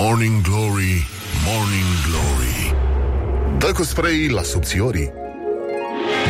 Morning 0.00 0.42
Glory, 0.42 1.06
Morning 1.46 1.90
Glory. 2.06 2.74
Dă 3.58 3.72
cu 3.72 3.82
spray 3.82 4.28
la 4.28 4.42
subțiorii 4.42 5.12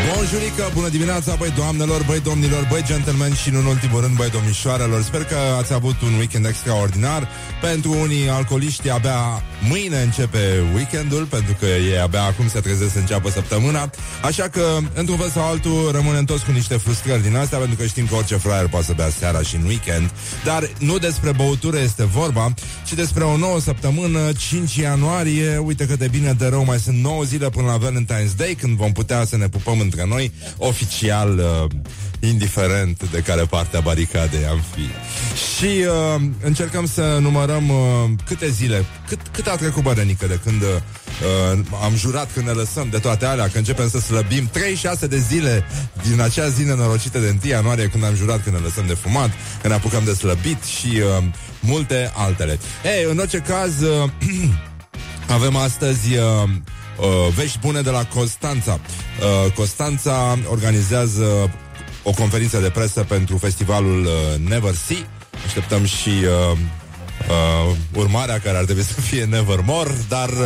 Bonjurică, 0.07 0.71
bună 0.75 0.89
dimineața, 0.89 1.35
băi 1.35 1.53
doamnelor, 1.57 2.03
băi 2.07 2.21
domnilor, 2.21 2.67
băi 2.71 2.83
gentlemen 2.87 3.35
și, 3.35 3.49
în 3.49 3.65
ultimul 3.65 4.01
rând, 4.01 4.17
băi 4.17 4.31
domnișoarelor. 4.31 5.03
Sper 5.03 5.25
că 5.25 5.37
ați 5.59 5.73
avut 5.73 6.01
un 6.01 6.15
weekend 6.19 6.47
extraordinar. 6.47 7.29
Pentru 7.61 7.91
unii 8.01 8.29
alcooliști, 8.29 8.91
abia 8.91 9.43
mâine 9.69 10.01
începe 10.03 10.39
weekendul, 10.75 11.25
pentru 11.25 11.57
că 11.61 11.67
ei 11.67 12.01
abia 12.01 12.23
acum 12.23 12.49
se 12.49 12.61
trezesc 12.61 12.93
să 12.93 12.99
înceapă 12.99 13.31
săptămâna. 13.31 13.91
Așa 14.23 14.49
că, 14.49 14.79
într-un 14.95 15.19
fel 15.19 15.31
sau 15.31 15.49
altul, 15.49 15.91
rămânem 15.93 16.25
toți 16.25 16.45
cu 16.45 16.51
niște 16.51 16.77
frustrări 16.77 17.23
din 17.23 17.37
astea, 17.37 17.59
pentru 17.59 17.77
că 17.77 17.87
știm 17.87 18.07
că 18.07 18.15
orice 18.15 18.37
fraier 18.37 18.69
poate 18.69 18.87
să 18.87 18.93
bea 18.97 19.11
seara 19.19 19.43
și 19.43 19.57
în 19.57 19.65
weekend. 19.67 20.11
Dar 20.45 20.71
nu 20.79 20.99
despre 20.99 21.33
băutură 21.33 21.79
este 21.79 22.05
vorba, 22.05 22.55
ci 22.87 22.93
despre 22.93 23.25
o 23.25 23.37
nouă 23.37 23.61
săptămână, 23.61 24.33
5 24.33 24.75
ianuarie. 24.77 25.59
Uite 25.59 25.87
că 25.87 25.97
de 25.97 26.09
bine 26.09 26.33
de 26.33 26.47
rău 26.47 26.65
mai 26.65 26.79
sunt 26.79 26.99
9 26.99 27.23
zile 27.23 27.51
până 27.51 27.67
la 27.67 27.79
Valentine's 27.89 28.37
Day, 28.37 28.57
când 28.61 28.77
vom 28.77 28.93
putea 28.93 29.25
să 29.25 29.37
ne 29.37 29.49
pupăm 29.49 29.81
între 29.89 30.07
noi, 30.07 30.33
oficial, 30.57 31.39
uh, 31.39 31.71
indiferent 32.21 33.11
de 33.11 33.19
care 33.19 33.43
parte 33.43 33.77
a 33.77 33.81
baricadei 33.81 34.47
am 34.47 34.61
fi. 34.75 34.87
Și 35.57 35.85
uh, 36.17 36.23
încercăm 36.43 36.87
să 36.87 37.19
numărăm 37.21 37.69
uh, 37.69 37.77
câte 38.27 38.49
zile, 38.49 38.85
cât, 39.09 39.21
cât 39.33 39.47
a 39.47 39.57
trecut 39.57 39.83
bărănică 39.83 40.27
de 40.27 40.41
când 40.45 40.63
uh, 40.63 40.69
am 41.83 41.97
jurat 41.97 42.33
când 42.33 42.47
ne 42.47 42.53
lăsăm 42.53 42.89
de 42.91 42.99
toate 42.99 43.25
alea, 43.25 43.49
că 43.49 43.59
începem 43.59 43.89
să 43.89 43.99
slăbim 43.99 44.49
36 44.53 45.07
de 45.07 45.19
zile 45.19 45.65
din 46.09 46.21
acea 46.21 46.49
zi 46.49 46.63
nenorocită 46.65 47.19
de 47.19 47.37
1 47.43 47.51
ianuarie 47.51 47.89
când 47.89 48.05
am 48.05 48.15
jurat 48.15 48.43
când 48.43 48.57
ne 48.57 48.63
lăsăm 48.63 48.87
de 48.87 48.95
fumat, 48.95 49.31
când 49.61 49.73
ne 49.73 49.79
apucăm 49.79 50.05
de 50.05 50.13
slăbit 50.13 50.63
și 50.63 50.87
uh, 50.87 51.25
multe 51.61 52.13
altele. 52.15 52.59
Ei, 52.85 53.11
în 53.11 53.19
orice 53.19 53.39
caz, 53.39 53.81
uh, 53.81 54.11
avem 55.37 55.57
astăzi... 55.57 56.17
Uh, 56.17 56.51
uh, 57.01 57.35
vești 57.35 57.59
bune 57.59 57.81
de 57.81 57.91
la 57.91 58.05
Constanța. 58.05 58.81
Uh, 59.45 59.53
Constanța 59.53 60.39
organizează 60.51 61.51
o 62.03 62.11
conferință 62.11 62.59
de 62.59 62.69
presă 62.69 63.01
pentru 63.01 63.37
festivalul 63.37 64.05
uh, 64.05 64.49
Never 64.49 64.75
See. 64.75 65.07
Așteptăm 65.47 65.85
și 65.85 66.09
uh, 66.09 66.59
uh, 67.29 67.77
urmarea 67.95 68.39
care 68.39 68.57
ar 68.57 68.65
trebui 68.65 68.83
să 68.83 69.01
fie 69.01 69.25
Nevermore, 69.25 69.95
dar 70.09 70.29
uh, 70.29 70.37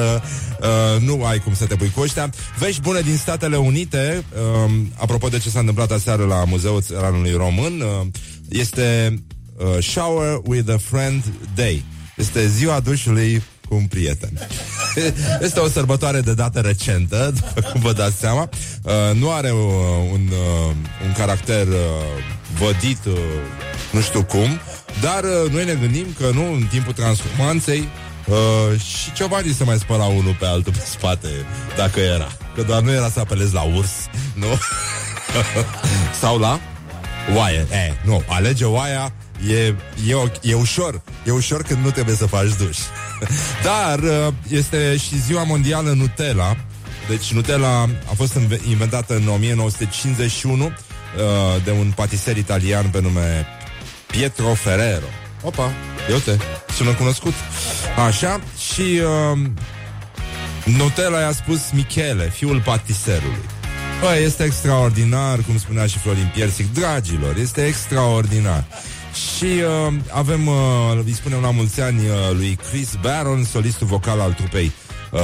uh, 0.61 1.01
nu 1.01 1.25
ai 1.25 1.39
cum 1.39 1.55
să 1.55 1.67
te 1.67 1.77
pui 1.77 1.91
cu 1.95 2.01
ăștia. 2.01 2.31
Vești 2.59 2.81
bune 2.81 3.01
din 3.01 3.17
Statele 3.17 3.57
Unite, 3.57 4.25
uh, 4.65 4.73
apropo 4.97 5.29
de 5.29 5.39
ce 5.39 5.49
s-a 5.49 5.59
întâmplat 5.59 5.91
aseară 5.91 6.25
la 6.25 6.45
Muzeul 6.45 6.83
Țăranului 6.83 7.33
Român, 7.33 7.81
uh, 7.81 8.07
este 8.49 9.19
uh, 9.57 9.83
Shower 9.83 10.41
with 10.45 10.73
a 10.73 10.77
Friend 10.77 11.25
Day. 11.55 11.85
Este 12.17 12.47
ziua 12.47 12.81
dușului 12.81 13.43
cu 13.73 13.79
un 13.79 13.87
prieten. 13.87 14.49
Este 15.47 15.61
o 15.61 15.69
sărbătoare 15.69 16.21
de 16.21 16.35
dată 16.35 16.61
recentă, 16.61 17.33
după 17.41 17.71
cum 17.71 17.81
vă 17.81 17.93
dați 17.93 18.17
seama. 18.17 18.49
Uh, 18.83 18.93
nu 19.15 19.31
are 19.31 19.51
uh, 19.51 19.59
un, 20.13 20.29
uh, 20.31 20.75
un 21.07 21.13
caracter 21.17 21.67
uh, 21.67 21.75
vădit, 22.59 23.05
uh, 23.05 23.13
nu 23.93 24.01
știu 24.01 24.23
cum, 24.23 24.61
dar 25.01 25.23
uh, 25.25 25.51
noi 25.53 25.65
ne 25.65 25.75
gândim 25.75 26.07
că 26.19 26.31
nu, 26.35 26.53
în 26.53 26.67
timpul 26.71 26.93
transformanței, 26.93 27.89
Uh, 28.27 28.81
și 28.81 29.13
ciobanii 29.13 29.55
se 29.55 29.65
mai 29.65 29.79
spăla 29.79 30.05
unul 30.05 30.37
pe 30.39 30.47
altul 30.47 30.73
pe 30.73 30.85
spate 30.85 31.29
Dacă 31.77 32.01
era 32.01 32.29
Că 32.55 32.63
doar 32.63 32.83
nu 32.83 32.93
era 32.93 33.09
să 33.09 33.21
apelezi 33.21 33.55
la 33.55 33.63
urs 33.63 33.91
Nu? 34.35 34.47
Sau 36.21 36.39
la 36.39 36.61
oaie 37.37 37.67
e, 37.71 37.95
Nu, 38.05 38.23
alege 38.27 38.65
oaia 38.65 39.13
E, 39.49 39.75
e, 40.07 40.31
e 40.43 40.55
ușor 40.55 41.03
E 41.27 41.31
ușor 41.31 41.63
când 41.63 41.85
nu 41.85 41.91
trebuie 41.91 42.17
să 42.17 42.27
faci 42.27 42.57
duș. 42.57 42.79
Dar 43.65 43.99
uh, 43.99 44.33
este 44.49 44.97
și 44.97 45.21
ziua 45.21 45.43
mondială 45.43 45.91
Nutella. 45.91 46.57
Deci 47.09 47.33
Nutella 47.33 47.83
a 47.83 48.15
fost 48.17 48.39
inventată 48.69 49.15
în 49.15 49.29
1951 49.29 50.65
uh, 50.65 50.73
De 51.65 51.71
un 51.71 51.93
patiser 51.95 52.37
italian 52.37 52.89
pe 52.89 53.01
nume 53.01 53.47
Pietro 54.07 54.55
Ferrero. 54.55 55.07
Opa, 55.43 55.73
eu 56.11 56.19
te 56.19 56.37
sună 56.75 56.91
cunoscut. 56.91 57.35
Așa, 58.07 58.41
și 58.73 59.01
uh, 59.33 59.39
Nutella 60.65 61.21
i-a 61.21 61.33
spus 61.33 61.61
Michele, 61.73 62.31
fiul 62.35 62.61
patiserului. 62.61 63.45
Bă, 64.01 64.17
este 64.25 64.45
extraordinar, 64.45 65.39
cum 65.47 65.59
spunea 65.59 65.87
și 65.87 65.99
Florin 65.99 66.31
Piersic 66.35 66.73
Dragilor, 66.75 67.37
este 67.37 67.67
extraordinar 67.67 68.65
și 69.15 69.45
uh, 69.45 69.95
avem, 70.11 70.47
uh, 70.47 70.55
îi 71.05 71.13
spunem 71.13 71.41
la 71.41 71.51
mulți 71.51 71.81
ani 71.81 71.99
uh, 71.99 72.15
lui 72.33 72.59
Chris 72.71 72.95
Barron, 73.01 73.45
solistul 73.45 73.87
vocal 73.87 74.21
al 74.21 74.33
trupei 74.33 74.73
uh, 75.11 75.21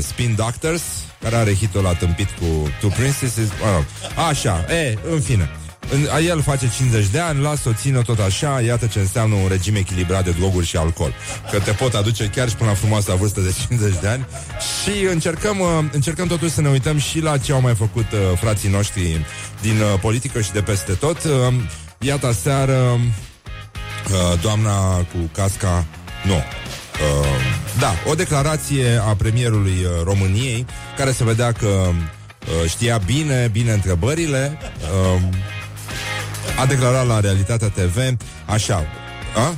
Spin 0.00 0.34
Doctors, 0.36 0.82
care 1.22 1.36
are 1.36 1.54
hitul 1.54 1.82
la 1.82 1.92
tâmpit 1.92 2.28
cu 2.30 2.44
Two 2.80 2.90
Princesses. 2.90 3.48
Uh, 3.48 4.24
așa, 4.28 4.64
e, 4.68 4.98
în 5.10 5.20
fine. 5.20 5.50
În, 5.92 6.24
el 6.26 6.42
face 6.42 6.70
50 6.76 7.06
de 7.06 7.18
ani, 7.18 7.42
lasă 7.42 7.68
o 7.68 7.72
țină 7.72 8.02
tot 8.02 8.18
așa, 8.18 8.60
iată 8.60 8.86
ce 8.86 8.98
înseamnă 8.98 9.34
un 9.34 9.48
regim 9.48 9.74
echilibrat 9.74 10.24
de 10.24 10.30
droguri 10.30 10.66
și 10.66 10.76
alcool. 10.76 11.14
Că 11.50 11.58
te 11.58 11.70
pot 11.70 11.94
aduce 11.94 12.30
chiar 12.34 12.48
și 12.48 12.54
până 12.54 12.70
la 12.70 12.76
frumoasa 12.76 13.14
vârstă 13.14 13.40
de 13.40 13.54
50 13.68 14.00
de 14.00 14.08
ani. 14.08 14.26
Și 14.82 15.04
încercăm, 15.12 15.58
uh, 15.58 15.68
încercăm 15.92 16.26
totuși 16.26 16.52
să 16.52 16.60
ne 16.60 16.68
uităm 16.68 16.98
și 16.98 17.20
la 17.20 17.38
ce 17.38 17.52
au 17.52 17.60
mai 17.60 17.74
făcut 17.74 18.12
uh, 18.12 18.38
frații 18.38 18.68
noștri 18.68 19.26
din 19.60 19.80
uh, 19.80 20.00
politică 20.00 20.40
și 20.40 20.52
de 20.52 20.60
peste 20.60 20.92
tot. 20.92 21.24
Uh, 21.24 21.54
iată 21.98 22.32
seară 22.32 23.00
uh, 24.10 24.40
doamna 24.40 24.96
cu 24.96 25.30
casca, 25.32 25.84
nu. 26.24 26.34
Uh, 26.34 27.26
da, 27.78 27.94
o 28.06 28.14
declarație 28.14 29.00
a 29.08 29.14
premierului 29.14 29.84
uh, 29.84 30.02
României, 30.04 30.66
care 30.96 31.12
se 31.12 31.24
vedea 31.24 31.52
că 31.52 31.66
uh, 31.66 32.70
știa 32.70 32.98
bine, 32.98 33.48
bine 33.52 33.72
întrebările. 33.72 34.58
Uh, 35.14 35.22
a 36.60 36.66
declarat 36.66 37.06
la 37.06 37.20
Realitatea 37.20 37.68
TV 37.68 38.16
așa. 38.46 38.84
A? 39.36 39.54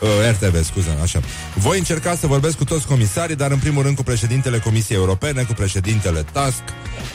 Uh, 0.00 0.08
RTV, 0.30 0.64
scuze, 0.64 0.98
așa. 1.02 1.20
Voi 1.54 1.78
încerca 1.78 2.16
să 2.16 2.26
vorbesc 2.26 2.56
cu 2.56 2.64
toți 2.64 2.86
comisarii, 2.86 3.36
dar 3.36 3.50
în 3.50 3.58
primul 3.58 3.82
rând 3.82 3.96
cu 3.96 4.02
președintele 4.02 4.58
Comisiei 4.58 4.98
Europene, 4.98 5.42
cu 5.42 5.52
președintele 5.52 6.24
Tusk, 6.32 6.62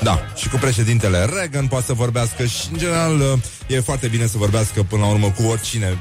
da, 0.02 0.20
și 0.36 0.50
cu 0.50 0.58
președintele 0.58 1.26
Reagan 1.34 1.68
poate 1.68 1.86
să 1.86 1.94
vorbească 1.94 2.46
și, 2.46 2.68
în 2.72 2.78
general, 2.78 3.20
uh, 3.20 3.40
e 3.68 3.80
foarte 3.80 4.08
bine 4.08 4.26
să 4.26 4.38
vorbească 4.38 4.84
până 4.84 5.02
la 5.02 5.10
urmă 5.10 5.32
cu 5.38 5.44
oricine 5.44 5.98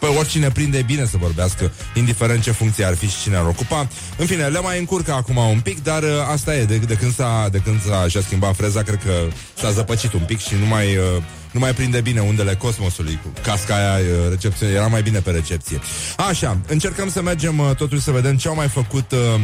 pe 0.00 0.06
oricine 0.06 0.50
prinde 0.50 0.82
bine 0.82 1.06
să 1.06 1.16
vorbească, 1.16 1.72
indiferent 1.94 2.42
ce 2.42 2.50
funcție 2.50 2.84
ar 2.84 2.96
fi 2.96 3.08
și 3.08 3.20
cine 3.22 3.36
ar 3.36 3.46
ocupa. 3.46 3.88
În 4.16 4.26
fine, 4.26 4.46
le 4.46 4.60
mai 4.60 4.78
încurcă 4.78 5.12
acum 5.12 5.36
un 5.36 5.60
pic, 5.60 5.82
dar 5.82 6.02
uh, 6.02 6.08
asta 6.32 6.56
e, 6.56 6.64
de, 6.64 6.76
de 6.76 6.94
când 6.94 7.14
s-a, 7.14 7.48
de 7.50 7.58
când 7.58 7.82
s-a, 7.82 8.08
și-a 8.08 8.20
schimbat 8.20 8.56
freza, 8.56 8.82
cred 8.82 9.00
că 9.04 9.12
s-a 9.54 9.70
zăpăcit 9.70 10.12
un 10.12 10.22
pic 10.26 10.38
și 10.38 10.54
nu 10.60 10.66
mai, 10.66 10.96
uh, 10.96 11.22
nu 11.50 11.60
mai 11.60 11.72
prinde 11.72 12.00
bine 12.00 12.20
undele 12.20 12.54
cosmosului 12.54 13.20
cu 13.22 13.40
casca 13.42 13.74
aia, 13.74 13.98
uh, 13.98 14.28
recepție, 14.28 14.66
era 14.66 14.86
mai 14.86 15.02
bine 15.02 15.18
pe 15.18 15.30
recepție. 15.30 15.80
Așa, 16.28 16.58
încercăm 16.66 17.10
să 17.10 17.22
mergem 17.22 17.58
uh, 17.58 17.70
totuși 17.76 18.02
să 18.02 18.10
vedem 18.10 18.36
ce 18.36 18.48
au 18.48 18.54
mai 18.54 18.68
făcut 18.68 19.12
uh, 19.12 19.18
uh, 19.18 19.40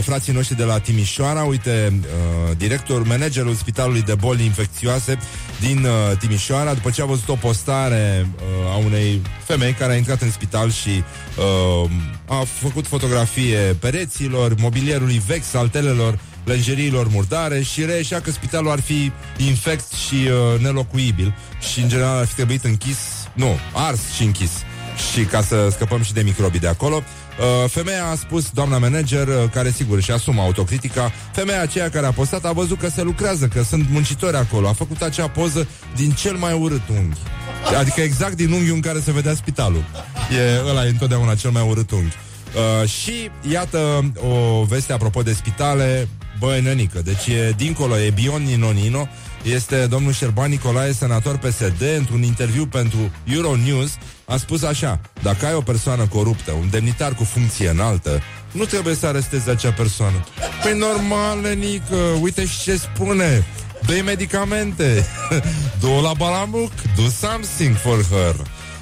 frații 0.00 0.32
noștri 0.32 0.56
de 0.56 0.64
la 0.64 0.78
Timișoara. 0.78 1.42
Uite, 1.42 1.92
uh, 2.00 2.56
director, 2.56 3.06
managerul 3.06 3.54
Spitalului 3.54 4.02
de 4.02 4.14
Boli 4.14 4.44
Infecțioase 4.44 5.18
din 5.60 5.84
uh, 5.84 6.16
Timișoara, 6.18 6.74
după 6.74 6.90
ce 6.90 7.02
a 7.02 7.04
văzut 7.04 7.28
o 7.28 7.34
postare 7.34 8.26
uh, 8.36 8.72
a 8.72 8.76
unei 8.76 9.22
femei 9.44 9.72
care 9.72 9.92
a 9.92 9.96
intrat 9.96 10.20
în 10.22 10.30
spital 10.30 10.70
și 10.70 11.02
uh, 11.84 11.90
a 12.26 12.44
făcut 12.60 12.86
fotografie 12.86 13.58
pereților, 13.58 14.54
mobilierului 14.58 15.22
vechi, 15.26 15.44
saltelelor, 15.44 16.18
lenjeriilor 16.44 17.08
murdare 17.08 17.62
și 17.62 17.84
reieșea 17.84 18.20
că 18.20 18.30
spitalul 18.30 18.70
ar 18.70 18.80
fi 18.80 19.12
infect 19.36 19.92
și 19.92 20.14
uh, 20.14 20.60
nelocuibil 20.60 21.34
și 21.72 21.80
în 21.80 21.88
general 21.88 22.18
ar 22.18 22.26
fi 22.26 22.34
trebuit 22.34 22.64
închis, 22.64 22.98
nu, 23.32 23.58
ars 23.72 24.00
și 24.16 24.22
închis 24.22 24.50
și 25.12 25.24
ca 25.24 25.42
să 25.42 25.68
scăpăm 25.70 26.02
și 26.02 26.12
de 26.12 26.20
microbii 26.20 26.60
de 26.60 26.68
acolo. 26.68 27.02
Uh, 27.38 27.70
femeia 27.70 28.06
a 28.06 28.14
spus, 28.14 28.50
doamna 28.50 28.78
manager, 28.78 29.28
uh, 29.28 29.34
care 29.52 29.70
sigur 29.70 30.00
și 30.00 30.10
asumă 30.10 30.42
autocritica, 30.42 31.12
femeia 31.32 31.60
aceea 31.60 31.90
care 31.90 32.06
a 32.06 32.12
postat 32.12 32.44
a 32.44 32.52
văzut 32.52 32.78
că 32.78 32.88
se 32.88 33.02
lucrează, 33.02 33.46
că 33.46 33.62
sunt 33.62 33.86
muncitori 33.90 34.36
acolo. 34.36 34.68
A 34.68 34.72
făcut 34.72 35.02
acea 35.02 35.28
poză 35.28 35.66
din 35.96 36.10
cel 36.10 36.36
mai 36.36 36.52
urât 36.52 36.88
unghi. 36.88 37.18
Adică 37.78 38.00
exact 38.00 38.36
din 38.36 38.52
unghiul 38.52 38.74
în 38.74 38.80
care 38.80 39.00
se 39.00 39.12
vedea 39.12 39.34
spitalul. 39.34 39.84
E 40.38 40.68
ăla 40.68 40.86
e 40.86 40.88
întotdeauna 40.88 41.34
cel 41.34 41.50
mai 41.50 41.68
urât 41.68 41.90
unghi. 41.90 42.16
Uh, 42.54 42.88
și 42.88 43.30
iată 43.50 44.12
o 44.16 44.64
veste 44.64 44.92
apropo 44.92 45.22
de 45.22 45.32
spitale, 45.32 46.08
băi 46.38 46.60
nănică, 46.60 47.00
deci 47.04 47.26
e 47.26 47.54
dincolo, 47.56 47.98
e 47.98 48.10
Bion 48.10 48.42
Nino 48.42 48.70
Nino, 48.70 49.08
este 49.42 49.86
domnul 49.86 50.12
Șerban 50.12 50.50
Nicolae, 50.50 50.92
senator 50.92 51.36
PSD, 51.36 51.82
într-un 51.98 52.22
interviu 52.22 52.66
pentru 52.66 52.98
Euronews, 53.24 53.90
a 54.28 54.36
spus 54.36 54.62
așa, 54.62 55.00
dacă 55.22 55.46
ai 55.46 55.54
o 55.54 55.60
persoană 55.60 56.06
coruptă, 56.06 56.52
un 56.52 56.68
demnitar 56.70 57.14
cu 57.14 57.24
funcție 57.24 57.68
înaltă, 57.68 58.22
nu 58.52 58.64
trebuie 58.64 58.94
să 58.94 59.06
arestezi 59.06 59.50
acea 59.50 59.72
persoană. 59.72 60.24
Păi 60.62 60.78
normal, 60.78 61.40
Nenică, 61.40 61.96
uite 62.20 62.46
și 62.46 62.62
ce 62.62 62.76
spune. 62.76 63.46
dă 63.86 64.00
medicamente. 64.04 65.06
Do 65.80 66.00
la 66.00 66.12
balamuc, 66.16 66.72
do 66.96 67.02
something 67.20 67.76
for 67.76 68.04
her. 68.10 68.34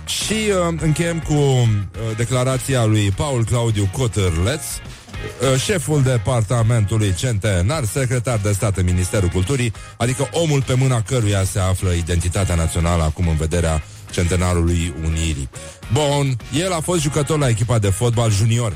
Și 0.06 0.32
uh, 0.32 0.78
încheiem 0.80 1.20
cu 1.20 1.32
uh, 1.32 1.68
declarația 2.16 2.84
lui 2.84 3.10
Paul 3.10 3.44
Claudiu 3.44 3.88
Cotărleț, 3.92 4.62
uh, 4.62 5.60
șeful 5.60 6.02
departamentului 6.02 7.14
centenar, 7.14 7.84
secretar 7.84 8.38
de 8.42 8.52
stat 8.52 8.76
în 8.76 8.84
Ministerul 8.84 9.28
Culturii, 9.28 9.72
adică 9.96 10.28
omul 10.32 10.62
pe 10.62 10.74
mâna 10.74 11.02
căruia 11.02 11.44
se 11.44 11.58
află 11.58 11.90
identitatea 11.90 12.54
națională 12.54 13.02
acum 13.02 13.28
în 13.28 13.36
vederea 13.36 13.82
centenarului 14.16 14.94
Unirii. 15.04 15.48
Bun, 15.92 16.36
el 16.52 16.72
a 16.72 16.80
fost 16.80 17.00
jucător 17.00 17.38
la 17.38 17.48
echipa 17.48 17.78
de 17.78 17.88
fotbal 17.88 18.30
junior 18.30 18.72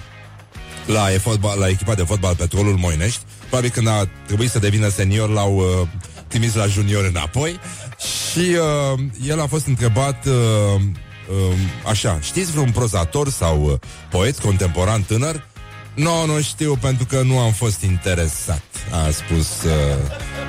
la, 0.86 1.12
e 1.12 1.18
fotbal, 1.18 1.58
la 1.58 1.68
echipa 1.68 1.94
de 1.94 2.02
fotbal 2.02 2.34
Petrolul 2.34 2.76
Moinești. 2.76 3.20
Probabil 3.48 3.70
când 3.70 3.88
a 3.88 4.08
trebuit 4.26 4.50
să 4.50 4.58
devină 4.58 4.88
senior 4.88 5.28
l-au 5.28 5.56
uh, 5.56 5.88
trimis 6.28 6.54
la 6.54 6.66
junior 6.66 7.04
înapoi 7.04 7.58
și 7.98 8.38
uh, 8.38 9.00
el 9.26 9.40
a 9.40 9.46
fost 9.46 9.66
întrebat 9.66 10.26
uh, 10.26 10.34
uh, 10.34 11.56
așa, 11.86 12.18
știți 12.20 12.50
vreun 12.50 12.70
prozator 12.70 13.30
sau 13.30 13.62
uh, 13.62 13.72
poet 14.10 14.38
contemporan 14.38 15.02
tânăr? 15.02 15.48
Nu, 15.94 16.04
no, 16.04 16.32
nu 16.32 16.40
știu, 16.40 16.76
pentru 16.80 17.04
că 17.04 17.22
nu 17.22 17.38
am 17.38 17.52
fost 17.52 17.82
interesat, 17.82 18.62
a 18.92 19.10
spus 19.10 19.62
uh, 19.62 19.72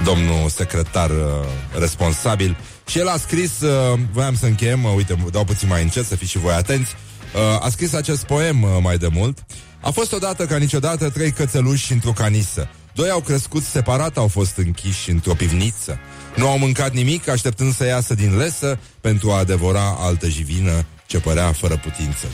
domnul 0.04 0.50
secretar 0.50 1.10
uh, 1.10 1.46
responsabil. 1.80 2.58
Și 2.92 3.00
el 3.00 3.08
a 3.08 3.18
scris, 3.18 3.62
uh, 3.62 4.00
voiam 4.12 4.36
să 4.36 4.46
încheiem, 4.46 4.84
uh, 4.84 4.92
uite, 4.96 5.18
dau 5.32 5.44
puțin 5.44 5.68
mai 5.68 5.82
încet, 5.82 6.06
să 6.06 6.16
fiți 6.16 6.32
și 6.32 6.38
voi 6.38 6.54
atenți, 6.54 6.96
uh, 7.36 7.66
a 7.66 7.70
scris 7.70 7.94
acest 7.94 8.24
poem 8.24 8.64
uh, 8.64 8.70
mai 8.82 8.98
de 8.98 9.08
mult. 9.08 9.46
A 9.82 9.90
fost 9.90 10.14
odată 10.14 10.46
ca 10.46 10.58
niciodată 10.58 11.10
trei 11.10 11.32
cățeluși 11.32 11.92
într-o 11.92 12.12
canisă. 12.12 12.68
Doi 12.94 13.10
au 13.10 13.20
crescut 13.20 13.64
separat, 13.64 14.18
au 14.18 14.28
fost 14.28 14.58
închiși 14.58 15.10
într-o 15.10 15.34
pivniță. 15.34 16.00
Nu 16.36 16.48
au 16.48 16.58
mâncat 16.58 16.94
nimic, 16.94 17.28
așteptând 17.28 17.76
să 17.76 17.86
iasă 17.86 18.14
din 18.14 18.38
lesă 18.38 18.80
pentru 19.02 19.32
a 19.32 19.44
devora 19.44 19.96
altă 20.00 20.28
jivină 20.28 20.86
ce 21.06 21.20
părea 21.20 21.52
fără 21.52 21.78
putință. 21.78 22.28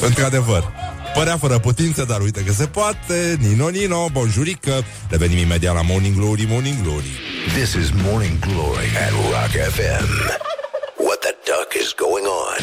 Într-adevăr, 0.00 0.72
părea 1.14 1.36
fără 1.36 1.58
putință, 1.58 2.04
dar 2.08 2.20
uite 2.20 2.40
că 2.40 2.52
se 2.52 2.66
poate. 2.66 3.36
Nino, 3.40 3.68
Nino, 3.68 4.08
bonjurică. 4.12 4.84
Revenim 5.08 5.38
imediat 5.38 5.74
la 5.74 5.82
Morning 5.82 6.16
Glory, 6.16 6.46
Morning 6.48 6.82
Glory. 6.82 7.10
This 7.58 7.72
is 7.72 7.88
Morning 8.08 8.38
Glory 8.38 8.88
at 9.04 9.12
Rock 9.30 9.52
FM. 9.76 10.06
What 11.06 11.18
the 11.26 11.34
duck 11.50 11.70
is 11.82 11.90
going 12.04 12.26
on? 12.44 12.62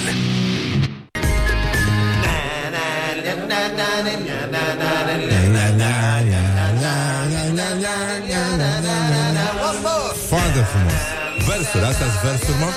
Foarte 10.28 10.60
frumos. 10.72 11.02
Versuri, 11.48 11.86
astea 11.86 12.08
sunt 12.14 12.22
versuri, 12.24 12.58
mă? 12.60 12.70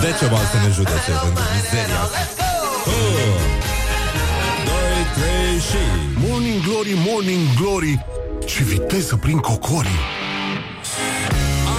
Decebal 0.00 0.44
să 0.52 0.56
ne 0.64 0.70
judece 0.72 1.10
pentru 1.20 1.42
mizeria 1.54 2.00
asta. 2.00 2.39
Morning 6.50 6.68
Glory, 6.68 6.94
Morning 7.06 7.54
Glory 7.60 8.06
Ce 8.46 8.62
viteză 8.62 9.16
prin 9.16 9.38
cocorii 9.38 10.00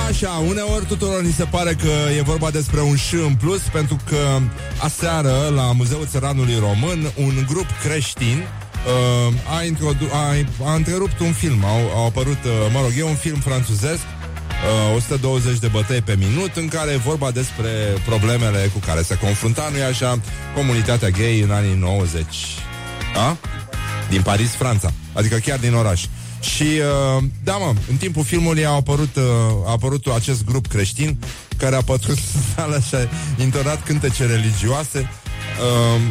Așa, 0.09 0.29
uneori 0.47 0.85
tuturor 0.85 1.21
ni 1.21 1.31
se 1.31 1.43
pare 1.43 1.73
că 1.73 1.91
e 2.17 2.21
vorba 2.21 2.49
despre 2.49 2.81
un 2.81 2.95
ș 2.95 3.11
în 3.11 3.35
plus 3.35 3.61
Pentru 3.61 3.97
că 4.09 4.39
aseară 4.81 5.51
la 5.55 5.71
Muzeul 5.71 6.05
Țăranului 6.05 6.57
Român 6.59 7.11
Un 7.15 7.45
grup 7.47 7.65
creștin 7.83 8.37
uh, 8.37 9.57
a, 9.57 9.63
introdu- 9.63 10.09
a, 10.13 10.35
a 10.71 10.73
întrerupt 10.73 11.19
un 11.19 11.31
film. 11.31 11.65
Au, 11.65 11.91
au 11.95 12.05
apărut, 12.05 12.43
uh, 12.43 12.51
mă 12.73 12.79
rog, 12.81 12.91
e 12.97 13.03
un 13.03 13.15
film 13.15 13.39
franțuzesc, 13.39 14.01
uh, 14.89 14.95
120 14.95 15.59
de 15.59 15.67
bătăi 15.67 16.01
pe 16.01 16.15
minut, 16.19 16.55
în 16.55 16.67
care 16.67 16.91
e 16.91 16.97
vorba 16.97 17.31
despre 17.31 17.69
problemele 18.05 18.69
cu 18.73 18.79
care 18.79 19.01
se 19.01 19.17
confrunta, 19.17 19.69
nu-i 19.71 19.83
așa, 19.83 20.19
comunitatea 20.55 21.09
gay 21.09 21.39
în 21.39 21.51
anii 21.51 21.75
90. 21.75 22.25
A? 23.15 23.37
Din 24.11 24.21
Paris, 24.21 24.49
Franța. 24.49 24.93
Adică 25.13 25.35
chiar 25.35 25.59
din 25.59 25.73
oraș. 25.73 26.05
Și, 26.39 26.63
uh, 26.63 27.23
da, 27.43 27.55
mă, 27.57 27.73
în 27.89 27.95
timpul 27.95 28.23
filmului 28.23 28.65
a 28.65 28.69
apărut, 28.69 29.15
uh, 29.15 29.23
a 29.65 29.71
apărut 29.71 30.05
acest 30.05 30.45
grup 30.45 30.67
creștin 30.67 31.17
care 31.57 31.75
a 31.75 31.81
pătruns 31.81 32.19
și 32.87 32.95
a 32.95 33.07
intonat 33.41 33.83
cântece 33.83 34.25
religioase. 34.25 34.99
Uh, 34.99 36.01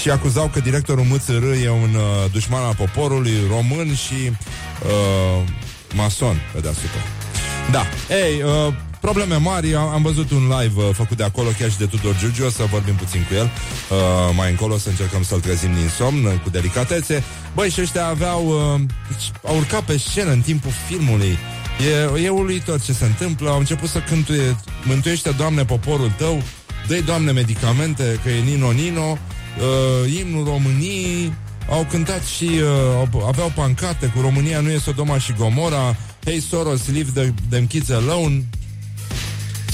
și 0.00 0.10
acuzau 0.10 0.50
că 0.52 0.60
directorul 0.60 1.04
MЦR 1.04 1.44
e 1.62 1.70
un 1.70 1.94
uh, 1.94 2.30
dușman 2.32 2.62
al 2.62 2.74
poporului 2.74 3.34
român 3.48 3.94
și 3.94 4.30
uh, 4.30 5.48
mason 5.94 6.40
pe 6.52 6.60
deasupra. 6.60 7.00
Da, 7.70 7.86
ei, 8.14 8.42
uh, 8.42 8.74
probleme 9.00 9.36
mari, 9.36 9.74
am, 9.74 9.88
am 9.88 10.02
văzut 10.02 10.30
un 10.30 10.52
live 10.58 10.82
uh, 10.82 10.88
făcut 10.92 11.16
de 11.16 11.22
acolo, 11.22 11.48
chiar 11.58 11.70
și 11.70 11.78
de 11.78 11.86
Tudor 11.86 12.16
Giurgiu, 12.18 12.44
o 12.44 12.50
să 12.50 12.64
vorbim 12.70 12.94
puțin 12.94 13.26
cu 13.28 13.34
el 13.34 13.44
uh, 13.90 14.34
mai 14.36 14.50
încolo, 14.50 14.78
să 14.78 14.88
încercăm 14.88 15.22
să-l 15.22 15.40
trezim 15.40 15.74
din 15.74 15.88
somn 15.96 16.24
uh, 16.24 16.32
cu 16.42 16.50
delicatețe. 16.50 17.22
Băi, 17.54 17.70
și 17.70 17.80
ăștia 17.80 18.06
aveau, 18.06 18.46
uh, 18.46 18.80
deci, 19.08 19.30
au 19.44 19.56
urcat 19.56 19.82
pe 19.82 19.98
scenă 19.98 20.30
în 20.30 20.40
timpul 20.40 20.70
filmului. 20.88 21.38
E, 22.16 22.22
e 22.24 22.28
uluitor 22.28 22.80
ce 22.80 22.92
se 22.92 23.04
întâmplă, 23.04 23.50
au 23.50 23.58
început 23.58 23.88
să 23.88 23.98
cântuie, 23.98 24.56
mântuiește, 24.84 25.30
Doamne, 25.30 25.64
poporul 25.64 26.12
tău, 26.16 26.42
dă 26.86 27.00
Doamne, 27.04 27.32
medicamente, 27.32 28.20
că 28.22 28.30
e 28.30 28.40
Nino 28.40 28.70
Nino, 28.70 29.10
uh, 29.10 30.18
imnul 30.20 30.44
României, 30.44 31.32
au 31.70 31.86
cântat 31.90 32.24
și 32.24 32.50
uh, 33.12 33.24
aveau 33.26 33.52
pancate 33.54 34.06
cu 34.14 34.20
România 34.20 34.60
nu 34.60 34.70
e 34.70 34.78
Sodoma 34.78 35.18
și 35.18 35.32
Gomora, 35.38 35.96
Hey 36.24 36.40
Soros, 36.40 36.88
leave 36.92 37.10
the, 37.14 37.32
them 37.48 37.66
kids 37.66 37.90
alone. 37.90 38.44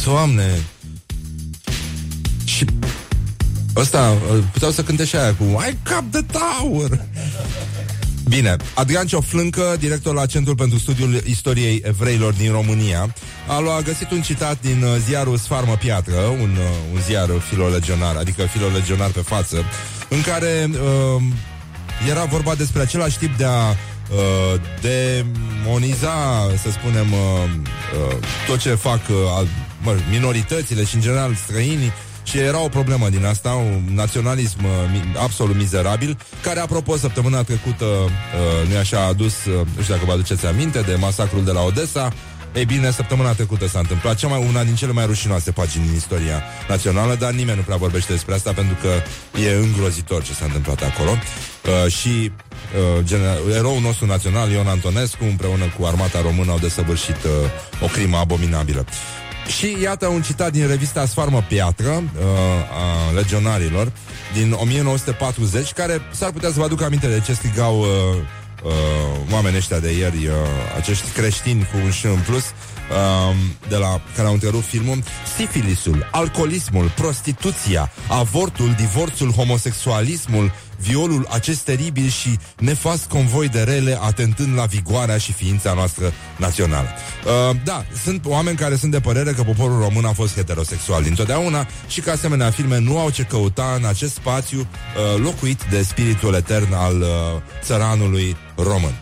Doamne! 0.05 0.65
Și 2.45 2.65
ăsta, 3.77 4.17
uh, 4.33 4.45
puteau 4.53 4.71
să 4.71 4.83
cânte 4.83 5.05
și 5.05 5.17
aia 5.17 5.35
cu 5.35 5.45
I 5.45 5.77
cap 5.83 6.05
the 6.11 6.21
tower! 6.23 7.07
Bine, 8.29 8.57
Adrian 8.75 9.07
Cioflâncă, 9.07 9.77
director 9.79 10.15
la 10.15 10.27
Centrul 10.27 10.55
pentru 10.55 10.79
Studiul 10.79 11.23
Istoriei 11.27 11.83
Evreilor 11.85 12.33
din 12.33 12.51
România, 12.51 13.15
a, 13.49 13.59
luat, 13.59 13.79
a 13.79 13.83
găsit 13.83 14.11
un 14.11 14.23
citat 14.23 14.61
din 14.61 14.83
uh, 14.83 14.97
ziarul 15.07 15.37
Sfarmă 15.37 15.77
Piatră, 15.77 16.17
un, 16.17 16.51
uh, 16.59 16.93
un 16.95 17.01
ziar 17.01 17.29
filolegionar, 17.49 18.17
adică 18.17 18.43
filolegionar 18.43 19.11
pe 19.11 19.21
față, 19.21 19.65
în 20.09 20.21
care 20.23 20.71
uh, 20.71 21.23
era 22.11 22.25
vorba 22.25 22.55
despre 22.55 22.83
același 22.83 23.19
tip 23.19 23.37
de 23.37 23.45
a 23.45 23.69
uh, 23.69 24.61
demoniza, 24.81 26.49
să 26.63 26.71
spunem, 26.71 27.13
uh, 27.13 27.19
uh, 28.09 28.17
tot 28.47 28.59
ce 28.59 28.75
fac 28.75 29.01
uh, 29.09 29.47
mă, 29.83 29.97
minoritățile 30.11 30.85
și, 30.85 30.95
în 30.95 31.01
general, 31.01 31.35
străinii, 31.35 31.93
și 32.23 32.39
era 32.39 32.61
o 32.61 32.69
problemă 32.69 33.09
din 33.09 33.25
asta, 33.25 33.51
un 33.51 33.83
naționalism 33.95 34.65
uh, 34.65 35.23
absolut 35.23 35.57
mizerabil, 35.57 36.19
care, 36.43 36.61
apropo, 36.61 36.97
săptămâna 36.97 37.43
trecută, 37.43 37.85
uh, 37.85 38.69
nu 38.71 38.77
așa, 38.77 38.99
a 38.99 39.07
adus, 39.07 39.45
uh, 39.45 39.67
nu 39.77 39.83
știu 39.83 39.95
dacă 39.95 40.07
vă 40.07 40.13
aduceți 40.13 40.47
aminte, 40.47 40.81
de 40.81 40.95
masacrul 40.95 41.45
de 41.45 41.51
la 41.51 41.61
Odessa, 41.61 42.13
ei 42.55 42.65
bine, 42.65 42.91
săptămâna 42.91 43.33
trecută 43.33 43.69
s-a 43.69 43.79
întâmplat 43.79 44.17
cea 44.17 44.29
mai, 44.29 44.47
una 44.49 44.65
din 44.65 44.75
cele 44.75 44.93
mai 44.93 45.07
rușinoase 45.07 45.51
pagini 45.51 45.85
din 45.87 45.95
istoria 45.95 46.43
națională, 46.69 47.15
dar 47.15 47.33
nimeni 47.33 47.57
nu 47.57 47.63
prea 47.63 47.77
vorbește 47.77 48.13
despre 48.13 48.35
asta 48.35 48.53
pentru 48.53 48.77
că 48.81 48.89
e 49.41 49.55
îngrozitor 49.55 50.23
ce 50.23 50.33
s-a 50.33 50.45
întâmplat 50.45 50.83
acolo. 50.83 51.11
Uh, 51.11 51.93
și 51.93 52.09
uh, 52.99 53.05
gener- 53.05 53.57
eroul 53.57 53.81
nostru 53.81 54.07
național, 54.07 54.51
Ion 54.51 54.67
Antonescu, 54.67 55.25
împreună 55.25 55.65
cu 55.79 55.85
armata 55.85 56.21
română, 56.21 56.51
au 56.51 56.59
desăvârșit 56.59 57.25
uh, 57.25 57.31
o 57.83 57.87
crimă 57.87 58.17
abominabilă. 58.17 58.85
Și 59.59 59.77
iată 59.83 60.07
un 60.07 60.23
citat 60.23 60.53
din 60.53 60.67
revista 60.67 61.07
Sfarmă 61.07 61.45
Piatră 61.49 61.91
uh, 61.91 62.25
a 62.73 63.13
legionarilor 63.15 63.93
din 64.35 64.53
1940, 64.53 65.73
care 65.73 66.01
s-ar 66.11 66.31
putea 66.31 66.49
să 66.49 66.59
vă 66.59 66.65
aduc 66.65 66.83
aminte 66.83 67.07
de 67.07 67.23
ce 67.25 67.33
strigau 67.33 67.79
uh, 67.81 67.87
uh, 68.63 68.73
oamenii 69.33 69.59
ăștia 69.59 69.79
de 69.79 69.97
ieri, 69.97 70.27
uh, 70.27 70.33
acești 70.77 71.11
creștini 71.11 71.69
cu 71.73 71.77
un 71.85 71.91
și 71.91 72.07
în 72.07 72.19
plus, 72.27 72.45
uh, 72.45 73.37
de 73.69 73.77
la 73.77 74.01
care 74.17 74.27
au 74.27 74.33
întrerupt 74.33 74.65
filmul, 74.65 75.03
sifilisul, 75.37 76.09
alcoolismul, 76.11 76.93
prostituția, 76.97 77.91
avortul, 78.09 78.75
divorțul, 78.77 79.31
homosexualismul, 79.31 80.53
violul 80.83 81.27
acest 81.31 81.61
teribil 81.61 82.09
și 82.09 82.39
nefast 82.59 83.05
convoi 83.05 83.49
de 83.49 83.63
rele 83.63 83.99
atentând 84.01 84.57
la 84.57 84.65
vigoarea 84.65 85.19
și 85.19 85.33
ființa 85.33 85.73
noastră 85.73 86.13
națională. 86.37 86.89
Uh, 87.25 87.57
da, 87.65 87.85
sunt 88.05 88.27
oameni 88.27 88.57
care 88.57 88.77
sunt 88.77 88.91
de 88.91 89.01
părere 89.01 89.33
că 89.33 89.43
poporul 89.43 89.79
român 89.79 90.05
a 90.05 90.13
fost 90.13 90.35
heterosexual 90.35 91.03
dintotdeauna 91.03 91.67
și 91.89 92.01
că 92.01 92.11
asemenea 92.11 92.51
filme 92.51 92.79
nu 92.79 92.99
au 92.99 93.11
ce 93.11 93.23
căuta 93.23 93.75
în 93.77 93.85
acest 93.85 94.15
spațiu 94.15 94.61
uh, 94.61 95.21
locuit 95.23 95.65
de 95.71 95.83
spiritul 95.83 96.35
etern 96.35 96.73
al 96.73 97.01
uh, 97.01 97.09
țăranului 97.63 98.37
român. 98.57 99.01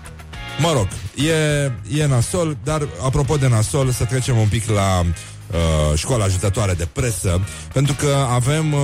Mă 0.58 0.72
rog, 0.72 0.88
e, 1.28 2.02
e 2.02 2.06
nasol, 2.06 2.56
dar 2.64 2.88
apropo 3.04 3.36
de 3.36 3.48
nasol, 3.48 3.90
să 3.90 4.04
trecem 4.04 4.36
un 4.36 4.48
pic 4.48 4.68
la 4.68 5.00
uh, 5.00 5.06
școala 5.94 6.24
ajutătoare 6.24 6.72
de 6.72 6.88
presă, 6.92 7.40
pentru 7.72 7.94
că 7.94 8.26
avem, 8.30 8.72
uh, 8.72 8.80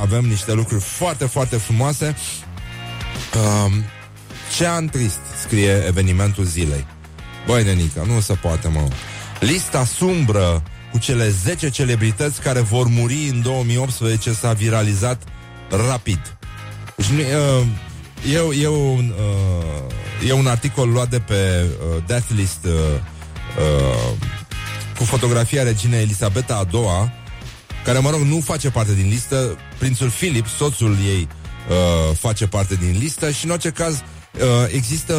avem 0.00 0.24
niște 0.24 0.52
lucruri 0.52 0.82
foarte, 0.82 1.24
foarte 1.24 1.56
frumoase. 1.56 2.16
Uh, 3.34 3.72
ce 4.56 4.66
an 4.66 4.88
trist, 4.88 5.20
scrie 5.40 5.84
evenimentul 5.86 6.44
zilei. 6.44 6.86
Băi, 7.46 7.64
nenica, 7.64 8.02
nu 8.06 8.20
se 8.20 8.34
poate, 8.34 8.68
mă. 8.68 8.88
Lista 9.40 9.84
sumbră 9.84 10.62
cu 10.62 10.70
cu 10.96 11.02
cele 11.02 11.28
10 11.28 11.70
celebrități 11.70 12.40
care 12.40 12.60
vor 12.60 12.86
muri 12.86 13.28
în 13.32 13.42
2018 13.42 14.32
s-a 14.32 14.52
viralizat 14.52 15.22
rapid. 15.88 16.36
Deci 16.96 17.06
nu, 17.06 17.18
uh, 17.18 17.66
e, 18.32 18.62
e, 18.62 18.68
un, 18.68 19.14
uh, 19.18 20.28
e 20.28 20.32
un 20.32 20.46
articol 20.46 20.88
luat 20.88 21.10
de 21.10 21.18
pe 21.18 21.64
uh, 21.64 22.02
Death 22.06 22.26
List 22.36 22.64
uh, 22.64 22.72
uh, 22.72 24.16
cu 24.96 25.04
fotografia 25.04 25.62
reginei 25.62 26.00
Elisabeta 26.00 26.54
a 26.54 26.76
II, 26.76 27.12
care, 27.84 27.98
mă 27.98 28.10
rog, 28.10 28.20
nu 28.20 28.40
face 28.40 28.70
parte 28.70 28.94
din 28.94 29.08
listă. 29.08 29.58
Prințul 29.78 30.10
Philip, 30.10 30.46
soțul 30.46 30.96
ei, 31.06 31.28
uh, 31.68 32.16
face 32.18 32.46
parte 32.46 32.74
din 32.74 32.96
listă 32.98 33.30
și, 33.30 33.44
în 33.44 33.50
orice 33.50 33.70
caz, 33.70 33.94
uh, 33.94 34.40
există 34.72 35.14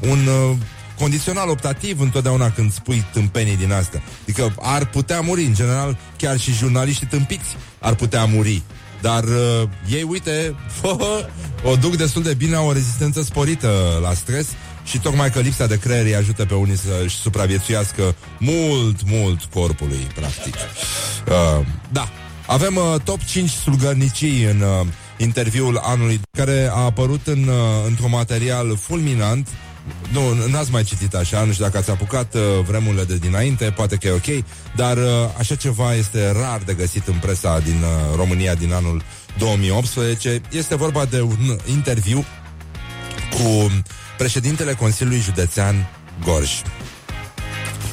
un 0.00 0.26
uh, 0.26 0.56
condițional 0.98 1.48
optativ 1.48 2.00
întotdeauna 2.00 2.50
când 2.50 2.72
spui 2.72 3.04
tâmpenii 3.12 3.56
din 3.56 3.72
astea. 3.72 4.02
Adică 4.22 4.54
ar 4.60 4.86
putea 4.86 5.20
muri, 5.20 5.44
în 5.44 5.54
general, 5.54 5.96
chiar 6.16 6.38
și 6.38 6.52
jurnaliștii 6.52 7.06
tâmpiți 7.06 7.56
ar 7.78 7.94
putea 7.94 8.24
muri. 8.24 8.62
Dar 9.00 9.24
uh, 9.24 9.68
ei, 9.90 10.02
uite, 10.02 10.54
o 11.70 11.76
duc 11.76 11.96
destul 11.96 12.22
de 12.22 12.34
bine, 12.34 12.56
au 12.56 12.66
o 12.66 12.72
rezistență 12.72 13.22
sporită 13.22 13.98
la 14.02 14.14
stres 14.14 14.46
și 14.84 14.98
tocmai 14.98 15.30
că 15.30 15.40
lipsa 15.40 15.66
de 15.66 15.78
creier 15.78 16.04
îi 16.04 16.14
ajută 16.14 16.44
pe 16.44 16.54
unii 16.54 16.76
să-și 16.76 17.16
supraviețuiască 17.16 18.14
mult, 18.38 18.98
mult 19.06 19.44
corpului, 19.44 20.06
practic. 20.14 20.54
Uh, 20.54 21.66
da, 21.92 22.08
avem 22.46 22.76
uh, 22.76 23.00
top 23.04 23.24
5 23.24 23.50
slugărnicii 23.50 24.44
în 24.44 24.60
uh, 24.60 24.86
interviul 25.16 25.80
anului 25.82 26.20
care 26.30 26.68
a 26.72 26.78
apărut 26.78 27.26
în, 27.26 27.48
uh, 27.48 27.54
într-un 27.86 28.10
material 28.10 28.76
fulminant 28.76 29.48
nu, 30.12 30.46
n-ați 30.50 30.70
mai 30.70 30.82
citit 30.82 31.14
așa, 31.14 31.44
nu 31.44 31.52
știu 31.52 31.64
dacă 31.64 31.78
ați 31.78 31.90
apucat 31.90 32.34
uh, 32.34 32.40
vremurile 32.66 33.04
de 33.04 33.16
dinainte, 33.16 33.64
poate 33.64 33.96
că 33.96 34.06
e 34.06 34.10
ok, 34.10 34.44
dar 34.76 34.96
uh, 34.96 35.04
așa 35.38 35.54
ceva 35.54 35.94
este 35.94 36.32
rar 36.32 36.60
de 36.64 36.74
găsit 36.74 37.06
în 37.06 37.14
presa 37.20 37.58
din 37.58 37.82
uh, 37.82 38.16
România 38.16 38.54
din 38.54 38.72
anul 38.72 39.02
2018. 39.38 40.40
Este 40.50 40.76
vorba 40.76 41.04
de 41.04 41.20
un 41.20 41.58
interviu 41.70 42.24
cu 43.30 43.70
președintele 44.18 44.74
Consiliului 44.74 45.20
Județean 45.20 45.88
Gorj. 46.24 46.50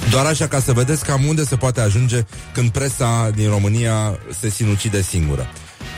Doar 0.10 0.26
așa 0.26 0.48
ca 0.48 0.60
să 0.60 0.74
vedeți 0.74 1.06
cam 1.06 1.26
unde 1.26 1.44
se 1.44 1.56
poate 1.56 1.82
ajunge 1.82 2.26
când 2.54 2.70
presa 2.70 3.30
din 3.36 3.50
România 3.50 4.20
se 4.40 4.50
sinucide 4.50 5.02
singură. 5.02 5.48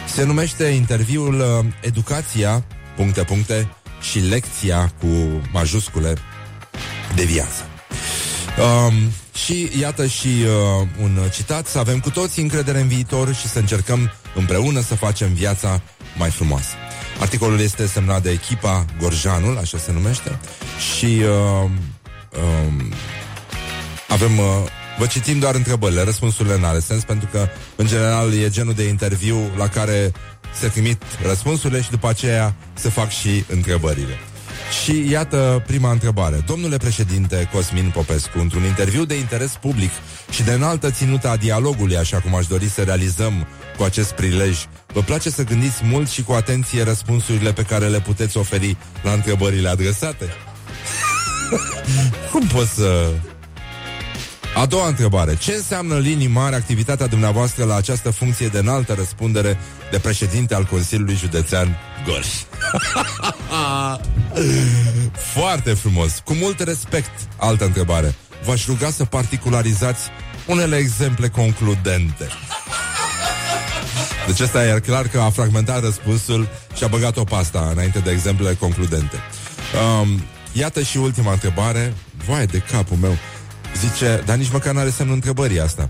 Se 0.08 0.24
numește 0.24 0.64
interviul 0.64 1.40
uh, 1.40 1.66
Educația, 1.82 2.64
puncte, 2.96 3.24
puncte, 3.24 3.68
și 4.02 4.20
lecția 4.20 4.94
cu 5.00 5.08
majuscule 5.52 6.14
de 7.16 7.24
viață. 7.24 7.66
Um, 8.60 8.94
și 9.34 9.70
iată 9.80 10.06
și 10.06 10.28
uh, 10.28 10.88
un 11.02 11.20
citat, 11.34 11.68
să 11.68 11.80
avem 11.80 12.00
cu 12.00 12.10
toți 12.10 12.40
încredere 12.40 12.80
în 12.80 12.88
viitor 12.88 13.34
și 13.34 13.48
să 13.48 13.60
încercăm 13.60 14.12
împreună 14.36 14.82
să 14.82 14.96
facem 14.96 15.34
viața 15.34 15.82
mai 16.18 16.30
frumoasă. 16.30 16.76
Articolul 17.22 17.60
este 17.60 17.86
semnat 17.88 18.24
de 18.24 18.30
echipa 18.30 18.86
Gorjanul, 19.00 19.58
așa 19.58 19.78
se 19.78 19.92
numește, 19.92 20.40
și 20.94 21.06
uh, 21.06 21.70
uh, 22.32 22.84
avem... 24.08 24.38
Uh, 24.38 24.46
Vă 25.00 25.08
citim 25.08 25.40
doar 25.40 25.56
întrebările, 25.56 26.04
răspunsurile 26.04 26.60
n-are 26.60 26.80
sens 26.80 27.04
pentru 27.04 27.30
că, 27.32 27.48
în 27.76 27.86
general, 27.86 28.34
e 28.34 28.50
genul 28.50 28.74
de 28.74 28.84
interviu 28.84 29.38
la 29.58 29.68
care 29.68 30.12
se 30.60 30.68
trimit 30.68 31.04
răspunsurile 31.28 31.82
și 31.82 31.90
după 31.90 32.10
aceea 32.10 32.56
se 32.74 32.90
fac 32.90 33.10
și 33.10 33.44
întrebările. 33.48 34.18
Și 34.84 35.10
iată 35.10 35.64
prima 35.68 35.92
întrebare. 35.92 36.44
Domnule 36.46 36.78
președinte 36.78 37.50
Cosmin 37.54 37.92
Popescu, 37.94 38.40
într-un 38.40 38.64
interviu 38.64 39.06
de 39.06 39.16
interes 39.16 39.52
public 39.62 39.92
și 40.30 40.44
de 40.44 40.52
înaltă 40.52 40.92
ținută 40.92 41.30
a 41.30 41.38
dialogului, 41.38 41.98
așa 41.98 42.20
cum 42.20 42.36
aș 42.36 42.48
dori 42.48 42.70
să 42.70 42.82
realizăm 42.82 43.48
cu 43.78 43.84
acest 43.84 44.12
prilej, 44.12 44.58
vă 44.94 45.02
place 45.02 45.30
să 45.30 45.44
gândiți 45.44 45.84
mult 45.84 46.10
și 46.10 46.24
cu 46.24 46.32
atenție 46.32 46.84
răspunsurile 46.84 47.54
pe 47.54 47.64
care 47.64 47.88
le 47.88 48.00
puteți 48.00 48.38
oferi 48.38 48.78
la 49.04 49.12
întrebările 49.12 49.70
adresate? 49.70 50.26
cum 52.32 52.48
pot 52.48 52.68
să 52.68 53.10
a 54.56 54.66
doua 54.66 54.88
întrebare. 54.88 55.36
Ce 55.36 55.54
înseamnă 55.54 55.96
în 55.96 56.02
linii 56.02 56.28
mari 56.28 56.56
activitatea 56.56 57.08
dumneavoastră 57.08 57.66
la 57.66 57.76
această 57.76 58.10
funcție 58.10 58.48
de 58.48 58.58
înaltă 58.58 58.94
răspundere 58.94 59.58
de 59.92 60.00
președinte 60.00 60.56
al 60.56 60.64
Consiliului 60.64 61.16
Județean 61.16 61.78
Gorj? 62.06 62.28
Foarte 65.34 65.74
frumos. 65.74 66.22
Cu 66.26 66.34
mult 66.34 66.60
respect. 66.60 67.12
Altă 67.38 67.66
întrebare. 67.66 68.16
V-aș 68.46 68.66
ruga 68.66 68.90
să 68.90 69.06
particularizați 69.06 70.02
unele 70.46 70.76
exemple 70.76 71.28
concludente. 71.28 72.28
Deci 74.28 74.40
ăsta 74.40 74.66
e 74.68 74.80
clar 74.80 75.08
că 75.08 75.20
a 75.20 75.30
fragmentat 75.30 75.84
răspunsul 75.84 76.48
și 76.76 76.84
a 76.84 76.88
băgat 76.88 77.18
o 77.18 77.24
pasta 77.24 77.70
înainte 77.72 78.00
de 78.00 78.12
exemple 78.12 78.54
concludente. 78.60 79.16
Um, 80.02 80.22
iată 80.52 80.82
și 80.82 80.98
ultima 80.98 81.32
întrebare. 81.32 81.94
Vai 82.28 82.46
de 82.46 82.58
capul 82.72 82.98
meu. 82.98 83.18
Zice, 83.78 84.24
dar 84.26 84.38
nici 84.38 84.52
măcar 84.52 84.74
n-are 84.74 84.90
semnul 84.90 85.16
întrebării 85.16 85.60
asta. 85.60 85.90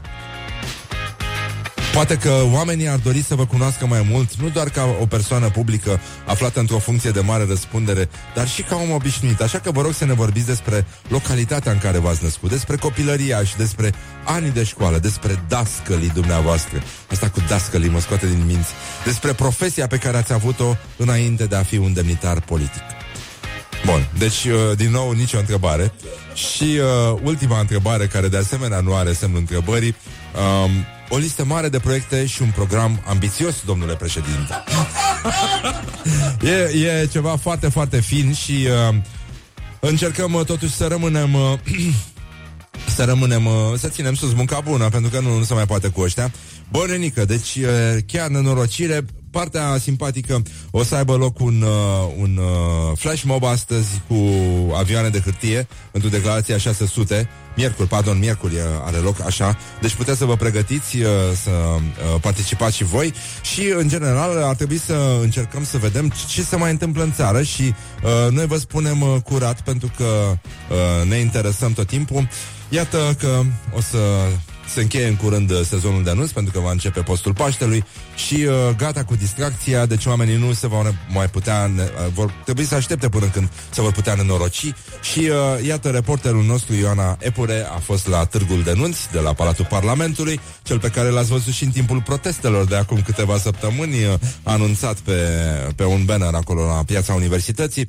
Poate 1.94 2.18
că 2.18 2.42
oamenii 2.52 2.88
ar 2.88 2.98
dori 2.98 3.24
să 3.24 3.36
vă 3.36 3.46
cunoască 3.46 3.86
mai 3.86 4.08
mult, 4.10 4.34
nu 4.34 4.50
doar 4.50 4.70
ca 4.70 4.96
o 5.02 5.06
persoană 5.06 5.50
publică 5.50 6.00
aflată 6.26 6.60
într-o 6.60 6.78
funcție 6.78 7.10
de 7.10 7.20
mare 7.20 7.46
răspundere, 7.48 8.10
dar 8.36 8.48
și 8.48 8.62
ca 8.62 8.76
om 8.76 8.92
obișnuit. 8.92 9.42
Așa 9.42 9.60
că 9.60 9.72
vă 9.72 9.82
rog 9.82 9.94
să 9.94 10.06
ne 10.06 10.14
vorbiți 10.14 10.46
despre 10.46 10.86
localitatea 11.08 11.72
în 11.72 11.78
care 11.78 11.98
v-ați 11.98 12.24
născut, 12.24 12.50
despre 12.50 12.76
copilăria 12.76 13.44
și 13.44 13.56
despre 13.58 13.94
anii 14.26 14.52
de 14.52 14.64
școală, 14.64 14.98
despre 14.98 15.44
dascălii 15.48 16.10
dumneavoastră. 16.10 16.84
Asta 17.12 17.30
cu 17.30 17.40
dascălii 17.48 17.90
mă 17.90 18.00
scoate 18.00 18.28
din 18.28 18.44
minți. 18.46 18.70
Despre 19.06 19.34
profesia 19.34 19.88
pe 19.88 19.98
care 19.98 20.18
ați 20.18 20.34
avut-o 20.34 20.76
înainte 20.98 21.46
de 21.46 21.56
a 21.56 21.64
fi 21.64 21.78
un 21.78 21.94
demnitar 21.94 22.42
politic. 22.42 22.84
Bun, 23.86 24.08
deci, 24.18 24.46
uh, 24.46 24.78
din 24.78 24.92
nou, 24.92 25.12
nicio 25.12 25.38
întrebare. 25.38 25.94
Și 26.34 26.64
uh, 26.64 27.20
ultima 27.24 27.60
întrebare, 27.60 28.08
care 28.08 28.28
de 28.28 28.38
asemenea 28.38 28.80
nu 28.80 28.96
are 28.96 29.14
semnul 29.14 29.40
întrebării, 29.40 29.96
um, 30.64 30.72
o 31.14 31.18
listă 31.18 31.46
mare 31.46 31.70
de 31.70 31.80
proiecte 31.80 32.26
și 32.26 32.42
un 32.42 32.52
program 32.56 33.04
ambițios, 33.08 33.56
domnule 33.66 33.96
președinte. 33.96 34.64
e, 36.42 36.88
e 36.88 37.08
ceva 37.12 37.36
foarte, 37.36 37.70
foarte 37.70 38.02
fin 38.02 38.34
și 38.34 38.68
uh, 38.90 38.96
încercăm 39.80 40.34
uh, 40.34 40.46
totuși 40.46 40.74
să 40.74 40.88
rămânem... 40.88 41.34
Uh, 41.34 41.60
să 42.96 43.04
rămânem, 43.04 43.46
uh, 43.46 43.54
să 43.78 43.88
ținem 43.88 44.14
sus 44.14 44.34
munca 44.34 44.60
bună, 44.60 44.90
pentru 44.90 45.10
că 45.10 45.20
nu, 45.20 45.38
nu 45.38 45.44
se 45.44 45.54
mai 45.54 45.66
poate 45.66 45.88
cu 45.88 46.02
ăștia. 46.02 46.32
Bănenică, 46.70 47.26
deci 47.26 47.56
uh, 47.56 47.68
chiar 48.06 48.28
nenorocire, 48.28 49.06
partea 49.32 49.78
simpatică 49.78 50.42
o 50.72 50.84
să 50.84 50.96
aibă 50.96 51.16
loc 51.16 51.40
un, 51.40 51.62
uh, 51.62 52.14
un 52.18 52.38
uh, 52.38 52.98
flash 52.98 53.22
mob 53.22 53.44
astăzi 53.44 54.02
cu 54.08 54.16
avioane 54.76 55.10
de 55.10 55.20
hârtie 55.20 55.68
pentru 55.92 56.10
declarația 56.10 56.58
600 56.58 57.30
Miercuri, 57.56 57.88
pardon, 57.88 58.20
miercuri 58.20 58.56
uh, 58.56 58.62
are 58.86 58.98
loc 58.98 59.22
așa. 59.26 59.58
Deci 59.82 59.94
puteți 59.94 60.18
să 60.18 60.26
vă 60.26 60.36
pregătiți 60.36 60.98
uh, 60.98 61.06
Să 61.44 61.50
uh, 61.50 62.22
participați 62.22 62.76
și 62.76 62.84
voi. 62.84 63.14
Și 63.42 63.74
în 63.78 63.88
general 63.88 64.44
ar 64.44 64.56
trebui 64.56 64.78
să 64.78 65.18
încercăm 65.22 65.64
Să 65.64 65.78
vedem 65.78 66.12
ce 66.30 66.42
se 66.42 66.56
mai 66.56 66.72
întâmplă 66.72 67.04
în 67.04 67.14
țară 67.14 67.42
Și 67.44 67.74
uh, 68.04 68.32
noi 68.32 68.46
vă 68.46 68.58
spunem 68.58 69.02
uh, 69.02 69.16
curat 69.24 69.62
Pentru 69.62 69.92
că 69.98 70.04
uh, 70.04 71.10
ne 71.10 71.16
interesăm 71.16 71.74
tot 71.74 71.88
timpul. 71.88 72.28
Iată 72.70 73.16
că 73.20 73.42
o 73.76 73.82
să 73.82 73.98
se 74.68 74.82
încheie 74.82 75.08
în 75.08 75.16
curând 75.16 75.52
uh, 75.52 75.62
sezonul 75.62 76.04
de 76.04 76.10
anunț 76.10 76.32
pentru 76.32 76.54
că 76.54 76.60
va 76.60 76.72
începe 76.72 77.02
postul 77.02 77.34
Paștelui. 77.34 77.84
Și 78.16 78.36
uh, 78.36 78.76
gata 78.78 79.04
cu 79.04 79.16
distracția, 79.16 79.86
deci 79.86 80.06
oamenii 80.06 80.38
nu 80.38 80.54
se 80.54 80.68
vor 80.68 80.96
mai 81.14 81.28
putea, 81.30 81.72
uh, 81.76 81.84
vor 82.14 82.34
trebui 82.44 82.64
să 82.64 82.76
aștepte 82.76 83.10
până 83.10 83.26
când 83.26 83.50
se 83.70 83.82
vor 83.82 83.92
putea 83.92 84.14
nenoroci. 84.14 84.74
Și 85.02 85.20
uh, 85.20 85.66
iată 85.66 85.90
reporterul 85.90 86.44
nostru 86.44 86.76
Ioana 86.76 87.18
Epure 87.20 87.66
a 87.76 87.78
fost 87.78 88.08
la 88.08 88.26
Târgul 88.26 88.64
de 88.64 88.74
Nunți 88.76 89.12
de 89.12 89.20
la 89.20 89.34
Palatul 89.34 89.66
Parlamentului, 89.70 90.40
cel 90.64 90.80
pe 90.80 90.90
care 90.90 91.10
l-ați 91.10 91.30
văzut 91.30 91.54
și 91.54 91.64
în 91.64 91.72
timpul 91.72 92.02
protestelor 92.02 92.66
de 92.66 92.76
acum 92.76 93.02
câteva 93.06 93.38
săptămâni, 93.38 94.06
uh, 94.06 94.14
anunțat 94.44 94.98
pe, 94.98 95.14
pe 95.76 95.84
un 95.84 96.06
banner 96.06 96.34
acolo 96.34 96.66
la 96.66 96.84
piața 96.86 97.14
Universității. 97.14 97.88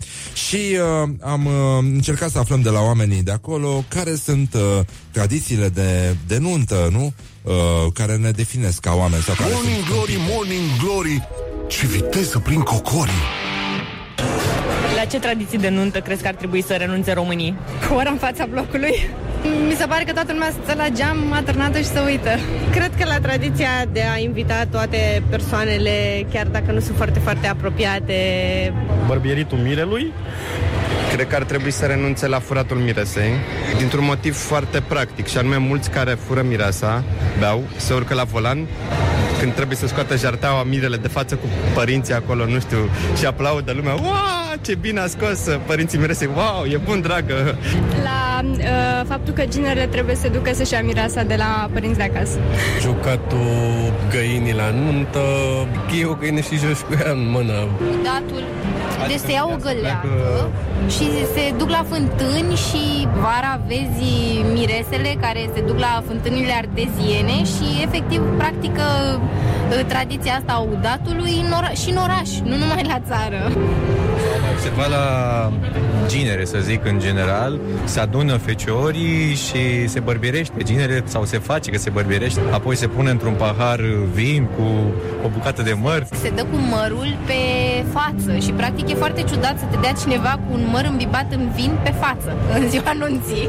Și 0.48 0.56
uh, 1.02 1.08
am 1.20 1.46
uh, 1.46 1.52
încercat 1.80 2.30
să 2.30 2.38
aflăm 2.38 2.60
de 2.60 2.68
la 2.68 2.80
oamenii 2.80 3.22
de 3.22 3.32
acolo 3.32 3.84
care 3.88 4.14
sunt 4.14 4.54
uh, 4.54 4.84
tradițiile 5.10 5.68
de, 5.68 6.16
de 6.26 6.38
nuntă, 6.68 6.88
nu? 6.92 7.12
Uh, 7.42 7.92
care 7.94 8.16
ne 8.16 8.30
definesc 8.30 8.80
ca 8.80 8.94
oameni 8.94 9.22
sau 9.22 9.34
care 9.34 9.50
Morning 9.52 9.76
sunt 9.76 9.88
glory, 9.88 10.18
morning 10.30 10.66
glory 10.82 11.28
Ce 11.66 11.86
viteză 11.86 12.38
prin 12.38 12.60
cocorii 12.60 13.22
La 14.96 15.04
ce 15.04 15.18
tradiții 15.18 15.58
de 15.58 15.68
nuntă 15.68 16.00
crezi 16.00 16.22
că 16.22 16.28
ar 16.28 16.34
trebui 16.34 16.62
să 16.62 16.74
renunțe 16.74 17.12
românii? 17.12 17.54
Cu 17.88 17.94
ora 17.94 18.10
în 18.10 18.16
fața 18.16 18.46
blocului. 18.46 18.94
Mi 19.68 19.74
se 19.78 19.86
pare 19.86 20.04
că 20.04 20.12
toată 20.12 20.32
lumea 20.32 20.52
stă 20.64 20.74
la 20.76 20.88
geam 20.88 21.32
atârnată 21.32 21.78
și 21.78 21.84
se 21.84 22.00
uită. 22.06 22.30
Cred 22.70 22.90
că 22.98 23.04
la 23.04 23.18
tradiția 23.20 23.68
de 23.92 24.02
a 24.14 24.18
invita 24.18 24.66
toate 24.70 25.22
persoanele, 25.30 26.26
chiar 26.32 26.46
dacă 26.46 26.72
nu 26.72 26.80
sunt 26.80 26.96
foarte, 26.96 27.18
foarte 27.18 27.46
apropiate, 27.46 28.14
barbieritul 29.06 29.58
mirelui, 29.58 30.12
Cred 31.12 31.26
că 31.28 31.34
ar 31.34 31.42
trebui 31.44 31.70
să 31.70 31.86
renunțe 31.86 32.26
la 32.26 32.38
furatul 32.38 32.76
miresei 32.76 33.32
dintr-un 33.78 34.04
motiv 34.04 34.36
foarte 34.36 34.82
practic 34.88 35.26
și 35.26 35.38
anume 35.38 35.56
mulți 35.56 35.90
care 35.90 36.10
fură 36.26 36.42
mireasa, 36.42 37.04
beau, 37.38 37.62
se 37.76 37.94
urcă 37.94 38.14
la 38.14 38.24
volan 38.24 38.66
când 39.42 39.54
trebuie 39.54 39.76
să 39.76 39.86
scoată 39.86 40.16
jarteaua 40.16 40.62
mirele 40.62 40.96
de 40.96 41.08
față 41.08 41.34
cu 41.34 41.46
părinții 41.74 42.14
acolo, 42.14 42.46
nu 42.46 42.60
știu, 42.60 42.78
și 43.18 43.26
aplaudă 43.26 43.72
lumea, 43.72 43.92
wow, 43.92 44.52
ce 44.60 44.74
bine 44.74 45.00
a 45.00 45.06
scos 45.06 45.40
părinții 45.66 45.98
mirese, 45.98 46.28
wow, 46.34 46.64
e 46.72 46.76
bun, 46.84 47.00
dragă. 47.00 47.56
La 48.02 48.40
uh, 48.44 49.06
faptul 49.08 49.34
că 49.34 49.44
ginerele 49.44 49.86
trebuie 49.86 50.14
să 50.14 50.28
ducă 50.28 50.50
să-și 50.54 50.72
ia 50.72 50.82
mireasa 50.82 51.22
de 51.22 51.34
la 51.34 51.70
părinți 51.72 51.96
de 51.96 52.02
acasă. 52.02 52.38
Jucatul 52.80 53.92
găinii 54.10 54.54
la 54.54 54.70
nuntă, 54.70 55.20
e 56.00 56.04
o 56.04 56.14
găină 56.14 56.40
și 56.40 56.56
joci 56.56 56.76
cu 56.76 56.92
ea 57.04 57.10
în 57.10 57.30
mână. 57.30 57.68
datul 58.02 58.44
deci 59.06 59.24
se 59.26 59.32
ia 59.32 59.44
o 59.54 59.56
găleacă 59.66 60.14
și 60.94 61.06
se 61.34 61.44
duc 61.58 61.68
la 61.68 61.84
fântâni 61.92 62.54
și 62.66 62.82
vara 63.24 63.60
vezi 63.66 64.10
miresele 64.52 65.16
care 65.20 65.50
se 65.54 65.60
duc 65.60 65.78
la 65.78 66.02
fântânile 66.06 66.52
ardeziene 66.62 67.36
și 67.54 67.66
efectiv 67.86 68.22
practică 68.36 68.86
uh, 69.14 69.61
tradiția 69.88 70.32
asta 70.32 70.52
a 70.52 70.58
udatului 70.58 71.44
în 71.44 71.52
ora- 71.52 71.80
și 71.82 71.90
în 71.90 71.96
oraș, 71.96 72.28
nu 72.44 72.56
numai 72.56 72.84
la 72.86 73.00
țară. 73.08 73.52
observat 74.54 74.90
la 74.90 75.52
ginere, 76.08 76.44
să 76.44 76.58
zic, 76.60 76.84
în 76.86 76.98
general, 76.98 77.60
se 77.84 78.00
adună 78.00 78.36
feciorii 78.36 79.34
și 79.34 79.88
se 79.88 80.00
bărbirește 80.00 80.62
ginere 80.64 81.02
sau 81.06 81.24
se 81.24 81.38
face 81.38 81.70
că 81.70 81.78
se 81.78 81.90
bărbirește, 81.90 82.40
apoi 82.50 82.76
se 82.76 82.86
pune 82.86 83.10
într-un 83.10 83.32
pahar 83.32 83.80
vin 84.12 84.44
cu 84.56 84.62
o 85.24 85.28
bucată 85.28 85.62
de 85.62 85.72
măr. 85.80 86.06
Se 86.22 86.30
dă 86.30 86.42
cu 86.42 86.56
mărul 86.56 87.16
pe 87.26 87.32
față 87.92 88.38
și 88.38 88.50
practic 88.50 88.90
e 88.90 88.94
foarte 88.94 89.22
ciudat 89.22 89.58
să 89.58 89.64
te 89.70 89.76
dea 89.80 89.92
cineva 89.92 90.28
cu 90.46 90.52
un 90.52 90.68
măr 90.72 90.84
îmbibat 90.90 91.26
în 91.32 91.50
vin 91.54 91.70
pe 91.82 91.94
față 92.00 92.36
în 92.54 92.68
ziua 92.70 92.92
nunții. 92.98 93.48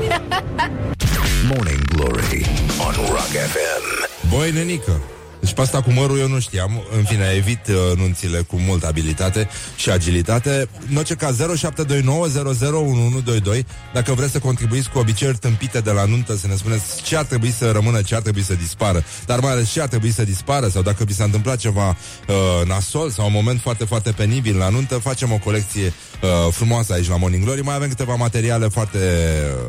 Morning 1.49 1.83
Glory 1.95 2.45
on 2.87 2.93
Rock 3.09 3.33
FM. 3.53 3.83
Băi, 4.35 4.51
nenică, 4.51 4.91
deci 5.43 5.53
pe 5.53 5.61
asta 5.61 5.81
cu 5.81 5.91
mărul 5.91 6.19
eu 6.19 6.27
nu 6.27 6.39
știam. 6.39 6.83
În 6.97 7.03
fine, 7.03 7.33
evit 7.35 7.67
uh, 7.67 7.75
nunțile 7.97 8.37
cu 8.37 8.55
multă 8.55 8.87
abilitate 8.87 9.49
și 9.75 9.89
agilitate. 9.89 10.69
În 10.89 10.95
orice 10.95 11.15
caz 11.15 11.37
0729001122 11.41 11.45
Dacă 13.93 14.13
vreți 14.13 14.31
să 14.31 14.39
contribuiți 14.39 14.89
cu 14.89 14.97
obiceiuri 14.99 15.37
tâmpite 15.37 15.79
de 15.79 15.91
la 15.91 16.05
nuntă 16.05 16.35
Să 16.35 16.47
ne 16.47 16.55
spuneți 16.55 17.01
ce 17.01 17.17
ar 17.17 17.25
trebui 17.25 17.51
să 17.51 17.71
rămână, 17.71 18.01
ce 18.01 18.15
ar 18.15 18.21
trebui 18.21 18.43
să 18.43 18.53
dispară. 18.53 19.03
Dar 19.25 19.39
mai 19.39 19.51
ales 19.51 19.71
ce 19.71 19.81
ar 19.81 19.87
trebui 19.87 20.11
să 20.11 20.23
dispară 20.23 20.67
Sau 20.67 20.81
dacă 20.81 21.03
vi 21.03 21.13
s-a 21.13 21.23
întâmplat 21.23 21.57
ceva 21.57 21.87
uh, 21.89 22.67
nasol 22.67 23.09
Sau 23.09 23.25
un 23.25 23.31
moment 23.33 23.61
foarte, 23.61 23.85
foarte 23.85 24.11
penibil 24.11 24.57
la 24.57 24.69
nuntă 24.69 24.97
Facem 24.97 25.31
o 25.31 25.37
colecție 25.37 25.93
uh, 26.21 26.51
frumoasă 26.51 26.93
aici 26.93 27.09
la 27.09 27.17
Morning 27.17 27.43
Glory. 27.43 27.61
Mai 27.61 27.75
avem 27.75 27.89
câteva 27.89 28.15
materiale 28.15 28.67
foarte... 28.67 28.97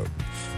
Uh, 0.02 0.08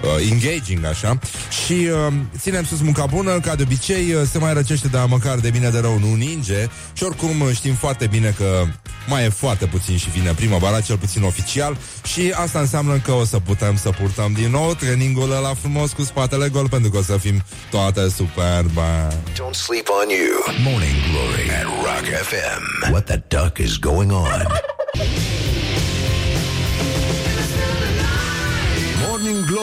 uh, 0.03 0.31
engaging, 0.31 0.85
așa. 0.85 1.19
Și 1.65 1.73
uh, 1.73 2.13
ținem 2.39 2.65
sus 2.65 2.81
munca 2.81 3.07
bună, 3.07 3.41
ca 3.41 3.55
de 3.55 3.63
obicei, 3.63 4.13
uh, 4.13 4.23
se 4.31 4.39
mai 4.39 4.53
răcește, 4.55 4.89
dar 4.89 5.07
măcar 5.07 5.39
de 5.39 5.51
bine 5.51 5.69
de 5.69 5.79
rău 5.79 5.99
nu 5.99 6.15
ninge. 6.15 6.67
Și 6.93 7.03
oricum 7.03 7.41
uh, 7.41 7.55
știm 7.55 7.75
foarte 7.75 8.07
bine 8.07 8.35
că 8.37 8.65
mai 9.07 9.25
e 9.25 9.29
foarte 9.29 9.67
puțin 9.67 9.97
și 9.97 10.11
vine 10.11 10.33
primăvara, 10.33 10.81
cel 10.81 10.99
puțin 10.99 11.23
oficial. 11.23 11.77
Și 12.13 12.33
asta 12.35 12.59
înseamnă 12.59 12.99
că 13.05 13.13
o 13.13 13.25
să 13.25 13.39
putem 13.39 13.77
să 13.77 13.91
purtăm 13.91 14.33
din 14.33 14.51
nou 14.51 14.75
trainingul 14.75 15.33
ăla 15.33 15.55
frumos 15.55 15.93
cu 15.93 16.03
spatele 16.03 16.49
gol, 16.49 16.69
pentru 16.69 16.91
că 16.91 16.99
o 16.99 17.03
să 17.03 17.17
fim 17.17 17.43
toate 17.71 18.09
superbe. 18.09 19.09
Don't 19.33 19.55
sleep 19.55 19.89
on 20.03 20.09
you. 20.09 20.71
Morning 20.73 20.97
Glory 21.11 21.51
at 21.51 21.65
Rock 21.65 22.07
FM. 22.29 22.91
What 22.91 23.05
the 23.05 23.23
duck 23.29 23.59
is 23.59 23.77
going 23.77 24.13
on? 24.13 24.47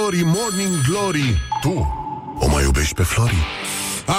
Glory, 0.03 0.23
Morning 0.23 0.81
Glory 0.87 1.41
Tu 1.61 1.87
o 2.39 2.47
mai 2.47 2.63
iubești 2.63 2.93
pe 2.93 3.03
Flori? 3.03 3.35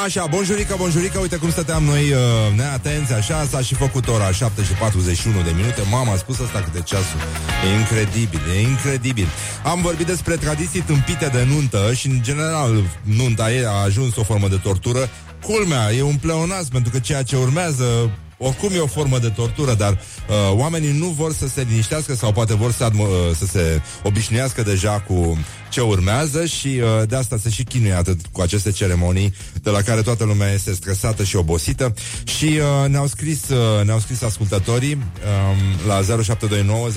Așa, 0.05 0.27
bonjurică, 0.27 0.75
bonjurică, 0.79 1.19
uite 1.19 1.37
cum 1.37 1.51
stăteam 1.51 1.83
noi 1.83 2.13
uh, 2.13 2.19
neatenți, 2.57 3.13
așa, 3.13 3.45
s-a 3.45 3.61
și 3.61 3.75
făcut 3.75 4.09
ora 4.09 4.33
7 4.33 4.63
și 4.63 4.73
41 4.73 5.43
de 5.43 5.51
minute. 5.57 5.83
Mama 5.91 6.13
a 6.13 6.17
spus 6.17 6.41
asta 6.41 6.61
câte 6.61 6.81
ceasul. 6.81 7.21
E 7.65 7.79
incredibil, 7.79 8.41
e 8.57 8.61
incredibil. 8.61 9.27
Am 9.65 9.83
vorbit 9.83 10.07
despre 10.07 10.37
tradiții 10.37 10.81
tâmpite 10.81 11.27
de 11.33 11.47
nuntă 11.49 11.93
și, 11.93 12.07
în 12.07 12.23
general, 12.23 12.83
nunta 13.03 13.53
e, 13.53 13.67
a 13.67 13.83
ajuns 13.83 14.17
o 14.17 14.23
formă 14.23 14.49
de 14.49 14.61
tortură. 14.63 15.09
Culmea, 15.43 15.93
e 15.93 16.03
un 16.03 16.17
pleonaz, 16.17 16.69
pentru 16.69 16.91
că 16.91 16.99
ceea 16.99 17.23
ce 17.23 17.37
urmează 17.37 18.11
oricum 18.39 18.71
e 18.75 18.79
o 18.79 18.87
formă 18.87 19.19
de 19.19 19.29
tortură, 19.29 19.75
dar 19.75 19.93
uh, 19.93 20.59
oamenii 20.59 20.99
nu 20.99 21.07
vor 21.07 21.33
să 21.33 21.49
se 21.49 21.67
liniștească 21.69 22.15
sau 22.15 22.33
poate 22.33 22.55
vor 22.55 22.73
să, 22.73 22.91
admo- 22.91 23.29
uh, 23.29 23.37
să 23.37 23.47
se 23.47 23.81
obișnuiască 24.03 24.63
deja 24.63 25.01
cu 25.01 25.39
ce 25.75 25.81
urmează 25.81 26.47
și 26.47 26.67
uh, 26.67 27.09
de 27.09 27.17
asta 27.17 27.37
se 27.43 27.51
și 27.51 27.65
chinuie 27.65 27.93
atât 27.93 28.21
cu 28.33 28.41
aceste 28.41 28.71
ceremonii 28.71 29.35
de 29.63 29.71
la 29.71 29.83
care 29.83 30.03
toată 30.03 30.25
lumea 30.25 30.53
este 30.53 30.75
stresată 30.75 31.25
și 31.25 31.37
obosită 31.37 31.95
și 32.25 32.45
uh, 32.45 32.89
ne-au 32.89 33.07
scris 33.07 33.49
uh, 33.49 33.85
ne-au 33.85 33.99
scris 33.99 34.23
ascultătorii 34.23 34.93
um, 34.93 35.87
la 35.87 36.23
0729 36.23 36.89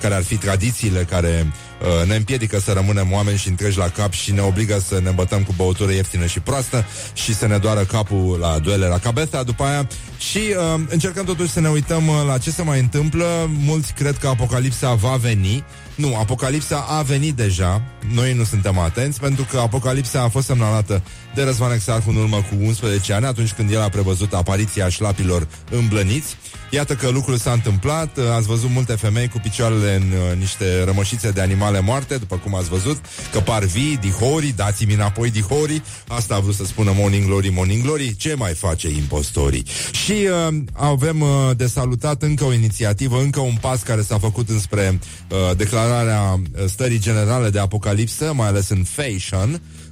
care 0.00 0.14
ar 0.14 0.22
fi 0.22 0.36
tradițiile 0.36 1.06
care 1.10 1.52
uh, 1.80 2.06
ne 2.08 2.14
împiedică 2.14 2.58
să 2.58 2.72
rămânem 2.72 3.12
oameni 3.12 3.38
și 3.38 3.48
întregi 3.48 3.78
la 3.78 3.88
cap 3.88 4.12
și 4.12 4.32
ne 4.32 4.40
obligă 4.40 4.82
să 4.88 5.00
ne 5.02 5.10
bătăm 5.10 5.42
cu 5.42 5.54
băutură 5.56 5.92
ieftină 5.92 6.26
și 6.26 6.40
proastă 6.40 6.84
și 7.12 7.34
să 7.34 7.46
ne 7.46 7.58
doară 7.58 7.80
capul 7.80 8.38
la 8.40 8.58
duele 8.58 8.86
la 8.86 8.98
cabeza 8.98 9.42
după 9.42 9.64
aia 9.64 9.88
și 10.18 10.38
uh, 10.38 10.80
încercăm 10.88 11.24
totuși 11.24 11.50
să 11.50 11.60
ne 11.60 11.68
uităm 11.68 12.08
uh, 12.08 12.14
la 12.26 12.38
ce 12.38 12.50
se 12.50 12.62
mai 12.62 12.80
întâmplă. 12.80 13.50
Mulți 13.64 13.92
cred 13.92 14.18
că 14.18 14.28
apocalipsa 14.28 14.94
va 14.94 15.16
veni. 15.16 15.64
Nu, 15.98 16.16
apocalipsa 16.16 16.84
a 16.88 17.02
venit 17.02 17.34
deja. 17.34 17.82
Noi 18.12 18.32
nu 18.32 18.44
suntem 18.44 18.78
atenți 18.78 19.20
pentru 19.20 19.46
că 19.50 19.58
apocalipsa 19.58 20.22
a 20.22 20.28
fost 20.28 20.46
semnalată 20.46 21.02
de 21.34 21.42
Răzvan 21.42 21.72
Exarhu 21.72 22.10
în 22.10 22.16
urmă 22.16 22.36
cu 22.36 22.56
11 22.64 23.12
ani, 23.12 23.26
atunci 23.26 23.52
când 23.52 23.70
el 23.70 23.80
a 23.80 23.88
prevăzut 23.88 24.34
apariția 24.34 24.88
șlapilor 24.88 25.48
îmblăniți. 25.70 26.36
Iată 26.70 26.94
că 26.94 27.08
lucrul 27.08 27.36
s-a 27.36 27.52
întâmplat, 27.52 28.18
ați 28.36 28.46
văzut 28.46 28.70
multe 28.70 28.92
femei 28.92 29.28
cu 29.28 29.38
picioarele 29.42 29.94
în 29.94 30.02
uh, 30.02 30.38
niște 30.38 30.84
rămășițe 30.84 31.30
de 31.30 31.40
animale 31.40 31.80
moarte, 31.80 32.16
după 32.16 32.36
cum 32.36 32.54
ați 32.54 32.68
văzut, 32.68 32.96
că 33.32 33.40
par 33.40 33.64
vii, 33.64 33.96
dihori, 33.96 34.52
dați-mi 34.56 34.94
înapoi 34.94 35.30
dihori, 35.30 35.82
asta 36.08 36.34
a 36.34 36.38
vrut 36.38 36.54
să 36.54 36.64
spună 36.64 36.92
Morning 36.96 37.24
Glory, 37.26 37.48
Morning 37.48 37.82
Glory, 37.82 38.16
ce 38.16 38.34
mai 38.34 38.54
face 38.54 38.88
impostorii? 38.90 39.66
Și 40.04 40.12
uh, 40.12 40.56
avem 40.72 41.20
uh, 41.20 41.28
de 41.56 41.66
salutat 41.66 42.22
încă 42.22 42.44
o 42.44 42.52
inițiativă, 42.52 43.20
încă 43.20 43.40
un 43.40 43.56
pas 43.60 43.82
care 43.82 44.02
s-a 44.02 44.18
făcut 44.18 44.48
înspre 44.48 44.98
uh, 45.30 45.56
declararea 45.56 46.40
stării 46.66 46.98
generale 46.98 47.50
de 47.50 47.58
apocalipsă, 47.58 48.32
mai 48.34 48.46
ales 48.46 48.68
în 48.68 48.84
fashion, 48.84 49.50
Um, 49.50 49.87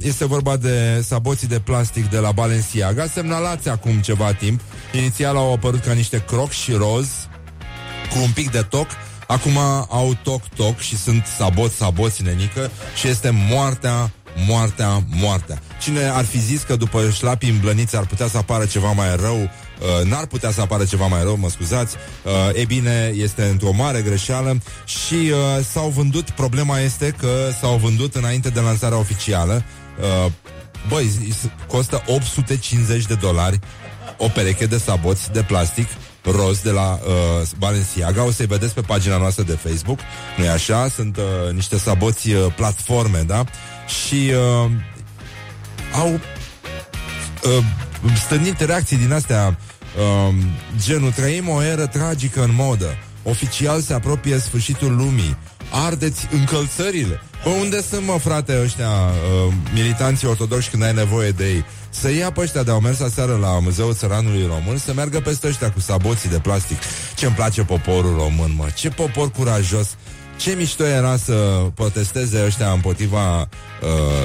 este 0.00 0.24
vorba 0.24 0.56
de 0.56 1.00
saboții 1.06 1.48
de 1.48 1.60
plastic 1.60 2.10
de 2.10 2.18
la 2.18 2.32
Balenciaga, 2.32 3.06
semnalați 3.06 3.68
acum 3.68 3.92
ceva 3.92 4.32
timp. 4.32 4.60
Inițial 4.92 5.36
au 5.36 5.52
apărut 5.52 5.84
ca 5.84 5.92
niște 5.92 6.24
croc 6.26 6.50
și 6.50 6.72
roz, 6.72 7.08
cu 8.12 8.18
un 8.22 8.30
pic 8.34 8.50
de 8.50 8.62
toc. 8.62 8.86
Acum 9.26 9.56
au 9.88 10.16
toc-toc 10.22 10.78
și 10.78 10.96
sunt 10.96 11.26
sabot-saboți 11.38 12.22
nenică 12.22 12.70
și 12.94 13.08
este 13.08 13.30
moartea 13.50 14.10
moartea, 14.46 15.02
moartea. 15.08 15.62
Cine 15.80 16.04
ar 16.04 16.24
fi 16.24 16.38
zis 16.38 16.62
că 16.62 16.76
după 16.76 17.10
șlapii 17.10 17.50
îmblăniți 17.50 17.96
ar 17.96 18.06
putea 18.06 18.28
să 18.28 18.36
apară 18.36 18.64
ceva 18.64 18.92
mai 18.92 19.16
rău, 19.16 19.50
uh, 19.80 20.06
n-ar 20.06 20.26
putea 20.26 20.50
să 20.50 20.60
apară 20.60 20.84
ceva 20.84 21.06
mai 21.06 21.22
rău, 21.22 21.36
mă 21.36 21.48
scuzați, 21.50 21.96
uh, 22.24 22.60
e 22.60 22.64
bine, 22.64 23.12
este 23.14 23.42
într-o 23.42 23.72
mare 23.72 24.02
greșeală 24.02 24.60
și 24.84 25.14
uh, 25.14 25.64
s-au 25.72 25.88
vândut, 25.88 26.30
problema 26.30 26.78
este 26.78 27.14
că 27.18 27.50
s-au 27.60 27.76
vândut 27.76 28.14
înainte 28.14 28.48
de 28.48 28.60
lansarea 28.60 28.98
oficială, 28.98 29.64
uh, 30.24 30.32
băi, 30.88 31.34
costă 31.66 32.02
850 32.06 33.06
de 33.06 33.14
dolari 33.14 33.58
o 34.16 34.28
pereche 34.28 34.66
de 34.66 34.78
saboți 34.78 35.32
de 35.32 35.42
plastic 35.42 35.88
roz 36.22 36.60
de 36.60 36.70
la 36.70 36.98
uh, 37.06 37.48
Balenciaga. 37.58 38.24
O 38.24 38.30
să-i 38.30 38.46
vedeți 38.46 38.74
pe 38.74 38.80
pagina 38.80 39.16
noastră 39.16 39.42
de 39.42 39.52
Facebook. 39.52 39.98
nu 40.36 40.44
e 40.44 40.48
așa? 40.48 40.88
Sunt 40.88 41.16
uh, 41.16 41.52
niște 41.52 41.78
saboți 41.78 42.30
uh, 42.30 42.52
platforme, 42.56 43.22
da? 43.26 43.44
Și 43.86 44.32
uh, 44.64 44.70
au 45.92 46.12
uh, 46.12 47.64
stârnit 48.24 48.60
reacții 48.60 48.96
din 48.96 49.12
astea 49.12 49.58
uh, 49.98 50.34
genul 50.78 51.10
trăim 51.10 51.48
o 51.48 51.62
eră 51.62 51.86
tragică 51.86 52.42
în 52.42 52.54
modă. 52.54 52.96
Oficial 53.22 53.80
se 53.80 53.94
apropie 53.94 54.38
sfârșitul 54.38 54.96
lumii. 54.96 55.36
Ardeți 55.86 56.28
încălțările. 56.32 57.20
Bă, 57.44 57.48
unde 57.48 57.82
sunt, 57.82 58.06
mă, 58.06 58.18
frate, 58.18 58.60
ăștia 58.62 58.88
uh, 58.88 59.52
militanții 59.74 60.28
ortodoxi 60.28 60.70
când 60.70 60.82
ai 60.82 60.92
nevoie 60.92 61.30
de 61.30 61.48
ei? 61.48 61.64
Să 61.90 62.12
ia 62.12 62.30
pe 62.30 62.40
ăștia 62.40 62.62
de 62.62 62.70
au 62.70 62.80
mers 62.80 63.00
aseară 63.00 63.36
la 63.40 63.58
Muzeul 63.58 63.94
Țăranului 63.94 64.46
Român 64.46 64.78
Să 64.78 64.92
meargă 64.94 65.20
peste 65.20 65.46
ăștia 65.46 65.70
cu 65.72 65.80
saboții 65.80 66.28
de 66.28 66.38
plastic 66.38 66.78
Ce-mi 67.16 67.34
place 67.34 67.62
poporul 67.62 68.16
român, 68.16 68.54
mă 68.56 68.66
Ce 68.74 68.88
popor 68.88 69.30
curajos 69.30 69.96
ce 70.40 70.54
mișto 70.54 70.84
era 70.84 71.16
să 71.16 71.32
protesteze 71.74 72.44
ăștia 72.44 72.70
împotriva 72.70 73.40
uh, 73.40 73.46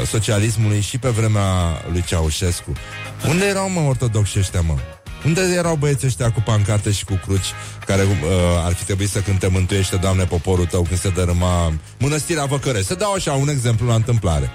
socialismului 0.08 0.82
și 0.82 0.97
pe 0.97 1.10
vremea 1.10 1.45
lui 1.91 2.04
Ceaușescu. 2.04 2.73
Unde 3.28 3.45
erau, 3.45 3.69
mă, 3.69 3.80
ortodoxi 3.80 4.39
ăștia, 4.39 4.62
mă? 4.62 4.75
Unde 5.25 5.41
erau 5.41 5.75
băieții 5.75 6.07
ăștia 6.07 6.31
cu 6.31 6.41
pancarte 6.45 6.91
și 6.91 7.05
cu 7.05 7.19
cruci 7.25 7.53
care 7.85 8.01
uh, 8.03 8.09
ar 8.65 8.73
fi 8.73 8.83
trebuit 8.83 9.09
să 9.09 9.19
cânte 9.19 9.47
Mântuiește, 9.47 9.95
Doamne, 9.95 10.23
poporul 10.23 10.65
tău 10.65 10.81
când 10.81 10.99
se 10.99 11.09
dărâma 11.09 11.73
mănăstirea 11.99 12.45
Văcăre? 12.45 12.81
Să 12.81 12.95
dau 12.95 13.13
așa 13.13 13.33
un 13.33 13.49
exemplu 13.49 13.88
la 13.88 13.93
întâmplare. 13.93 14.49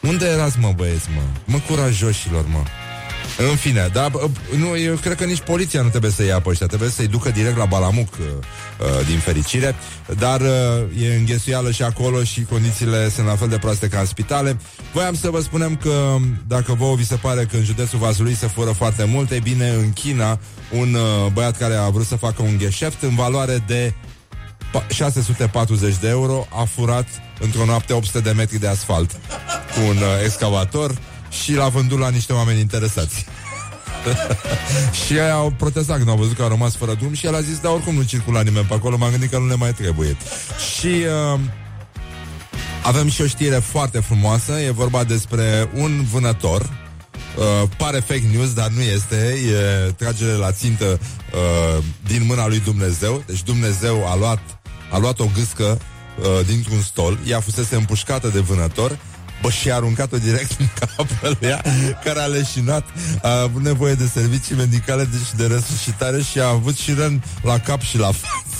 Unde 0.00 0.26
erați, 0.26 0.58
mă, 0.58 0.72
băieți, 0.76 1.08
mă? 1.14 1.22
Mă, 1.44 1.58
curajoșilor, 1.68 2.44
mă. 2.52 2.62
În 3.50 3.56
fine, 3.56 3.88
dar 3.92 4.10
bă, 4.10 4.28
nu, 4.56 4.78
eu 4.78 4.94
cred 4.94 5.16
că 5.16 5.24
nici 5.24 5.40
poliția 5.40 5.82
nu 5.82 5.88
trebuie 5.88 6.10
să 6.10 6.24
ia 6.24 6.40
pe 6.40 6.48
ăștia, 6.48 6.66
trebuie 6.66 6.88
să-i 6.88 7.06
ducă 7.06 7.30
direct 7.30 7.56
la 7.56 7.64
Balamuc, 7.64 8.12
uh, 8.12 8.26
uh, 8.26 9.06
din 9.06 9.18
fericire, 9.18 9.74
dar 10.18 10.40
uh, 10.40 11.02
e 11.02 11.14
înghesuială 11.14 11.70
și 11.70 11.82
acolo 11.82 12.22
și 12.22 12.42
condițiile 12.42 13.10
sunt 13.10 13.26
la 13.26 13.36
fel 13.36 13.48
de 13.48 13.58
proaste 13.58 13.88
ca 13.88 13.98
în 13.98 14.06
spitale. 14.06 14.56
Voiam 14.92 15.14
să 15.14 15.30
vă 15.30 15.40
spunem 15.40 15.76
că 15.76 16.16
dacă 16.46 16.74
vouă 16.74 16.94
vi 16.94 17.06
se 17.06 17.14
pare 17.14 17.44
că 17.50 17.56
în 17.56 17.64
județul 17.64 17.98
Vaslui 17.98 18.34
se 18.34 18.46
fură 18.46 18.70
foarte 18.70 19.04
mult, 19.04 19.30
e 19.30 19.38
bine, 19.42 19.68
în 19.68 19.92
China, 19.92 20.38
un 20.70 20.94
uh, 20.94 21.32
băiat 21.32 21.56
care 21.58 21.74
a 21.74 21.88
vrut 21.88 22.06
să 22.06 22.16
facă 22.16 22.42
un 22.42 22.56
gheșeft 22.58 23.02
în 23.02 23.14
valoare 23.14 23.64
de 23.66 23.92
pa- 24.72 24.86
640 24.88 25.94
de 26.00 26.08
euro 26.08 26.46
a 26.50 26.64
furat 26.64 27.06
într-o 27.40 27.64
noapte 27.64 27.92
800 27.92 28.20
de 28.20 28.30
metri 28.30 28.58
de 28.58 28.68
asfalt 28.68 29.10
cu 29.74 29.80
un 29.88 29.96
uh, 29.96 30.24
excavator 30.24 30.98
și 31.42 31.54
l-a 31.54 31.68
vândut 31.68 31.98
la 31.98 32.08
niște 32.08 32.32
oameni 32.32 32.60
interesați. 32.60 33.24
și 35.04 35.12
ei 35.12 35.30
au 35.30 35.50
protestat 35.50 35.96
când 35.96 36.08
au 36.08 36.16
văzut 36.16 36.36
că 36.36 36.42
au 36.42 36.48
rămas 36.48 36.76
fără 36.76 36.94
drum 36.94 37.14
și 37.14 37.26
el 37.26 37.34
a 37.34 37.40
zis, 37.40 37.58
da, 37.58 37.70
oricum 37.70 37.94
nu 37.94 38.02
circula 38.02 38.42
nimeni 38.42 38.66
pe 38.66 38.74
acolo, 38.74 38.96
m-am 38.96 39.10
gândit 39.10 39.30
că 39.30 39.38
nu 39.38 39.46
le 39.46 39.54
mai 39.54 39.72
trebuie. 39.72 40.16
Și 40.78 40.86
uh, 41.32 41.40
avem 42.82 43.08
și 43.08 43.22
o 43.22 43.26
știre 43.26 43.56
foarte 43.56 44.00
frumoasă, 44.00 44.52
e 44.52 44.70
vorba 44.70 45.04
despre 45.04 45.70
un 45.74 46.04
vânător, 46.12 46.60
uh, 46.60 47.68
pare 47.76 47.98
fake 47.98 48.28
news, 48.32 48.52
dar 48.52 48.68
nu 48.68 48.80
este, 48.80 49.16
e 49.16 49.90
tragere 49.90 50.32
la 50.32 50.52
țintă 50.52 50.84
uh, 50.84 51.84
din 52.06 52.24
mâna 52.26 52.46
lui 52.46 52.60
Dumnezeu, 52.60 53.22
deci 53.26 53.42
Dumnezeu 53.42 54.08
a 54.08 54.16
luat, 54.16 54.40
a 54.90 54.98
luat 54.98 55.20
o 55.20 55.28
gâscă 55.34 55.64
uh, 56.18 56.46
dintr-un 56.46 56.80
stol, 56.80 57.18
ea 57.26 57.40
fusese 57.40 57.76
împușcată 57.76 58.28
de 58.28 58.40
vânător, 58.40 58.98
Bă, 59.42 59.50
și 59.50 59.70
a 59.70 59.74
aruncat-o 59.74 60.16
direct 60.16 60.50
în 60.58 60.66
capul 60.80 61.38
ea, 61.40 61.62
care 62.04 62.20
a 62.20 62.26
leșinat, 62.26 62.84
a 63.22 63.40
avut 63.40 63.62
nevoie 63.62 63.94
de 63.94 64.10
servicii 64.14 64.56
medicale 64.56 65.04
de, 65.04 65.16
și 65.28 65.36
de 65.36 65.46
resuscitare 65.46 66.22
și 66.22 66.40
a 66.40 66.48
avut 66.48 66.76
și 66.76 66.92
răni 66.92 67.22
la 67.42 67.58
cap 67.58 67.80
și 67.80 67.98
la 67.98 68.06
față. 68.06 68.52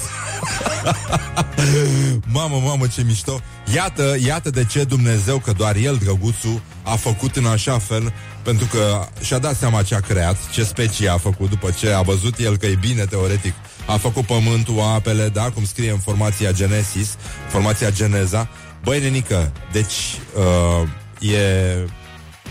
mamă, 2.33 2.61
mamă, 2.65 2.87
ce 2.87 3.03
mișto 3.03 3.41
Iată, 3.75 4.17
iată 4.27 4.51
de 4.51 4.65
ce 4.65 4.85
Dumnezeu 4.85 5.39
Că 5.39 5.53
doar 5.53 5.77
El, 5.77 5.97
drăguțul, 5.97 6.61
a 6.83 6.97
făcut 6.97 7.37
în 7.37 7.47
așa 7.47 7.79
fel 7.79 8.13
Pentru 8.43 8.67
că 8.67 9.07
și-a 9.21 9.39
dat 9.39 9.57
seama 9.57 9.83
ce 9.83 9.95
a 9.95 10.01
creat 10.01 10.37
Ce 10.51 10.65
specie 10.65 11.09
a 11.09 11.17
făcut 11.19 11.49
După 11.49 11.71
ce 11.79 11.93
a 11.93 12.01
văzut 12.01 12.39
El 12.39 12.57
că 12.57 12.67
e 12.67 12.77
bine, 12.81 13.05
teoretic 13.05 13.55
A 13.87 13.97
făcut 13.97 14.27
pământul, 14.27 14.81
apele, 14.81 15.29
da, 15.29 15.43
cum 15.43 15.65
scrie 15.65 15.91
în 15.91 15.99
formația 15.99 16.53
Genesis 16.53 17.17
Formația 17.49 17.91
Geneza 17.91 18.49
Băi, 18.83 19.01
nenică, 19.01 19.53
deci 19.73 20.21
uh, 20.37 20.89
e, 21.33 21.39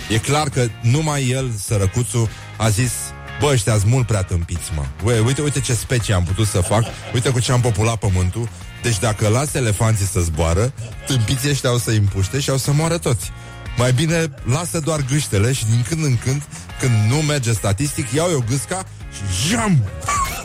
e 0.09 0.17
clar 0.17 0.49
că 0.49 0.67
numai 0.81 1.29
el, 1.29 1.51
sărăcuțul, 1.65 2.29
a 2.57 2.69
zis 2.69 2.91
Bă, 3.39 3.47
ăștia 3.47 3.77
sunt 3.77 3.91
mult 3.91 4.07
prea 4.07 4.23
tâmpiți, 4.23 4.71
mă. 4.75 4.85
Băi, 5.03 5.19
uite, 5.19 5.41
uite 5.41 5.59
ce 5.59 5.73
specie 5.73 6.13
am 6.13 6.23
putut 6.23 6.47
să 6.47 6.61
fac, 6.61 6.83
uite 7.13 7.29
cu 7.29 7.39
ce 7.39 7.51
am 7.51 7.61
populat 7.61 7.95
pământul. 7.95 8.49
Deci 8.81 8.99
dacă 8.99 9.27
las 9.27 9.53
elefanții 9.53 10.05
să 10.05 10.19
zboară, 10.19 10.73
tâmpiții 11.05 11.49
ăștia 11.49 11.73
o 11.73 11.77
să 11.77 11.89
împuște 11.89 12.39
și 12.39 12.49
au 12.49 12.57
să 12.57 12.71
moară 12.71 12.97
toți. 12.97 13.31
Mai 13.77 13.93
bine 13.93 14.33
lasă 14.43 14.79
doar 14.79 15.05
gâștele 15.11 15.53
și 15.53 15.65
din 15.65 15.85
când 15.89 16.03
în 16.03 16.17
când, 16.17 16.41
când 16.79 16.91
nu 17.11 17.15
merge 17.15 17.53
statistic, 17.53 18.11
iau 18.11 18.29
eu 18.29 18.43
gâsca 18.49 18.85
și 19.13 19.49
jam! 19.49 19.83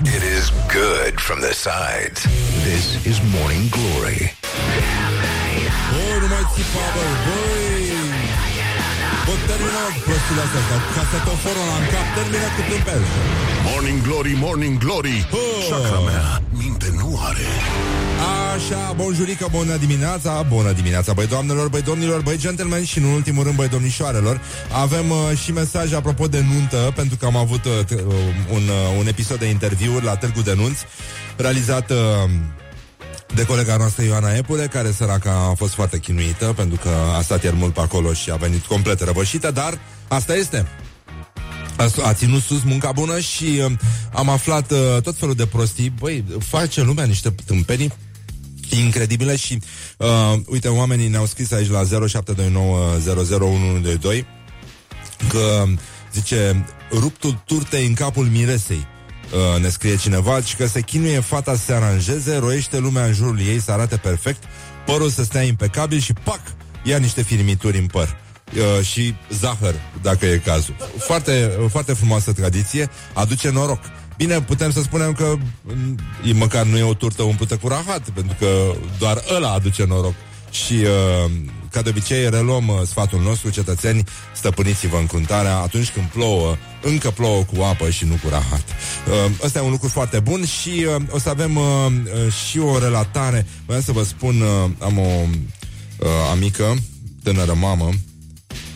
It 0.02 0.22
is 0.38 0.52
good 0.72 1.14
from 1.18 1.38
the 1.38 1.52
sides. 1.52 2.22
This 2.64 3.04
is 3.04 3.20
Morning 3.32 3.68
Glory. 3.68 4.36
Bă, 6.56 6.62
nu 6.62 6.72
mai 6.72 6.84
țipa, 6.84 6.84
bă, 6.94 7.04
băi! 7.24 7.84
Bă, 9.26 9.32
termină 9.48 9.82
prostiile 10.06 10.42
astea, 10.46 10.62
sau 10.68 10.80
casetoforul 10.96 11.62
ăla 11.64 11.76
în 11.82 11.86
cap, 11.92 12.06
termină 12.16 12.48
cu 12.56 12.62
tâmpel. 12.70 13.02
Morning 13.68 14.00
Glory, 14.06 14.34
Morning 14.44 14.76
Glory 14.84 15.16
Oh. 15.30 15.66
Chakra 15.70 16.00
mea, 16.08 16.42
minte 16.62 16.88
nu 17.00 17.08
are 17.28 17.46
Așa, 18.54 18.92
bonjurică, 18.96 19.46
bună 19.50 19.76
dimineața 19.76 20.42
Bună 20.48 20.72
dimineața, 20.72 21.12
băi 21.12 21.26
doamnelor, 21.26 21.68
băi 21.68 21.82
domnilor 21.82 22.20
Băi 22.22 22.36
gentlemen 22.38 22.84
și 22.84 22.98
în 22.98 23.04
ultimul 23.04 23.44
rând, 23.44 23.56
băi 23.56 23.68
domnișoarelor 23.68 24.40
Avem 24.82 25.10
uh, 25.10 25.38
și 25.42 25.52
mesaj 25.52 25.92
apropo 25.92 26.26
de 26.26 26.44
nuntă 26.52 26.92
Pentru 26.94 27.16
că 27.16 27.26
am 27.26 27.36
avut 27.36 27.64
uh, 27.64 27.72
t- 27.84 28.04
uh, 28.06 28.14
un, 28.52 28.62
uh, 28.68 28.98
un 28.98 29.06
episod 29.06 29.38
de 29.38 29.46
interviuri 29.46 30.04
la 30.04 30.16
Târgu 30.16 30.40
de 30.40 30.54
Nunți 30.54 30.84
Realizat 31.36 31.90
uh, 31.90 31.96
de 33.34 33.44
colega 33.44 33.76
noastră 33.76 34.04
Ioana 34.04 34.34
Epure, 34.34 34.66
care 34.66 34.92
săraca 34.92 35.46
a 35.50 35.54
fost 35.54 35.74
foarte 35.74 35.98
chinuită 35.98 36.52
pentru 36.56 36.78
că 36.82 36.90
a 37.16 37.22
stat 37.22 37.42
ieri 37.42 37.56
mult 37.56 37.72
pe 37.74 37.80
acolo 37.80 38.12
și 38.12 38.30
a 38.30 38.36
venit 38.36 38.64
complet 38.64 39.00
răvășită, 39.00 39.50
dar 39.50 39.78
asta 40.08 40.34
este. 40.34 40.66
A, 41.76 41.90
a 42.02 42.12
ținut 42.12 42.42
sus 42.42 42.62
munca 42.62 42.92
bună 42.92 43.18
și 43.20 43.44
uh, 43.44 43.72
am 44.12 44.28
aflat 44.28 44.70
uh, 44.70 44.78
tot 45.02 45.16
felul 45.16 45.34
de 45.34 45.46
prostii. 45.46 45.92
Băi, 45.98 46.24
face 46.38 46.82
lumea 46.82 47.04
niște 47.04 47.34
tâmpenii 47.44 47.92
incredibile 48.70 49.36
și 49.36 49.58
uh, 49.96 50.32
uite, 50.46 50.68
oamenii 50.68 51.08
ne-au 51.08 51.26
scris 51.26 51.52
aici 51.52 51.70
la 51.70 51.82
0729001122 51.82 51.86
că 55.28 55.64
zice 56.12 56.66
ruptul 56.90 57.42
turtei 57.46 57.86
în 57.86 57.94
capul 57.94 58.24
miresei 58.26 58.86
uh, 59.32 59.62
ne 59.62 59.68
scrie 59.68 59.96
cineva 59.96 60.40
și 60.40 60.56
că 60.56 60.66
se 60.66 60.80
chinuie 60.80 61.20
fata 61.20 61.54
să 61.54 61.64
se 61.64 61.72
aranjeze, 61.72 62.36
roiește 62.36 62.78
lumea 62.78 63.04
în 63.04 63.12
jurul 63.12 63.40
ei 63.40 63.60
să 63.60 63.72
arate 63.72 63.96
perfect, 63.96 64.42
părul 64.86 65.10
să 65.10 65.24
stea 65.24 65.42
impecabil 65.42 65.98
și 65.98 66.12
pac, 66.12 66.40
ia 66.82 66.98
niște 66.98 67.22
firmituri 67.22 67.78
în 67.78 67.86
păr. 67.86 68.16
Uh, 68.54 68.84
și 68.84 69.14
zahăr, 69.30 69.74
dacă 70.02 70.26
e 70.26 70.36
cazul. 70.44 70.74
Foarte, 70.98 71.50
foarte 71.70 71.92
frumoasă 71.92 72.32
tradiție, 72.32 72.90
aduce 73.12 73.50
noroc. 73.50 73.80
Bine, 74.16 74.40
putem 74.40 74.70
să 74.70 74.82
spunem 74.82 75.12
că 75.12 75.34
mm, 75.62 75.98
e, 76.24 76.32
măcar 76.32 76.64
nu 76.64 76.76
e 76.76 76.82
o 76.82 76.94
turtă 76.94 77.22
umplută 77.22 77.56
cu 77.56 77.68
rahat, 77.68 78.08
pentru 78.10 78.36
că 78.38 78.74
doar 78.98 79.22
ăla 79.34 79.52
aduce 79.52 79.84
noroc. 79.84 80.14
Și, 80.50 80.72
uh, 80.72 81.30
ca 81.76 81.82
de 81.82 81.88
obicei, 81.88 82.30
reluăm 82.30 82.68
uh, 82.68 82.80
sfatul 82.86 83.20
nostru, 83.20 83.50
cetățeni, 83.50 84.04
stăpâniți-vă 84.34 84.96
încruntarea 84.96 85.56
atunci 85.56 85.90
când 85.90 86.06
plouă, 86.06 86.56
încă 86.82 87.10
plouă 87.10 87.42
cu 87.42 87.62
apă 87.62 87.90
și 87.90 88.04
nu 88.04 88.18
cu 88.22 88.28
rahat. 88.28 88.64
Uh, 89.08 89.32
ăsta 89.42 89.58
e 89.58 89.62
un 89.62 89.70
lucru 89.70 89.88
foarte 89.88 90.20
bun 90.20 90.44
și 90.44 90.86
uh, 90.88 91.02
o 91.10 91.18
să 91.18 91.28
avem 91.28 91.56
uh, 91.56 91.64
uh, 91.88 92.32
și 92.32 92.58
o 92.58 92.78
relatare. 92.78 93.46
Vreau 93.66 93.80
să 93.80 93.92
vă 93.92 94.02
spun, 94.02 94.40
uh, 94.40 94.70
am 94.78 94.98
o 94.98 95.10
uh, 95.98 96.08
amică, 96.30 96.76
tânără 97.22 97.54
mamă, 97.54 97.90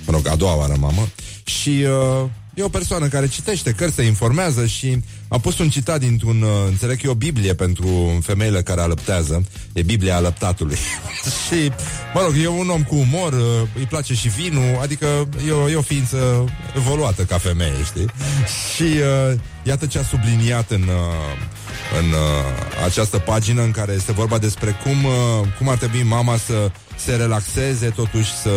mă 0.06 0.12
rog, 0.12 0.28
a 0.28 0.36
doua 0.36 0.56
oară 0.56 0.76
mamă, 0.78 1.08
și 1.44 1.68
uh, 1.68 2.28
e 2.54 2.62
o 2.62 2.68
persoană 2.68 3.06
care 3.08 3.28
citește 3.28 3.72
cărți, 3.72 3.94
se 3.94 4.02
informează 4.02 4.66
și 4.66 5.02
a 5.32 5.38
pus 5.38 5.58
un 5.58 5.68
citat 5.68 6.00
dintr-un, 6.00 6.42
uh, 6.42 6.50
înțeleg 6.66 7.00
eu, 7.04 7.12
Biblie 7.12 7.54
pentru 7.54 8.18
femeile 8.22 8.62
care 8.62 8.80
alăptează, 8.80 9.44
e 9.72 9.82
Biblia 9.82 10.16
alăptatului. 10.16 10.76
și, 11.46 11.72
mă 12.14 12.20
rog, 12.20 12.34
e 12.42 12.46
un 12.46 12.68
om 12.68 12.82
cu 12.82 12.94
umor, 12.94 13.32
uh, 13.32 13.68
îi 13.76 13.84
place 13.84 14.14
și 14.14 14.28
vinul, 14.28 14.78
adică 14.82 15.28
e 15.46 15.50
o, 15.50 15.70
e 15.70 15.74
o 15.74 15.82
ființă 15.82 16.44
evoluată 16.76 17.22
ca 17.22 17.38
femeie, 17.38 17.84
știi? 17.84 18.06
Și 18.74 18.82
uh, 18.82 19.38
iată 19.62 19.86
ce 19.86 19.98
a 19.98 20.02
subliniat 20.02 20.70
în... 20.70 20.82
Uh, 20.82 21.58
în 21.98 22.10
uh, 22.10 22.84
această 22.84 23.18
pagină 23.18 23.62
în 23.62 23.70
care 23.70 23.92
este 23.92 24.12
vorba 24.12 24.38
despre 24.38 24.76
cum, 24.82 25.04
uh, 25.04 25.46
cum 25.58 25.68
ar 25.68 25.76
trebui 25.76 26.02
mama 26.02 26.36
să 26.36 26.70
se 26.96 27.16
relaxeze, 27.16 27.88
totuși 27.88 28.32
să 28.36 28.50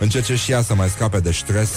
încerce 0.00 0.36
și 0.36 0.50
ea 0.50 0.62
să 0.62 0.74
mai 0.74 0.88
scape 0.88 1.20
de 1.20 1.32
stres. 1.32 1.70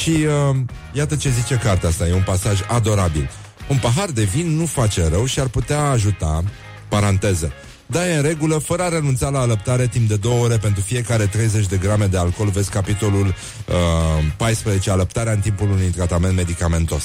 Și 0.00 0.10
uh, 0.10 0.56
iată 0.92 1.16
ce 1.16 1.30
zice 1.30 1.54
cartea 1.54 1.88
asta, 1.88 2.06
e 2.06 2.12
un 2.14 2.22
pasaj 2.22 2.60
adorabil. 2.68 3.30
Un 3.70 3.78
pahar 3.78 4.10
de 4.10 4.22
vin 4.22 4.56
nu 4.56 4.66
face 4.66 5.08
rău 5.08 5.26
și 5.26 5.40
ar 5.40 5.48
putea 5.48 5.80
ajuta, 5.80 6.44
paranteză, 6.88 7.52
da, 7.86 8.08
e 8.08 8.16
în 8.16 8.22
regulă, 8.22 8.58
fără 8.58 8.82
a 8.82 8.88
renunța 8.88 9.28
la 9.28 9.40
alăptare 9.40 9.86
timp 9.86 10.08
de 10.08 10.16
două 10.16 10.44
ore 10.44 10.56
pentru 10.56 10.82
fiecare 10.82 11.26
30 11.26 11.66
de 11.66 11.76
grame 11.76 12.06
de 12.06 12.18
alcool, 12.18 12.48
vezi 12.48 12.70
capitolul 12.70 13.26
uh, 13.26 13.74
14, 14.36 14.90
alăptarea 14.90 15.32
în 15.32 15.40
timpul 15.40 15.70
unui 15.70 15.86
tratament 15.86 16.36
medicamentos. 16.36 17.04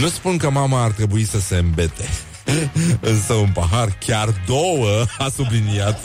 Nu 0.00 0.08
spun 0.08 0.36
că 0.36 0.50
mama 0.50 0.82
ar 0.82 0.90
trebui 0.90 1.24
să 1.24 1.40
se 1.40 1.56
îmbete, 1.56 2.04
însă 3.12 3.32
un 3.32 3.50
pahar, 3.54 3.98
chiar 4.06 4.42
două, 4.46 5.04
a 5.18 5.28
subliniat 5.34 6.00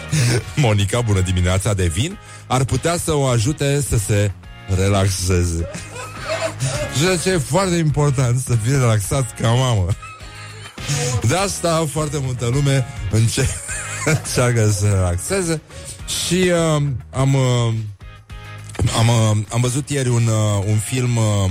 Monica, 0.56 1.00
bună 1.00 1.20
dimineața, 1.20 1.74
de 1.74 1.86
vin, 1.86 2.18
ar 2.46 2.64
putea 2.64 2.96
să 2.96 3.12
o 3.12 3.26
ajute 3.26 3.80
să 3.88 3.98
se 3.98 4.32
relaxeze. 4.76 5.68
Ceea 6.98 7.16
ce 7.16 7.30
e 7.30 7.38
foarte 7.38 7.76
important, 7.76 8.40
să 8.40 8.56
fie 8.62 8.76
relaxat 8.76 9.40
ca 9.40 9.48
mamă. 9.48 9.86
De 11.28 11.36
asta 11.36 11.86
foarte 11.92 12.18
multă 12.22 12.46
lume 12.52 12.86
înce- 13.10 13.48
încearcă 14.04 14.66
să 14.70 14.78
se 14.78 14.88
relaxeze 14.88 15.60
și 16.26 16.34
uh, 16.34 16.82
am, 17.10 17.34
uh, 17.34 17.74
am, 18.98 19.08
uh, 19.08 19.44
am 19.52 19.60
văzut 19.60 19.90
ieri 19.90 20.08
un, 20.08 20.26
uh, 20.26 20.64
un 20.66 20.78
film 20.78 21.16
uh, 21.16 21.50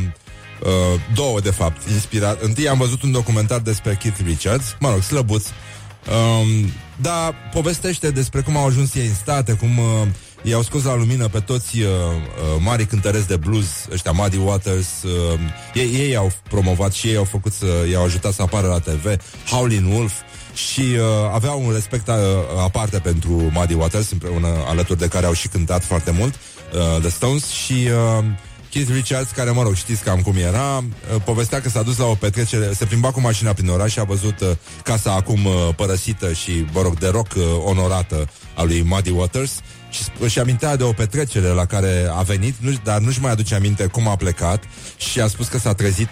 Uh, 0.64 1.02
două, 1.14 1.40
de 1.40 1.50
fapt, 1.52 1.90
inspirat. 1.90 2.42
Întâi 2.42 2.68
am 2.68 2.78
văzut 2.78 3.02
un 3.04 3.12
documentar 3.12 3.60
despre 3.60 3.98
Keith 4.02 4.20
Richards, 4.26 4.76
mă 4.80 4.90
rog, 4.90 5.02
slăbuț, 5.02 5.46
um, 5.48 6.72
dar 6.96 7.36
povestește 7.54 8.12
despre 8.12 8.42
cum 8.42 8.58
au 8.58 8.66
ajuns 8.66 8.96
ei 8.96 9.06
în 9.08 9.14
state, 9.14 9.54
cum 9.54 9.78
uh, 9.78 10.08
i-au 10.42 10.62
scos 10.62 10.84
la 10.84 10.96
lumină 10.96 11.28
pe 11.28 11.40
toți 11.40 11.80
uh, 11.80 11.88
uh, 11.88 12.62
mari 12.64 12.86
cântăreți 12.86 13.28
de 13.28 13.36
blues, 13.36 13.88
ăștia 13.92 14.12
Muddy 14.12 14.38
Waters, 14.38 15.04
uh, 15.04 15.40
ei, 15.74 15.94
ei 15.94 16.16
au 16.16 16.32
promovat 16.50 16.94
și 16.94 17.08
ei 17.08 17.16
au 17.16 17.24
făcut 17.24 17.54
să, 17.54 17.66
i-au 17.92 18.04
ajutat 18.04 18.34
să 18.34 18.42
apară 18.42 18.68
la 18.68 18.80
TV, 18.80 19.06
Howlin' 19.50 19.94
Wolf, 19.94 20.14
și 20.54 20.80
uh, 20.82 21.32
aveau 21.34 21.66
un 21.66 21.74
respect 21.74 22.08
uh, 22.08 22.16
aparte 22.64 23.00
pentru 23.00 23.30
Muddy 23.30 23.74
Waters, 23.74 24.12
împreună 24.12 24.48
alături 24.68 25.00
de 25.00 25.08
care 25.08 25.26
au 25.26 25.34
și 25.34 25.48
cântat 25.48 25.84
foarte 25.84 26.12
mult, 26.12 26.34
uh, 26.34 27.02
The 27.02 27.10
Stones, 27.10 27.48
și 27.48 27.74
uh, 28.18 28.26
Keith 28.70 28.92
Richards, 28.94 29.32
care, 29.32 29.52
mă 29.52 29.64
rog, 29.64 29.76
știți 29.76 30.04
cam 30.04 30.22
cum 30.22 30.36
era, 30.36 30.78
uh, 30.78 31.22
povestea 31.24 31.62
că 31.62 31.70
s-a 31.70 31.82
dus 31.82 31.98
la 31.98 32.06
o 32.06 32.14
petrecere, 32.14 32.74
se 32.74 32.86
plimba 32.86 33.12
cu 33.12 33.20
mașina 33.20 33.54
prin 33.54 33.70
oraș 33.70 33.92
și 33.92 34.00
a 34.00 34.04
văzut 34.04 34.40
uh, 34.40 34.50
casa 34.84 35.14
acum 35.14 35.46
uh, 35.46 35.54
părăsită 35.76 36.34
și, 36.34 36.66
mă 36.72 36.82
rog, 36.82 36.98
de 36.98 37.08
rock 37.08 37.34
uh, 37.36 37.44
onorată 37.64 38.30
a 38.56 38.64
lui 38.64 38.84
Muddy 38.84 39.10
Waters 39.10 39.62
și 39.90 40.04
sp- 40.04 40.20
își 40.20 40.40
amintea 40.40 40.76
de 40.76 40.84
o 40.84 40.92
petrecere 40.92 41.48
la 41.48 41.66
care 41.66 42.08
a 42.12 42.22
venit, 42.22 42.56
nu, 42.60 42.72
dar 42.84 43.00
nu-și 43.00 43.22
mai 43.22 43.32
aduce 43.32 43.56
aminte 43.56 43.86
cum 43.86 44.08
a 44.08 44.16
plecat 44.16 44.64
și 44.98 45.20
a 45.20 45.28
spus 45.28 45.48
că 45.48 45.58
s-a 45.58 45.74
trezit 45.74 46.10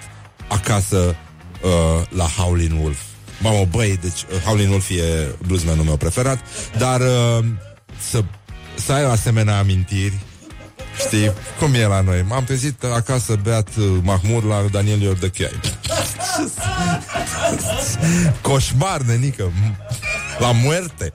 acasă 0.47 1.15
uh, 1.61 2.07
la 2.09 2.25
Howlin' 2.25 2.81
Wolf. 2.81 2.99
Mamă, 3.39 3.65
băi, 3.71 3.97
deci 4.01 4.21
uh, 4.21 4.41
Howlin' 4.45 4.69
Wolf 4.69 4.89
e 4.89 5.35
bluesmanul 5.45 5.83
meu 5.83 5.97
preferat, 5.97 6.39
dar 6.77 7.01
uh, 7.01 7.45
să, 8.09 8.23
să 8.75 8.91
ai 8.91 9.03
asemenea 9.03 9.57
amintiri 9.57 10.13
Știi 11.05 11.31
cum 11.59 11.73
e 11.73 11.85
la 11.85 12.01
noi? 12.01 12.25
M-am 12.27 12.43
trezit 12.43 12.83
acasă 12.83 13.39
beat 13.43 13.67
uh, 13.75 13.85
Mahmur 14.01 14.43
la 14.43 14.65
Daniel 14.71 15.01
Iordăcheai 15.01 15.59
Coșmar, 18.41 19.01
nenică 19.01 19.51
La 20.39 20.51
muerte 20.51 21.11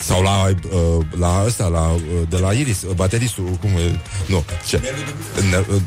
sau 0.00 0.22
la, 0.22 0.44
uh, 0.44 1.04
la 1.18 1.42
ăsta, 1.46 1.66
la, 1.66 1.90
uh, 1.90 2.00
de 2.28 2.38
la 2.38 2.52
Iris, 2.52 2.82
uh, 2.82 2.94
bateristul, 2.94 3.44
cum 3.44 3.70
e? 3.70 4.00
Nu, 4.26 4.44
ce? 4.66 4.80
Ne- 5.50 5.64
uh, 5.74 5.80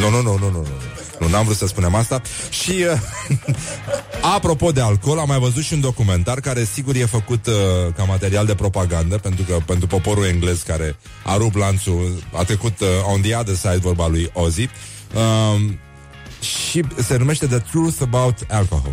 Nu, 0.00 0.10
nu, 0.10 0.22
nu, 0.22 0.38
nu, 0.38 0.38
nu, 0.38 0.50
nu. 0.50 0.66
Nu, 1.20 1.28
n-am 1.28 1.44
vrut 1.44 1.56
să 1.56 1.66
spunem 1.66 1.94
asta. 1.94 2.22
Și, 2.50 2.84
uh, 2.92 3.00
apropo 4.34 4.72
de 4.72 4.80
alcool, 4.80 5.18
am 5.18 5.28
mai 5.28 5.38
văzut 5.38 5.62
și 5.62 5.72
un 5.72 5.80
documentar 5.80 6.40
care, 6.40 6.64
sigur, 6.64 6.94
e 6.94 7.04
făcut 7.04 7.46
uh, 7.46 7.54
ca 7.96 8.02
material 8.02 8.46
de 8.46 8.54
propagandă, 8.54 9.18
pentru 9.18 9.44
că 9.44 9.56
pentru 9.66 9.86
poporul 9.86 10.24
englez 10.24 10.62
care 10.62 10.96
a 11.24 11.36
rupt 11.36 11.56
lanțul, 11.56 12.22
a 12.32 12.44
trecut 12.44 12.80
uh, 12.80 12.88
on 13.12 13.20
the 13.20 13.34
other 13.36 13.54
side, 13.54 13.76
vorba 13.76 14.08
lui 14.08 14.30
Ozzy. 14.32 14.68
Um, 15.14 15.78
și 16.40 16.82
se 17.06 17.16
numește 17.16 17.46
The 17.46 17.58
Truth 17.58 17.96
About 18.02 18.38
Alcohol. 18.48 18.92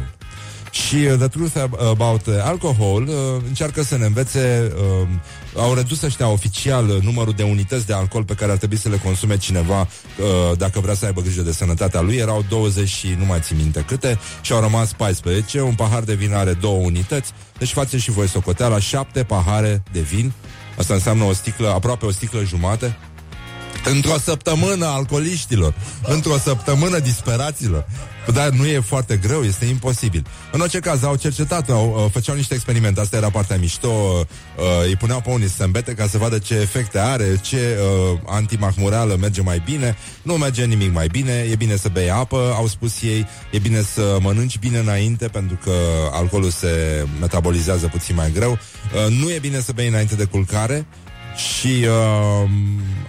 Și 0.74 0.96
uh, 0.96 1.18
The 1.18 1.28
Truth 1.28 1.58
Ab- 1.58 1.80
About 1.90 2.26
uh, 2.26 2.34
Alcohol 2.44 3.08
uh, 3.08 3.16
încearcă 3.48 3.84
să 3.84 3.98
ne 3.98 4.06
învețe, 4.06 4.72
uh, 5.02 5.08
au 5.56 5.74
redus 5.74 6.02
ăștia 6.02 6.28
oficial 6.28 6.90
uh, 6.90 7.02
numărul 7.02 7.34
de 7.34 7.44
unități 7.44 7.86
de 7.86 7.94
alcool 7.94 8.24
pe 8.24 8.34
care 8.34 8.52
ar 8.52 8.58
trebui 8.58 8.78
să 8.78 8.90
le 8.90 8.98
consume 9.04 9.38
cineva 9.38 9.80
uh, 9.80 10.58
dacă 10.58 10.80
vrea 10.80 10.94
să 10.94 11.06
aibă 11.06 11.22
grijă 11.22 11.42
de 11.42 11.52
sănătatea 11.52 12.02
lui. 12.02 12.16
Erau 12.16 12.46
20 12.50 12.88
și 12.90 13.16
nu 13.20 13.26
mai 13.26 13.40
țin 13.42 13.58
minte 13.58 13.84
câte 13.88 14.20
și 14.42 14.52
au 14.54 14.60
rămas 14.60 14.94
14. 14.94 15.62
Un 15.62 15.74
pahar 15.76 16.04
de 16.04 16.14
vin 16.14 16.34
are 16.34 16.54
două 16.54 16.80
unități, 16.80 17.32
deci 17.58 17.72
faceți 17.72 18.04
și 18.04 18.12
voi 18.12 18.28
socoteala, 18.28 18.80
șapte 18.80 19.24
pahare 19.24 19.84
de 19.92 20.00
vin. 20.00 20.32
Asta 20.78 20.94
înseamnă 20.94 21.24
o 21.24 21.34
sticlă, 21.34 21.70
aproape 21.70 22.06
o 22.06 22.12
sticlă 22.12 22.44
jumate. 22.44 22.98
Într-o 23.84 24.18
săptămână 24.18 24.86
alcooliștilor 24.86 25.74
Într-o 26.08 26.38
săptămână 26.38 27.00
disperaților. 27.00 27.86
Dar 28.34 28.50
nu 28.50 28.66
e 28.66 28.80
foarte 28.80 29.18
greu, 29.18 29.44
este 29.44 29.66
imposibil. 29.66 30.26
În 30.52 30.60
orice 30.60 30.80
caz, 30.80 31.04
au 31.04 31.16
cercetat 31.16 31.70
au, 31.70 32.04
uh, 32.04 32.12
Făceau 32.12 32.36
niște 32.36 32.54
experimente, 32.54 33.00
asta 33.00 33.16
era 33.18 33.30
partea 33.30 33.58
mișto. 33.58 33.88
Uh, 33.88 34.86
Îi 34.88 34.96
puneau 34.96 35.22
pe 35.22 35.30
unii 35.30 35.50
să 35.50 35.64
îmbete 35.64 35.94
Ca 35.94 36.08
să 36.08 36.18
vadă 36.18 36.38
ce 36.38 36.56
efecte 36.56 37.00
are 37.00 37.40
Ce 37.42 37.78
uh, 37.80 38.20
antimahmureală 38.26 39.18
merge 39.20 39.42
mai 39.42 39.62
bine. 39.66 39.98
Nu 40.22 40.34
merge 40.34 40.66
nimic 40.66 40.94
mai 40.94 41.08
bine. 41.08 41.48
E 41.52 41.56
bine 41.56 41.76
să 41.76 41.90
bei 41.90 42.10
apă, 42.12 42.54
au 42.56 42.68
spus 42.68 43.02
ei. 43.02 43.28
E 43.52 43.58
bine 43.58 43.82
să 43.82 44.18
mănânci 44.22 44.60
bine 44.60 44.78
înainte 44.78 45.28
Pentru 45.28 45.60
că 45.64 45.72
alcoolul 46.12 46.50
se 46.52 47.06
metabolizează 47.20 47.88
puțin 47.88 48.16
mai 48.16 48.32
greu. 48.32 48.52
Uh, 48.52 49.12
Nu 49.20 49.32
e 49.32 49.40
bine 49.40 49.60
să 49.60 49.72
bei 49.72 49.88
înainte 49.88 50.16
de 50.16 50.24
culcare 50.24 50.86
și 51.36 51.86
uh, 51.88 52.50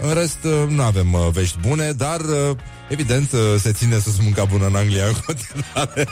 în 0.00 0.14
rest 0.14 0.38
uh, 0.44 0.68
nu 0.68 0.82
avem 0.82 1.12
uh, 1.12 1.28
vești 1.32 1.58
bune, 1.68 1.92
dar 1.92 2.20
uh, 2.20 2.56
evident 2.88 3.32
uh, 3.32 3.40
se 3.60 3.72
ține 3.72 3.98
să 3.98 4.08
mânca 4.22 4.44
bună 4.44 4.66
în 4.66 4.74
Anglia 4.74 5.06
în 5.06 5.14
continuare. 5.26 6.08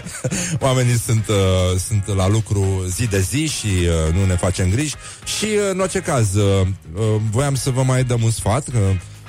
Oamenii 0.66 0.98
sunt, 0.98 1.28
uh, 1.28 1.78
sunt 1.86 2.16
la 2.16 2.28
lucru 2.28 2.84
zi 2.88 3.06
de 3.06 3.20
zi 3.20 3.46
și 3.46 3.66
uh, 3.66 4.14
nu 4.14 4.24
ne 4.24 4.34
facem 4.34 4.70
griji. 4.70 4.94
Și 5.38 5.44
uh, 5.44 5.70
în 5.70 5.80
orice 5.80 6.00
caz, 6.00 6.34
uh, 6.34 6.66
uh, 6.94 7.02
voiam 7.30 7.54
să 7.54 7.70
vă 7.70 7.82
mai 7.82 8.04
dăm 8.04 8.22
un 8.22 8.30
sfat, 8.30 8.68
că 8.68 8.78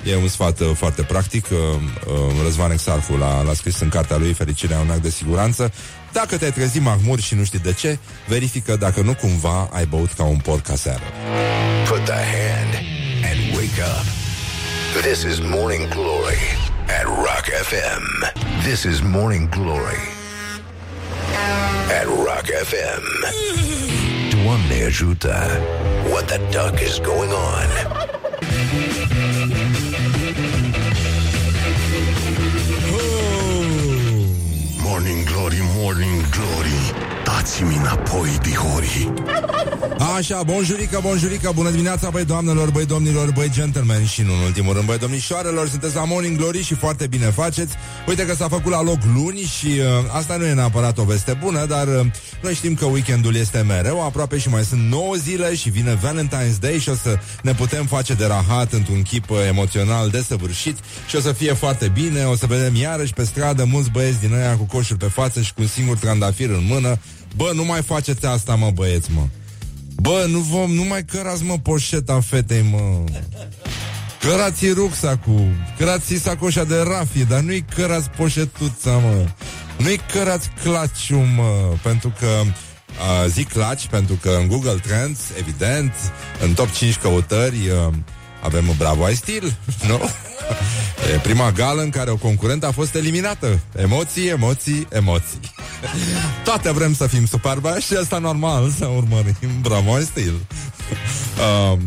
E 0.04 0.16
un 0.16 0.28
sfat 0.28 0.60
uh, 0.60 0.70
foarte 0.74 1.02
practic. 1.02 1.46
Uh, 1.50 1.58
uh, 1.58 2.42
Răzvan 2.42 2.70
Exarhu 2.70 3.16
l-a, 3.16 3.42
l-a 3.42 3.52
scris 3.52 3.80
în 3.80 3.88
cartea 3.88 4.16
lui 4.16 4.32
Fericirea 4.32 4.78
un 4.78 4.90
act 4.90 5.02
de 5.02 5.10
siguranță. 5.10 5.72
Dacă 6.12 6.36
te-ai 6.36 6.52
trezit 6.52 6.82
mahmur 6.82 7.20
și 7.20 7.34
nu 7.34 7.44
știi 7.44 7.58
de 7.58 7.72
ce, 7.72 7.98
verifică 8.28 8.76
dacă 8.76 9.00
nu 9.00 9.14
cumva 9.14 9.68
ai 9.72 9.86
băut 9.86 10.12
ca 10.12 10.24
un 10.24 10.36
porc 10.36 10.70
aseară. 10.70 11.02
Put 11.86 12.06
the 12.06 12.14
hand 12.16 12.74
and 13.24 13.56
wake 13.56 13.78
up. 13.78 14.04
This 15.02 15.24
is 15.24 15.40
Morning 15.40 15.88
Glory 15.90 16.38
at 16.88 17.06
Rock 17.06 17.44
FM. 17.44 18.02
This 18.64 18.86
is 18.86 19.02
Morning 19.02 19.48
Glory 19.50 20.00
at 21.90 22.06
Rock 22.06 22.46
FM. 22.46 23.04
Doamne 24.30 24.84
ajută! 24.86 25.60
What 26.10 26.26
the 26.28 26.40
duck 26.50 26.80
is 26.80 26.98
going 27.00 27.32
on? 27.32 27.68
Morning 34.82 35.24
Glory, 35.24 35.60
Morning 35.76 36.24
Glory 36.30 37.13
Dați-mi 37.44 37.76
înapoi, 37.76 38.38
dihori 38.42 39.12
Așa, 40.16 40.42
bonjurică, 40.42 40.98
bonjurică, 41.02 41.52
bună 41.54 41.70
dimineața, 41.70 42.10
băi 42.10 42.24
doamnelor, 42.24 42.70
băi 42.70 42.86
domnilor, 42.86 43.30
băi 43.30 43.50
gentlemen 43.50 44.04
și 44.06 44.22
nu 44.22 44.32
în 44.32 44.38
ultimul 44.38 44.72
rând, 44.72 44.86
băi 44.86 44.98
domnișoarelor, 44.98 45.68
sunteți 45.68 45.94
la 45.94 46.04
Morning 46.04 46.36
Glory 46.36 46.62
și 46.62 46.74
foarte 46.74 47.06
bine 47.06 47.26
faceți. 47.26 47.74
Uite 48.08 48.26
că 48.26 48.34
s-a 48.34 48.48
făcut 48.48 48.72
la 48.72 48.82
loc 48.82 48.98
luni 49.14 49.38
și 49.38 49.66
uh, 49.66 49.84
asta 50.12 50.36
nu 50.36 50.44
e 50.44 50.52
neapărat 50.52 50.98
o 50.98 51.04
veste 51.04 51.38
bună, 51.40 51.66
dar 51.66 51.86
uh, 51.86 52.06
noi 52.42 52.54
știm 52.54 52.74
că 52.74 52.84
weekendul 52.84 53.36
este 53.36 53.64
mereu, 53.66 54.04
aproape 54.04 54.38
și 54.38 54.48
mai 54.48 54.64
sunt 54.64 54.80
9 54.80 55.14
zile 55.14 55.54
și 55.54 55.70
vine 55.70 55.98
Valentine's 55.98 56.58
Day 56.60 56.78
și 56.78 56.88
o 56.88 56.94
să 56.94 57.18
ne 57.42 57.52
putem 57.52 57.86
face 57.86 58.14
de 58.14 58.26
rahat 58.26 58.72
într-un 58.72 59.02
chip 59.02 59.30
uh, 59.30 59.38
emoțional 59.48 60.08
desăvârșit 60.08 60.78
și 61.08 61.16
o 61.16 61.20
să 61.20 61.32
fie 61.32 61.52
foarte 61.52 61.88
bine, 61.88 62.24
o 62.24 62.36
să 62.36 62.46
vedem 62.46 62.76
iarăși 62.76 63.12
pe 63.12 63.24
stradă 63.24 63.64
mulți 63.64 63.90
băieți 63.90 64.20
din 64.20 64.34
aia 64.34 64.56
cu 64.56 64.64
coșuri 64.64 64.98
pe 64.98 65.06
față 65.06 65.40
și 65.40 65.54
cu 65.54 65.60
un 65.60 65.68
singur 65.68 65.96
trandafir 65.96 66.50
în 66.50 66.64
mână. 66.68 66.98
Bă, 67.36 67.50
nu 67.54 67.64
mai 67.64 67.82
faceți 67.82 68.26
asta, 68.26 68.54
mă, 68.54 68.70
băieți, 68.70 69.10
mă. 69.12 69.26
Bă, 70.00 70.26
nu 70.28 70.38
vom, 70.38 70.70
nu 70.70 70.84
mai 70.84 71.04
cărați, 71.04 71.44
mă, 71.44 71.58
poșeta 71.58 72.20
fetei, 72.20 72.62
mă. 72.70 73.04
Cărați 74.20 74.70
rucsacul, 74.70 75.48
cărați 75.78 76.14
sacoșa 76.14 76.64
de 76.64 76.76
rafie, 76.78 77.24
dar 77.24 77.40
nu-i 77.40 77.64
cărați 77.74 78.10
poșetuța, 78.10 78.90
mă. 78.90 79.28
Nu-i 79.78 80.00
cărați 80.12 80.48
claciul, 80.62 81.26
mă, 81.36 81.76
pentru 81.82 82.12
că 82.18 82.26
uh, 82.26 83.28
zic 83.28 83.52
claci, 83.52 83.86
pentru 83.86 84.14
că 84.14 84.36
în 84.40 84.48
Google 84.48 84.80
Trends, 84.82 85.20
evident, 85.38 85.92
în 86.42 86.52
top 86.52 86.70
5 86.70 86.96
căutări 86.96 87.56
uh, 87.68 87.94
avem 88.44 88.74
Bravo 88.78 89.04
ai 89.04 89.14
stil, 89.14 89.56
nu? 89.88 90.00
E 91.14 91.18
prima 91.18 91.50
gală 91.50 91.82
în 91.82 91.90
care 91.90 92.10
o 92.10 92.16
concurentă 92.16 92.66
a 92.66 92.70
fost 92.70 92.94
eliminată. 92.94 93.60
Emoții, 93.76 94.28
emoții, 94.28 94.86
emoții. 94.90 95.40
Toate 96.44 96.72
vrem 96.72 96.94
să 96.94 97.06
fim 97.06 97.26
superbe 97.26 97.80
și 97.80 97.94
asta 97.94 98.18
normal 98.18 98.70
să 98.70 98.86
urmărim 98.86 99.60
Bravo 99.60 99.94
ai 99.94 100.02
stil. 100.02 100.32
Um, 101.72 101.80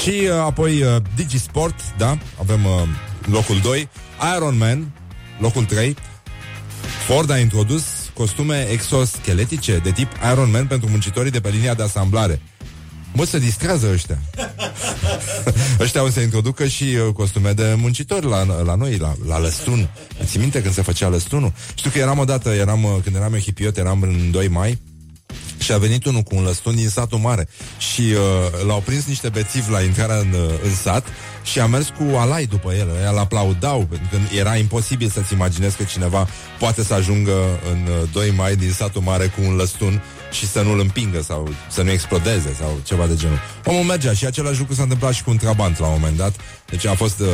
și 0.00 0.10
uh, 0.10 0.30
apoi 0.30 0.82
uh, 0.82 0.96
Digisport, 1.16 1.74
da, 1.96 2.18
avem 2.40 2.64
uh, 2.64 2.82
locul 3.30 3.58
2, 3.62 3.88
Iron 4.36 4.56
Man, 4.56 4.92
locul 5.38 5.64
3. 5.64 5.96
Ford 7.06 7.30
a 7.30 7.38
introdus 7.38 7.84
costume 8.14 8.66
exoscheletice 8.70 9.80
de 9.82 9.90
tip 9.90 10.08
Iron 10.32 10.50
Man 10.50 10.66
pentru 10.66 10.90
muncitorii 10.90 11.30
de 11.30 11.40
pe 11.40 11.48
linia 11.48 11.74
de 11.74 11.82
asamblare. 11.82 12.40
Mă, 13.12 13.24
se 13.24 13.38
distrează 13.38 13.90
ăștia. 13.92 14.18
ăștia 15.80 16.02
o 16.02 16.08
să 16.08 16.20
introducă 16.20 16.66
și 16.66 16.84
uh, 16.84 17.12
costume 17.14 17.52
de 17.52 17.74
muncitori 17.76 18.26
la, 18.26 18.62
la 18.62 18.74
noi, 18.74 18.96
la, 18.96 19.14
la 19.26 19.38
lăstun. 19.38 19.88
Ți 20.24 20.38
minte 20.38 20.62
când 20.62 20.74
se 20.74 20.82
făcea 20.82 21.08
lăstunul? 21.08 21.52
Știu 21.74 21.90
că 21.90 21.98
eram 21.98 22.18
odată, 22.18 22.48
eram, 22.48 22.84
uh, 22.84 22.90
când 23.02 23.16
eram 23.16 23.34
eu 23.34 23.40
hipiot, 23.40 23.76
eram 23.76 24.02
în 24.02 24.30
2 24.30 24.48
mai 24.48 24.78
și 25.62 25.72
a 25.72 25.78
venit 25.78 26.04
unul 26.04 26.22
cu 26.22 26.36
un 26.36 26.42
lăstun 26.42 26.76
din 26.76 26.88
satul 26.88 27.18
mare 27.18 27.48
și 27.78 28.00
uh, 28.00 28.64
l-au 28.66 28.80
prins 28.80 29.06
niște 29.06 29.28
bețivi 29.28 29.70
la 29.70 29.82
intrarea 29.82 30.16
în, 30.16 30.32
uh, 30.32 30.50
în 30.64 30.74
sat 30.74 31.06
și 31.42 31.60
a 31.60 31.66
mers 31.66 31.88
cu 31.88 32.16
alai 32.16 32.44
după 32.44 32.72
el. 32.72 32.88
Îl 33.10 33.18
aplaudau, 33.18 33.86
pentru 33.90 34.08
că 34.10 34.36
era 34.36 34.56
imposibil 34.56 35.08
să-ți 35.08 35.32
imaginezi 35.32 35.76
că 35.76 35.82
cineva 35.82 36.28
poate 36.58 36.82
să 36.84 36.94
ajungă 36.94 37.32
în 37.72 37.92
uh, 38.02 38.08
2 38.12 38.30
mai 38.30 38.56
din 38.56 38.72
satul 38.72 39.02
mare 39.02 39.26
cu 39.26 39.40
un 39.44 39.54
lăstun 39.54 40.02
și 40.32 40.48
să 40.48 40.62
nu-l 40.62 40.80
împingă 40.80 41.22
sau 41.22 41.48
să 41.70 41.82
nu 41.82 41.90
explodeze 41.90 42.54
sau 42.58 42.80
ceva 42.84 43.06
de 43.06 43.14
genul. 43.16 43.38
Omul 43.64 43.82
mergea 43.82 44.12
și 44.12 44.26
același 44.26 44.58
lucru 44.58 44.74
s-a 44.74 44.82
întâmplat 44.82 45.12
și 45.12 45.22
cu 45.22 45.30
un 45.30 45.36
trabant 45.36 45.78
la 45.78 45.86
un 45.86 45.92
moment 45.92 46.16
dat. 46.16 46.34
Deci 46.66 46.86
a 46.86 46.94
fost 46.94 47.20
uh, 47.20 47.26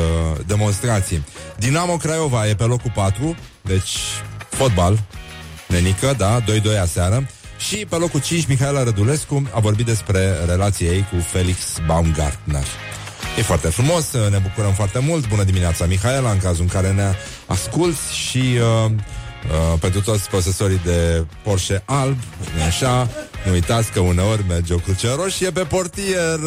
demonstrație. 0.46 1.22
Dinamo 1.58 1.96
Craiova 1.96 2.48
e 2.48 2.54
pe 2.54 2.64
locul 2.64 2.92
4, 2.94 3.36
deci 3.62 3.96
fotbal, 4.48 4.98
nenică, 5.66 6.14
da, 6.16 6.40
2-2 6.40 6.44
aseară. 6.82 7.26
Și 7.58 7.76
pe 7.76 7.96
locul 7.96 8.20
5, 8.20 8.46
Mihaela 8.46 8.82
Rădulescu 8.82 9.42
a 9.54 9.60
vorbit 9.60 9.86
despre 9.86 10.34
relația 10.46 10.90
ei 10.90 11.06
cu 11.10 11.16
Felix 11.30 11.58
Baumgartner. 11.86 12.64
E 13.38 13.42
foarte 13.42 13.68
frumos, 13.68 14.12
ne 14.30 14.38
bucurăm 14.38 14.72
foarte 14.72 14.98
mult. 14.98 15.28
Bună 15.28 15.42
dimineața, 15.42 15.86
Mihaela, 15.86 16.30
în 16.30 16.38
cazul 16.38 16.62
în 16.62 16.68
care 16.68 16.92
ne 16.92 17.14
asculți 17.46 18.16
și 18.16 18.38
uh, 18.84 18.90
uh, 19.46 19.78
pentru 19.80 20.00
toți 20.00 20.30
posesorii 20.30 20.80
de 20.84 21.24
Porsche 21.42 21.82
alb, 21.84 22.16
nu 22.56 22.62
așa, 22.62 23.08
nu 23.46 23.52
uitați 23.52 23.92
că 23.92 24.00
uneori 24.00 24.44
merge 24.48 24.74
o 24.74 24.76
cruce 24.76 25.14
roșie 25.14 25.50
pe 25.50 25.60
portier. 25.60 26.38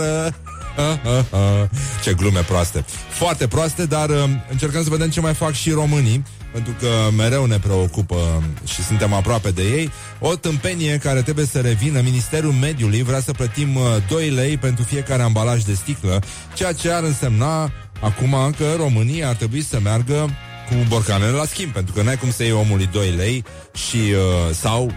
Ce 2.04 2.13
glume 2.13 2.39
proaste. 2.39 2.86
Foarte 3.10 3.47
proaste, 3.47 3.86
dar 3.86 4.10
uh, 4.10 4.23
încercăm 4.49 4.84
să 4.84 4.89
vedem 4.89 5.10
ce 5.10 5.21
mai 5.21 5.34
fac 5.34 5.51
și 5.54 5.71
românii 5.71 6.23
pentru 6.51 6.73
că 6.80 6.88
mereu 7.17 7.45
ne 7.45 7.60
preocupă 7.60 8.43
și 8.65 8.84
suntem 8.84 9.13
aproape 9.13 9.51
de 9.51 9.62
ei, 9.62 9.91
o 10.19 10.36
tâmpenie 10.36 10.97
care 10.97 11.21
trebuie 11.21 11.45
să 11.45 11.60
revină. 11.60 12.01
Ministerul 12.01 12.51
Mediului 12.51 13.04
vrea 13.04 13.19
să 13.19 13.32
plătim 13.32 13.75
uh, 13.75 13.84
2 14.10 14.30
lei 14.30 14.58
pentru 14.58 14.84
fiecare 14.84 15.21
ambalaj 15.21 15.63
de 15.63 15.73
sticlă, 15.73 16.21
ceea 16.54 16.73
ce 16.73 16.91
ar 16.91 17.04
însemna 17.04 17.71
acum 17.99 18.54
că 18.58 18.73
România 18.77 19.27
ar 19.27 19.36
trebui 19.36 19.62
să 19.62 19.80
meargă 19.84 20.30
cu 20.71 20.86
borcanele 20.88 21.31
la 21.31 21.45
schimb, 21.45 21.71
pentru 21.71 21.93
că 21.93 22.01
n-ai 22.01 22.17
cum 22.17 22.31
să 22.31 22.43
iei 22.43 22.51
omului 22.51 22.89
2 22.91 23.10
lei 23.10 23.43
și 23.73 23.97
uh, 23.97 24.55
sau 24.55 24.86
uh, 24.86 24.91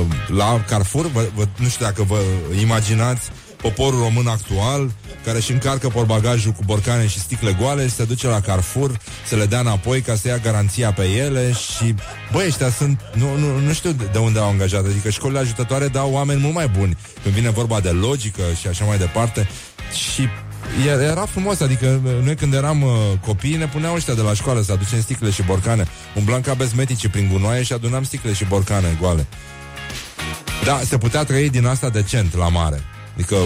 uh, 0.00 0.36
la 0.36 0.64
Carrefour, 0.68 1.06
vă, 1.06 1.26
vă, 1.34 1.44
nu 1.56 1.68
știu 1.68 1.84
dacă 1.84 2.02
vă 2.02 2.18
imaginați 2.60 3.30
poporul 3.56 4.00
român 4.00 4.26
actual 4.26 4.90
care 5.24 5.36
își 5.36 5.52
încarcă 5.52 5.88
porbagajul 5.88 6.52
cu 6.52 6.62
borcane 6.64 7.06
și 7.06 7.18
sticle 7.18 7.56
goale 7.60 7.86
și 7.86 7.94
se 7.94 8.04
duce 8.04 8.26
la 8.26 8.40
Carrefour 8.40 9.00
să 9.26 9.36
le 9.36 9.46
dea 9.46 9.60
înapoi 9.60 10.00
ca 10.00 10.14
să 10.14 10.28
ia 10.28 10.36
garanția 10.38 10.92
pe 10.92 11.02
ele 11.02 11.52
și, 11.52 11.94
băi, 12.32 12.46
ăștia 12.46 12.70
sunt, 12.70 13.00
nu, 13.12 13.36
nu, 13.38 13.58
nu 13.58 13.72
știu 13.72 13.96
de 14.12 14.18
unde 14.18 14.38
au 14.38 14.48
angajat, 14.48 14.84
adică 14.84 15.10
școlile 15.10 15.38
ajutătoare 15.38 15.88
dau 15.88 16.12
oameni 16.12 16.40
mult 16.40 16.54
mai 16.54 16.68
buni 16.68 16.96
când 17.22 17.34
vine 17.34 17.50
vorba 17.50 17.80
de 17.80 17.90
logică 17.90 18.42
și 18.60 18.66
așa 18.66 18.84
mai 18.84 18.98
departe. 18.98 19.48
Și 19.92 20.28
era 21.02 21.26
frumos, 21.26 21.60
adică 21.60 22.00
noi 22.22 22.34
când 22.34 22.54
eram 22.54 22.82
uh, 22.82 22.90
copii 23.20 23.56
ne 23.56 23.66
puneau 23.66 23.94
ăștia 23.94 24.14
de 24.14 24.20
la 24.20 24.34
școală 24.34 24.62
să 24.62 24.72
aducem 24.72 25.00
sticle 25.00 25.30
și 25.30 25.42
borcane. 25.42 25.86
Umblam 26.14 26.40
ca 26.40 26.54
bezmetici 26.54 27.08
prin 27.08 27.28
gunoaie 27.32 27.62
și 27.62 27.72
adunam 27.72 28.04
sticle 28.04 28.32
și 28.32 28.44
borcane 28.44 28.96
goale. 29.00 29.26
Da, 30.64 30.80
se 30.84 30.98
putea 30.98 31.24
trăi 31.24 31.50
din 31.50 31.66
asta 31.66 31.88
decent 31.88 32.36
la 32.36 32.48
mare. 32.48 32.82
Adică 33.14 33.36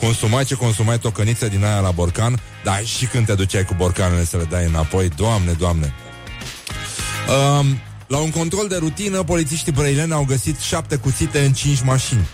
consumai 0.00 0.44
ce 0.44 0.54
consumai 0.54 0.98
tocăniță 0.98 1.48
din 1.48 1.64
aia 1.64 1.80
la 1.80 1.90
borcan, 1.90 2.40
dar 2.64 2.84
și 2.84 3.06
când 3.06 3.26
te 3.26 3.34
duceai 3.34 3.64
cu 3.64 3.74
borcanele 3.76 4.24
să 4.24 4.36
le 4.36 4.44
dai 4.50 4.66
înapoi, 4.66 5.08
doamne, 5.16 5.52
doamne. 5.52 5.94
Um, 7.28 7.80
la 8.06 8.18
un 8.18 8.30
control 8.30 8.68
de 8.68 8.76
rutină, 8.76 9.22
polițiștii 9.22 9.72
brăileni 9.72 10.12
au 10.12 10.24
găsit 10.24 10.58
șapte 10.58 10.96
cuțite 10.96 11.40
în 11.40 11.52
cinci 11.52 11.82
mașini. 11.82 12.28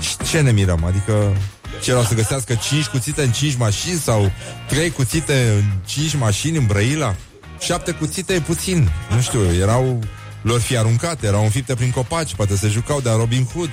Și 0.00 0.16
ce 0.30 0.40
ne 0.40 0.50
mirăm? 0.50 0.84
Adică 0.84 1.36
ce 1.82 1.90
erau 1.90 2.02
să 2.02 2.14
găsească 2.14 2.54
cinci 2.54 2.86
cuțite 2.86 3.22
în 3.22 3.32
cinci 3.32 3.56
mașini 3.56 3.98
sau 3.98 4.32
trei 4.68 4.90
cuțite 4.90 5.52
în 5.56 5.64
cinci 5.86 6.16
mașini 6.16 6.56
în 6.56 6.66
Brăila? 6.66 7.14
Șapte 7.60 7.92
cuțite 7.92 8.32
e 8.32 8.40
puțin. 8.40 8.90
Nu 9.14 9.20
știu, 9.20 9.40
erau 9.60 9.98
lor 10.42 10.60
fi 10.60 10.76
aruncate, 10.76 11.26
erau 11.26 11.42
înfipte 11.42 11.74
prin 11.74 11.90
copaci, 11.90 12.34
poate 12.34 12.56
se 12.56 12.68
jucau 12.68 13.00
de 13.00 13.10
Robin 13.10 13.44
Hood. 13.44 13.70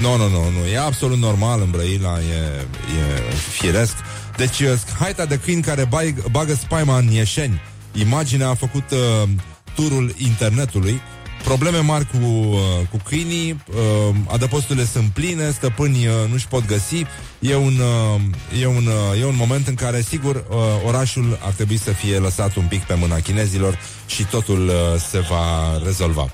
Nu, 0.00 0.16
nu, 0.16 0.28
nu, 0.28 0.50
nu, 0.50 0.66
e 0.72 0.78
absolut 0.78 1.18
normal 1.18 1.60
în 1.60 1.70
Brăila, 1.70 2.18
e, 2.18 2.66
e 2.98 3.34
firesc. 3.50 3.94
Deci, 4.36 4.62
haita 4.98 5.24
de 5.24 5.38
câini 5.38 5.62
care 5.62 5.84
bag, 5.84 6.26
bagă 6.30 6.54
spaima 6.54 6.98
în 6.98 7.06
ieșeni. 7.06 7.60
Imaginea 7.92 8.48
a 8.48 8.54
făcut 8.54 8.90
uh, 8.90 9.28
turul 9.74 10.14
internetului. 10.16 11.00
Probleme 11.44 11.78
mari 11.78 12.06
cu, 12.06 12.16
uh, 12.24 12.58
cu 12.90 12.96
câinii, 13.04 13.62
uh, 13.68 14.14
adăposturile 14.26 14.84
sunt 14.84 15.10
pline, 15.10 15.50
stăpânii 15.50 16.06
uh, 16.06 16.14
nu-și 16.30 16.48
pot 16.48 16.66
găsi. 16.66 17.06
E 17.38 17.54
un, 17.54 17.78
uh, 17.78 18.60
e, 18.60 18.66
un, 18.66 18.86
uh, 18.86 19.20
e 19.20 19.24
un 19.24 19.36
moment 19.36 19.66
în 19.66 19.74
care, 19.74 20.00
sigur, 20.00 20.36
uh, 20.36 20.56
orașul 20.86 21.38
ar 21.44 21.52
trebui 21.52 21.76
să 21.78 21.90
fie 21.90 22.18
lăsat 22.18 22.54
un 22.56 22.66
pic 22.68 22.82
pe 22.82 22.94
mâna 22.94 23.16
chinezilor 23.16 23.78
și 24.06 24.24
totul 24.24 24.68
uh, 24.68 25.00
se 25.10 25.18
va 25.18 25.78
rezolva 25.84 26.32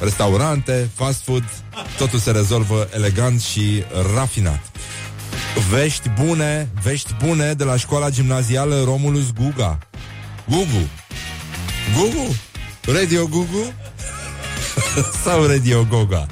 restaurante, 0.00 0.90
fast 0.94 1.22
food, 1.22 1.44
totul 1.96 2.18
se 2.18 2.30
rezolvă 2.30 2.88
elegant 2.94 3.40
și 3.40 3.82
rafinat. 4.14 4.60
Vești 5.70 6.08
bune, 6.08 6.68
vești 6.82 7.14
bune 7.24 7.52
de 7.52 7.64
la 7.64 7.76
școala 7.76 8.10
gimnazială 8.10 8.82
Romulus 8.84 9.32
Guga. 9.32 9.78
Gugu. 10.48 10.88
Gugu? 11.96 12.34
Radio 12.86 13.26
Gugu? 13.26 13.72
Sau 15.24 15.44
Radio 15.46 15.86
Goga? 15.88 16.26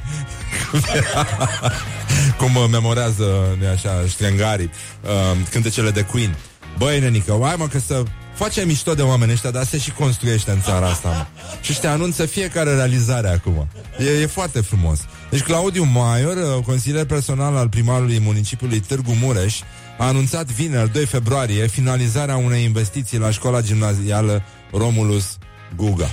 Cum 2.38 2.70
memorează, 2.70 3.56
nu 3.60 3.66
așa, 3.66 4.04
ștrengarii, 4.08 4.70
uh, 5.02 5.10
cântecele 5.50 5.90
de 5.90 6.02
Queen. 6.02 6.36
Băi, 6.78 7.00
nenică, 7.00 7.38
hai 7.42 7.54
mă 7.58 7.66
că 7.66 7.78
să 7.78 8.02
face 8.34 8.64
mișto 8.64 8.94
de 8.94 9.02
oameni 9.02 9.32
ăștia, 9.32 9.50
dar 9.50 9.64
se 9.64 9.78
și 9.78 9.92
construiește 9.92 10.50
în 10.50 10.60
țara 10.60 10.86
asta. 10.86 11.08
Mă. 11.08 11.26
Și 11.60 11.72
ăștia 11.72 11.92
anunță 11.92 12.26
fiecare 12.26 12.74
realizare 12.74 13.28
acum. 13.28 13.68
E, 13.98 14.20
e 14.20 14.26
foarte 14.26 14.60
frumos. 14.60 14.98
Deci 15.30 15.42
Claudiu 15.42 15.84
Maior, 15.84 16.36
uh, 16.36 16.64
consilier 16.64 17.04
personal 17.04 17.56
al 17.56 17.68
primarului 17.68 18.20
municipiului 18.20 18.80
Târgu 18.80 19.12
Mureș, 19.20 19.60
a 19.98 20.06
anunțat 20.06 20.46
vineri, 20.46 20.92
2 20.92 21.04
februarie, 21.04 21.66
finalizarea 21.66 22.36
unei 22.36 22.64
investiții 22.64 23.18
la 23.18 23.30
școala 23.30 23.60
gimnazială 23.60 24.42
Romulus 24.72 25.38
Guga. 25.76 26.10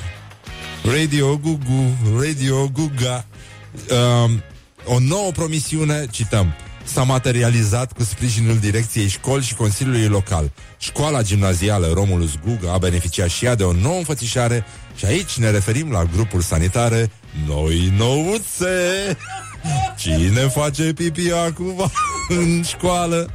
Radio 0.83 1.37
Gugu, 1.37 1.97
Radio 2.19 2.69
Guga. 2.73 3.25
Um, 4.23 4.43
o 4.85 4.99
nouă 4.99 5.31
promisiune, 5.31 6.05
cităm, 6.11 6.53
s-a 6.83 7.03
materializat 7.03 7.93
cu 7.93 8.03
sprijinul 8.03 8.57
direcției 8.57 9.07
școli 9.07 9.43
și 9.43 9.55
Consiliului 9.55 10.07
Local. 10.07 10.51
Școala 10.77 11.21
gimnazială 11.21 11.91
Romulus 11.93 12.31
Guga 12.45 12.73
a 12.73 12.77
beneficiat 12.77 13.29
și 13.29 13.45
ea 13.45 13.55
de 13.55 13.63
o 13.63 13.71
nouă 13.71 13.97
înfățișare 13.97 14.65
și 14.95 15.05
aici 15.05 15.37
ne 15.37 15.49
referim 15.49 15.91
la 15.91 16.03
grupul 16.03 16.41
sanitare 16.41 17.11
Noi 17.47 17.93
Nouțe. 17.97 19.17
Cine 19.97 20.41
face 20.47 20.93
pipi 20.93 21.31
acum 21.31 21.91
în 22.27 22.63
școală? 22.63 23.31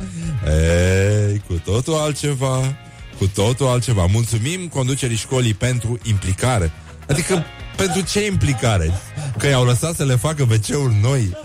Ei, 0.47 1.43
cu 1.47 1.53
totul 1.65 1.95
altceva, 1.95 2.77
cu 3.19 3.27
totul 3.27 3.67
altceva. 3.67 4.07
Mulțumim 4.07 4.69
conducerii 4.69 5.17
școlii 5.17 5.55
pentru 5.55 5.99
implicare. 6.03 6.73
Adică, 7.09 7.45
pentru 7.77 8.01
ce 8.01 8.27
implicare? 8.27 8.93
Că 9.39 9.47
i-au 9.47 9.65
lăsat 9.65 9.95
să 9.95 10.05
le 10.05 10.17
facă 10.17 10.47
wc 10.51 10.93
noi? 11.03 11.37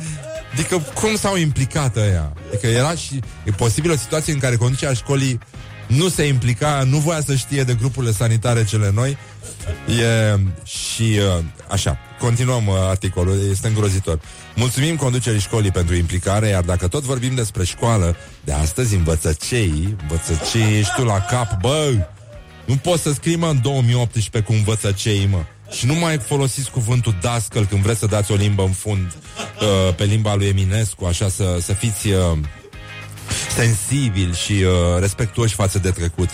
Adică 0.53 0.77
cum 0.93 1.15
s-au 1.15 1.37
implicat 1.37 1.95
ăia? 1.95 2.33
Adică 2.47 2.67
era 2.67 2.95
și 2.95 3.19
e 3.43 3.51
posibil 3.51 3.91
o 3.91 3.95
situație 3.95 4.33
în 4.33 4.39
care 4.39 4.55
conducerea 4.55 4.93
școlii 4.93 5.39
nu 5.87 6.09
se 6.09 6.23
implica, 6.23 6.83
nu 6.85 6.97
voia 6.97 7.21
să 7.21 7.35
știe 7.35 7.63
de 7.63 7.73
grupurile 7.73 8.11
sanitare 8.11 8.63
cele 8.63 8.91
noi. 8.93 9.17
E, 9.87 10.39
și 10.63 11.19
uh, 11.37 11.43
așa, 11.67 11.97
continuăm 12.19 12.67
uh, 12.67 12.75
articolul, 12.77 13.49
este 13.51 13.67
îngrozitor. 13.67 14.19
Mulțumim 14.55 14.95
conducerii 14.95 15.39
școlii 15.39 15.71
pentru 15.71 15.95
implicare, 15.95 16.47
iar 16.47 16.63
dacă 16.63 16.87
tot 16.87 17.03
vorbim 17.03 17.35
despre 17.35 17.63
școală, 17.63 18.15
de 18.43 18.51
astăzi 18.51 18.95
învățăcei, 18.95 19.97
învățăcei, 20.01 20.79
ești 20.79 20.93
tu 20.95 21.03
la 21.03 21.21
cap, 21.21 21.59
bă, 21.61 22.07
nu 22.69 22.75
poți 22.75 23.01
să 23.01 23.13
scrii, 23.13 23.35
mă, 23.35 23.47
în 23.47 23.61
2018 23.61 24.51
cu 24.51 24.57
învățăcei, 24.57 25.27
mă. 25.31 25.43
Și 25.71 25.85
nu 25.85 25.93
mai 25.93 26.17
folosiți 26.17 26.71
cuvântul 26.71 27.15
dascăl 27.21 27.65
când 27.65 27.81
vreți 27.81 27.99
să 27.99 28.05
dați 28.05 28.31
o 28.31 28.35
limbă 28.35 28.63
în 28.63 28.71
fund 28.71 29.15
uh, 29.61 29.95
pe 29.95 30.03
limba 30.03 30.35
lui 30.35 30.47
Eminescu, 30.47 31.05
așa 31.05 31.29
să, 31.29 31.57
să 31.61 31.73
fiți 31.73 32.07
uh, 32.07 32.37
sensibili 33.55 34.33
și 34.33 34.51
uh, 34.51 34.99
respectuoși 34.99 35.55
față 35.55 35.79
de 35.79 35.89
trecut. 35.89 36.29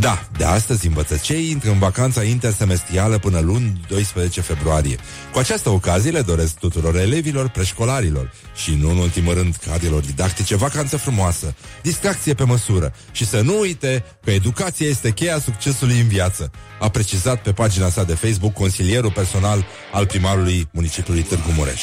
Da, 0.00 0.28
de 0.36 0.44
astăzi 0.44 0.86
învățăcei 0.86 1.50
intră 1.50 1.70
în 1.70 1.78
vacanța 1.78 2.22
intersemestrială 2.22 3.18
până 3.18 3.40
luni 3.40 3.80
12 3.88 4.40
februarie. 4.40 4.96
Cu 5.32 5.38
această 5.38 5.70
ocazie 5.70 6.10
le 6.10 6.20
doresc 6.20 6.54
tuturor 6.54 6.96
elevilor, 6.96 7.48
preșcolarilor 7.48 8.32
și, 8.54 8.74
nu 8.74 8.90
în 8.90 8.96
ultimul 8.96 9.34
rând, 9.34 9.56
cadrelor 9.66 10.02
didactice, 10.02 10.56
vacanță 10.56 10.96
frumoasă, 10.96 11.54
distracție 11.82 12.34
pe 12.34 12.44
măsură 12.44 12.92
și 13.12 13.26
să 13.26 13.40
nu 13.40 13.58
uite 13.58 14.04
că 14.24 14.30
educația 14.30 14.88
este 14.88 15.10
cheia 15.10 15.38
succesului 15.38 16.00
în 16.00 16.08
viață, 16.08 16.50
a 16.80 16.88
precizat 16.88 17.42
pe 17.42 17.52
pagina 17.52 17.88
sa 17.88 18.04
de 18.04 18.14
Facebook 18.14 18.52
consilierul 18.52 19.12
personal 19.12 19.64
al 19.92 20.06
primarului 20.06 20.68
municipiului 20.72 21.22
Târgu 21.22 21.50
Mureș. 21.56 21.82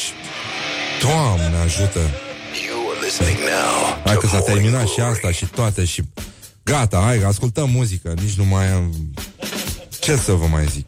Doamne 1.00 1.56
ajută! 1.64 2.00
You 2.68 2.90
are 2.90 3.04
listening 3.04 3.38
now 3.38 4.02
Hai 4.04 4.14
to 4.14 4.20
că 4.20 4.26
s-a 4.26 4.32
Morning 4.32 4.54
terminat 4.54 4.88
și 4.88 4.94
Glory. 4.94 5.12
asta 5.12 5.30
și 5.30 5.46
toate 5.46 5.84
și... 5.84 6.02
Gata, 6.68 7.00
hai, 7.04 7.18
ascultăm 7.18 7.70
muzică, 7.70 8.14
nici 8.22 8.34
nu 8.34 8.44
mai 8.44 8.72
am... 8.72 8.94
Ce 10.00 10.16
să 10.16 10.32
vă 10.32 10.46
mai 10.46 10.66
zic? 10.66 10.86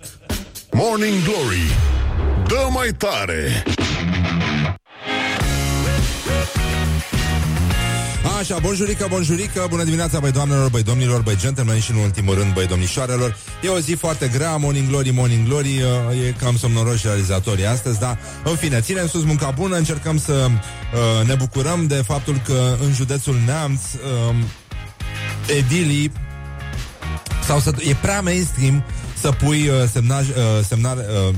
Morning 0.72 1.22
Glory 1.22 1.76
Dă 2.46 2.68
mai 2.72 2.88
tare 2.98 3.62
Așa, 8.38 8.58
bonjurică, 8.58 9.06
bonjurică, 9.10 9.66
bună 9.68 9.84
dimineața, 9.84 10.18
băi 10.18 10.30
doamnelor, 10.30 10.70
băi 10.70 10.82
domnilor, 10.82 11.20
băi 11.20 11.36
gentlemen 11.36 11.80
și 11.80 11.90
în 11.90 11.96
ultimul 11.96 12.34
rând, 12.34 12.52
băi 12.52 12.66
domnișoarelor. 12.66 13.36
E 13.62 13.68
o 13.68 13.78
zi 13.78 13.92
foarte 13.92 14.30
grea, 14.34 14.56
Morning 14.56 14.88
Glory, 14.88 15.10
Morning 15.10 15.46
Glory, 15.46 15.82
uh, 16.10 16.26
e 16.26 16.34
cam 16.38 16.56
somnoroși 16.56 17.06
realizatorii 17.06 17.66
astăzi, 17.66 17.98
dar 17.98 18.18
în 18.44 18.56
fine, 18.56 18.80
ținem 18.80 19.06
sus 19.06 19.24
munca 19.24 19.50
bună, 19.50 19.76
încercăm 19.76 20.18
să 20.18 20.32
uh, 20.32 21.26
ne 21.26 21.34
bucurăm 21.34 21.86
de 21.86 21.94
faptul 21.94 22.40
că 22.46 22.76
în 22.84 22.92
județul 22.92 23.36
Neamț 23.46 23.80
uh, 23.92 24.34
edilii 25.46 26.12
sau 27.46 27.60
să, 27.60 27.72
e 27.88 27.94
prea 27.94 28.20
mainstream 28.20 28.84
să 29.20 29.30
pui 29.30 29.68
uh, 29.68 29.74
semnaj, 29.92 30.28
uh, 30.28 30.34
semnar, 30.68 30.96
uh, 30.96 31.34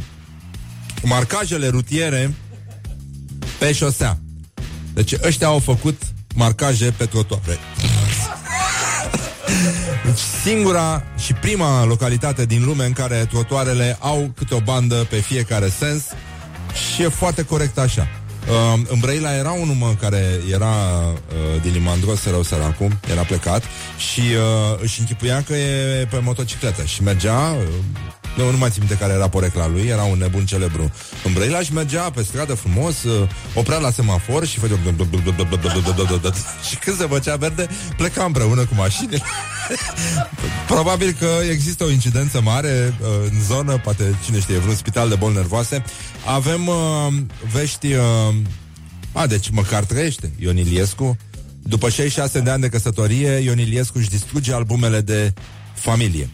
marcajele 1.03 1.68
rutiere 1.68 2.34
pe 3.59 3.72
șosea. 3.72 4.18
Deci 4.94 5.12
ăștia 5.22 5.46
au 5.46 5.59
făcut 5.59 6.03
marcaje 6.34 6.90
pe 6.96 7.07
trotuare. 7.07 7.59
Deci 10.05 10.18
singura 10.42 11.03
și 11.18 11.32
prima 11.32 11.84
localitate 11.84 12.46
din 12.46 12.64
lume 12.64 12.84
în 12.84 12.92
care 12.92 13.26
trotuarele 13.30 13.96
au 14.00 14.32
câte 14.36 14.55
o 14.55 14.61
bandă 14.61 14.94
pe 14.94 15.16
fiecare 15.16 15.68
sens 15.78 16.03
și 16.94 17.03
e 17.03 17.09
foarte 17.09 17.44
corect 17.44 17.78
așa. 17.78 18.09
Uh, 18.49 18.80
în 18.88 18.99
Brăila 19.01 19.36
era 19.36 19.51
un 19.51 19.76
mă 19.78 19.95
care 20.01 20.40
era 20.51 20.74
uh, 21.07 21.62
din 21.62 21.72
Limandros, 21.72 22.24
rău 22.26 22.43
săracul, 22.43 22.90
era 23.11 23.22
plecat 23.22 23.62
și 23.97 24.20
uh, 24.20 24.78
își 24.80 25.01
închipuia 25.01 25.43
că 25.43 25.55
e 25.55 26.07
pe 26.11 26.20
motocicletă 26.22 26.84
și 26.84 27.03
mergea, 27.03 27.57
uh, 27.59 27.64
nu, 28.37 28.51
nu 28.51 28.57
mai 28.57 28.70
țin 28.70 28.78
minte 28.78 28.97
care 28.97 29.12
era 29.12 29.28
porecla 29.28 29.68
lui, 29.68 29.87
era 29.87 30.03
un 30.03 30.18
nebun 30.18 30.47
celebru 30.47 30.93
în 31.24 31.33
Brăila 31.33 31.61
și 31.61 31.72
mergea 31.72 32.11
pe 32.11 32.22
stradă 32.22 32.55
frumos, 32.55 33.03
uh, 33.03 33.28
oprea 33.55 33.78
la 33.78 33.91
semafor 33.91 34.47
și 34.47 34.59
făcea 34.59 34.78
și 36.68 36.76
când 36.76 36.97
se 36.97 37.07
făcea 37.07 37.37
verde, 37.37 37.68
pleca 37.97 38.24
împreună 38.24 38.64
cu 38.64 38.74
mașinile. 38.74 39.22
Probabil 40.66 41.16
că 41.18 41.28
există 41.51 41.85
o 41.85 41.91
incidență 41.91 42.41
mare 42.41 42.95
uh, 43.01 43.09
în 43.30 43.41
zonă, 43.41 43.78
poate 43.78 44.14
cine 44.24 44.41
știe, 44.41 44.59
vreun 44.59 44.76
spital 44.76 45.09
de 45.09 45.14
boli 45.14 45.35
nervoase. 45.35 45.85
Avem 46.26 46.66
uh, 46.66 46.76
vești... 47.53 47.93
Uh, 47.93 48.35
a, 49.12 49.26
deci 49.26 49.51
măcar 49.51 49.85
trăiește 49.85 50.33
Ion 50.39 50.57
Iliescu. 50.57 51.16
După 51.62 51.89
66 51.89 52.41
de 52.41 52.51
ani 52.51 52.61
de 52.61 52.68
căsătorie, 52.68 53.30
Ion 53.30 53.59
Iliescu 53.59 53.99
își 53.99 54.09
distruge 54.09 54.53
albumele 54.53 55.01
de 55.01 55.33
familie. 55.74 56.30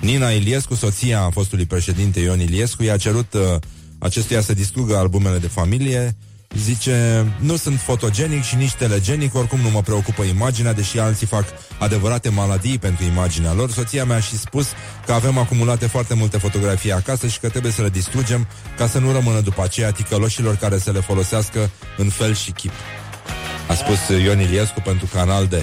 Nina 0.00 0.30
Iliescu, 0.30 0.74
soția 0.74 1.30
fostului 1.32 1.66
președinte 1.66 2.20
Ion 2.20 2.40
Iliescu, 2.40 2.82
i-a 2.82 2.96
cerut 2.96 3.32
uh, 3.32 3.40
acestuia 3.98 4.40
să 4.40 4.54
distrugă 4.54 4.96
albumele 4.96 5.38
de 5.38 5.46
familie. 5.46 6.16
Zice, 6.56 7.26
nu 7.38 7.56
sunt 7.56 7.80
fotogenic 7.80 8.42
și 8.42 8.56
nici 8.56 8.72
telegenic, 8.72 9.34
oricum 9.34 9.60
nu 9.60 9.70
mă 9.70 9.82
preocupă 9.82 10.22
imaginea, 10.22 10.72
deși 10.72 10.98
alții 10.98 11.26
fac 11.26 11.44
adevărate 11.78 12.28
maladii 12.28 12.78
pentru 12.78 13.04
imaginea 13.04 13.52
lor. 13.52 13.70
Soția 13.70 14.04
mea 14.04 14.16
a 14.16 14.20
și 14.20 14.38
spus 14.38 14.66
că 15.06 15.12
avem 15.12 15.38
acumulate 15.38 15.86
foarte 15.86 16.14
multe 16.14 16.38
fotografii 16.38 16.92
acasă 16.92 17.26
și 17.26 17.40
că 17.40 17.48
trebuie 17.48 17.72
să 17.72 17.82
le 17.82 17.88
distrugem 17.88 18.46
ca 18.76 18.86
să 18.86 18.98
nu 18.98 19.12
rămână 19.12 19.40
după 19.40 19.62
aceea 19.62 19.90
ticăloșilor 19.90 20.56
care 20.56 20.78
să 20.78 20.90
le 20.90 21.00
folosească 21.00 21.70
în 21.96 22.08
fel 22.08 22.34
și 22.34 22.50
chip. 22.50 22.72
A 23.68 23.74
spus 23.74 24.18
Ion 24.24 24.40
Iliescu 24.40 24.80
pentru 24.80 25.08
Canal 25.12 25.46
D. 25.46 25.54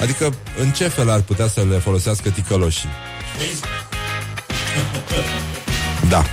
Adică, 0.00 0.34
în 0.60 0.70
ce 0.70 0.88
fel 0.88 1.10
ar 1.10 1.20
putea 1.20 1.48
să 1.48 1.64
le 1.70 1.78
folosească 1.78 2.30
ticăloșii? 2.30 2.88
Da. 6.08 6.24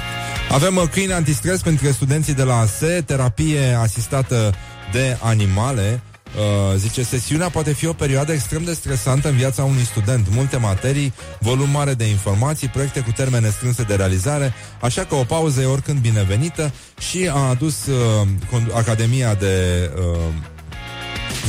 Avem 0.52 0.76
uh, 0.76 0.84
câini 0.92 1.14
antistres 1.14 1.62
pentru 1.62 1.92
studenții 1.92 2.34
de 2.34 2.44
la 2.44 2.58
ASE, 2.58 3.04
terapie 3.06 3.78
asistată 3.82 4.54
de 4.92 5.18
animale. 5.22 6.02
Uh, 6.38 6.76
zice, 6.76 7.04
sesiunea 7.04 7.50
poate 7.50 7.74
fi 7.74 7.88
o 7.88 7.94
perioadă 7.94 8.32
extrem 8.32 8.64
de 8.64 8.74
stresantă 8.74 9.30
în 9.30 9.36
viața 9.36 9.64
unui 9.64 9.84
student. 9.84 10.28
Multe 10.30 10.58
materii, 10.58 11.14
volum 11.40 11.70
mare 11.70 11.94
de 11.94 12.04
informații, 12.04 12.68
proiecte 12.68 13.00
cu 13.00 13.12
termene 13.12 13.50
strânse 13.50 13.84
de 13.84 13.96
realizare, 13.96 14.54
așa 14.82 15.04
că 15.04 15.16
o 15.16 15.24
pauză 15.24 15.62
e 15.62 15.66
oricând 15.66 16.00
binevenită 16.00 16.74
și 17.00 17.30
a 17.34 17.50
adus 17.50 17.86
uh, 17.86 18.28
condu- 18.52 18.76
Academia 18.76 19.34
de, 19.34 19.90
uh, 19.98 20.04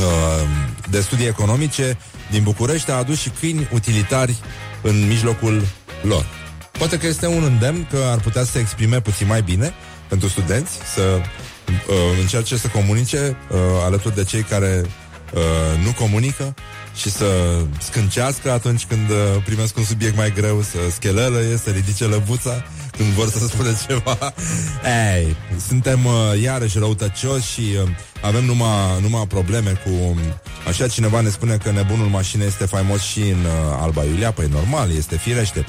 uh, 0.00 0.48
de 0.90 1.00
Studii 1.00 1.26
Economice 1.26 1.98
din 2.30 2.42
București, 2.42 2.90
a 2.90 2.94
adus 2.94 3.20
și 3.20 3.28
câini 3.40 3.68
utilitari 3.72 4.36
în 4.82 5.06
mijlocul 5.06 5.62
lor. 6.02 6.24
Poate 6.78 6.98
că 6.98 7.06
este 7.06 7.26
un 7.26 7.42
îndemn 7.42 7.86
că 7.90 7.98
ar 8.10 8.18
putea 8.18 8.44
să 8.44 8.50
se 8.50 8.58
exprime 8.58 9.00
puțin 9.00 9.26
mai 9.26 9.42
bine 9.42 9.72
pentru 10.08 10.28
studenți, 10.28 10.78
să 10.94 11.20
uh, 11.88 11.94
încerce 12.20 12.56
să 12.56 12.68
comunice 12.68 13.36
uh, 13.50 13.58
alături 13.84 14.14
de 14.14 14.24
cei 14.24 14.42
care 14.42 14.82
uh, 15.34 15.84
nu 15.84 15.92
comunică 15.92 16.54
și 16.98 17.10
să 17.10 17.26
scâncească 17.80 18.50
atunci 18.50 18.84
când 18.84 19.10
uh, 19.10 19.42
primesc 19.44 19.76
un 19.76 19.84
subiect 19.84 20.16
mai 20.16 20.32
greu, 20.32 20.62
să 20.62 20.78
schelălăie, 20.90 21.56
să 21.56 21.70
ridice 21.70 22.04
lăbuța 22.04 22.64
când 22.96 23.08
vor 23.08 23.28
să 23.30 23.46
spună 23.52 23.68
ceva. 23.86 24.32
Ei, 25.14 25.36
suntem 25.66 26.04
uh, 26.04 26.42
iarăși 26.42 26.78
răutăcioși 26.78 27.52
și 27.52 27.60
uh, 27.82 27.88
avem 28.22 28.44
numai, 28.44 29.00
numai 29.00 29.26
probleme 29.26 29.70
cu... 29.70 29.90
um, 30.08 30.18
Așa 30.68 30.88
cineva 30.88 31.20
ne 31.20 31.28
spune 31.28 31.56
că 31.56 31.70
nebunul 31.70 32.06
mașină 32.06 32.44
este 32.44 32.64
faimos 32.64 33.02
și 33.02 33.20
în 33.20 33.44
uh, 33.44 33.78
Alba 33.80 34.04
Iulia, 34.04 34.32
păi 34.32 34.48
normal, 34.52 34.90
este 34.96 35.16
firește. 35.16 35.66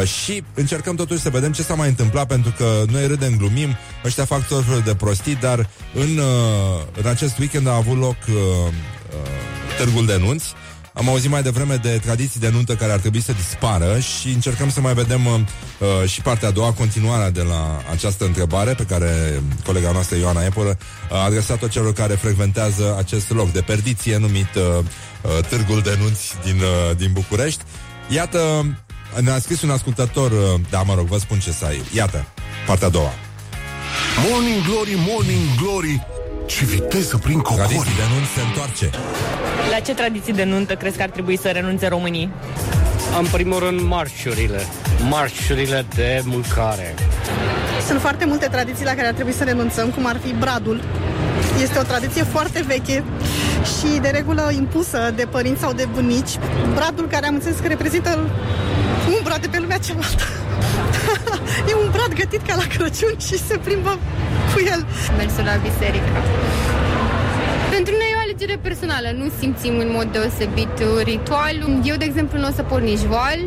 Uh, 0.00 0.06
și 0.08 0.42
încercăm 0.54 0.94
totuși 0.94 1.20
să 1.20 1.30
vedem 1.30 1.52
ce 1.52 1.62
s-a 1.62 1.74
mai 1.74 1.88
întâmplat 1.88 2.26
Pentru 2.26 2.54
că 2.56 2.82
noi 2.90 3.06
râdem, 3.06 3.36
glumim 3.36 3.76
Ăștia 4.04 4.24
fac 4.24 4.46
tot 4.46 4.64
felul 4.64 4.82
de 4.84 4.94
prostii 4.94 5.36
Dar 5.40 5.68
în, 5.94 6.18
uh, 6.18 6.82
în 7.02 7.06
acest 7.06 7.38
weekend 7.38 7.66
a 7.66 7.74
avut 7.74 7.98
loc 7.98 8.16
uh, 8.28 8.34
uh, 8.34 9.28
Târgul 9.78 10.06
de 10.06 10.16
nunți 10.16 10.54
am 10.96 11.08
auzit 11.08 11.30
mai 11.30 11.42
devreme 11.42 11.76
de 11.76 11.98
tradiții 12.02 12.40
de 12.40 12.50
nuntă 12.50 12.74
care 12.74 12.92
ar 12.92 12.98
trebui 12.98 13.20
să 13.22 13.32
dispară 13.32 13.98
și 13.98 14.28
încercăm 14.28 14.70
să 14.70 14.80
mai 14.80 14.94
vedem 14.94 15.26
uh, 15.26 15.40
uh, 15.78 16.08
și 16.08 16.20
partea 16.20 16.48
a 16.48 16.50
doua, 16.50 16.72
continuarea 16.72 17.30
de 17.30 17.42
la 17.42 17.82
această 17.90 18.24
întrebare 18.24 18.74
pe 18.74 18.82
care 18.82 19.42
colega 19.64 19.90
noastră 19.92 20.16
Ioana 20.16 20.44
Epură 20.44 20.78
a 21.10 21.24
adresat-o 21.24 21.68
celor 21.68 21.92
care 21.92 22.14
frecventează 22.14 22.94
acest 22.98 23.30
loc 23.30 23.52
de 23.52 23.60
perdiție 23.60 24.16
numit 24.16 24.54
uh, 24.54 24.62
uh, 24.78 25.44
Târgul 25.48 25.80
de 25.80 25.96
Nunți 26.00 26.34
din, 26.44 26.56
uh, 26.56 26.96
din 26.96 27.10
București. 27.12 27.62
Iată, 28.08 28.38
ne-a 29.20 29.38
scris 29.38 29.62
un 29.62 29.70
ascultător, 29.70 30.30
uh, 30.30 30.60
da, 30.70 30.82
mă 30.82 30.94
rog, 30.94 31.06
vă 31.06 31.18
spun 31.18 31.38
ce 31.38 31.52
să 31.52 31.64
ai. 31.64 31.82
Iată, 31.92 32.26
partea 32.66 32.86
a 32.86 32.90
doua. 32.90 33.12
Morning 34.28 34.62
Glory, 34.64 34.94
Morning 35.08 35.54
Glory 35.60 36.06
Ce 36.46 36.64
viteză 36.64 37.16
prin 37.16 37.40
Tradiții 37.40 37.76
cocori 37.76 37.96
de 37.96 38.02
nunți 38.14 38.30
se 38.30 38.40
întoarce. 38.40 38.90
La 39.70 39.78
ce 39.80 39.94
tradiții 39.94 40.32
de 40.32 40.44
nuntă 40.44 40.74
crezi 40.74 40.96
că 40.96 41.02
ar 41.02 41.10
trebui 41.10 41.38
să 41.38 41.48
renunțe 41.48 41.86
românii? 41.88 42.30
În 43.18 43.26
primul 43.32 43.58
rând, 43.58 43.80
marșurile. 43.80 44.60
Marșurile 45.08 45.84
de 45.94 46.22
mâncare. 46.24 46.94
Sunt 47.86 48.00
foarte 48.00 48.24
multe 48.24 48.46
tradiții 48.46 48.84
la 48.84 48.94
care 48.94 49.06
ar 49.06 49.12
trebui 49.12 49.32
să 49.32 49.44
renunțăm, 49.44 49.88
cum 49.90 50.06
ar 50.06 50.16
fi 50.24 50.32
bradul. 50.32 50.82
Este 51.62 51.78
o 51.78 51.82
tradiție 51.82 52.22
foarte 52.22 52.64
veche 52.66 53.04
și 53.76 53.98
de 54.00 54.08
regulă 54.08 54.50
impusă 54.56 55.12
de 55.16 55.26
părinți 55.30 55.60
sau 55.60 55.72
de 55.72 55.88
bunici. 55.92 56.38
Bradul 56.74 57.06
care 57.06 57.26
am 57.26 57.34
înțeles 57.34 57.58
că 57.58 57.66
reprezintă 57.66 58.30
umbra 59.16 59.38
de 59.38 59.46
pe 59.46 59.58
lumea 59.58 59.78
cealaltă. 59.78 60.24
e 61.70 61.74
un 61.84 61.90
brad 61.90 62.14
gătit 62.14 62.46
ca 62.46 62.54
la 62.54 62.66
Crăciun 62.74 63.14
și 63.26 63.38
se 63.46 63.56
plimbă 63.56 63.98
cu 64.52 64.60
el. 64.72 64.86
Mersul 65.16 65.44
la 65.44 65.56
biserică. 65.68 66.12
Pentru 67.70 67.92
noi 68.00 68.10
e 68.12 68.13
o 68.13 68.13
alegere 68.36 68.58
personală, 68.62 69.08
nu 69.16 69.26
simțim 69.38 69.78
în 69.78 69.90
mod 69.96 70.06
deosebit 70.12 70.74
ritualul. 71.04 71.80
Eu, 71.84 71.96
de 71.96 72.04
exemplu, 72.04 72.38
nu 72.38 72.46
o 72.48 72.50
să 72.54 72.62
port 72.62 72.82
nici 72.82 73.04
voal. 73.14 73.38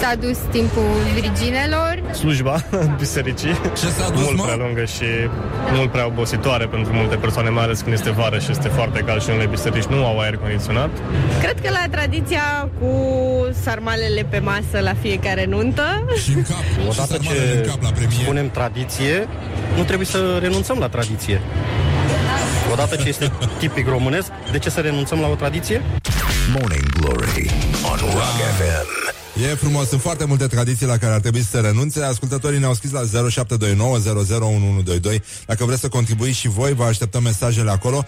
S-a 0.00 0.14
dus 0.20 0.38
timpul 0.50 0.90
virginelor. 1.14 2.02
slujba 2.12 2.56
bisericii. 3.02 3.54
Ce 3.80 3.86
s-a 3.86 4.10
dus, 4.10 4.22
Mult 4.24 4.36
mă? 4.36 4.42
prea 4.44 4.56
lungă 4.56 4.84
și 4.84 5.04
mult 5.72 5.90
prea 5.90 6.06
obositoare 6.06 6.66
pentru 6.66 6.92
multe 6.92 7.16
persoane, 7.16 7.48
mai 7.48 7.64
ales 7.64 7.80
când 7.80 7.92
este 7.94 8.10
vară 8.10 8.38
și 8.38 8.50
este 8.50 8.68
foarte 8.68 8.98
cald 9.00 9.22
și 9.22 9.28
unele 9.30 9.46
biserici 9.46 9.84
nu 9.84 10.04
au 10.06 10.18
aer 10.20 10.36
condiționat. 10.36 10.90
Cred 11.40 11.60
că 11.60 11.70
la 11.70 11.84
tradiția 11.90 12.68
cu 12.80 12.90
sarmalele 13.62 14.26
pe 14.28 14.38
masă 14.38 14.78
la 14.80 14.94
fiecare 15.00 15.44
nuntă 15.48 16.04
Și 16.22 16.30
în 16.30 16.42
cap. 16.42 16.64
Odată 16.90 17.14
și 17.20 17.28
sarmalele 17.28 17.52
ce 17.54 17.58
în 17.62 17.68
cap 17.68 17.82
la 17.82 17.90
premier. 17.90 18.20
spunem 18.22 18.50
tradiție, 18.50 19.28
nu 19.76 19.82
trebuie 19.84 20.06
să 20.06 20.38
renunțăm 20.40 20.78
la 20.78 20.88
tradiție. 20.88 21.40
Odată 22.72 22.96
ce 22.96 23.08
este 23.08 23.32
tipic 23.58 23.86
românesc, 23.86 24.28
de 24.52 24.58
ce 24.58 24.70
să 24.70 24.80
renunțăm 24.80 25.20
la 25.20 25.28
o 25.28 25.34
tradiție? 25.34 25.82
Morning 26.58 26.88
Glory 27.00 27.50
on 27.90 27.98
Rock 27.98 28.36
FM. 28.58 29.06
E 29.42 29.54
frumos, 29.54 29.88
sunt 29.88 30.00
foarte 30.00 30.24
multe 30.24 30.46
tradiții 30.46 30.86
la 30.86 30.96
care 30.96 31.12
ar 31.12 31.20
trebui 31.20 31.40
să 31.40 31.48
se 31.50 31.60
renunțe. 31.60 32.02
Ascultătorii 32.02 32.58
ne-au 32.58 32.74
scris 32.74 32.90
la 32.90 33.28
0729 33.28 33.98
Dacă 35.46 35.64
vreți 35.64 35.80
să 35.80 35.88
contribuiți 35.88 36.38
și 36.38 36.48
voi, 36.48 36.74
vă 36.74 36.84
așteptăm 36.84 37.22
mesajele 37.22 37.70
acolo. 37.70 38.04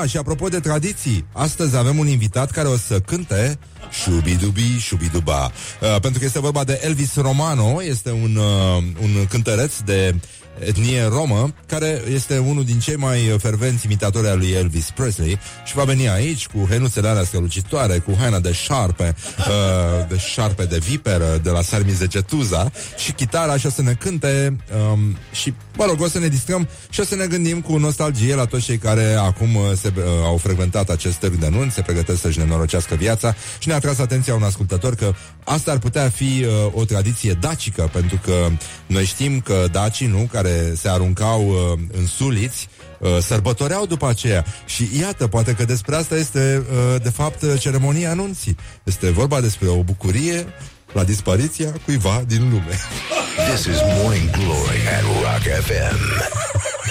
A, 0.00 0.06
și 0.06 0.16
apropo 0.16 0.48
de 0.48 0.60
tradiții, 0.60 1.24
astăzi 1.32 1.76
avem 1.76 1.98
un 1.98 2.06
invitat 2.06 2.50
care 2.50 2.68
o 2.68 2.76
să 2.76 3.00
cânte 3.00 3.58
Șubidubi, 3.90 4.78
șubiduba. 4.78 5.44
Uh, 5.44 6.00
pentru 6.00 6.18
că 6.18 6.24
este 6.24 6.40
vorba 6.40 6.64
de 6.64 6.80
Elvis 6.82 7.16
Romano, 7.16 7.82
este 7.82 8.10
un, 8.10 8.36
uh, 8.36 8.82
un 9.02 9.26
cântăreț 9.28 9.72
de 9.84 10.14
etnie 10.58 11.04
romă, 11.04 11.54
care 11.66 12.02
este 12.12 12.38
unul 12.38 12.64
din 12.64 12.78
cei 12.78 12.96
mai 12.96 13.36
fervenți 13.38 13.86
imitatori 13.86 14.28
al 14.28 14.38
lui 14.38 14.50
Elvis 14.50 14.90
Presley 14.90 15.38
și 15.64 15.74
va 15.74 15.84
veni 15.84 16.08
aici 16.08 16.46
cu 16.46 16.66
henuțele 16.70 17.08
alea 17.08 17.24
strălucitoare, 17.24 17.98
cu 17.98 18.16
haina 18.18 18.38
de 18.38 18.52
șarpe, 18.52 19.14
uh, 19.38 20.08
de 20.08 20.18
șarpe 20.18 20.64
de 20.64 20.78
viperă, 20.78 21.40
de 21.42 21.50
la 21.50 21.62
Sarmiz 21.62 21.98
de 21.98 22.06
Cetuza 22.06 22.70
și 22.96 23.12
chitara 23.12 23.56
și 23.56 23.66
o 23.66 23.70
să 23.70 23.82
ne 23.82 23.92
cânte 23.92 24.56
um, 24.92 25.16
și, 25.32 25.54
mă 25.76 25.84
rog, 25.84 26.00
o 26.00 26.08
să 26.08 26.18
ne 26.18 26.28
distrăm 26.28 26.68
și 26.90 27.00
o 27.00 27.04
să 27.04 27.14
ne 27.14 27.26
gândim 27.26 27.60
cu 27.60 27.76
nostalgie 27.76 28.34
la 28.34 28.44
toți 28.44 28.64
cei 28.64 28.78
care 28.78 29.14
acum 29.14 29.54
uh, 29.54 29.62
se, 29.80 29.92
uh, 29.96 30.02
au 30.24 30.36
frecventat 30.36 30.88
acest 30.88 31.16
târg 31.16 31.34
de 31.34 31.48
nunți, 31.48 31.74
se 31.74 31.82
pregătesc 31.82 32.20
să-și 32.20 32.38
nenorocească 32.38 32.94
viața 32.94 33.34
și 33.58 33.68
ne-a 33.68 33.78
tras 33.78 33.98
atenția 33.98 34.34
un 34.34 34.42
ascultător 34.42 34.94
că 34.94 35.12
asta 35.44 35.70
ar 35.70 35.78
putea 35.78 36.08
fi 36.08 36.44
uh, 36.44 36.72
o 36.72 36.84
tradiție 36.84 37.32
dacică, 37.32 37.90
pentru 37.92 38.20
că 38.24 38.48
noi 38.86 39.04
știm 39.04 39.40
că 39.40 39.64
dacii, 39.70 40.06
nu, 40.06 40.28
care 40.42 40.72
se 40.76 40.88
aruncau 40.88 41.48
uh, 41.48 41.78
în 41.98 42.06
suliți, 42.06 42.68
uh, 42.98 43.18
sărbătoreau 43.20 43.86
după 43.86 44.08
aceea. 44.08 44.44
Și 44.66 44.88
iată, 45.00 45.26
poate 45.26 45.52
că 45.54 45.64
despre 45.64 45.96
asta 45.96 46.16
este, 46.16 46.62
uh, 46.70 47.02
de 47.02 47.10
fapt, 47.10 47.42
uh, 47.42 47.60
ceremonia 47.60 48.10
anunții. 48.10 48.56
Este 48.82 49.10
vorba 49.10 49.40
despre 49.40 49.68
o 49.68 49.82
bucurie 49.82 50.46
la 50.92 51.04
dispariția 51.04 51.72
cuiva 51.84 52.22
din 52.26 52.40
lume. 52.50 52.78
This 53.50 53.64
is 53.64 53.80
Morning 54.02 54.30
Glory 54.30 54.80
at 54.96 55.02
Rock 55.02 55.44
FM. 55.64 55.98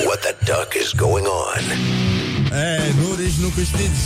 What 0.05 0.19
the 0.19 0.35
duck 0.45 0.73
is 0.81 0.93
going 0.95 1.25
on? 1.25 1.63
Ei, 2.51 2.93
nu 3.01 3.15
rici, 3.15 3.39
nu 3.41 3.47
câștigi. 3.47 4.05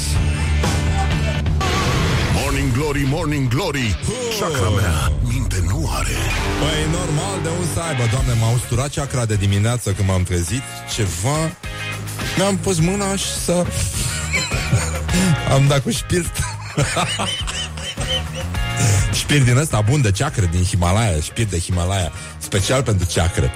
Morning 2.54 2.74
Glory, 2.74 3.04
Morning 3.08 3.48
Glory. 3.48 3.98
Chakra 4.40 4.70
mea 4.70 5.12
minte 5.28 5.64
nu 5.68 5.90
are. 5.92 6.18
Păi 6.60 6.92
normal 6.92 7.42
de 7.44 7.50
un 7.60 7.66
să 7.74 7.80
aibă 7.80 8.04
Doamne, 8.12 8.34
m-a 8.34 8.54
usturat 8.54 8.94
chakra 8.94 9.26
de 9.26 9.36
dimineață 9.36 9.92
când 9.92 10.08
m-am 10.08 10.24
trezit 10.24 10.62
Ceva. 10.96 11.58
Mi-am 12.38 12.58
pus 12.58 12.80
mâna 12.80 13.16
și 13.16 13.34
să 13.46 13.66
Am 15.54 15.68
dat 15.68 15.84
cu 15.84 15.90
șpirt. 15.90 16.38
Șpirt 19.22 19.46
din 19.46 19.58
ăsta 19.58 19.82
bun 19.82 20.02
de 20.02 20.12
ceacră 20.12 20.46
din 20.46 20.64
Himalaya 20.64 21.20
Șpirt 21.20 21.50
de 21.50 21.60
Himalaya 21.60 22.12
Special 22.38 22.84
pentru 22.84 23.08
ceacră 23.08 23.52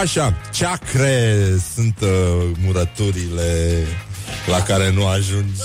Așa, 0.00 0.34
ceacre 0.52 1.34
Sunt 1.74 1.98
uh, 2.00 2.08
murăturile 2.64 3.86
La 4.46 4.62
care 4.62 4.90
nu 4.90 5.06
ajungi 5.06 5.60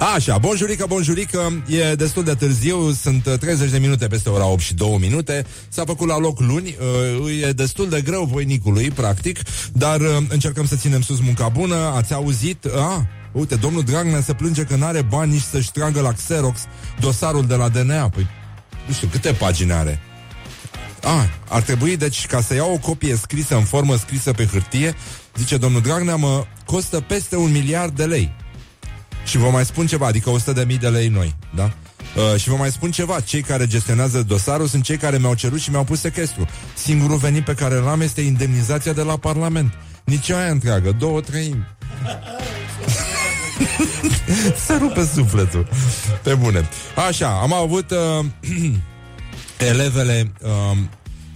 Așa, 0.00 0.38
bonjurică, 0.38 0.84
bonjurică 0.88 1.62
E 1.66 1.94
destul 1.94 2.24
de 2.24 2.34
târziu, 2.34 2.92
sunt 2.92 3.36
30 3.40 3.70
de 3.70 3.78
minute 3.78 4.06
peste 4.06 4.28
ora 4.28 4.46
8 4.46 4.60
și 4.60 4.74
2 4.74 4.96
minute 5.00 5.46
S-a 5.68 5.84
făcut 5.84 6.08
la 6.08 6.18
loc 6.18 6.40
luni 6.40 6.76
uh, 7.24 7.42
E 7.42 7.50
destul 7.50 7.88
de 7.88 8.00
greu 8.00 8.24
voinicului, 8.24 8.90
practic 8.90 9.38
Dar 9.72 10.00
uh, 10.00 10.16
încercăm 10.28 10.66
să 10.66 10.76
ținem 10.76 11.00
sus 11.00 11.20
munca 11.20 11.48
bună 11.48 11.74
Ați 11.74 12.14
auzit? 12.14 12.64
Ah, 12.64 13.00
Uite, 13.32 13.54
domnul 13.54 13.82
Dragnea 13.82 14.20
se 14.20 14.32
plânge 14.32 14.62
că 14.62 14.76
n-are 14.76 15.02
bani 15.02 15.32
nici 15.32 15.42
să-și 15.42 15.72
tragă 15.72 16.00
la 16.00 16.12
Xerox 16.12 16.60
dosarul 17.00 17.46
de 17.46 17.54
la 17.54 17.68
DNA. 17.68 18.08
Păi, 18.08 18.26
nu 18.86 18.92
știu, 18.92 19.08
câte 19.08 19.32
pagini 19.32 19.72
are? 19.72 20.00
Ah, 21.02 21.28
ar 21.48 21.62
trebui, 21.62 21.96
deci, 21.96 22.26
ca 22.26 22.40
să 22.40 22.54
iau 22.54 22.72
o 22.72 22.78
copie 22.78 23.16
scrisă 23.16 23.56
în 23.56 23.64
formă 23.64 23.96
scrisă 23.96 24.32
pe 24.32 24.46
hârtie, 24.46 24.94
zice 25.36 25.56
domnul 25.56 25.80
Dragnea, 25.80 26.16
mă 26.16 26.44
costă 26.64 27.00
peste 27.00 27.36
un 27.36 27.50
miliard 27.50 27.96
de 27.96 28.04
lei. 28.04 28.34
Și 29.26 29.36
vă 29.36 29.50
mai 29.50 29.64
spun 29.64 29.86
ceva, 29.86 30.06
adică 30.06 30.30
100 30.30 30.52
de 30.52 30.64
mii 30.66 30.78
de 30.78 30.88
lei 30.88 31.08
noi, 31.08 31.34
da? 31.54 31.72
Uh, 32.16 32.40
și 32.40 32.48
vă 32.48 32.56
mai 32.56 32.70
spun 32.70 32.90
ceva, 32.90 33.20
cei 33.20 33.40
care 33.40 33.66
gestionează 33.66 34.22
dosarul 34.22 34.66
sunt 34.66 34.82
cei 34.82 34.96
care 34.96 35.18
mi-au 35.18 35.34
cerut 35.34 35.60
și 35.60 35.70
mi-au 35.70 35.84
pus 35.84 36.00
sequestru. 36.00 36.46
Singurul 36.74 37.16
venit 37.16 37.44
pe 37.44 37.54
care 37.54 37.74
l-am 37.74 38.00
este 38.00 38.20
indemnizația 38.20 38.92
de 38.92 39.02
la 39.02 39.16
Parlament. 39.16 39.72
Nici 40.04 40.30
aia 40.30 40.50
întreagă, 40.50 40.92
două 40.98 41.20
treimi. 41.20 41.66
Se 44.66 44.74
rupe 44.74 45.08
sufletul. 45.14 45.68
Pe 46.22 46.34
bune. 46.34 46.68
Așa, 47.08 47.28
am 47.28 47.52
avut 47.52 47.90
uh, 47.90 48.24
elevele 49.70 50.32
uh, 50.42 50.76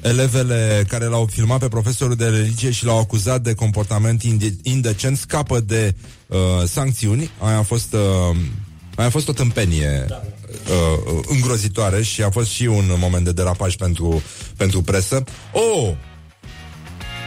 elevele 0.03 0.84
care 0.88 1.05
l-au 1.05 1.26
filmat 1.26 1.59
pe 1.59 1.68
profesorul 1.68 2.14
de 2.14 2.26
religie 2.26 2.70
și 2.70 2.84
l-au 2.84 2.99
acuzat 2.99 3.41
de 3.41 3.55
comportament 3.55 4.22
inde- 4.22 4.57
indecent 4.62 5.16
scapă 5.16 5.61
de 5.61 5.95
uh, 6.31 6.39
sancțiuni. 6.68 7.31
Aia 7.39 7.59
a 7.59 7.62
fost 7.62 7.93
uh, 7.93 8.37
aia 8.95 9.09
a 9.09 9.11
fost 9.11 9.28
o 9.28 9.33
tâmpenie 9.33 10.07
uh, 10.09 11.20
îngrozitoare 11.28 12.03
și 12.03 12.22
a 12.22 12.31
fost 12.31 12.51
și 12.51 12.64
un 12.64 12.95
moment 12.99 13.24
de 13.24 13.33
derapaj 13.33 13.76
pentru, 13.76 14.22
pentru 14.57 14.83
presă. 14.83 15.24
Oh! 15.53 15.93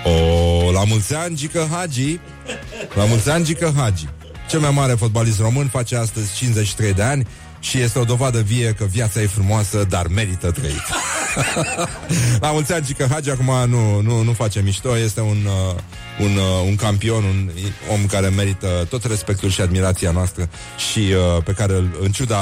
Oh, 0.05 0.73
la 0.73 0.83
mulți 0.83 1.15
ani, 1.15 1.35
Gică 1.35 1.67
Hagi 1.71 2.19
La 2.93 3.05
mulți 3.05 3.29
ani, 3.29 3.45
Gică 3.45 3.73
Hagi 3.75 4.07
Cel 4.49 4.59
mai 4.59 4.71
mare 4.71 4.93
fotbalist 4.93 5.39
român 5.39 5.67
face 5.67 5.95
astăzi 5.95 6.35
53 6.35 6.93
de 6.93 7.01
ani 7.01 7.27
și 7.59 7.79
este 7.79 7.99
o 7.99 8.03
dovadă 8.03 8.41
vie 8.41 8.73
că 8.77 8.83
viața 8.83 9.21
e 9.21 9.27
frumoasă, 9.27 9.85
dar 9.89 10.07
merită 10.07 10.51
trăit. 10.51 10.83
La 12.41 12.51
mulți 12.51 12.73
ani, 12.73 12.85
Gică 12.85 13.07
Hagi, 13.11 13.29
acum 13.29 13.69
nu, 13.69 14.01
nu, 14.01 14.21
nu 14.21 14.33
face 14.33 14.61
mișto, 14.61 14.97
este 14.97 15.21
un, 15.21 15.37
uh, 15.45 15.75
un, 16.19 16.35
uh, 16.35 16.67
un 16.67 16.75
campion, 16.75 17.23
un 17.23 17.49
om 17.91 18.05
care 18.05 18.27
merită 18.27 18.87
tot 18.89 19.05
respectul 19.05 19.49
și 19.49 19.61
admirația 19.61 20.11
noastră 20.11 20.49
și 20.91 20.99
uh, 20.99 21.43
pe 21.43 21.51
care, 21.51 21.73
în 22.01 22.11
ciuda 22.11 22.37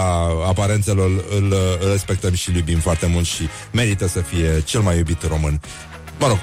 aparențelor, 0.47 1.09
îl, 1.09 1.53
îl 1.79 1.91
respectăm 1.91 2.33
și 2.33 2.49
îl 2.49 2.55
iubim 2.55 2.79
foarte 2.79 3.05
mult 3.05 3.25
și 3.25 3.47
merită 3.71 4.07
să 4.07 4.19
fie 4.19 4.61
cel 4.65 4.81
mai 4.81 4.97
iubit 4.97 5.23
român. 5.27 5.61
Mă 6.19 6.27
rog, 6.27 6.37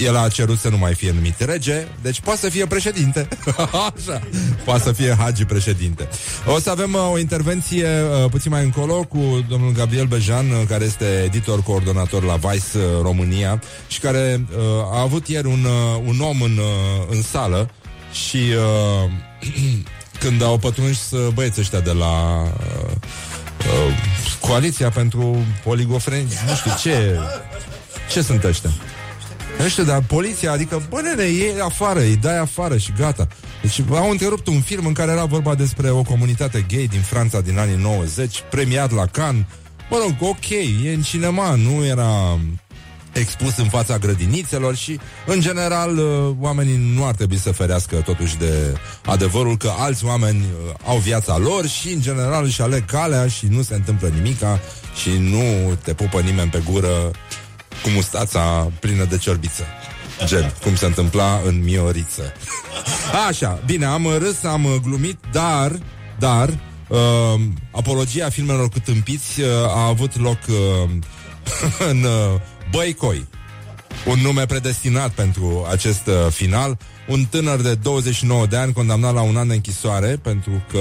el 0.00 0.16
a 0.16 0.28
cerut 0.28 0.58
să 0.58 0.68
nu 0.68 0.76
mai 0.76 0.94
fie 0.94 1.12
numit 1.12 1.40
rege, 1.40 1.86
deci 2.02 2.20
poate 2.20 2.40
să 2.40 2.48
fie 2.48 2.66
președinte. 2.66 3.28
Așa, 3.96 4.20
poate 4.64 4.82
să 4.82 4.92
fie 4.92 5.16
Hagi 5.18 5.44
președinte. 5.44 6.08
O 6.46 6.58
să 6.58 6.70
avem 6.70 6.94
uh, 6.94 7.10
o 7.12 7.18
intervenție 7.18 7.86
uh, 7.86 8.30
puțin 8.30 8.50
mai 8.50 8.64
încolo 8.64 9.04
cu 9.04 9.44
domnul 9.48 9.72
Gabriel 9.72 10.06
Bejan, 10.06 10.50
uh, 10.50 10.62
care 10.68 10.84
este 10.84 11.22
editor 11.24 11.62
coordonator 11.62 12.24
la 12.24 12.36
Vice 12.36 12.78
uh, 12.78 12.82
România 13.02 13.62
și 13.88 14.00
care 14.00 14.46
uh, 14.50 14.58
a 14.92 15.00
avut 15.00 15.28
ieri 15.28 15.46
un, 15.46 15.64
uh, 15.64 16.02
un 16.06 16.20
om 16.20 16.42
în, 16.42 16.56
uh, 16.56 17.06
în 17.10 17.22
sală 17.22 17.70
și 18.12 18.36
uh, 18.36 19.10
când 20.22 20.42
au 20.42 20.58
pătruns 20.58 21.10
uh, 21.10 21.32
băieții 21.32 21.60
ăștia 21.60 21.80
de 21.80 21.92
la 21.92 22.42
uh, 22.42 22.92
uh, 23.58 23.94
Coaliția 24.40 24.90
pentru 24.90 25.36
Poligofreni, 25.64 26.28
nu 26.48 26.54
știu 26.54 26.72
ce 26.80 27.18
ce 28.12 28.22
sunt 28.22 28.44
ăștia? 28.44 28.70
Nu 29.58 29.68
știu, 29.68 29.84
dar 29.84 30.02
poliția, 30.02 30.52
adică, 30.52 30.82
bă, 30.88 31.00
nene, 31.00 31.22
e 31.22 31.62
afară, 31.62 32.00
îi 32.00 32.16
dai 32.16 32.38
afară 32.38 32.76
și 32.76 32.92
gata. 32.98 33.28
Deci 33.62 33.82
au 33.90 34.10
întrerupt 34.10 34.46
un 34.46 34.60
film 34.60 34.86
în 34.86 34.92
care 34.92 35.12
era 35.12 35.24
vorba 35.24 35.54
despre 35.54 35.90
o 35.90 36.02
comunitate 36.02 36.66
gay 36.68 36.86
din 36.90 37.00
Franța 37.00 37.40
din 37.40 37.58
anii 37.58 37.76
90, 37.76 38.42
premiat 38.50 38.92
la 38.92 39.06
Cannes. 39.06 39.44
Mă 39.90 39.98
rog, 40.02 40.30
ok, 40.30 40.50
e 40.84 40.92
în 40.94 41.02
cinema, 41.02 41.54
nu 41.54 41.84
era 41.84 42.38
expus 43.12 43.56
în 43.56 43.68
fața 43.68 43.98
grădinițelor 43.98 44.76
și, 44.76 44.98
în 45.26 45.40
general, 45.40 45.98
uh, 45.98 46.34
oamenii 46.40 46.94
nu 46.94 47.04
ar 47.04 47.14
trebui 47.14 47.36
să 47.38 47.52
ferească 47.52 47.96
totuși 47.96 48.36
de 48.36 48.76
adevărul 49.04 49.56
că 49.56 49.72
alți 49.78 50.04
oameni 50.04 50.38
uh, 50.40 50.74
au 50.86 50.96
viața 50.96 51.38
lor 51.38 51.66
și, 51.66 51.92
în 51.92 52.00
general, 52.00 52.44
își 52.44 52.62
aleg 52.62 52.84
calea 52.84 53.28
și 53.28 53.46
nu 53.46 53.62
se 53.62 53.74
întâmplă 53.74 54.08
nimica 54.08 54.60
și 55.02 55.10
nu 55.10 55.74
te 55.82 55.94
pupă 55.94 56.20
nimeni 56.20 56.50
pe 56.50 56.62
gură 56.70 57.10
cu 57.82 57.88
mustața 57.88 58.70
plină 58.80 59.04
de 59.04 59.16
ciorbiță. 59.16 59.62
Gen, 60.24 60.54
cum 60.62 60.76
se 60.76 60.86
întâmpla 60.86 61.40
în 61.46 61.62
Mioriță. 61.62 62.32
Așa, 63.28 63.60
bine, 63.66 63.84
am 63.84 64.06
râs, 64.18 64.44
am 64.44 64.80
glumit, 64.82 65.18
dar, 65.32 65.78
dar, 66.18 66.48
uh, 66.88 67.40
apologia 67.70 68.28
filmelor 68.28 68.68
cu 68.68 68.78
tâmpiți 68.78 69.40
uh, 69.40 69.48
a 69.66 69.86
avut 69.86 70.20
loc 70.20 70.38
uh, 70.48 70.90
în 71.90 72.02
uh, 72.02 72.40
Băicoi. 72.70 73.28
Un 74.06 74.18
nume 74.22 74.46
predestinat 74.46 75.10
pentru 75.10 75.66
acest 75.70 76.06
uh, 76.06 76.32
final. 76.32 76.78
Un 77.06 77.24
tânăr 77.24 77.60
de 77.60 77.74
29 77.74 78.46
de 78.46 78.56
ani 78.56 78.72
condamnat 78.72 79.14
la 79.14 79.22
un 79.22 79.36
an 79.36 79.48
de 79.48 79.54
închisoare 79.54 80.18
pentru 80.22 80.64
că 80.70 80.78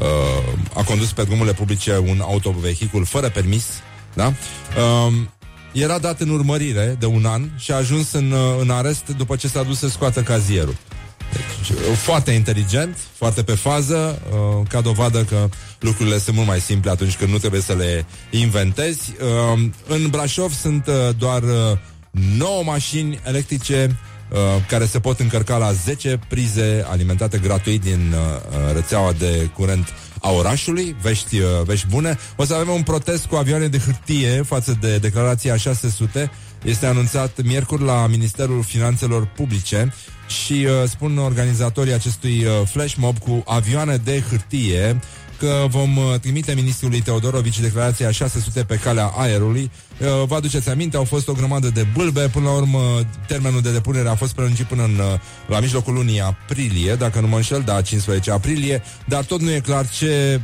uh, 0.00 0.76
a 0.76 0.82
condus 0.82 1.12
pe 1.12 1.22
drumurile 1.22 1.54
publice 1.54 1.98
un 1.98 2.20
autovehicul 2.20 3.04
fără 3.04 3.28
permis. 3.28 3.64
Da? 4.14 4.26
Uh, 4.26 5.12
era 5.74 5.98
dat 5.98 6.20
în 6.20 6.28
urmărire 6.28 6.96
de 6.98 7.06
un 7.06 7.24
an 7.24 7.48
și 7.56 7.72
a 7.72 7.76
ajuns 7.76 8.12
în, 8.12 8.30
uh, 8.30 8.38
în 8.60 8.70
arest 8.70 9.14
după 9.16 9.36
ce 9.36 9.48
s-a 9.48 9.62
dus 9.62 9.78
să 9.78 9.88
scoată 9.88 10.22
cazierul. 10.22 10.76
Deci, 11.32 11.78
foarte 11.96 12.30
inteligent, 12.30 12.96
foarte 13.14 13.42
pe 13.42 13.52
fază, 13.52 14.22
uh, 14.30 14.66
ca 14.68 14.80
dovadă 14.80 15.22
că 15.22 15.48
lucrurile 15.78 16.18
sunt 16.18 16.36
mult 16.36 16.48
mai 16.48 16.60
simple 16.60 16.90
atunci 16.90 17.16
când 17.16 17.30
nu 17.30 17.38
trebuie 17.38 17.60
să 17.60 17.72
le 17.72 18.04
inventezi. 18.30 19.12
Uh, 19.54 19.64
în 19.86 20.08
Brașov 20.10 20.52
sunt 20.52 20.86
uh, 20.86 20.94
doar 21.18 21.42
uh, 21.42 21.78
9 22.38 22.62
mașini 22.62 23.20
electrice 23.24 23.96
uh, 24.30 24.38
care 24.68 24.86
se 24.86 25.00
pot 25.00 25.20
încărca 25.20 25.56
la 25.56 25.72
10 25.72 26.20
prize 26.28 26.84
alimentate 26.90 27.38
gratuit 27.38 27.80
din 27.80 28.14
uh, 28.14 28.72
rețeaua 28.74 29.12
de 29.12 29.50
curent 29.54 29.92
a 30.24 30.30
orașului, 30.30 30.96
vești, 31.02 31.38
uh, 31.38 31.46
vești 31.64 31.86
bune. 31.86 32.18
O 32.36 32.44
să 32.44 32.54
avem 32.54 32.74
un 32.74 32.82
protest 32.82 33.26
cu 33.26 33.36
avioane 33.36 33.66
de 33.66 33.78
hârtie 33.78 34.42
față 34.42 34.78
de 34.80 34.98
declarația 34.98 35.56
600. 35.56 36.30
Este 36.62 36.86
anunțat 36.86 37.42
miercuri 37.42 37.82
la 37.82 38.06
Ministerul 38.06 38.62
Finanțelor 38.62 39.26
Publice 39.26 39.92
și 40.26 40.52
uh, 40.52 40.88
spun 40.88 41.18
organizatorii 41.18 41.92
acestui 41.92 42.44
uh, 42.44 42.66
flash 42.66 42.94
mob 42.94 43.18
cu 43.18 43.42
avioane 43.46 43.96
de 43.96 44.22
hârtie 44.30 45.00
că 45.38 45.66
vom 45.68 45.96
uh, 45.96 46.14
trimite 46.20 46.54
ministrului 46.54 47.00
Teodorovici 47.00 47.60
declarația 47.60 48.10
600 48.10 48.64
pe 48.64 48.74
calea 48.76 49.12
aerului. 49.16 49.70
Uh, 50.00 50.26
vă 50.26 50.34
aduceți 50.34 50.68
aminte, 50.68 50.96
au 50.96 51.04
fost 51.04 51.28
o 51.28 51.32
grămadă 51.32 51.68
de 51.68 51.86
bâlbe, 51.96 52.28
până 52.28 52.44
la 52.44 52.54
urmă 52.54 52.78
termenul 53.26 53.60
de 53.60 53.72
depunere 53.72 54.08
a 54.08 54.14
fost 54.14 54.34
prelungit 54.34 54.66
până 54.66 54.82
în, 54.82 54.98
uh, 54.98 55.20
la 55.46 55.60
mijlocul 55.60 55.94
lunii 55.94 56.20
aprilie, 56.20 56.94
dacă 56.94 57.20
nu 57.20 57.26
mă 57.26 57.36
înșel, 57.36 57.62
da, 57.64 57.80
15 57.80 58.30
aprilie, 58.30 58.82
dar 59.08 59.24
tot 59.24 59.40
nu 59.40 59.50
e 59.50 59.60
clar 59.60 59.88
ce, 59.88 60.40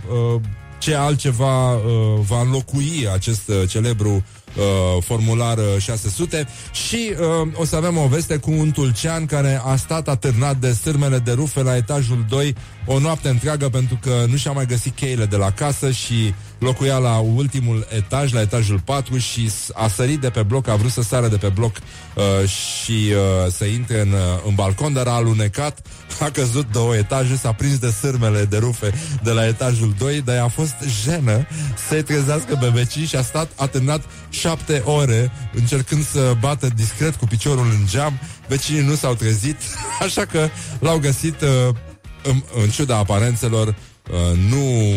ce 0.79 0.95
altceva 0.95 1.81
va 2.21 2.41
înlocui 2.41 3.09
acest 3.13 3.51
celebru 3.69 4.25
uh, 4.57 5.03
formular 5.03 5.59
600 5.79 6.47
și 6.73 7.13
uh, 7.13 7.49
o 7.55 7.65
să 7.65 7.77
avem 7.77 7.97
o 7.97 8.07
veste 8.07 8.37
cu 8.37 8.51
un 8.51 8.71
tulcean 8.71 9.27
care 9.27 9.61
a 9.65 9.77
stat 9.77 10.09
atârnat 10.09 10.57
de 10.57 10.73
sârmele 10.73 11.19
de 11.19 11.33
rufe 11.33 11.63
la 11.63 11.77
etajul 11.77 12.25
2 12.29 12.55
o 12.87 12.99
noapte 12.99 13.29
întreagă 13.29 13.69
pentru 13.69 13.99
că 14.03 14.25
nu 14.29 14.37
și-a 14.37 14.53
mai 14.53 14.67
găsit 14.67 14.95
cheile 14.95 15.25
de 15.25 15.37
la 15.37 15.51
casă 15.51 15.91
și 15.91 16.35
locuia 16.61 16.97
la 16.97 17.17
ultimul 17.19 17.87
etaj, 17.97 18.33
la 18.33 18.41
etajul 18.41 18.81
4 18.81 19.19
și 19.19 19.51
a 19.75 19.89
sărit 19.89 20.21
de 20.21 20.31
pe 20.31 20.43
bloc, 20.43 20.69
a 20.69 20.75
vrut 20.75 20.91
să 20.91 21.03
sară 21.03 21.29
de 21.29 21.37
pe 21.37 21.49
bloc 21.49 21.77
uh, 21.77 22.49
și 22.49 22.93
uh, 22.93 23.53
să 23.53 23.65
intre 23.65 24.01
în, 24.01 24.13
uh, 24.13 24.19
în 24.47 24.55
balcon, 24.55 24.93
dar 24.93 25.07
a 25.07 25.11
alunecat, 25.11 25.87
a 26.21 26.31
căzut 26.31 26.73
două 26.73 26.97
etaje, 26.97 27.37
s-a 27.37 27.53
prins 27.53 27.79
de 27.79 27.91
sârmele 27.91 28.45
de 28.45 28.57
rufe 28.57 28.93
de 29.23 29.31
la 29.31 29.47
etajul 29.47 29.95
2, 29.99 30.21
dar 30.21 30.39
a 30.39 30.49
fost 30.49 30.75
jenă 31.05 31.47
să-i 31.89 32.03
trezească 32.03 32.57
pe 32.61 32.69
vecini 32.69 33.07
și 33.07 33.17
a 33.17 33.23
stat 33.23 33.51
atârnat 33.57 34.05
șapte 34.31 34.83
ore 34.85 35.33
încercând 35.55 36.07
să 36.07 36.37
bată 36.41 36.69
discret 36.75 37.15
cu 37.15 37.27
piciorul 37.27 37.67
în 37.67 37.87
geam. 37.87 38.21
Vecinii 38.49 38.83
nu 38.83 38.95
s-au 38.95 39.15
trezit, 39.15 39.57
așa 40.07 40.25
că 40.25 40.49
l-au 40.79 40.99
găsit 40.99 41.41
uh, 41.41 41.75
în, 42.23 42.43
în 42.63 42.69
ciuda 42.71 42.97
aparențelor 42.97 43.67
uh, 43.69 44.39
nu 44.49 44.95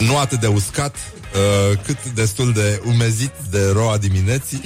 nu 0.00 0.18
atât 0.18 0.40
de 0.40 0.46
uscat, 0.46 0.96
uh, 0.96 1.78
cât 1.84 2.04
destul 2.04 2.52
de 2.52 2.82
umezit 2.86 3.32
de 3.50 3.70
roa 3.72 3.96
dimineții. 3.96 4.60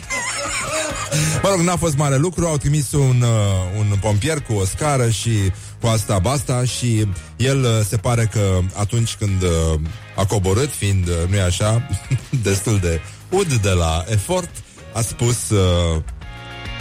mă 1.43 1.49
rog, 1.49 1.61
n-a 1.61 1.76
fost 1.76 1.97
mare 1.97 2.16
lucru, 2.16 2.47
au 2.47 2.57
trimis 2.57 2.93
un, 2.93 3.22
uh, 3.22 3.78
un 3.78 3.97
pompier 4.01 4.41
cu 4.41 4.53
o 4.53 4.64
scară 4.64 5.11
și 5.11 5.30
cu 5.80 5.87
asta 5.87 6.18
basta 6.18 6.64
și 6.64 7.09
el 7.37 7.62
uh, 7.62 7.87
se 7.89 7.97
pare 7.97 8.28
că 8.32 8.59
atunci 8.74 9.14
când 9.14 9.43
uh, 9.43 9.80
a 10.16 10.24
coborât, 10.24 10.70
fiind, 10.70 11.09
uh, 11.09 11.14
nu-i 11.28 11.41
așa, 11.41 11.89
destul 12.43 12.78
de 12.78 13.01
ud 13.30 13.55
de 13.55 13.70
la 13.70 14.05
efort, 14.09 14.51
a 14.93 15.01
spus 15.01 15.51
uh, 15.51 16.03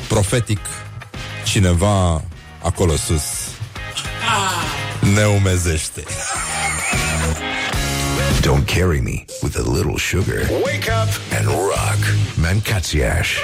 profetic 0.07 0.59
cineva 1.45 2.23
acolo 2.61 2.95
sus 2.95 3.23
ne 5.13 5.25
umezește. 5.25 6.03
Don't 8.43 8.67
carry 8.67 8.99
me 8.99 9.25
with 9.41 9.55
a 9.57 9.61
little 9.61 9.97
sugar. 9.97 10.41
Wake 10.65 10.89
up 10.89 11.07
and 11.31 11.47
rock. 11.47 11.99
Mancațiaș. 12.35 13.37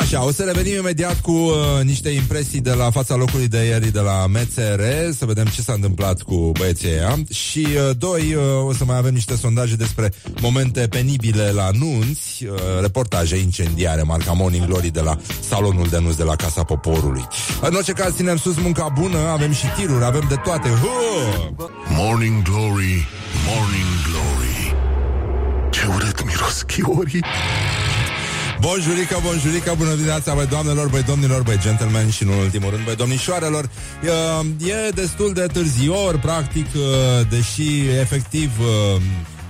Așa, 0.00 0.24
o 0.24 0.32
să 0.32 0.42
revenim 0.42 0.74
imediat 0.74 1.20
cu 1.20 1.30
uh, 1.30 1.54
niște 1.82 2.08
impresii 2.08 2.60
de 2.60 2.72
la 2.72 2.90
fața 2.90 3.14
locului 3.14 3.48
de 3.48 3.58
ieri 3.64 3.92
de 3.92 4.00
la 4.00 4.26
MCR, 4.26 4.82
să 5.18 5.24
vedem 5.24 5.44
ce 5.44 5.62
s-a 5.62 5.72
întâmplat 5.72 6.22
cu 6.22 6.52
băieții 6.58 6.88
ăia. 6.88 7.18
Și, 7.30 7.66
uh, 7.88 7.96
doi, 7.98 8.34
uh, 8.34 8.66
o 8.66 8.72
să 8.72 8.84
mai 8.84 8.96
avem 8.96 9.14
niște 9.14 9.36
sondaje 9.36 9.74
despre 9.74 10.12
momente 10.40 10.80
penibile 10.80 11.50
la 11.50 11.70
nunți, 11.78 12.44
uh, 12.44 12.58
reportaje 12.80 13.36
incendiare, 13.36 14.02
marca 14.02 14.32
Morning 14.32 14.66
Glory 14.66 14.88
de 14.90 15.00
la 15.00 15.16
salonul 15.48 15.86
de 15.88 15.98
nunți 15.98 16.16
de 16.16 16.24
la 16.24 16.36
Casa 16.36 16.62
Poporului. 16.62 17.26
În 17.60 17.74
orice 17.74 17.92
caz, 17.92 18.14
ținem 18.14 18.36
sus 18.36 18.56
munca 18.56 18.92
bună, 19.00 19.18
avem 19.18 19.52
și 19.52 19.66
tiruri, 19.76 20.04
avem 20.04 20.24
de 20.28 20.36
toate. 20.44 20.68
Huh! 20.68 21.66
Morning 21.88 22.42
Glory, 22.42 23.06
Morning 23.46 23.92
Glory 24.08 24.76
Ce 25.70 25.86
urât 25.86 26.24
miros 26.24 26.62
chiorii 26.62 27.24
Bonjurică, 28.60 29.18
bonjurică, 29.22 29.74
bună 29.78 29.94
dimineața, 29.94 30.34
băi 30.34 30.46
doamnelor, 30.46 30.88
băi 30.88 31.02
domnilor, 31.02 31.42
băi 31.42 31.58
gentlemen 31.58 32.10
și, 32.10 32.22
în 32.22 32.28
ultimul 32.28 32.70
rând, 32.70 32.84
băi 32.84 32.96
domnișoarelor. 32.96 33.70
E, 34.60 34.70
e 34.70 34.90
destul 34.94 35.32
de 35.32 35.46
târziu, 35.52 35.94
ori, 36.06 36.18
practic, 36.18 36.66
uh, 36.74 36.82
deși, 37.28 37.88
efectiv, 38.00 38.50
uh, 38.60 39.00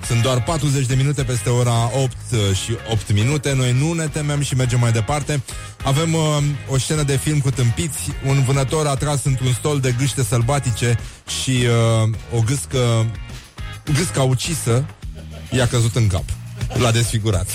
sunt 0.06 0.22
doar 0.22 0.42
40 0.42 0.86
de 0.86 0.94
minute 0.94 1.22
peste 1.22 1.48
ora 1.48 1.90
8 2.02 2.16
și 2.64 2.76
8 2.90 3.12
minute. 3.12 3.54
Noi 3.54 3.72
nu 3.72 3.92
ne 3.92 4.06
temem 4.06 4.40
și 4.40 4.54
mergem 4.54 4.80
mai 4.80 4.92
departe. 4.92 5.42
Avem 5.84 6.14
uh, 6.14 6.20
o 6.68 6.78
scenă 6.78 7.02
de 7.02 7.16
film 7.16 7.40
cu 7.40 7.50
tâmpiți, 7.50 8.10
un 8.26 8.42
vânător 8.42 8.86
a 8.86 8.94
tras 8.94 9.24
într-un 9.24 9.52
stol 9.52 9.80
de 9.80 9.94
gâște 9.98 10.22
sălbatice 10.22 10.98
și 11.42 11.50
uh, 11.50 12.38
o 12.38 12.40
gâscă, 12.46 13.06
gâsca 13.92 14.22
ucisă 14.22 14.84
i-a 15.50 15.66
căzut 15.66 15.96
în 15.96 16.06
cap. 16.06 16.24
L-a 16.72 16.90
desfigurat. 16.90 17.46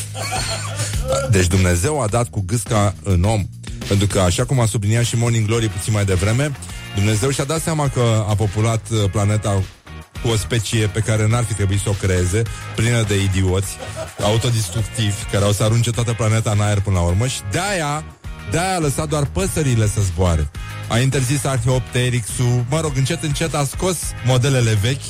Deci 1.32 1.48
Dumnezeu 1.48 2.02
a 2.02 2.08
dat 2.08 2.30
cu 2.30 2.44
gâsca 2.46 2.96
în 3.04 3.24
om. 3.24 3.46
Pentru 3.88 4.08
că, 4.08 4.20
așa 4.20 4.46
cum 4.46 4.60
a 4.60 4.66
subliniat 4.66 5.04
și 5.04 5.18
Morning 5.18 5.46
Glory 5.46 5.68
puțin 5.68 5.94
mai 5.94 6.06
devreme, 6.06 6.52
Dumnezeu 6.96 7.30
și-a 7.30 7.44
dat 7.44 7.62
seama 7.62 7.88
că 7.90 8.26
a 8.30 8.36
populat 8.36 8.90
uh, 8.90 9.10
planeta 9.12 9.64
cu 10.22 10.28
o 10.28 10.36
specie 10.36 10.88
pe 10.88 11.00
care 11.00 11.28
n-ar 11.28 11.44
fi 11.44 11.54
trebuit 11.54 11.80
să 11.80 11.90
o 11.90 11.92
creeze, 11.92 12.42
plină 12.76 13.04
de 13.04 13.24
idioți, 13.24 13.78
autodistructivi, 14.24 15.24
care 15.32 15.44
au 15.44 15.52
să 15.52 15.64
arunce 15.64 15.92
toată 15.92 16.14
planeta 16.14 16.52
în 16.52 16.62
aer 16.62 16.80
până 16.80 16.96
la 16.96 17.06
urmă 17.06 17.28
și 17.28 17.40
de-aia, 17.52 18.04
de-aia 18.52 18.76
a 18.76 18.80
lăsat 18.80 19.10
doar 19.10 19.26
păsările 19.26 19.88
să 19.88 20.02
zboare. 20.02 20.50
A 20.88 21.00
interzis 21.00 21.46
Archeopteryx-ul, 21.46 22.66
mă 22.70 22.80
rog, 22.80 22.92
încet, 22.96 23.24
încet 23.24 23.54
a 23.54 23.64
scos 23.64 23.98
modelele 24.26 24.78
vechi 24.82 25.02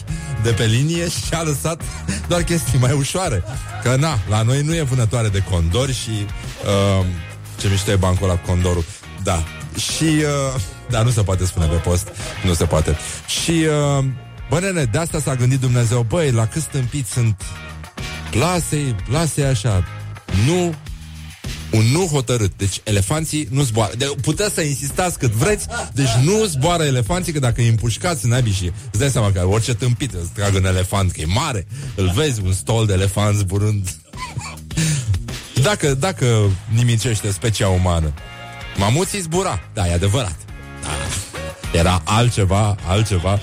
de 0.43 0.51
pe 0.51 0.65
linie 0.65 1.09
și 1.09 1.33
a 1.33 1.41
lăsat 1.41 1.81
doar 2.27 2.41
chestii 2.41 2.79
mai 2.79 2.91
ușoare. 2.91 3.43
Că 3.83 3.95
na, 3.95 4.19
la 4.29 4.41
noi 4.41 4.61
nu 4.61 4.75
e 4.75 4.81
vânătoare 4.81 5.27
de 5.27 5.43
condori 5.49 5.93
și... 5.93 6.25
Uh, 6.99 7.05
ce 7.59 7.67
mișto 7.67 7.91
e 7.91 7.95
bancul 7.95 8.27
la 8.27 8.35
condorul. 8.37 8.85
Da. 9.23 9.43
Și... 9.77 10.03
Uh, 10.03 10.61
da, 10.89 11.01
nu 11.01 11.09
se 11.09 11.21
poate 11.21 11.45
spune 11.45 11.65
pe 11.65 11.75
post. 11.75 12.07
Nu 12.45 12.53
se 12.53 12.65
poate. 12.65 12.97
Și... 13.43 13.65
Uh, 13.97 14.05
Bă, 14.49 14.59
nene, 14.59 14.83
de 14.83 14.97
asta 14.97 15.19
s-a 15.19 15.35
gândit 15.35 15.59
Dumnezeu 15.59 16.01
Băi, 16.01 16.31
la 16.31 16.47
cât 16.47 16.61
stâmpiți 16.61 17.11
sunt 17.11 17.41
Lasă-i, 18.31 18.95
lasă 19.11 19.45
așa 19.45 19.83
Nu 20.45 20.73
un 21.71 21.85
nu 21.91 22.05
hotărât. 22.05 22.51
Deci 22.57 22.81
elefanții 22.83 23.47
nu 23.51 23.61
zboară. 23.61 23.93
De, 23.97 24.11
puteți 24.21 24.53
să 24.53 24.61
insistați 24.61 25.19
cât 25.19 25.31
vreți, 25.31 25.67
deci 25.93 26.11
nu 26.23 26.45
zboară 26.45 26.83
elefanții, 26.83 27.33
că 27.33 27.39
dacă 27.39 27.61
îi 27.61 27.67
împușcați 27.67 28.25
în 28.25 28.51
și 28.53 28.71
îți 28.91 28.99
dai 28.99 29.09
seama 29.09 29.31
că 29.31 29.47
orice 29.47 29.73
tâmpit 29.73 30.13
îți 30.13 30.29
trag 30.33 30.55
un 30.55 30.65
elefant, 30.65 31.11
că 31.11 31.21
e 31.21 31.25
mare, 31.25 31.67
îl 31.95 32.11
vezi, 32.15 32.41
un 32.41 32.53
stol 32.53 32.85
de 32.85 32.93
elefant 32.93 33.35
zburând. 33.35 33.89
dacă, 35.67 35.93
dacă 35.93 36.49
nimicește 36.73 37.31
specia 37.31 37.67
umană. 37.67 38.13
Mamuții 38.77 39.19
zbura, 39.19 39.59
da, 39.73 39.87
e 39.87 39.93
adevărat. 39.93 40.35
Da. 40.81 41.79
Era 41.79 42.01
altceva, 42.05 42.75
altceva 42.85 43.39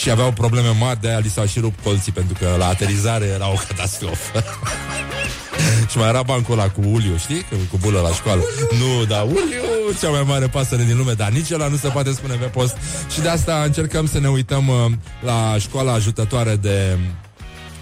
și 0.00 0.10
aveau 0.10 0.32
probleme 0.32 0.68
mari, 0.78 1.00
de-aia 1.00 1.18
li 1.18 1.30
s-au 1.30 1.46
și 1.46 1.60
rupt 1.60 1.82
colții, 1.82 2.12
pentru 2.12 2.36
că 2.40 2.54
la 2.58 2.66
aterizare 2.66 3.24
era 3.24 3.50
o 3.50 3.54
catastrofă. 3.68 4.44
și 5.90 5.98
mai 5.98 6.08
era 6.08 6.22
bancul 6.22 6.58
ăla 6.58 6.68
cu 6.68 6.80
Uliu, 6.92 7.16
știi? 7.16 7.44
Cu 7.70 7.76
bulă 7.80 8.00
la 8.00 8.12
școală. 8.12 8.42
Nu, 8.78 9.04
da, 9.04 9.20
Uliu, 9.20 9.98
cea 10.00 10.08
mai 10.08 10.22
mare 10.26 10.46
pasăre 10.46 10.82
din 10.82 10.96
lume, 10.96 11.12
dar 11.12 11.30
nici 11.30 11.50
ăla 11.50 11.68
nu 11.68 11.76
se 11.76 11.88
poate 11.88 12.12
spune 12.12 12.34
pe 12.34 12.44
post. 12.44 12.76
Și 13.12 13.20
de 13.20 13.28
asta 13.28 13.62
încercăm 13.64 14.06
să 14.06 14.18
ne 14.18 14.28
uităm 14.28 14.68
uh, 14.68 14.92
la 15.24 15.56
școala 15.58 15.92
ajutătoare 15.92 16.56
de, 16.56 16.98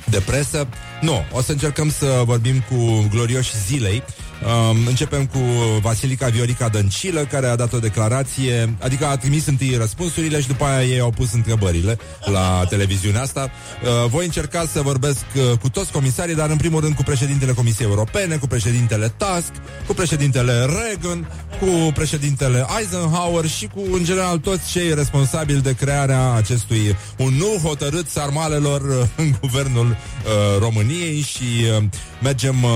de 0.04 0.20
presă. 0.20 0.68
Nu, 1.00 1.24
o 1.32 1.40
să 1.40 1.52
încercăm 1.52 1.90
să 1.90 2.22
vorbim 2.24 2.64
cu 2.70 3.06
glorioși 3.10 3.56
zilei, 3.66 4.02
Um, 4.44 4.86
începem 4.86 5.26
cu 5.26 5.38
Vasilica 5.80 6.28
Viorica 6.28 6.68
Dăncilă, 6.68 7.20
care 7.20 7.46
a 7.46 7.56
dat 7.56 7.72
o 7.72 7.78
declarație, 7.78 8.74
adică 8.80 9.06
a 9.06 9.16
trimis 9.16 9.46
întâi 9.46 9.76
răspunsurile 9.78 10.40
și 10.40 10.46
după 10.46 10.64
aia 10.64 10.84
ei 10.84 11.00
au 11.00 11.10
pus 11.10 11.32
întrebările 11.32 11.98
la 12.24 12.64
televiziunea 12.68 13.22
asta. 13.22 13.50
Uh, 13.82 14.10
voi 14.10 14.24
încerca 14.24 14.64
să 14.72 14.82
vorbesc 14.82 15.24
uh, 15.36 15.58
cu 15.58 15.68
toți 15.68 15.92
comisarii, 15.92 16.34
dar 16.34 16.50
în 16.50 16.56
primul 16.56 16.80
rând 16.80 16.94
cu 16.94 17.02
președintele 17.02 17.52
Comisiei 17.52 17.88
Europene, 17.88 18.36
cu 18.36 18.46
președintele 18.46 19.14
Tusk, 19.16 19.52
cu 19.86 19.94
președintele 19.94 20.52
Reagan, 20.52 21.28
cu 21.60 21.92
președintele 21.94 22.66
Eisenhower 22.78 23.46
și 23.46 23.66
cu, 23.66 23.80
în 23.92 24.04
general, 24.04 24.38
toți 24.38 24.70
cei 24.70 24.94
responsabili 24.94 25.60
de 25.60 25.74
crearea 25.74 26.32
acestui 26.32 26.96
un 27.18 27.32
nu 27.34 27.68
hotărât 27.68 28.08
sarmalelor 28.08 28.80
uh, 28.80 29.06
în 29.24 29.34
guvernul 29.40 29.86
uh, 29.86 30.58
României 30.58 31.20
și 31.20 31.42
uh, 31.42 31.84
mergem 32.22 32.62
uh, 32.62 32.70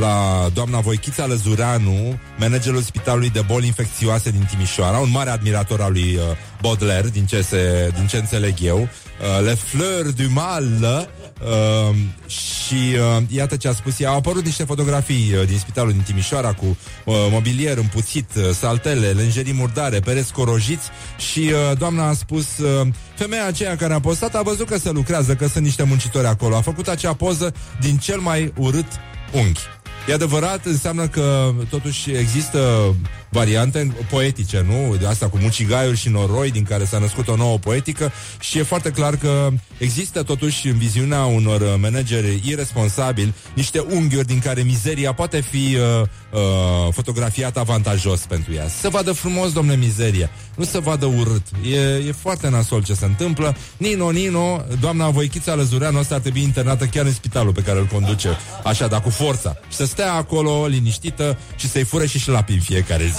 la 0.00 0.46
doamna 0.54 0.80
Voichița 0.80 1.26
Lăzureanu, 1.26 2.18
managerul 2.38 2.80
Spitalului 2.80 3.30
de 3.30 3.44
Boli 3.46 3.66
Infecțioase 3.66 4.30
din 4.30 4.46
Timișoara, 4.50 4.98
un 4.98 5.10
mare 5.10 5.30
admirator 5.30 5.80
al 5.80 5.92
lui 5.92 6.14
uh, 6.14 6.22
Baudelaire, 6.60 7.08
din 7.08 7.26
ce, 7.26 7.42
se, 7.42 7.90
din 7.94 8.06
ce 8.06 8.16
înțeleg 8.16 8.54
eu, 8.62 8.78
uh, 8.78 9.44
Le 9.44 9.54
Fleurs 9.54 10.12
du 10.12 10.28
Mal, 10.32 11.08
uh, 11.42 11.96
și 12.26 12.74
uh, 12.74 13.22
iată 13.28 13.56
ce 13.56 13.68
a 13.68 13.72
spus 13.72 14.00
ea. 14.00 14.10
Au 14.10 14.16
apărut 14.16 14.44
niște 14.44 14.64
fotografii 14.64 15.32
uh, 15.34 15.46
din 15.46 15.58
spitalul 15.58 15.92
din 15.92 16.00
Timișoara 16.00 16.52
cu 16.52 16.64
uh, 17.04 17.14
mobilier 17.30 17.76
împuțit, 17.76 18.30
uh, 18.36 18.50
saltele, 18.50 19.10
lenjerii 19.10 19.52
murdare, 19.52 20.00
pereți 20.00 20.32
corojiți 20.32 20.88
și 21.30 21.40
uh, 21.40 21.78
doamna 21.78 22.08
a 22.08 22.12
spus 22.12 22.58
uh, 22.58 22.86
femeia 23.14 23.46
aceea 23.46 23.76
care 23.76 23.94
a 23.94 24.00
postat 24.00 24.34
a 24.34 24.42
văzut 24.42 24.68
că 24.68 24.78
se 24.78 24.90
lucrează, 24.90 25.34
că 25.34 25.46
sunt 25.46 25.64
niște 25.64 25.82
muncitori 25.82 26.26
acolo. 26.26 26.56
A 26.56 26.60
făcut 26.60 26.88
acea 26.88 27.14
poză 27.14 27.54
din 27.80 27.96
cel 27.96 28.18
mai 28.18 28.52
urât 28.56 28.86
unghi. 29.32 29.60
E 30.08 30.12
adevărat, 30.12 30.64
înseamnă 30.64 31.08
că 31.08 31.52
totuși 31.70 32.10
există 32.10 32.94
variante 33.28 33.94
poetice, 34.10 34.64
nu? 34.68 34.96
De 34.96 35.06
asta 35.06 35.28
cu 35.28 35.38
mucigaiuri 35.40 35.96
și 35.96 36.08
noroi, 36.08 36.50
din 36.50 36.62
care 36.62 36.84
s-a 36.84 36.98
născut 36.98 37.28
o 37.28 37.36
nouă 37.36 37.58
poetică 37.58 38.12
și 38.40 38.58
e 38.58 38.62
foarte 38.62 38.90
clar 38.90 39.16
că 39.16 39.48
există 39.78 40.22
totuși 40.22 40.68
în 40.68 40.78
viziunea 40.78 41.24
unor 41.24 41.60
uh, 41.60 41.74
manageri 41.80 42.42
irresponsabili 42.44 43.34
niște 43.54 43.78
unghiuri 43.78 44.26
din 44.26 44.38
care 44.38 44.62
mizeria 44.62 45.12
poate 45.12 45.40
fi 45.40 45.76
uh, 45.76 46.02
uh, 46.32 46.92
fotografiată 46.92 47.58
avantajos 47.58 48.20
pentru 48.20 48.52
ea. 48.52 48.68
Să 48.68 48.88
vadă 48.88 49.12
frumos, 49.12 49.52
domnule, 49.52 49.76
mizeria. 49.76 50.30
Nu 50.56 50.64
să 50.64 50.80
vadă 50.80 51.06
urât. 51.06 51.46
E, 51.72 52.08
e 52.08 52.12
foarte 52.12 52.48
nasol 52.48 52.84
ce 52.84 52.94
se 52.94 53.04
întâmplă. 53.04 53.56
Nino, 53.76 54.10
Nino, 54.10 54.64
doamna 54.80 55.08
Voichița 55.08 55.54
Lăzureanu 55.54 55.98
asta 55.98 56.14
ar 56.14 56.20
trebui 56.20 56.42
internată 56.42 56.84
chiar 56.84 57.04
în 57.04 57.12
spitalul 57.12 57.52
pe 57.52 57.60
care 57.60 57.78
îl 57.78 57.86
conduce. 57.86 58.28
Așa, 58.64 58.86
dar 58.86 59.00
cu 59.00 59.10
forța. 59.10 59.56
Și 59.68 59.76
să 59.76 59.86
stea 59.86 60.12
acolo 60.12 60.66
liniștită 60.66 61.38
și 61.56 61.68
să-i 61.68 61.84
fure 61.84 62.06
și 62.06 62.18
șlapi 62.18 62.52
în 62.52 62.60
fiecare 62.60 63.04
zi. 63.04 63.15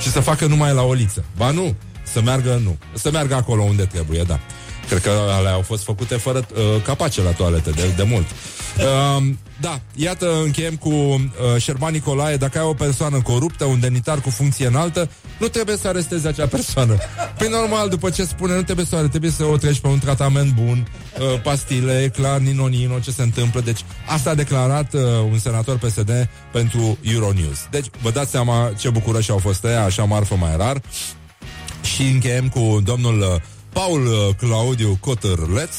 Și 0.00 0.10
să 0.10 0.20
facă 0.20 0.46
numai 0.46 0.74
la 0.74 0.82
oliță. 0.82 1.24
Ba 1.36 1.50
nu, 1.50 1.74
să 2.12 2.20
meargă 2.20 2.60
nu. 2.64 2.76
Să 2.92 3.10
meargă 3.10 3.34
acolo 3.34 3.62
unde 3.62 3.84
trebuie, 3.84 4.22
da. 4.22 4.40
Cred 4.88 5.00
că 5.00 5.10
alea 5.10 5.52
au 5.52 5.60
fost 5.62 5.84
făcute 5.84 6.16
fără 6.16 6.46
uh, 6.54 6.82
capace 6.82 7.22
la 7.22 7.30
toalete 7.30 7.70
de, 7.70 7.92
de 7.96 8.02
mult. 8.02 8.26
Uh, 8.78 9.34
da, 9.60 9.80
iată, 9.94 10.40
încheiem 10.44 10.76
cu 10.76 10.88
uh, 10.88 11.22
Șerban 11.58 11.92
Nicolae. 11.92 12.36
Dacă 12.36 12.58
ai 12.58 12.64
o 12.64 12.74
persoană 12.74 13.20
coruptă, 13.22 13.64
un 13.64 13.80
demnitar 13.80 14.20
cu 14.20 14.30
funcție 14.30 14.66
înaltă, 14.66 15.10
nu 15.38 15.48
trebuie 15.48 15.76
să 15.76 15.88
arestezi 15.88 16.26
acea 16.26 16.46
persoană. 16.46 16.96
Păi 17.38 17.48
normal, 17.48 17.88
după 17.88 18.10
ce 18.10 18.24
spune, 18.24 18.54
nu 18.54 18.62
trebuie 18.62 18.86
să 18.86 18.94
o 18.94 18.98
arestezi, 18.98 19.20
trebuie 19.28 19.48
să 19.48 19.54
o 19.54 19.56
treci 19.56 19.80
pe 19.80 19.88
un 19.88 19.98
tratament 19.98 20.52
bun, 20.52 20.88
uh, 21.18 21.40
pastile, 21.42 22.02
e 22.02 22.08
clar, 22.08 22.38
nino, 22.38 22.66
nino, 22.66 22.98
ce 22.98 23.10
se 23.10 23.22
întâmplă. 23.22 23.60
Deci, 23.60 23.80
asta 24.06 24.30
a 24.30 24.34
declarat 24.34 24.94
uh, 24.94 25.00
un 25.30 25.38
senator 25.38 25.78
PSD 25.78 26.28
pentru 26.52 26.98
Euronews. 27.02 27.66
Deci, 27.70 27.86
vă 28.02 28.10
dați 28.10 28.30
seama 28.30 28.72
ce 28.78 28.90
bucurăși 28.90 29.30
au 29.30 29.38
fost 29.38 29.64
ăia, 29.64 29.84
așa 29.84 30.04
marfă 30.04 30.34
mai 30.34 30.56
rar. 30.56 30.80
Și 31.82 32.02
încheiem 32.02 32.48
cu 32.48 32.80
domnul 32.84 33.20
uh, 33.20 33.40
Paul 33.72 34.06
uh, 34.06 34.34
Claudiu 34.38 34.96
Cotărleț 35.00 35.74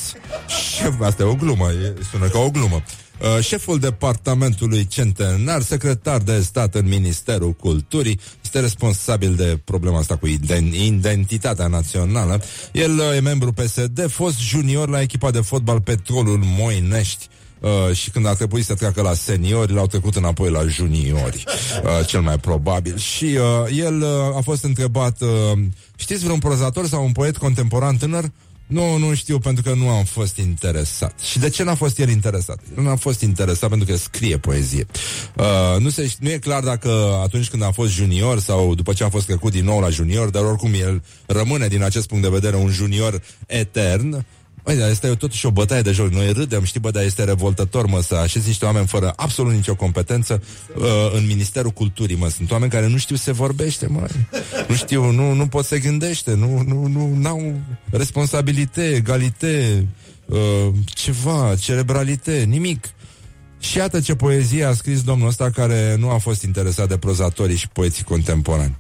Șef, 0.47 1.01
asta 1.01 1.23
e 1.23 1.25
o 1.25 1.35
glumă, 1.35 1.69
e, 1.71 1.93
sună 2.11 2.27
ca 2.27 2.39
o 2.39 2.49
glumă 2.49 2.75
Uh, 2.75 3.06
șeful 3.41 3.79
departamentului 3.79 4.87
centenar, 4.87 5.61
secretar 5.61 6.21
de 6.21 6.41
stat 6.41 6.75
în 6.75 6.87
Ministerul 6.87 7.51
Culturii, 7.51 8.19
este 8.43 8.59
responsabil 8.59 9.35
de 9.35 9.59
problema 9.63 9.97
asta 9.97 10.15
cu 10.15 10.27
iden- 10.27 10.73
identitatea 10.73 11.67
națională. 11.67 12.41
El 12.71 12.91
uh, 12.91 13.15
e 13.15 13.19
membru 13.19 13.51
PSD, 13.51 14.09
fost 14.09 14.39
junior 14.39 14.89
la 14.89 15.01
echipa 15.01 15.31
de 15.31 15.39
fotbal 15.39 15.81
Petrolul 15.81 16.39
Moinești. 16.43 17.27
Uh, 17.59 17.95
și 17.95 18.09
când 18.09 18.25
a 18.25 18.33
trebuit 18.33 18.65
să 18.65 18.73
treacă 18.73 19.01
la 19.01 19.13
seniori, 19.13 19.73
l-au 19.73 19.87
trecut 19.87 20.15
înapoi 20.15 20.49
la 20.49 20.63
juniori, 20.65 21.43
uh, 21.83 22.07
cel 22.07 22.21
mai 22.21 22.37
probabil. 22.37 22.97
Și 22.97 23.25
uh, 23.25 23.77
el 23.77 24.01
uh, 24.01 24.35
a 24.35 24.41
fost 24.43 24.63
întrebat, 24.63 25.21
uh, 25.21 25.59
știți 25.95 26.23
vreun 26.23 26.39
prozator 26.39 26.87
sau 26.87 27.03
un 27.03 27.11
poet 27.11 27.37
contemporan 27.37 27.97
tânăr? 27.97 28.31
Nu, 28.67 28.97
nu 28.97 29.13
știu, 29.13 29.39
pentru 29.39 29.63
că 29.63 29.73
nu 29.73 29.89
am 29.89 30.03
fost 30.03 30.37
interesat. 30.37 31.19
Și 31.19 31.39
de 31.39 31.49
ce 31.49 31.63
n-a 31.63 31.75
fost 31.75 31.99
el 31.99 32.09
interesat? 32.09 32.59
El 32.77 32.83
n-a 32.83 32.95
fost 32.95 33.21
interesat 33.21 33.69
pentru 33.69 33.87
că 33.87 33.95
scrie 33.97 34.37
poezie. 34.37 34.85
Uh, 35.35 35.79
nu, 35.79 35.89
se, 35.89 36.13
nu 36.19 36.29
e 36.29 36.37
clar 36.37 36.63
dacă 36.63 37.19
atunci 37.23 37.49
când 37.49 37.63
a 37.63 37.71
fost 37.71 37.91
junior 37.91 38.39
sau 38.39 38.75
după 38.75 38.93
ce 38.93 39.03
a 39.03 39.09
fost 39.09 39.25
trecut 39.25 39.51
din 39.51 39.63
nou 39.63 39.79
la 39.79 39.89
junior, 39.89 40.29
dar 40.29 40.43
oricum 40.43 40.73
el 40.73 41.03
rămâne 41.25 41.67
din 41.67 41.83
acest 41.83 42.07
punct 42.07 42.23
de 42.23 42.29
vedere 42.29 42.55
un 42.55 42.69
junior 42.69 43.21
etern. 43.45 44.25
Băi, 44.67 44.75
dar 44.75 44.89
este 44.89 45.07
totuși 45.07 45.45
o 45.45 45.51
bătaie 45.51 45.81
de 45.81 45.91
joc. 45.91 46.09
Noi 46.09 46.31
râdem, 46.31 46.63
știi, 46.63 46.79
bă, 46.79 46.91
dar 46.91 47.03
este 47.03 47.23
revoltător, 47.23 47.85
mă, 47.85 48.01
să 48.01 48.15
așezi 48.15 48.47
niște 48.47 48.65
oameni 48.65 48.87
fără 48.87 49.13
absolut 49.15 49.53
nicio 49.53 49.75
competență 49.75 50.43
uh, 50.75 50.83
în 51.13 51.25
Ministerul 51.25 51.71
Culturii, 51.71 52.15
mă. 52.15 52.29
Sunt 52.29 52.51
oameni 52.51 52.71
care 52.71 52.87
nu 52.87 52.97
știu 52.97 53.15
se 53.15 53.31
vorbește, 53.31 53.87
mă. 53.87 54.07
Nu 54.67 54.75
știu, 54.75 55.11
nu, 55.11 55.33
nu 55.33 55.47
pot 55.47 55.65
să 55.65 55.77
gândește, 55.77 56.33
nu, 56.33 56.61
nu, 56.61 56.87
nu, 56.87 57.29
au 57.29 57.53
responsabilitate, 57.89 58.95
egalitate, 58.95 59.87
uh, 60.25 60.67
ceva, 60.85 61.55
cerebralitate, 61.59 62.43
nimic. 62.43 62.89
Și 63.59 63.77
iată 63.77 63.99
ce 63.99 64.15
poezie 64.15 64.63
a 64.63 64.73
scris 64.73 65.01
domnul 65.01 65.27
ăsta 65.27 65.49
care 65.49 65.95
nu 65.99 66.09
a 66.09 66.17
fost 66.17 66.43
interesat 66.43 66.87
de 66.87 66.97
prozatorii 66.97 67.57
și 67.57 67.67
poeții 67.67 68.03
contemporani. 68.03 68.77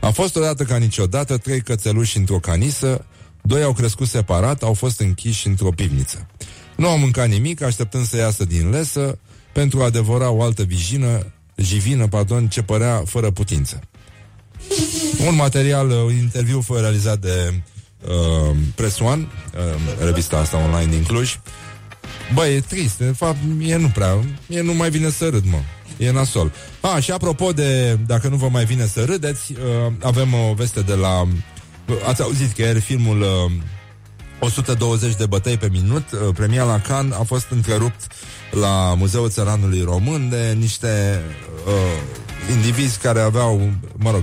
A 0.00 0.10
fost 0.10 0.36
odată 0.36 0.64
ca 0.64 0.76
niciodată 0.76 1.36
trei 1.36 1.60
cățeluși 1.60 2.16
într-o 2.18 2.38
canisă, 2.38 3.04
doi 3.46 3.62
au 3.62 3.72
crescut 3.72 4.08
separat, 4.08 4.62
au 4.62 4.74
fost 4.74 5.00
închiși 5.00 5.46
într-o 5.46 5.70
pivniță. 5.70 6.26
Nu 6.76 6.88
au 6.88 6.98
mâncat 6.98 7.28
nimic, 7.28 7.62
așteptând 7.62 8.06
să 8.06 8.16
iasă 8.16 8.44
din 8.44 8.70
lesă 8.70 9.18
pentru 9.52 9.82
a 9.82 9.90
devora 9.90 10.30
o 10.30 10.42
altă 10.42 10.62
vijină, 10.62 11.32
jivină, 11.56 12.08
pardon, 12.08 12.48
ce 12.48 12.62
părea 12.62 13.02
fără 13.06 13.30
putință. 13.30 13.80
Un 15.26 15.34
material, 15.34 15.90
un 15.90 16.14
interviu 16.14 16.60
fost 16.60 16.80
realizat 16.80 17.18
de 17.18 17.62
uh, 18.06 18.56
Press 18.74 18.98
One, 18.98 19.26
uh, 19.54 20.04
revista 20.04 20.38
asta 20.38 20.56
online 20.56 20.90
din 20.90 21.02
Cluj. 21.02 21.38
Băi, 22.34 22.54
e 22.54 22.60
trist, 22.60 22.98
de 22.98 23.14
fapt, 23.16 23.36
mie 23.56 23.76
nu 23.76 23.88
prea, 23.88 24.24
mie 24.46 24.60
nu 24.60 24.74
mai 24.74 24.90
vine 24.90 25.10
să 25.10 25.28
râd, 25.28 25.44
mă. 25.44 25.58
E 25.98 26.10
nasol. 26.10 26.52
A, 26.80 27.00
și 27.00 27.10
apropo 27.10 27.52
de, 27.52 27.98
dacă 28.06 28.28
nu 28.28 28.36
vă 28.36 28.48
mai 28.48 28.64
vine 28.64 28.86
să 28.86 29.04
râdeți, 29.04 29.52
uh, 29.52 29.92
avem 30.02 30.34
o 30.34 30.54
veste 30.54 30.80
de 30.80 30.94
la... 30.94 31.28
Uh, 31.88 31.94
ați 32.06 32.22
auzit 32.22 32.52
că 32.52 32.62
e 32.62 32.78
filmul 32.78 33.20
uh, 33.20 33.52
120 34.40 35.14
de 35.16 35.26
bătăi 35.26 35.56
pe 35.56 35.68
minut, 35.72 36.04
uh, 36.12 36.34
premia 36.34 36.64
la 36.64 36.80
Cannes 36.80 37.18
a 37.18 37.22
fost 37.22 37.46
întrerupt 37.50 38.12
la 38.50 38.94
Muzeul 38.98 39.30
Țăranului 39.30 39.82
Român 39.82 40.28
de 40.28 40.56
niște 40.58 41.22
uh, 41.66 42.52
indivizi 42.54 42.98
care 42.98 43.20
aveau, 43.20 43.70
mă 43.96 44.10
rog, 44.10 44.22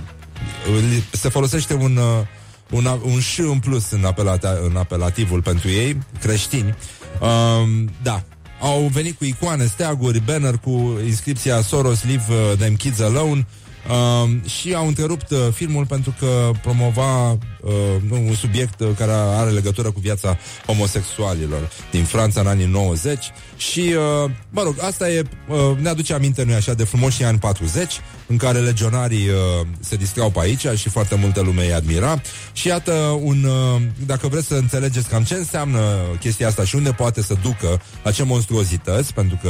li- 0.91 1.03
se 1.11 1.29
folosește 1.29 1.73
un, 1.73 1.95
uh, 1.97 2.25
un, 2.69 2.85
a- 2.85 2.99
un 3.03 3.19
ș 3.19 3.37
în 3.37 3.59
plus 3.59 3.91
în, 3.91 4.05
apelata, 4.05 4.57
în 4.69 4.75
apelativul 4.75 5.41
pentru 5.41 5.69
ei, 5.69 5.97
creștini. 6.21 6.75
Um, 7.21 7.89
da, 8.03 8.23
au 8.61 8.89
venit 8.93 9.17
cu 9.17 9.25
icoane, 9.25 9.65
steaguri, 9.65 10.19
banner 10.25 10.57
cu 10.57 10.99
inscripția 11.05 11.61
Soros 11.61 12.03
Leave 12.03 12.33
uh, 12.33 12.57
them 12.57 12.75
kids 12.75 12.99
alone 12.99 13.47
um, 13.89 14.47
și 14.47 14.73
au 14.73 14.87
întrerupt 14.87 15.31
uh, 15.31 15.37
filmul 15.53 15.85
pentru 15.85 16.15
că 16.19 16.51
promova 16.61 17.31
uh, 17.31 17.71
nu, 18.09 18.15
un 18.15 18.35
subiect 18.35 18.79
uh, 18.79 18.87
care 18.97 19.11
are 19.11 19.49
legătură 19.49 19.91
cu 19.91 19.99
viața 19.99 20.37
homosexualilor 20.65 21.71
din 21.91 22.03
Franța 22.03 22.39
în 22.39 22.47
anii 22.47 22.65
90 22.65 23.31
și, 23.57 23.79
uh, 23.79 24.31
mă 24.49 24.61
rog, 24.61 24.75
asta 24.81 25.09
e, 25.09 25.23
uh, 25.47 25.77
ne 25.77 25.89
aduce 25.89 26.13
aminte, 26.13 26.43
nu 26.43 26.53
așa, 26.53 26.73
de 26.73 26.83
frumoșii 26.83 27.25
ani 27.25 27.39
40 27.39 27.99
în 28.27 28.37
care 28.37 28.59
legionarii 28.59 29.27
uh, 29.27 29.67
se 29.79 29.95
distrau 29.95 30.29
pe 30.29 30.39
aici 30.39 30.67
și 30.75 30.89
foarte 30.89 31.15
multă 31.15 31.41
lume 31.41 31.65
îi 31.65 31.73
admira. 31.73 32.21
Și 32.53 32.67
iată 32.67 32.93
un, 33.21 33.43
uh, 33.43 33.81
dacă 34.05 34.27
vreți 34.27 34.47
să 34.47 34.55
înțelegeți 34.55 35.07
cam 35.07 35.23
ce 35.23 35.33
înseamnă 35.33 35.79
chestia 36.19 36.47
asta 36.47 36.63
și 36.63 36.75
unde 36.75 36.91
poate 36.91 37.21
să 37.21 37.35
ducă 37.41 37.81
la 38.03 38.11
ce 38.11 38.23
monstruozități, 38.23 39.13
pentru 39.13 39.39
că 39.41 39.49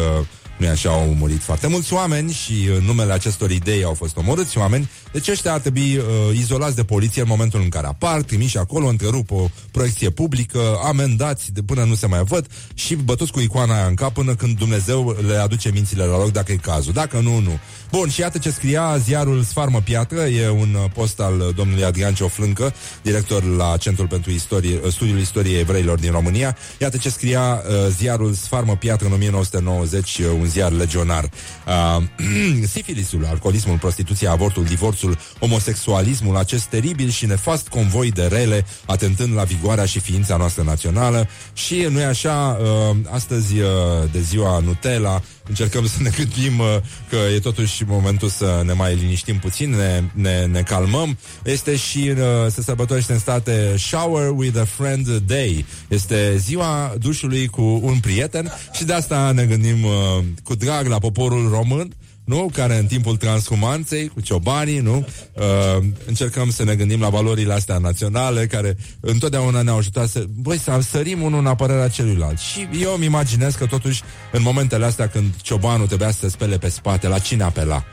nu 0.57 0.67
așa, 0.67 0.89
au 0.89 1.15
murit 1.19 1.41
foarte 1.41 1.67
mulți 1.67 1.93
oameni 1.93 2.31
și 2.31 2.53
în 2.77 2.83
numele 2.85 3.13
acestor 3.13 3.51
idei 3.51 3.83
au 3.83 3.93
fost 3.93 4.17
omorâți 4.17 4.57
oameni. 4.57 4.89
Deci 5.11 5.27
ăștia 5.27 5.53
ar 5.53 5.59
trebui 5.59 5.97
uh, 5.97 6.03
izolați 6.37 6.75
de 6.75 6.83
poliție 6.83 7.21
în 7.21 7.27
momentul 7.27 7.61
în 7.61 7.69
care 7.69 7.87
apar, 7.87 8.21
trimiși 8.21 8.57
acolo, 8.57 8.87
întrerup 8.87 9.31
o 9.31 9.47
proiecție 9.71 10.09
publică, 10.09 10.79
amendați 10.85 11.51
de 11.51 11.61
până 11.61 11.83
nu 11.83 11.95
se 11.95 12.07
mai 12.07 12.23
văd 12.23 12.47
și 12.73 12.95
bătuți 12.95 13.31
cu 13.31 13.39
icoana 13.39 13.75
aia 13.75 13.85
în 13.85 13.93
cap 13.93 14.13
până 14.13 14.35
când 14.35 14.57
Dumnezeu 14.57 15.17
le 15.27 15.35
aduce 15.35 15.69
mințile 15.69 16.03
la 16.03 16.17
loc 16.17 16.31
dacă 16.31 16.51
e 16.51 16.55
cazul. 16.55 16.93
Dacă 16.93 17.19
nu, 17.19 17.39
nu. 17.39 17.59
Bun, 17.97 18.09
și 18.09 18.19
iată 18.19 18.37
ce 18.37 18.49
scria 18.49 18.97
ziarul 18.97 19.43
Sfarmă 19.43 19.81
Piatră, 19.81 20.21
e 20.21 20.49
un 20.49 20.73
uh, 20.73 20.91
post 20.93 21.19
al 21.19 21.39
uh, 21.39 21.55
domnului 21.55 21.83
Adrian 21.83 22.13
Cioflâncă, 22.13 22.73
director 23.01 23.43
la 23.43 23.77
Centrul 23.77 24.07
pentru 24.07 24.31
Istorie, 24.31 24.79
uh, 24.83 24.91
Studiul 24.91 25.19
Istoriei 25.19 25.59
Evreilor 25.59 25.99
din 25.99 26.11
România. 26.11 26.57
Iată 26.79 26.97
ce 26.97 27.09
scria 27.09 27.63
uh, 27.67 27.73
ziarul 27.89 28.33
Sfarmă 28.33 28.75
Piatră 28.75 29.05
în 29.05 29.13
1990, 29.13 30.17
uh, 30.17 30.25
un 30.39 30.45
ziar 30.45 30.71
legionar. 30.71 31.29
Uh, 31.67 32.03
sifilisul, 32.75 33.25
alcoolismul, 33.25 33.77
prostituția, 33.77 34.31
avortul, 34.31 34.63
divorțul, 34.63 35.17
homosexualismul, 35.39 36.37
acest 36.37 36.63
teribil 36.63 37.09
și 37.09 37.25
nefast 37.25 37.67
convoi 37.67 38.11
de 38.11 38.25
rele, 38.25 38.65
atentând 38.85 39.35
la 39.35 39.43
vigoarea 39.43 39.85
și 39.85 39.99
ființa 39.99 40.37
noastră 40.37 40.63
națională. 40.63 41.27
Și 41.53 41.87
nu 41.89 41.99
e 41.99 42.05
așa, 42.05 42.59
uh, 42.61 42.95
astăzi 43.09 43.59
uh, 43.59 43.67
de 44.11 44.19
ziua 44.19 44.59
Nutella, 44.59 45.21
încercăm 45.47 45.87
să 45.87 46.01
ne 46.01 46.09
gândim 46.17 46.59
uh, 46.59 46.77
că 47.09 47.15
e 47.35 47.39
totuși 47.39 47.83
momentul 47.85 48.29
să 48.29 48.61
ne 48.65 48.73
mai 48.73 48.95
liniștim 48.95 49.39
puțin, 49.39 49.69
ne, 49.69 50.03
ne, 50.13 50.45
ne 50.45 50.61
calmăm. 50.61 51.17
Este 51.43 51.75
și 51.75 52.13
uh, 52.17 52.51
se 52.51 52.61
sărbătorește 52.61 53.13
în 53.13 53.19
state 53.19 53.75
Shower 53.77 54.29
with 54.35 54.59
a 54.59 54.65
Friend 54.65 55.07
Day. 55.17 55.65
Este 55.87 56.37
ziua 56.37 56.93
dușului 56.99 57.47
cu 57.47 57.79
un 57.83 57.99
prieten 57.99 58.51
și 58.71 58.83
de 58.83 58.93
asta 58.93 59.31
ne 59.31 59.45
gândim 59.45 59.83
uh, 59.83 60.23
cu 60.43 60.55
drag 60.55 60.87
la 60.87 60.99
poporul 60.99 61.49
român 61.49 61.93
nu? 62.25 62.49
Care 62.53 62.77
în 62.77 62.85
timpul 62.85 63.17
transhumanței, 63.17 64.07
cu 64.07 64.21
ciobanii, 64.21 64.79
nu? 64.79 65.07
Uh, 65.33 65.83
încercăm 66.05 66.51
să 66.51 66.63
ne 66.63 66.75
gândim 66.75 66.99
la 66.99 67.09
valorile 67.09 67.53
astea 67.53 67.77
naționale, 67.77 68.45
care 68.45 68.77
întotdeauna 68.99 69.61
ne-au 69.61 69.77
ajutat 69.77 70.07
să, 70.07 70.23
băi, 70.29 70.57
să 70.57 70.79
sărim 70.89 71.21
unul 71.21 71.39
în 71.39 71.45
apărarea 71.45 71.87
celuilalt. 71.87 72.39
Și 72.39 72.67
eu 72.81 72.93
îmi 72.93 73.05
imaginez 73.05 73.55
că 73.55 73.65
totuși, 73.65 74.03
în 74.31 74.41
momentele 74.41 74.85
astea 74.85 75.07
când 75.07 75.33
ciobanul 75.41 75.87
trebuia 75.87 76.11
să 76.11 76.17
se 76.19 76.29
spele 76.29 76.57
pe 76.57 76.69
spate, 76.69 77.07
la 77.07 77.19
cine 77.19 77.43
apela? 77.43 77.83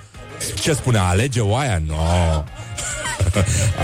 Ce 0.61 0.72
spunea? 0.72 1.05
Alege 1.05 1.41
oaia? 1.41 1.83
No. 1.87 1.95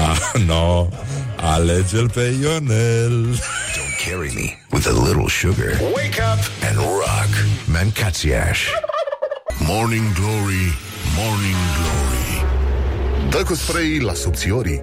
ah, 0.09 0.42
no. 0.47 0.88
Alege-l 1.36 2.11
pe 2.11 2.34
Ionel. 2.40 3.24
Don't 3.76 3.97
carry 4.05 4.32
me 4.34 4.59
with 4.72 4.86
a 4.86 5.07
little 5.07 5.28
sugar. 5.28 5.80
Wake 5.94 6.20
up 6.32 6.40
and 6.68 6.76
rock. 6.76 7.30
Mancațiaș. 7.64 8.59
Morning 9.59 10.12
Glory, 10.12 10.78
Morning 11.16 11.61
Glory. 11.76 12.44
Dă 13.30 13.42
cu 13.42 13.54
spray 13.54 13.98
la 13.98 14.14
subțiorii. 14.14 14.82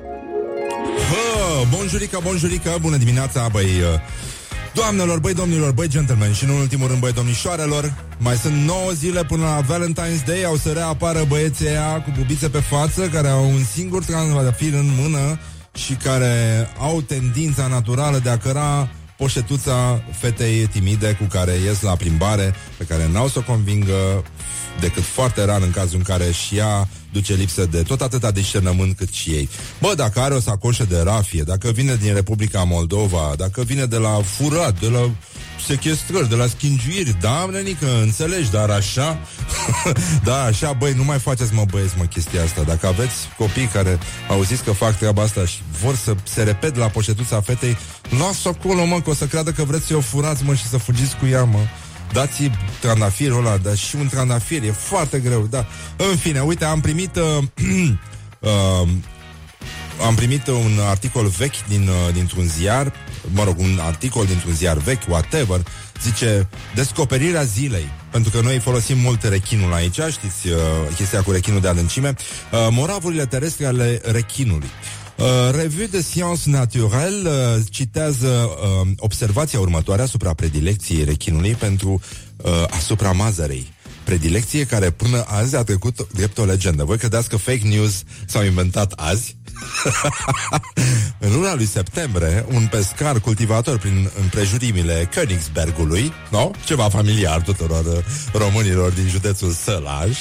Hă, 1.09 1.65
bonjurica, 1.75 2.19
bonjurica, 2.19 2.77
bună 2.77 2.97
dimineața, 2.97 3.47
băi 3.51 3.65
uh, 3.65 3.99
Doamnelor, 4.73 5.19
băi 5.19 5.33
domnilor, 5.33 5.71
băi 5.71 5.87
gentlemen. 5.87 6.33
Și 6.33 6.43
în 6.43 6.49
ultimul 6.49 6.87
rând, 6.87 6.99
băi 6.99 7.11
domnișoarelor 7.11 7.93
Mai 8.17 8.35
sunt 8.35 8.53
9 8.53 8.91
zile 8.91 9.23
până 9.23 9.43
la 9.43 9.61
Valentine's 9.61 10.25
Day 10.25 10.43
Au 10.45 10.55
să 10.55 10.71
reapară 10.71 11.23
băieții 11.27 11.67
aia 11.67 12.01
cu 12.01 12.11
bubițe 12.17 12.49
pe 12.49 12.59
față 12.59 13.07
Care 13.07 13.27
au 13.27 13.49
un 13.49 13.63
singur 13.63 14.03
trandafir 14.03 14.73
în 14.73 14.89
mână 14.99 15.39
Și 15.73 15.93
care 15.93 16.67
au 16.79 17.01
tendința 17.01 17.67
naturală 17.67 18.19
de 18.23 18.29
a 18.29 18.37
căra 18.37 18.89
poșetuța 19.23 20.03
fetei 20.11 20.67
timide 20.67 21.17
cu 21.19 21.23
care 21.23 21.51
ies 21.51 21.81
la 21.81 21.95
plimbare, 21.95 22.53
pe 22.77 22.83
care 22.83 23.09
n-au 23.11 23.27
să 23.27 23.39
o 23.39 23.41
convingă 23.41 24.23
decât 24.79 25.03
foarte 25.03 25.45
rar 25.45 25.61
în 25.61 25.71
cazul 25.71 25.97
în 25.97 26.03
care 26.03 26.31
și 26.31 26.57
ea 26.57 26.87
duce 27.13 27.33
lipsă 27.33 27.65
de 27.65 27.81
tot 27.81 28.01
atâta 28.01 28.31
discernământ 28.31 28.97
cât 28.97 29.11
și 29.11 29.29
ei. 29.29 29.49
Bă, 29.79 29.93
dacă 29.95 30.19
are 30.19 30.33
o 30.33 30.39
sacoșă 30.39 30.85
de 30.89 31.01
rafie, 31.03 31.41
dacă 31.41 31.71
vine 31.71 31.95
din 31.95 32.13
Republica 32.13 32.63
Moldova, 32.63 33.33
dacă 33.37 33.63
vine 33.63 33.85
de 33.85 33.97
la 33.97 34.21
furat, 34.23 34.79
de 34.79 34.87
la 34.87 35.11
sechestrări, 35.65 36.29
de 36.29 36.35
la 36.35 36.47
schingiuiri, 36.47 37.17
da, 37.21 37.47
nenică, 37.51 37.87
înțelegi, 38.01 38.51
dar 38.51 38.69
așa, 38.69 39.19
da, 40.27 40.43
așa, 40.43 40.71
băi, 40.71 40.93
nu 40.93 41.03
mai 41.03 41.19
faceți, 41.19 41.53
mă, 41.53 41.63
băieți, 41.69 41.93
mă, 41.97 42.03
chestia 42.03 42.43
asta. 42.43 42.61
Dacă 42.61 42.87
aveți 42.87 43.15
copii 43.37 43.65
care 43.65 43.99
auziți 44.29 44.63
că 44.63 44.71
fac 44.71 44.97
treaba 44.97 45.21
asta 45.21 45.45
și 45.45 45.61
vor 45.81 45.95
să 45.95 46.15
se 46.23 46.43
repet 46.43 46.75
la 46.75 46.87
poșetuța 46.87 47.41
fetei, 47.41 47.77
lasă 48.19 48.47
acolo, 48.47 48.85
mă, 48.85 49.01
că 49.01 49.09
o 49.09 49.13
să 49.13 49.25
creadă 49.25 49.51
că 49.51 49.63
vreți 49.63 49.85
să 49.85 49.95
o 49.95 50.01
furați, 50.01 50.43
mă, 50.43 50.53
și 50.53 50.67
să 50.67 50.77
fugiți 50.77 51.17
cu 51.17 51.25
ea, 51.25 51.43
mă. 51.43 51.59
Dați 52.13 52.51
trandafirul 52.79 53.45
ăla, 53.45 53.57
dar 53.57 53.75
și 53.75 53.95
un 53.95 54.07
trandafir, 54.07 54.63
e 54.63 54.71
foarte 54.71 55.19
greu, 55.19 55.47
da. 55.49 55.65
În 55.97 56.15
fine, 56.15 56.41
uite, 56.41 56.65
am 56.65 56.81
primit... 56.81 57.15
Uh, 57.15 57.43
uh, 58.81 58.87
am 60.05 60.15
primit 60.15 60.47
un 60.47 60.79
articol 60.89 61.27
vechi 61.27 61.67
din, 61.67 61.87
uh, 61.87 62.13
dintr-un 62.13 62.47
ziar, 62.47 62.93
mă 63.33 63.43
rog, 63.43 63.59
un 63.59 63.79
articol 63.81 64.25
dintr-un 64.25 64.53
ziar 64.53 64.77
vechi, 64.77 65.07
whatever, 65.07 65.61
zice 66.01 66.47
descoperirea 66.75 67.43
zilei. 67.43 67.89
Pentru 68.11 68.31
că 68.31 68.41
noi 68.41 68.59
folosim 68.59 68.97
mult 68.97 69.23
rechinul 69.23 69.73
aici, 69.73 69.99
știți 70.11 70.47
uh, 70.47 70.57
chestia 70.95 71.21
cu 71.21 71.31
rechinul 71.31 71.61
de 71.61 71.67
adâncime, 71.67 72.13
uh, 72.51 72.67
moravurile 72.71 73.25
terestre 73.25 73.65
ale 73.65 74.01
rechinului. 74.03 74.69
Uh, 75.17 75.25
Revue 75.51 75.85
de 75.85 76.01
Sciences 76.01 76.45
Naturelle 76.45 77.29
uh, 77.29 77.63
citează 77.69 78.27
uh, 78.27 78.87
observația 78.97 79.59
următoare 79.59 80.01
asupra 80.01 80.33
predilecției 80.33 81.03
rechinului 81.03 81.53
pentru 81.53 82.01
uh, 82.37 82.63
asupra 82.69 83.11
mazărei. 83.11 83.71
Predilecție 84.03 84.65
care 84.65 84.89
până 84.89 85.23
azi 85.27 85.55
a 85.55 85.63
trecut 85.63 86.07
drept 86.13 86.37
o 86.37 86.45
legendă. 86.45 86.83
Voi 86.83 86.97
credeți 86.97 87.29
că 87.29 87.37
fake 87.37 87.67
news 87.67 88.03
s-au 88.25 88.43
inventat 88.43 88.91
azi? 88.91 89.35
în 91.25 91.33
luna 91.33 91.55
lui 91.55 91.65
septembrie, 91.65 92.45
un 92.53 92.67
pescar 92.67 93.19
cultivator 93.19 93.77
prin 93.77 94.09
împrejurimile 94.21 95.09
Königsbergului, 95.09 96.11
no? 96.31 96.51
ceva 96.65 96.89
familiar 96.89 97.41
tuturor 97.41 97.85
uh, 97.85 97.97
românilor 98.33 98.91
din 98.91 99.07
județul 99.07 99.51
Sălaj, 99.51 100.17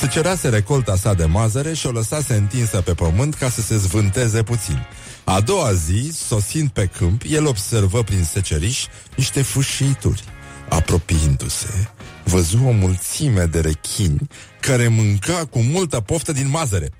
se 0.00 0.06
cerase 0.06 0.48
recolta 0.48 0.96
sa 0.96 1.14
de 1.14 1.24
mazăre 1.24 1.74
și 1.74 1.86
o 1.86 1.90
lăsase 1.90 2.34
întinsă 2.34 2.80
pe 2.80 2.94
pământ 2.94 3.34
ca 3.34 3.48
să 3.48 3.60
se 3.60 3.76
zvânteze 3.76 4.42
puțin. 4.42 4.86
A 5.24 5.40
doua 5.40 5.72
zi, 5.72 6.10
sosind 6.26 6.68
pe 6.68 6.86
câmp, 6.86 7.22
el 7.28 7.46
observă 7.46 8.02
prin 8.02 8.24
seceriș 8.24 8.84
niște 9.16 9.42
fâșituri. 9.42 10.24
Apropiindu-se, 10.68 11.88
văzu 12.24 12.64
o 12.66 12.70
mulțime 12.70 13.44
de 13.44 13.60
rechini 13.60 14.28
care 14.60 14.88
mânca 14.88 15.44
cu 15.50 15.58
multă 15.58 16.00
poftă 16.00 16.32
din 16.32 16.48
mazăre. 16.48 16.90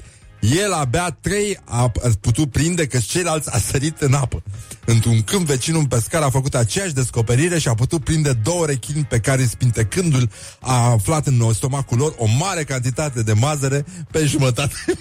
El 0.40 0.72
abia 0.72 1.16
trei 1.20 1.58
a 1.64 1.92
putut 2.20 2.50
prinde 2.50 2.86
că 2.86 2.98
ceilalți 2.98 3.50
a 3.50 3.58
sărit 3.58 4.00
în 4.00 4.14
apă. 4.14 4.42
Într-un 4.84 5.22
câmp 5.22 5.46
vecin, 5.46 5.74
un 5.74 5.86
pescar 5.86 6.22
a 6.22 6.30
făcut 6.30 6.54
aceeași 6.54 6.92
descoperire 6.92 7.58
și 7.58 7.68
a 7.68 7.74
putut 7.74 8.04
prinde 8.04 8.32
două 8.32 8.66
rechini 8.66 9.04
pe 9.04 9.20
care, 9.20 9.44
spintecându-l, 9.44 10.30
a 10.60 10.90
aflat 10.90 11.26
în 11.26 11.52
stomacul 11.52 11.98
lor 11.98 12.14
o 12.18 12.26
mare 12.38 12.64
cantitate 12.64 13.22
de 13.22 13.32
mazăre 13.32 13.84
pe 14.10 14.24
jumătate 14.24 14.74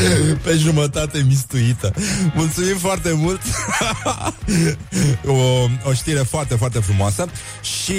pe 0.44 0.56
jumătate 0.56 1.24
mistuită. 1.28 1.92
Mulțumim 2.34 2.76
foarte 2.76 3.12
mult! 3.12 3.40
o, 5.26 5.68
o 5.88 5.92
știre 5.92 6.18
foarte, 6.18 6.54
foarte 6.54 6.78
frumoasă 6.78 7.26
și, 7.62 7.92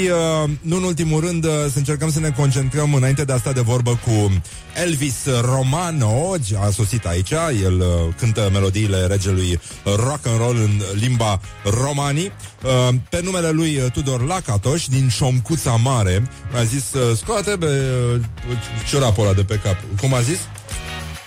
uh, 0.44 0.50
nu 0.62 0.76
în 0.76 0.84
ultimul 0.84 1.20
rând, 1.20 1.46
uh, 1.46 1.52
să 1.72 1.78
încercăm 1.78 2.12
să 2.12 2.20
ne 2.20 2.30
concentrăm 2.30 2.94
înainte 2.94 3.24
de 3.24 3.34
a 3.34 3.38
sta 3.38 3.52
de 3.52 3.62
vorbă 3.62 4.00
cu 4.06 4.42
Elvis 4.84 5.16
Romano, 5.42 6.36
a 6.60 6.70
sosit 6.70 7.06
aici, 7.06 7.32
el 7.64 7.80
uh, 7.80 8.14
cântă 8.20 8.50
melodiile 8.52 9.06
regelui 9.06 9.60
rock 9.84 10.28
and 10.28 10.38
roll 10.38 10.56
în 10.56 10.82
limba 11.00 11.40
romani. 11.64 12.32
Uh, 12.64 12.96
pe 13.10 13.22
numele 13.24 13.50
lui 13.50 13.78
uh, 13.78 13.92
Tudor 13.92 14.26
Lacatoș 14.26 14.86
din 14.86 15.10
Șomcuța 15.10 15.72
Mare 15.72 16.30
a 16.56 16.64
zis, 16.64 16.94
uh, 16.94 17.18
scoate 17.18 17.58
pe 17.60 17.66
uh, 17.66 18.22
ciorapul 18.90 19.24
ăla 19.24 19.34
de 19.34 19.44
pe 19.44 19.60
cap. 19.64 19.76
Cum 20.00 20.14
a 20.14 20.22
zis? 20.22 20.40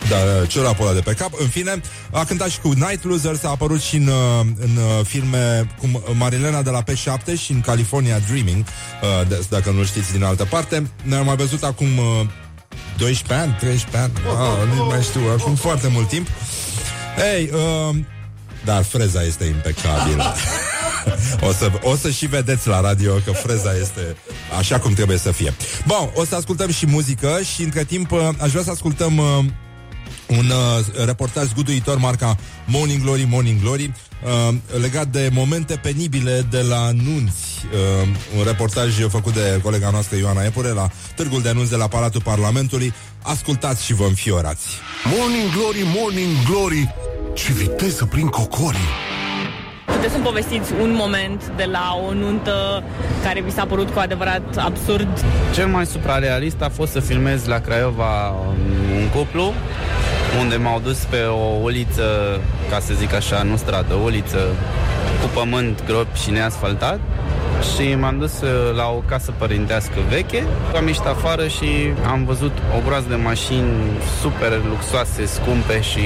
Da, 0.09 0.47
ciorapul 0.47 0.87
ăla 0.87 0.95
de 0.95 1.01
pe 1.01 1.13
cap. 1.13 1.31
În 1.39 1.49
fine, 1.49 1.81
a 2.11 2.25
cântat 2.25 2.49
și 2.49 2.61
cu 2.61 2.69
Night 2.69 3.05
Losers, 3.05 3.45
a 3.45 3.49
apărut 3.49 3.81
și 3.81 3.97
în, 3.97 4.07
uh, 4.07 4.47
în 4.61 4.77
uh, 4.77 5.05
filme 5.05 5.67
cu 5.79 6.03
Marilena 6.13 6.63
de 6.63 6.71
la 6.71 6.83
P7 6.83 7.41
și 7.43 7.53
în 7.53 7.61
California 7.61 8.19
Dreaming, 8.19 8.65
uh, 8.65 9.29
de, 9.29 9.45
dacă 9.49 9.71
nu 9.71 9.85
știți 9.85 10.13
din 10.13 10.25
altă 10.25 10.45
parte. 10.45 10.91
Ne-am 11.03 11.25
mai 11.25 11.37
văzut 11.37 11.63
acum 11.63 11.89
12 12.97 13.47
ani, 13.47 13.57
13 13.59 13.97
ani, 13.97 14.13
ah, 14.41 14.77
nu 14.77 14.85
mai 14.85 15.03
știu, 15.03 15.21
acum 15.39 15.55
foarte 15.55 15.89
mult 15.89 16.09
timp. 16.09 16.29
Ei, 17.35 17.51
uh, 17.53 17.97
dar 18.65 18.83
freza 18.83 19.23
este 19.23 19.45
impecabilă. 19.45 20.35
o, 21.49 21.53
să, 21.53 21.71
o 21.83 21.97
să 21.97 22.11
și 22.11 22.27
vedeți 22.27 22.69
la 22.69 22.81
radio 22.81 23.15
că 23.15 23.33
freza 23.33 23.77
este 23.81 24.17
așa 24.59 24.79
cum 24.79 24.93
trebuie 24.93 25.19
să 25.19 25.33
fie. 25.33 25.55
Bun, 25.87 26.11
o 26.15 26.25
să 26.25 26.35
ascultăm 26.35 26.71
și 26.71 26.87
muzică 26.87 27.41
și 27.55 27.63
între 27.63 27.85
timp 27.85 28.13
aș 28.39 28.51
vrea 28.51 28.63
să 28.63 28.71
ascultăm 28.71 29.19
uh, 29.19 29.45
un 30.27 30.51
uh, 30.51 31.05
reportaj 31.05 31.47
zguduitor 31.47 31.99
marca 31.99 32.37
Morning 32.67 33.03
Glory, 33.03 33.27
Morning 33.29 33.61
Glory 33.61 33.93
uh, 34.25 34.55
legat 34.81 35.07
de 35.07 35.29
momente 35.33 35.77
penibile 35.77 36.47
de 36.51 36.61
la 36.61 36.91
nunți. 36.91 37.65
Uh, 38.03 38.09
un 38.39 38.45
reportaj 38.45 39.07
făcut 39.09 39.35
de 39.35 39.61
colega 39.63 39.91
noastră 39.91 40.17
Ioana 40.17 40.45
Epure 40.45 40.69
la 40.69 40.91
Târgul 41.15 41.43
de 41.43 41.53
Nunți 41.53 41.71
de 41.71 41.77
la 41.77 41.89
Palatul 41.89 42.23
Parlamentului. 42.23 42.93
Ascultați 43.23 43.85
și 43.85 43.95
vă 43.95 44.05
înfiorați. 44.05 44.67
Morning 45.17 45.51
Glory, 45.53 45.83
Morning 45.97 46.45
Glory, 46.49 46.95
ce 47.35 47.53
viteză 47.53 48.05
prin 48.05 48.27
cocorii! 48.27 49.16
Puteți 49.97 50.13
să-mi 50.13 50.25
povestiți 50.25 50.73
un 50.81 50.95
moment 50.95 51.51
de 51.57 51.65
la 51.65 52.01
o 52.09 52.13
nuntă 52.13 52.83
care 53.23 53.41
vi 53.41 53.51
s-a 53.51 53.65
părut 53.65 53.91
cu 53.91 53.99
adevărat 53.99 54.57
absurd? 54.57 55.09
Cel 55.55 55.67
mai 55.67 55.87
suprarealist 55.87 56.63
a 56.63 56.69
fost 56.69 56.93
să 56.93 57.01
filmez 57.01 57.47
la 57.47 57.59
Craiova 57.59 58.29
un 58.97 59.09
cuplu 59.15 59.53
unde 60.41 60.57
m-au 60.57 60.81
dus 60.81 60.99
pe 60.99 61.23
o 61.23 61.63
uliță, 61.63 62.41
ca 62.71 62.79
să 62.79 62.95
zic 62.95 63.15
așa, 63.15 63.43
nu 63.43 63.57
stradă, 63.57 63.95
uliță 63.95 64.39
cu 65.21 65.29
pământ 65.35 65.83
grob 65.87 66.07
și 66.15 66.31
neasfaltat 66.31 67.01
și 67.75 67.95
m-am 67.95 68.19
dus 68.19 68.41
uh, 68.41 68.75
la 68.77 68.87
o 68.89 69.03
casă 69.09 69.33
părintească 69.39 69.95
veche. 70.09 70.45
Am 70.77 70.87
ieșit 70.87 71.05
afară 71.05 71.49
și 71.49 71.69
am 72.07 72.25
văzut 72.25 72.59
o 72.77 72.81
groază 72.87 73.07
de 73.09 73.15
mașini 73.15 73.73
super 74.21 74.61
luxoase, 74.69 75.27
scumpe 75.27 75.81
și 75.81 76.01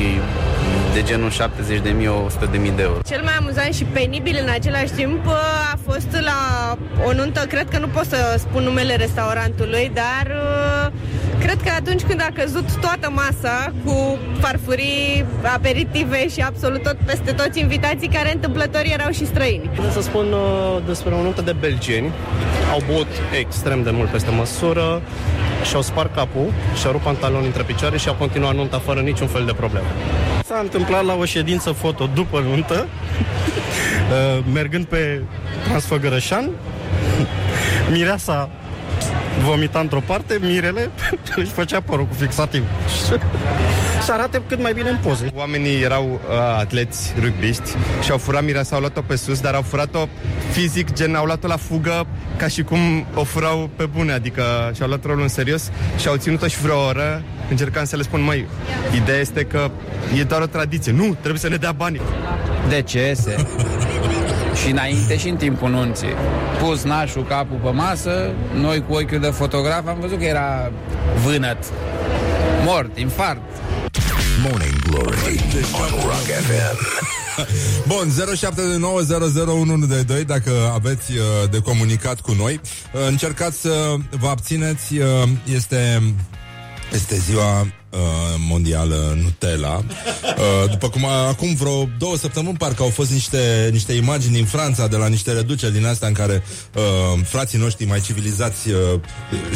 de 0.93 1.03
genul 1.03 1.30
70.000, 1.30 1.36
100.000 1.36 2.74
de 2.76 2.82
euro. 2.82 2.99
Cel 3.07 3.22
mai 3.22 3.32
amuzant 3.38 3.74
și 3.74 3.84
penibil 3.84 4.38
în 4.43 4.49
același 4.49 4.93
timp 4.93 5.26
uh, 5.26 5.32
a 5.72 5.78
fost 5.88 6.09
la 6.20 6.76
o 7.07 7.12
nuntă, 7.12 7.41
cred 7.49 7.68
că 7.68 7.78
nu 7.78 7.86
pot 7.86 8.05
să 8.05 8.34
spun 8.38 8.62
numele 8.62 8.97
restaurantului, 8.97 9.91
dar 9.95 10.26
uh, 10.26 10.93
cred 11.38 11.62
că 11.62 11.70
atunci 11.78 12.03
când 12.03 12.20
a 12.20 12.28
căzut 12.34 12.72
toată 12.80 13.11
masa 13.11 13.72
cu 13.84 14.18
farfurii, 14.41 15.24
aperitive 15.43 16.28
și 16.28 16.41
absolut 16.41 16.82
tot 16.82 16.97
peste 17.07 17.32
toți 17.32 17.61
invitații 17.61 18.09
care 18.09 18.32
întâmplător 18.32 18.82
erau 18.84 19.11
și 19.11 19.26
străini. 19.26 19.70
Vreau 19.74 19.91
să 19.91 20.01
spun 20.01 20.32
uh, 20.32 20.82
despre 20.86 21.14
o 21.14 21.22
nuntă 21.22 21.43
de 21.43 21.55
belgeni. 21.61 22.11
Au 22.72 22.82
băut 22.86 23.09
extrem 23.38 23.82
de 23.82 23.91
mult 23.91 24.09
peste 24.09 24.30
măsură 24.30 25.03
și-au 25.65 25.83
spart 25.83 26.15
capul, 26.15 26.53
și-au 26.79 26.93
rupt 26.93 27.05
pantaloni 27.05 27.47
între 27.47 27.63
picioare 27.63 27.99
și 27.99 28.09
au 28.09 28.15
continuat 28.15 28.55
nunta 28.55 28.79
fără 28.79 29.01
niciun 29.01 29.27
fel 29.27 29.45
de 29.45 29.53
problemă. 29.53 29.87
S-a 30.45 30.59
întâmplat 30.63 31.05
la 31.05 31.15
o 31.15 31.25
ședință 31.25 31.71
foto 31.71 32.09
după 32.15 32.41
nuntă, 32.41 32.87
uh, 34.37 34.45
mergând 34.53 34.85
pe 34.85 35.23
Transfăgărășan, 35.65 36.51
mireasa 37.93 38.49
vomita 39.44 39.78
într-o 39.78 40.01
parte, 40.07 40.38
mirele 40.40 40.90
își 41.36 41.51
făcea 41.51 41.80
părul 41.80 42.07
cu 42.07 42.14
fixativ. 42.14 42.64
Să 44.07 44.12
arate 44.12 44.42
cât 44.48 44.62
mai 44.62 44.72
bine 44.72 44.88
în 44.88 44.96
poze. 45.03 45.30
Oamenii 45.34 45.82
erau 45.82 46.05
uh, 46.05 46.36
atleți 46.59 47.14
rugbiști 47.22 47.70
și 48.03 48.11
au 48.11 48.18
furat 48.18 48.44
mireasa, 48.44 48.74
au 48.74 48.80
luat-o 48.80 49.01
pe 49.01 49.16
sus, 49.16 49.40
dar 49.40 49.55
au 49.55 49.62
furat-o 49.62 50.09
fizic, 50.53 50.92
gen 50.92 51.14
au 51.14 51.24
luat-o 51.24 51.46
la 51.46 51.57
fugă 51.57 52.07
ca 52.36 52.48
și 52.48 52.62
cum 52.62 52.78
o 53.14 53.24
furau 53.24 53.70
pe 53.76 53.86
bune, 53.86 54.12
adică 54.12 54.42
și-au 54.74 54.88
luat 54.88 55.05
rolul 55.05 55.22
în 55.22 55.28
serios 55.28 55.70
și 55.98 56.09
au 56.09 56.16
ținut-o 56.16 56.46
și 56.46 56.59
vreo 56.59 56.84
oră, 56.84 57.22
încercam 57.51 57.84
să 57.84 57.96
le 57.96 58.03
spun, 58.03 58.22
măi, 58.22 58.46
ideea 58.94 59.18
este 59.18 59.44
că 59.44 59.70
e 60.18 60.22
doar 60.22 60.40
o 60.40 60.46
tradiție, 60.46 60.92
nu, 60.92 61.14
trebuie 61.14 61.40
să 61.40 61.48
ne 61.48 61.57
dea 61.57 61.72
banii. 61.72 62.01
Decese. 62.68 63.34
și 64.61 64.71
înainte 64.71 65.19
și 65.19 65.29
în 65.29 65.37
timpul 65.37 65.71
nunții. 65.71 66.15
Pus 66.59 66.83
nașul 66.83 67.25
capul 67.25 67.59
pe 67.63 67.71
masă, 67.71 68.31
noi 68.55 68.85
cu 68.89 68.93
ochiul 68.93 69.19
de 69.21 69.27
fotograf 69.27 69.87
am 69.87 69.99
văzut 70.01 70.19
că 70.19 70.25
era 70.25 70.73
vânăt. 71.25 71.65
Mort, 72.65 72.99
infart. 72.99 73.41
Morning 74.43 74.79
Glory 74.91 75.41
on 75.73 76.01
Rock 76.03 76.29
FM. 76.47 76.77
Bun, 77.93 78.13
0729001122 80.23 80.27
dacă 80.27 80.51
aveți 80.75 81.13
uh, 81.13 81.51
de 81.51 81.59
comunicat 81.59 82.21
cu 82.21 82.33
noi. 82.33 82.61
Uh, 82.93 83.07
încercați 83.09 83.61
să 83.61 83.95
vă 84.11 84.29
abțineți. 84.29 84.99
Uh, 84.99 85.07
este 85.55 86.03
este 86.93 87.18
ziua 87.18 87.61
uh, 87.61 87.99
mondială 88.49 89.18
Nutella. 89.22 89.76
Uh, 89.76 90.70
după 90.70 90.88
cum 90.88 91.05
a, 91.05 91.26
acum 91.26 91.55
vreo 91.55 91.88
două 91.99 92.16
săptămâni 92.16 92.57
parcă 92.57 92.82
au 92.82 92.88
fost 92.88 93.11
niște, 93.11 93.68
niște 93.72 93.93
imagini 93.93 94.34
din 94.34 94.45
Franța 94.45 94.86
de 94.86 94.97
la 94.97 95.07
niște 95.07 95.32
reduceri 95.32 95.72
din 95.72 95.86
astea 95.86 96.09
în 96.09 96.14
care 96.14 96.43
uh, 96.74 97.20
frații 97.24 97.59
noștri 97.59 97.86
mai 97.86 98.01
civilizați 98.01 98.68
uh, 98.70 99.01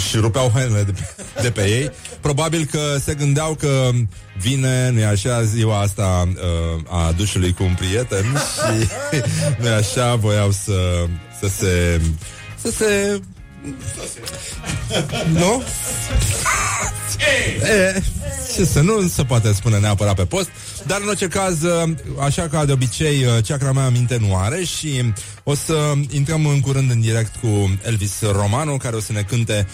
și 0.09 0.16
rupeau 0.16 0.51
hainele 0.55 0.82
de 0.82 0.93
pe, 0.93 1.22
de 1.43 1.51
pe 1.51 1.68
ei. 1.68 1.91
Probabil 2.20 2.64
că 2.70 2.97
se 3.01 3.14
gândeau 3.14 3.55
că 3.55 3.91
vine, 4.39 4.91
nu 4.91 5.07
așa, 5.07 5.43
ziua 5.43 5.80
asta 5.80 6.28
uh, 6.28 7.07
a 7.07 7.12
dușului 7.16 7.53
cu 7.53 7.62
un 7.62 7.74
prieten 7.74 8.24
și 8.55 8.89
nu 9.61 9.72
așa, 9.72 10.14
voiau 10.14 10.51
să, 10.51 11.07
să 11.41 11.49
se 11.49 12.01
să 12.64 12.70
se 12.70 13.20
nu? 15.33 15.62
E, 17.62 18.03
ce 18.55 18.65
să 18.65 18.81
nu 18.81 19.09
se 19.09 19.23
poate 19.25 19.53
spune 19.53 19.79
neapărat 19.79 20.15
pe 20.15 20.25
post 20.25 20.49
Dar 20.87 21.01
în 21.01 21.09
orice 21.09 21.27
caz, 21.27 21.59
așa 22.21 22.49
ca 22.49 22.65
de 22.65 22.73
obicei 22.73 23.27
Ceacra 23.43 23.73
mea 23.73 23.89
minte 23.89 24.19
nu 24.21 24.37
are 24.37 24.65
Și 24.65 25.12
o 25.43 25.55
să 25.55 25.93
intrăm 26.11 26.47
în 26.47 26.61
curând 26.61 26.91
în 26.91 27.01
direct 27.01 27.37
Cu 27.37 27.79
Elvis 27.83 28.23
Romano 28.33 28.77
Care 28.77 28.97
o 28.97 29.01
să 29.01 29.12
ne 29.12 29.23
cânte 29.23 29.67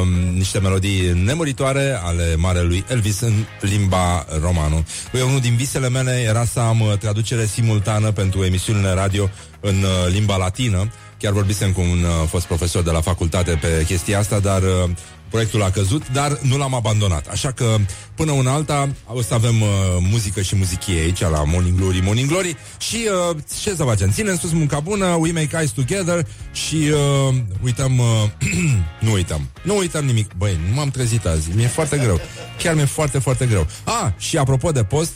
um, 0.00 0.08
niște 0.34 0.58
melodii 0.58 1.12
nemuritoare 1.24 1.98
Ale 2.02 2.34
marelui 2.36 2.84
Elvis 2.88 3.20
în 3.20 3.32
limba 3.60 4.26
romano. 4.40 4.84
Eu 5.14 5.28
unul 5.28 5.40
din 5.40 5.56
visele 5.56 5.88
mele 5.88 6.24
era 6.28 6.44
să 6.44 6.60
am 6.60 6.80
uh, 6.80 6.92
traducere 6.98 7.46
simultană 7.46 8.12
Pentru 8.12 8.44
emisiunile 8.44 8.90
radio 8.90 9.30
în 9.60 9.74
uh, 9.82 10.12
limba 10.12 10.36
latină 10.36 10.90
Chiar 11.18 11.32
vorbisem 11.32 11.72
cu 11.72 11.80
un 11.80 12.02
uh, 12.02 12.28
fost 12.28 12.46
profesor 12.46 12.82
de 12.82 12.90
la 12.90 13.00
facultate 13.00 13.58
pe 13.60 13.84
chestia 13.86 14.18
asta, 14.18 14.38
dar 14.38 14.62
uh, 14.62 14.90
proiectul 15.28 15.62
a 15.62 15.70
căzut, 15.70 16.08
dar 16.12 16.38
nu 16.42 16.56
l-am 16.56 16.74
abandonat. 16.74 17.26
Așa 17.26 17.52
că 17.52 17.76
până 18.14 18.32
una 18.32 18.52
alta 18.52 18.88
o 19.06 19.22
să 19.22 19.34
avem 19.34 19.60
uh, 19.60 19.68
muzică 20.10 20.40
și 20.40 20.56
muzichie 20.56 21.00
aici 21.00 21.20
la 21.20 21.44
Morning 21.44 21.78
Glory, 21.78 22.00
Morning 22.00 22.28
Glory 22.28 22.56
și 22.78 23.08
uh, 23.30 23.36
ce 23.62 23.74
să 23.74 23.82
facem? 23.82 24.10
Ținem 24.10 24.36
sus 24.36 24.52
munca 24.52 24.80
bună, 24.80 25.06
we 25.06 25.32
make 25.32 25.56
eyes 25.56 25.70
together 25.70 26.26
și 26.52 26.76
uh, 26.76 27.34
uităm, 27.64 27.98
uh, 27.98 28.06
nu 29.06 29.12
uităm, 29.12 29.48
nu 29.62 29.76
uităm 29.76 30.04
nimic. 30.04 30.32
Băi, 30.36 30.58
nu 30.68 30.74
m-am 30.74 30.88
trezit 30.88 31.26
azi, 31.26 31.48
mi-e 31.54 31.66
foarte 31.66 31.96
greu. 31.96 32.20
Chiar 32.58 32.74
mi-e 32.74 32.84
foarte, 32.84 33.18
foarte 33.18 33.46
greu. 33.46 33.66
Ah, 33.84 34.12
și 34.18 34.36
apropo 34.38 34.70
de 34.70 34.84
post, 34.84 35.12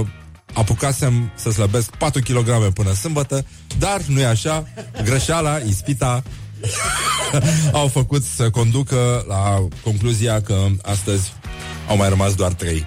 uh, 0.00 0.06
apucasem 0.52 1.32
să 1.34 1.50
slăbesc 1.50 1.96
4 1.96 2.20
kg 2.22 2.72
până 2.72 2.92
sâmbătă, 2.92 3.46
dar 3.78 4.00
nu 4.06 4.20
e 4.20 4.26
așa, 4.26 4.66
greșeala, 5.02 5.56
ispita 5.56 6.22
au 7.72 7.88
făcut 7.88 8.24
să 8.24 8.50
conducă 8.50 9.24
la 9.28 9.66
concluzia 9.82 10.40
că 10.40 10.66
astăzi 10.82 11.32
au 11.88 11.96
mai 11.96 12.08
rămas 12.08 12.34
doar 12.34 12.52
trei 12.52 12.86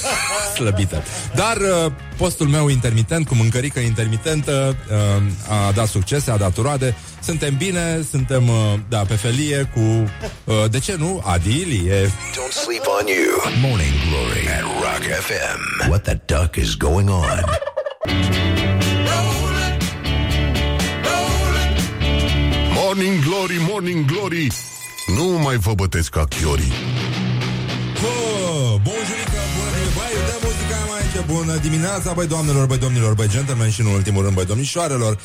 slăbite. 0.54 1.02
Dar 1.34 1.56
uh, 1.56 1.92
postul 2.16 2.46
meu 2.46 2.68
intermitent, 2.68 3.26
cu 3.26 3.34
mâncărică 3.34 3.78
intermitentă, 3.80 4.76
uh, 4.90 5.66
a 5.68 5.72
dat 5.72 5.86
succese, 5.86 6.30
a 6.30 6.36
dat 6.36 6.56
roade. 6.56 6.96
Suntem 7.22 7.56
bine, 7.56 8.06
suntem 8.10 8.48
uh, 8.48 8.54
da, 8.88 8.98
pe 8.98 9.14
felie 9.14 9.70
cu, 9.74 9.80
uh, 9.80 10.70
de 10.70 10.78
ce 10.78 10.94
nu, 10.98 11.22
adilie. 11.24 12.06
Don't 12.06 12.52
sleep 12.64 12.84
on 13.00 13.06
you. 13.06 13.52
Morning 13.68 13.92
Glory 14.08 14.46
at 14.48 14.62
Rock 14.62 15.02
FM. 15.26 15.88
What 15.88 16.02
the 16.02 16.20
duck 16.26 16.56
is 16.56 16.74
going 16.74 17.08
on? 17.08 17.44
Morning 22.74 23.24
Glory, 23.24 23.56
Morning 23.68 24.04
Glory 24.04 24.46
Nu 25.16 25.24
mai 25.24 25.56
vă 25.56 25.74
bătesc 25.74 26.10
ca 26.10 26.24
chiorii 26.24 26.72
Oh, 26.72 26.99
bonjurică, 28.86 29.40
bună 29.56 29.70
dimineața, 29.76 29.98
băi, 29.98 30.14
dă 30.28 30.36
muzica 30.46 30.78
mai 30.88 31.00
aici, 31.00 31.26
bună 31.26 31.56
dimineața, 31.56 32.12
băi 32.12 32.26
doamnelor, 32.26 32.66
băi 32.66 32.78
domnilor, 32.78 33.14
băi 33.14 33.28
gentlemen 33.28 33.70
și 33.70 33.80
în 33.80 33.86
ultimul 33.86 34.22
rând, 34.22 34.34
băi 34.34 34.44
domnișoarelor. 34.44 35.18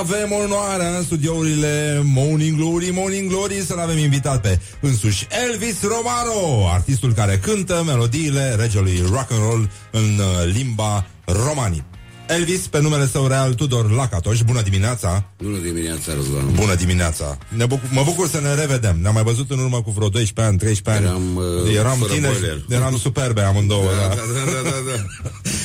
Avem 0.00 0.32
onoarea 0.32 0.88
în 0.96 1.02
studiourile 1.02 2.00
Morning 2.04 2.56
Glory, 2.56 2.90
Morning 2.90 3.30
Glory 3.30 3.64
să-l 3.66 3.78
avem 3.78 3.98
invitat 3.98 4.40
pe 4.40 4.60
însuși 4.80 5.26
Elvis 5.46 5.82
Romano, 5.82 6.68
artistul 6.72 7.12
care 7.12 7.38
cântă 7.42 7.82
melodiile 7.86 8.54
regelui 8.54 9.02
rock 9.10 9.30
and 9.30 9.40
roll 9.40 9.70
în 9.90 10.18
uh, 10.18 10.52
limba 10.54 11.06
romani. 11.24 11.84
Elvis, 12.26 12.66
pe 12.66 12.80
numele 12.80 13.06
său 13.06 13.26
real 13.26 13.54
Tudor 13.54 13.90
Lacatoș, 13.90 14.40
bună 14.42 14.60
dimineața! 14.62 15.24
Bună 15.42 15.58
dimineața, 15.58 16.14
Răzvan. 16.14 16.52
Bună 16.54 16.74
dimineața! 16.74 17.38
Ne 17.48 17.66
bucur, 17.66 17.88
mă 17.92 18.02
bucur 18.04 18.28
să 18.28 18.40
ne 18.40 18.54
revedem. 18.54 18.98
Ne-am 19.00 19.14
mai 19.14 19.22
văzut 19.22 19.50
în 19.50 19.58
urmă 19.58 19.82
cu 19.82 19.90
vreo 19.90 20.08
12 20.08 20.52
ani, 20.52 20.58
13 20.58 21.04
ani. 21.04 21.14
Eram, 21.14 21.36
uh, 21.36 21.74
eram 21.76 21.96
fără 21.98 22.12
tineri, 22.12 22.32
boiler. 22.38 22.60
eram 22.68 22.96
superbe 22.98 23.40
amândouă. 23.40 23.84
Da, 23.84 24.08
Da, 24.08 24.14
da, 24.14 24.50
da, 24.52 24.70
da, 24.70 24.76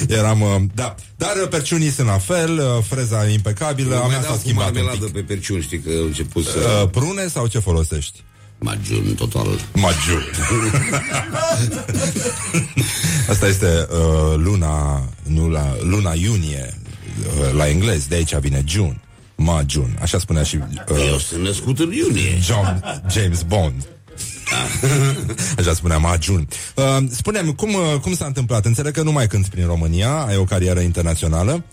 da. 0.08 0.16
eram, 0.20 0.41
uh, 0.41 0.55
da. 0.76 0.95
Dar 1.18 1.34
uh, 1.41 1.47
perciunii 1.49 1.89
sunt 1.91 2.08
la 2.08 2.18
fel, 2.18 2.58
uh, 2.58 2.84
freza 2.84 3.28
e 3.30 3.34
impecabilă, 3.34 3.95
a 3.95 3.99
Mi-a 3.99 4.08
mea 4.08 4.18
dat 4.20 4.26
s-a 4.26 4.34
cu 4.34 4.39
schimbat 4.39 4.68
un 4.68 4.74
marmeladă 4.74 5.05
pic. 5.05 5.14
pe 5.14 5.20
perciuni, 5.22 5.62
știi 5.62 5.80
că 5.80 5.89
au 5.99 6.05
început 6.05 6.43
să... 6.45 6.80
Uh, 6.84 6.89
prune 6.89 7.28
sau 7.28 7.47
ce 7.47 7.60
folosești? 7.60 8.24
Majun, 8.60 9.16
total. 9.16 9.47
Majun. 9.74 10.24
Asta 13.30 13.47
este 13.47 13.88
uh, 13.89 14.36
luna, 14.36 15.03
nu 15.24 15.49
la, 15.49 15.76
luna 15.82 16.14
iunie, 16.14 16.80
uh, 17.20 17.53
la 17.53 17.70
englez, 17.70 18.05
de 18.05 18.16
aici 18.16 18.36
vine 18.36 18.64
June. 18.68 19.01
Majun, 19.36 19.97
așa 20.01 20.20
spunea 20.20 20.43
și 20.43 20.55
uh, 20.89 21.08
Eu 21.10 21.18
sunt 21.18 21.43
născut 21.43 21.80
în 21.80 21.91
iunie. 21.91 22.39
John 22.41 22.84
James 23.10 23.41
Bond. 23.41 23.88
Așa 25.58 25.74
spunea 25.74 25.97
Majun. 25.97 26.47
Uh, 26.76 26.97
spune-mi, 27.12 27.55
cum, 27.55 27.74
uh, 27.74 27.99
cum 28.01 28.14
s-a 28.14 28.26
întâmplat? 28.26 28.66
Înțeleg 28.66 28.93
că 28.93 29.01
nu 29.01 29.12
mai 29.12 29.28
cânti 29.28 29.49
prin 29.49 29.66
România, 29.66 30.12
ai 30.12 30.38
o 30.38 30.43
carieră 30.43 30.80
internațională. 30.80 31.64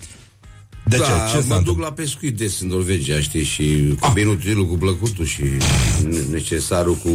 De 0.88 0.96
da, 0.96 1.04
ce? 1.04 1.10
Ce 1.10 1.12
s-a 1.12 1.24
mă 1.26 1.36
întâmplat? 1.38 1.62
duc 1.64 1.78
la 1.78 1.92
pescuit 1.92 2.36
des 2.36 2.60
în 2.60 2.68
Norvegia, 2.68 3.20
știi, 3.20 3.44
și 3.44 3.94
cu 4.00 4.10
binutilul, 4.14 4.66
cu 4.66 4.74
plăcutul 4.76 5.24
și 5.24 5.42
necesarul 6.30 6.94
cu... 6.94 7.10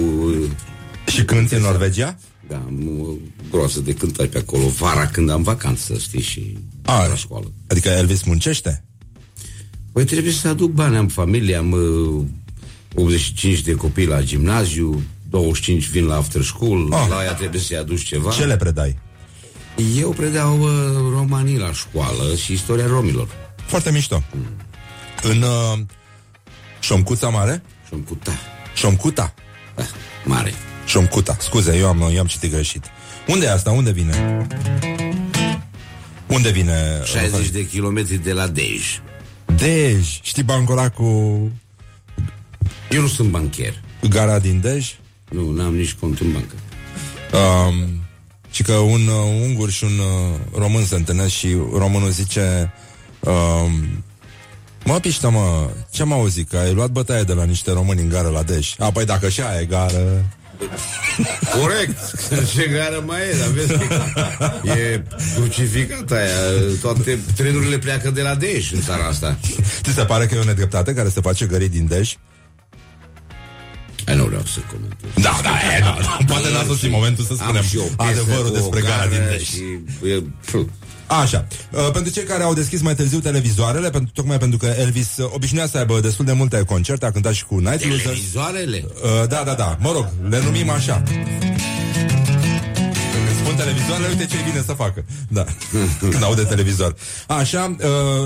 Și 1.12 1.24
cânti 1.24 1.54
în 1.54 1.62
Norvegia? 1.62 2.18
Da, 2.48 2.56
am 2.56 3.00
o 3.02 3.06
groază 3.52 3.80
de 3.80 3.94
cântat 3.94 4.28
pe 4.28 4.38
acolo, 4.38 4.68
vara 4.68 5.06
când 5.08 5.30
am 5.30 5.44
vacanță, 5.44 5.98
știi, 5.98 6.22
și 6.22 6.58
A, 6.86 7.06
la 7.08 7.16
școală. 7.16 7.52
Adică 7.68 7.90
Elvis 7.90 8.24
muncește? 8.24 8.84
Păi 9.92 10.04
trebuie 10.06 10.34
să 10.34 10.48
aduc 10.48 10.72
bani, 10.72 10.96
am 10.98 11.08
familie, 11.08 11.56
am 11.56 11.72
uh, 11.72 12.24
85 12.96 13.62
de 13.62 13.72
copii 13.74 14.06
la 14.06 14.22
gimnaziu, 14.22 15.02
25 15.30 15.88
vin 15.90 16.06
la 16.06 16.16
after 16.16 16.42
school, 16.44 16.94
Ah. 16.94 17.06
la 17.10 17.16
aia 17.18 17.34
trebuie 17.34 17.62
să-i 17.62 17.78
aduci 17.78 18.04
ceva. 18.04 18.32
Ce 18.32 18.46
le 18.46 18.58
predai? 18.58 18.98
Eu 20.00 20.10
predau 20.10 20.60
uh, 20.60 20.70
romanii 21.14 21.58
la 21.58 21.72
școală 21.74 22.36
și 22.36 22.54
istoria 22.54 22.88
romilor. 22.88 23.28
Foarte 23.70 23.92
mișto. 23.92 24.24
În 25.22 25.42
uh, 25.42 25.80
Șomcuța 26.80 27.30
Mare? 27.30 27.64
Șomcuta. 27.88 28.32
Șomcuta? 28.76 29.34
Da, 29.76 29.84
mare. 30.26 30.54
Șomcuta. 30.86 31.38
Scuze, 31.40 31.78
eu 31.78 31.88
am, 31.88 32.02
eu 32.14 32.20
am 32.20 32.26
citit 32.26 32.52
greșit. 32.52 32.84
Unde 33.28 33.46
e 33.46 33.52
asta? 33.52 33.72
Unde 33.72 33.92
vine? 33.92 34.48
Unde 36.28 36.50
vine? 36.50 37.02
60 37.04 37.48
de 37.48 37.68
kilometri 37.68 38.18
de 38.18 38.34
la 38.34 38.48
Dej. 38.48 39.02
Dej. 39.46 40.20
Știi 40.22 40.44
bancul 40.44 40.78
ăla 40.78 40.90
cu 40.90 41.04
Eu 42.90 43.02
nu 43.02 43.08
sunt 43.08 43.30
bancher. 43.30 43.82
gara 44.10 44.40
din 44.40 44.60
Dej? 44.62 44.96
Nu, 45.30 45.52
n-am 45.52 45.76
nici 45.76 45.94
cont 45.94 46.20
în 46.20 46.32
bancă. 46.32 46.56
Um, 47.38 48.04
și 48.52 48.64
că 48.64 48.74
un 48.74 49.08
uh, 49.08 49.42
ungur 49.42 49.70
și 49.70 49.84
un 49.84 49.98
uh, 50.00 50.40
român 50.58 50.86
se 50.86 50.96
întâlnesc 50.96 51.34
și 51.34 51.58
românul 51.74 52.10
zice 52.10 52.74
um, 53.20 54.04
Mă, 54.90 55.00
piștă, 55.00 55.30
mă, 55.30 55.70
ce 55.92 56.02
am 56.02 56.14
auzit? 56.14 56.50
Că 56.50 56.58
ai 56.58 56.74
luat 56.74 56.90
bătaie 56.90 57.24
de 57.24 57.34
la 57.34 57.44
niște 57.44 57.72
români 57.72 58.02
în 58.02 58.10
gară 58.10 58.28
la 58.28 58.44
Dej. 58.44 58.74
A, 58.78 58.92
păi 58.92 59.06
dacă 59.06 59.30
și 59.30 59.42
aia 59.42 59.62
e 59.62 59.66
gară... 59.66 60.26
Corect. 61.60 61.98
Ce 62.54 62.68
gară 62.68 63.04
mai 63.06 63.20
e, 63.20 63.38
dar 63.40 63.48
vezi 63.48 63.74
că 63.74 64.02
e 64.64 65.04
crucificat 65.36 66.12
aia. 66.12 66.62
Toate 66.82 67.20
trenurile 67.36 67.78
pleacă 67.78 68.10
de 68.12 68.22
la 68.22 68.36
Dej 68.36 68.72
în 68.72 68.82
țara 68.82 69.06
asta. 69.06 69.38
Ți 69.82 69.94
se 69.94 70.04
pare 70.04 70.26
că 70.26 70.36
e 70.36 70.40
o 70.40 70.44
nedreptate 70.44 70.94
care 70.94 71.10
se 71.10 71.22
face 71.22 71.46
gării 71.46 71.70
din 71.70 71.88
Dej? 71.88 72.16
Ai, 74.06 74.16
nu 74.16 74.26
vreau 74.26 74.44
să 74.46 74.60
comentez. 74.72 75.24
Da, 75.24 75.40
da, 75.44 75.76
e, 75.78 75.80
da, 75.80 75.98
da. 76.02 76.18
Poate 76.28 76.52
n-a 76.52 76.64
sosit 76.64 76.92
momentul 76.92 77.26
să 77.26 77.34
spunem 77.34 77.56
Am 77.56 77.64
și 77.64 77.78
eu 77.78 77.84
o 77.84 78.04
piesă 78.04 78.22
adevărul 78.22 78.52
cu 78.52 78.56
o 78.56 78.60
despre 78.60 78.82
gara 78.82 78.98
gară 78.98 79.10
din 79.10 79.24
Dej. 79.30 79.44
Și, 79.44 79.64
e, 80.12 80.24
pf, 80.46 80.56
Așa, 81.10 81.48
uh, 81.72 81.92
pentru 81.92 82.12
cei 82.12 82.24
care 82.24 82.44
au 82.44 82.54
deschis 82.54 82.82
mai 82.82 82.96
târziu 82.96 83.20
televizoarele, 83.20 83.90
pentru, 83.90 84.12
tocmai 84.14 84.38
pentru 84.38 84.58
că 84.58 84.66
Elvis 84.66 85.18
uh, 85.18 85.30
obișnuia 85.34 85.68
să 85.68 85.78
aibă 85.78 86.00
destul 86.00 86.26
de 86.26 86.32
multe 86.32 86.64
concerte, 86.64 87.06
a 87.06 87.12
cântat 87.12 87.34
și 87.34 87.46
cu 87.46 87.56
Night 87.56 87.86
Losers. 87.86 88.02
televizoarele? 88.02 88.86
Uh, 89.04 89.28
da, 89.28 89.44
da, 89.46 89.54
da, 89.54 89.78
mă 89.80 89.92
rog, 89.92 90.08
le 90.30 90.42
numim 90.44 90.70
așa. 90.70 91.04
Când 93.14 93.38
spun 93.42 93.56
televizoarele, 93.56 94.08
uite 94.08 94.26
ce 94.26 94.36
vine 94.50 94.64
să 94.66 94.74
facă. 94.74 95.06
Da, 95.30 95.46
când 96.10 96.24
aude 96.24 96.44
televizor. 96.44 96.96
Așa, 97.28 97.76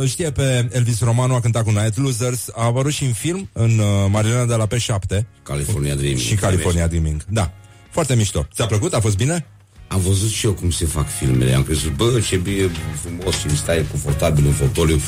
uh, 0.01 0.09
știe 0.09 0.31
pe 0.31 0.67
Elvis 0.71 0.99
Romanu, 1.01 1.36
a 1.36 1.39
cântat 1.39 1.63
cu 1.63 1.69
Night 1.69 1.97
Losers, 1.97 2.47
a 2.55 2.63
apărut 2.63 2.91
și 2.91 3.03
în 3.03 3.13
film, 3.13 3.49
în 3.53 3.79
uh, 3.79 3.86
Marilena 4.09 4.45
de 4.45 4.55
la 4.55 4.67
P7. 4.67 5.23
California 5.43 5.95
Dreaming. 5.95 6.19
Și 6.19 6.36
California 6.36 6.88
Dreaming, 6.88 7.25
da. 7.29 7.51
Foarte 7.91 8.15
mișto. 8.15 8.47
Ți-a 8.53 8.65
plăcut? 8.65 8.93
A 8.93 8.99
fost 8.99 9.15
bine? 9.15 9.45
Am 9.93 9.99
văzut 9.99 10.29
și 10.29 10.45
eu 10.45 10.51
cum 10.51 10.71
se 10.71 10.85
fac 10.85 11.09
filmele. 11.09 11.53
Am 11.53 11.63
crezut, 11.63 11.95
bă, 11.95 12.21
ce 12.27 12.35
bine, 12.35 12.71
frumos 13.01 13.35
și 13.35 13.57
stai 13.57 13.85
confortabil 13.89 14.45
în 14.45 14.51
fotoliu. 14.51 14.99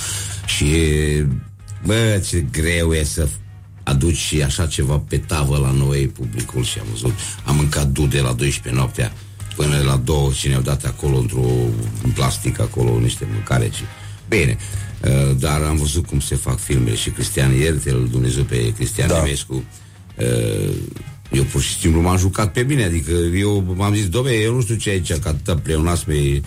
Și, 0.46 0.68
bă, 1.86 2.24
ce 2.28 2.46
greu 2.52 2.94
e 2.94 3.04
să 3.04 3.28
aduci 3.84 4.16
și 4.16 4.42
așa 4.42 4.66
ceva 4.66 5.04
pe 5.08 5.18
tavă 5.18 5.58
la 5.58 5.72
noi 5.72 6.08
publicul 6.08 6.64
și 6.64 6.80
am 6.80 6.86
văzut. 6.90 7.14
Am 7.44 7.56
mâncat 7.56 7.88
dude 7.88 8.22
la 8.22 8.34
12 8.34 8.82
noaptea 8.82 9.14
până 9.56 9.82
la 9.86 9.96
două 9.96 10.32
și 10.32 10.48
ne-au 10.48 10.62
dat 10.62 10.86
acolo 10.86 11.18
într-o 11.18 11.46
în 12.04 12.12
plastic 12.12 12.60
acolo 12.60 13.00
niște 13.00 13.28
mâncare 13.32 13.70
și 13.74 13.84
bine. 14.30 14.58
Uh, 15.02 15.38
dar 15.38 15.62
am 15.62 15.76
văzut 15.76 16.06
cum 16.06 16.20
se 16.20 16.36
fac 16.36 16.60
filmele 16.60 16.96
și 16.96 17.10
Cristian 17.10 17.54
Iertel, 17.54 18.08
Dumnezeu 18.12 18.44
pe 18.44 18.74
Cristian 18.74 19.08
da. 19.08 19.18
Emescu. 19.18 19.64
Uh, 20.18 20.76
eu 21.36 21.44
pur 21.44 21.62
și 21.62 21.78
simplu 21.80 22.02
m-am 22.02 22.18
jucat 22.18 22.52
pe 22.52 22.62
mine, 22.62 22.84
adică 22.84 23.12
eu 23.12 23.74
m-am 23.78 23.94
zis, 23.94 24.08
domne, 24.10 24.32
eu 24.32 24.54
nu 24.54 24.62
știu 24.62 24.76
ce 24.76 24.90
aici, 24.90 25.14
că 25.14 25.28
atâta 25.28 25.56
pleonați 25.56 26.06
pe... 26.06 26.42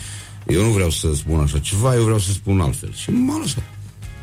Eu 0.46 0.62
nu 0.64 0.70
vreau 0.70 0.90
să 0.90 1.08
spun 1.16 1.38
așa 1.40 1.58
ceva, 1.58 1.94
eu 1.94 2.02
vreau 2.02 2.18
să 2.18 2.30
spun 2.32 2.60
altfel. 2.60 2.92
Și 2.94 3.10
m-am 3.10 3.40
lăsat. 3.40 3.62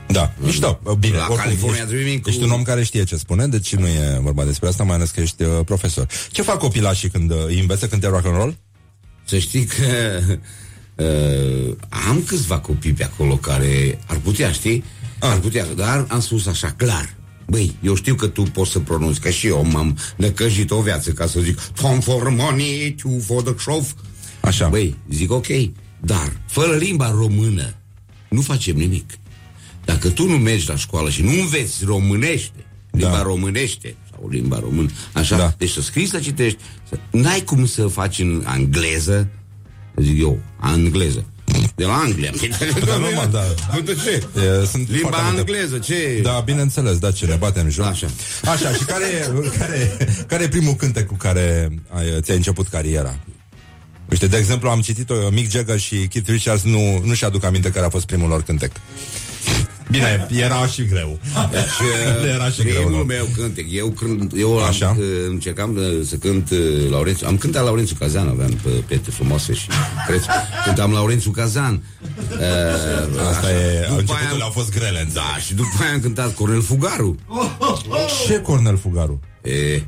Da, 0.07 0.33
mișto. 0.37 0.79
Bine, 0.99 1.15
La 1.15 1.21
oricum, 1.21 1.37
California 1.43 1.81
ești, 1.81 1.93
Dreaming 1.93 2.21
cu- 2.21 2.29
ești 2.29 2.43
un 2.43 2.51
om 2.51 2.61
care 2.61 2.83
știe 2.83 3.03
ce 3.03 3.15
spune, 3.15 3.47
deci 3.47 3.75
nu 3.75 3.87
e 3.87 4.19
vorba 4.21 4.43
despre 4.43 4.67
asta, 4.67 4.83
mai 4.83 4.95
ales 4.95 5.09
că 5.09 5.21
ești 5.21 5.43
uh, 5.43 5.49
profesor. 5.65 6.07
Ce 6.31 6.41
fac 6.41 6.57
copilașii 6.57 7.09
când 7.09 7.31
uh, 7.31 7.37
îi 7.47 7.59
înveță 7.59 7.87
când 7.87 8.01
te 8.01 8.07
rock 8.07 8.25
and 8.25 8.35
roll? 8.35 8.55
Să 9.25 9.37
știi 9.37 9.65
că 9.65 10.19
uh, 11.03 11.75
am 12.07 12.23
câțiva 12.27 12.59
copii 12.59 12.93
pe 12.93 13.03
acolo 13.03 13.35
care 13.35 13.99
ar 14.07 14.17
putea, 14.17 14.51
știi? 14.51 14.83
Ar 15.19 15.37
putea, 15.37 15.65
dar 15.75 16.05
am 16.09 16.19
spus 16.19 16.45
așa 16.45 16.71
clar. 16.77 17.15
Băi, 17.47 17.75
eu 17.81 17.95
știu 17.95 18.15
că 18.15 18.27
tu 18.27 18.41
poți 18.41 18.71
să 18.71 18.79
pronunți, 18.79 19.19
că 19.19 19.29
și 19.29 19.47
eu 19.47 19.65
m-am 19.65 19.97
năcăjit 20.15 20.71
o 20.71 20.81
viață 20.81 21.11
ca 21.11 21.27
să 21.27 21.39
zic 21.39 21.59
Tom 21.59 21.99
for 21.99 22.29
money, 22.29 22.95
two 23.01 23.19
for 23.19 23.41
the 23.41 23.53
show. 23.57 23.87
Așa. 24.41 24.67
Băi, 24.67 24.95
zic 25.09 25.31
ok, 25.31 25.47
dar 25.99 26.41
fără 26.47 26.75
limba 26.75 27.09
română 27.09 27.75
nu 28.29 28.41
facem 28.41 28.75
nimic. 28.75 29.13
Dacă 29.85 30.09
tu 30.09 30.27
nu 30.27 30.37
mergi 30.37 30.67
la 30.67 30.75
școală 30.75 31.09
și 31.09 31.21
nu 31.21 31.31
înveți 31.31 31.85
românește, 31.85 32.65
limba 32.91 33.15
da. 33.15 33.21
românește 33.21 33.95
sau 34.11 34.29
limba 34.29 34.59
română, 34.59 34.89
așa, 35.13 35.37
da. 35.37 35.53
deci 35.57 35.69
să 35.69 35.81
scrii, 35.81 36.07
să 36.07 36.19
citești, 36.19 36.57
să, 36.89 36.99
n-ai 37.11 37.41
cum 37.41 37.65
să 37.65 37.87
faci 37.87 38.19
în 38.19 38.45
engleză, 38.57 39.29
zic 39.95 40.19
eu, 40.19 40.39
engleză. 40.75 41.25
De 41.75 41.85
la 41.85 41.93
Anglia. 41.95 42.31
Da, 42.85 42.97
normal, 42.97 43.29
da. 43.31 43.43
De 43.85 43.95
ce? 44.03 44.23
E, 44.61 44.65
sunt 44.65 44.89
Limba 44.89 45.07
foarte 45.09 45.31
multe- 45.31 45.51
engleză, 45.51 45.77
ce? 45.77 46.19
Da, 46.23 46.41
bineînțeles, 46.45 46.97
da, 46.97 47.11
ce 47.11 47.25
ne 47.25 47.35
batem 47.35 47.69
joc. 47.69 47.85
Așa. 47.85 48.07
Așa, 48.43 48.71
și 48.73 48.83
care, 48.83 49.05
e- 49.05 49.57
care, 49.57 49.97
care 50.27 50.43
e 50.43 50.47
primul 50.47 50.73
cântec 50.73 51.05
cu 51.07 51.15
care 51.15 51.69
ai, 51.89 52.21
ți-ai 52.21 52.37
început 52.37 52.67
cariera? 52.67 53.19
Uite, 54.09 54.27
de 54.27 54.37
exemplu, 54.37 54.69
am 54.69 54.81
citit-o, 54.81 55.13
Mick 55.31 55.51
Jagger 55.51 55.79
și 55.79 55.95
Keith 55.95 56.29
Richards 56.29 56.63
nu, 56.63 57.01
nu 57.03 57.13
și-aduc 57.13 57.43
aminte 57.43 57.69
care 57.71 57.85
a 57.85 57.89
fost 57.89 58.05
primul 58.05 58.29
lor 58.29 58.43
cântec. 58.43 58.71
Bine, 59.91 60.27
era 60.31 60.67
și 60.67 60.85
greu. 60.85 61.19
Deci, 61.51 61.63
Era 62.33 62.49
și 62.49 62.61
greu, 62.63 62.73
primul 62.75 62.97
nu? 62.97 63.03
meu 63.03 63.27
cântec. 63.37 63.65
Eu, 63.71 63.87
când, 63.87 64.31
eu 64.37 64.57
am, 64.57 64.63
Așa. 64.67 64.95
uh, 64.99 65.05
încercam 65.29 65.75
uh, 65.75 65.83
să 66.05 66.15
cânt 66.15 66.49
uh, 66.49 66.57
Laurențiu. 66.89 67.27
Am 67.27 67.37
cântat 67.37 67.63
Laurențiu 67.63 67.95
Cazan, 67.99 68.27
aveam 68.27 68.51
pe 68.63 68.69
pete 68.69 69.09
frumoase 69.11 69.53
și 69.53 69.67
preț. 70.07 70.23
Cântam 70.65 70.91
Laurențiu 70.91 71.31
Cazan. 71.31 71.83
Uh, 72.31 72.37
Asta 73.29 73.47
așa. 73.47 73.51
e, 73.51 73.79
După 73.87 73.99
începutul 73.99 74.37
aia- 74.37 74.43
au 74.43 74.49
fost 74.49 74.71
grele. 74.71 75.07
Da, 75.13 75.37
și 75.45 75.53
după 75.53 75.69
aia 75.81 75.91
am 75.93 75.99
cântat 75.99 76.33
Cornel 76.33 76.61
Fugaru. 76.61 77.15
Ce 78.27 78.39
Cornel 78.39 78.77
Fugaru? 78.77 79.19
E, 79.41 79.81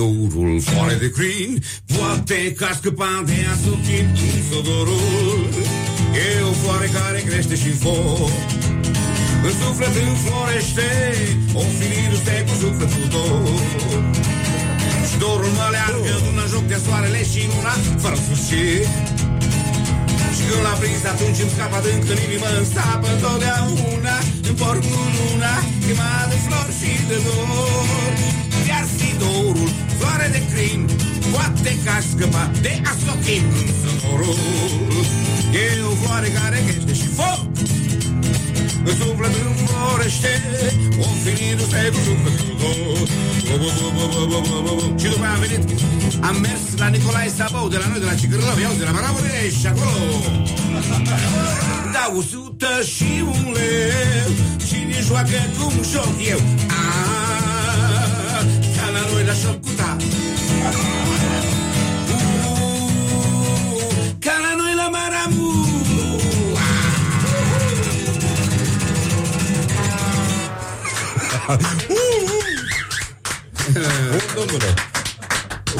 Mi-ar 0.00 0.12
fi 0.16 0.34
dorul 0.34 0.60
foare 0.60 0.94
de 1.04 1.10
crin 1.16 1.62
Poate 1.96 2.38
că 2.58 2.64
a 2.70 2.74
scăpat 2.80 3.22
de 3.28 3.36
asuchin 3.52 4.06
Sodorul. 4.50 5.48
E 6.24 6.26
o 6.50 6.52
floare 6.60 6.88
care 6.98 7.20
crește 7.28 7.56
și 7.62 7.70
foc. 7.82 8.32
În 9.46 9.52
suflet 9.60 9.94
înflorește 10.04 10.88
O 11.60 11.62
firindu-se 11.78 12.34
cu 12.46 12.54
sufletul 12.62 13.06
tot. 13.14 13.68
Și 15.08 15.16
dorul 15.24 15.52
mă 15.58 15.68
leargă 15.74 16.14
Una 16.30 16.44
joc 16.52 16.64
de 16.72 16.78
soarele 16.84 17.22
și 17.30 17.40
una 17.58 17.74
Fără 18.02 18.16
sfârșit. 18.24 18.88
Și 20.36 20.42
când 20.48 20.62
l-am 20.66 20.78
prins 20.82 21.02
atunci 21.12 21.40
îmi 21.44 21.52
scapă 21.54 21.76
adânc 21.80 22.04
în 22.12 22.18
inimă 22.26 22.48
Îmi 22.58 22.68
stapă 22.72 23.06
întotdeauna. 23.14 24.16
În 24.48 24.54
porc 24.60 24.82
cu 24.92 25.00
luna 25.16 25.54
Chemat 25.84 26.24
de 26.30 26.38
flori 26.44 26.74
și 26.78 26.90
de 27.10 27.18
dor 27.26 28.49
ceva 32.40 32.60
de 32.60 32.80
a 32.84 32.92
scoate 33.00 33.36
norul, 34.02 34.34
sonorul 34.34 35.04
E 35.52 35.82
o 35.90 35.94
floare 36.02 36.28
care 36.28 36.58
ghește 36.66 36.94
și 36.94 37.08
foc. 37.18 37.40
În 38.84 38.94
suflet 39.00 39.34
înflorește 39.46 40.32
Ofinindu-se 40.98 41.90
cu 41.92 41.98
sufletul 42.06 42.52
tot 42.60 43.08
Și 45.00 45.06
după 45.08 45.24
aia 45.24 45.34
am 45.34 45.40
venit 45.40 45.62
Am 46.20 46.36
mers 46.40 46.62
la 46.76 46.86
Nicolae 46.86 47.30
Sabou 47.36 47.68
De 47.68 47.76
la 47.76 47.86
noi, 47.90 47.98
de 47.98 48.04
la 48.04 48.14
Cicârlău, 48.14 48.58
iau 48.60 48.72
de 48.78 48.84
la 48.84 48.90
Maravure 48.90 49.52
Și 49.60 49.66
acolo. 49.66 49.96
Da, 51.92 52.04
100 52.16 52.66
și 52.94 53.10
un 53.32 53.52
leu. 53.56 54.30
Cine 54.68 54.98
joacă 55.06 55.38
cum 55.58 55.72
joc 55.92 56.14
eu. 56.32 56.40
Ah, 56.80 58.44
ca 58.76 58.86
la 58.94 59.02
noi 59.12 59.24
la 59.24 59.32
șocuta 59.42 59.96
Domnule. 74.34 74.74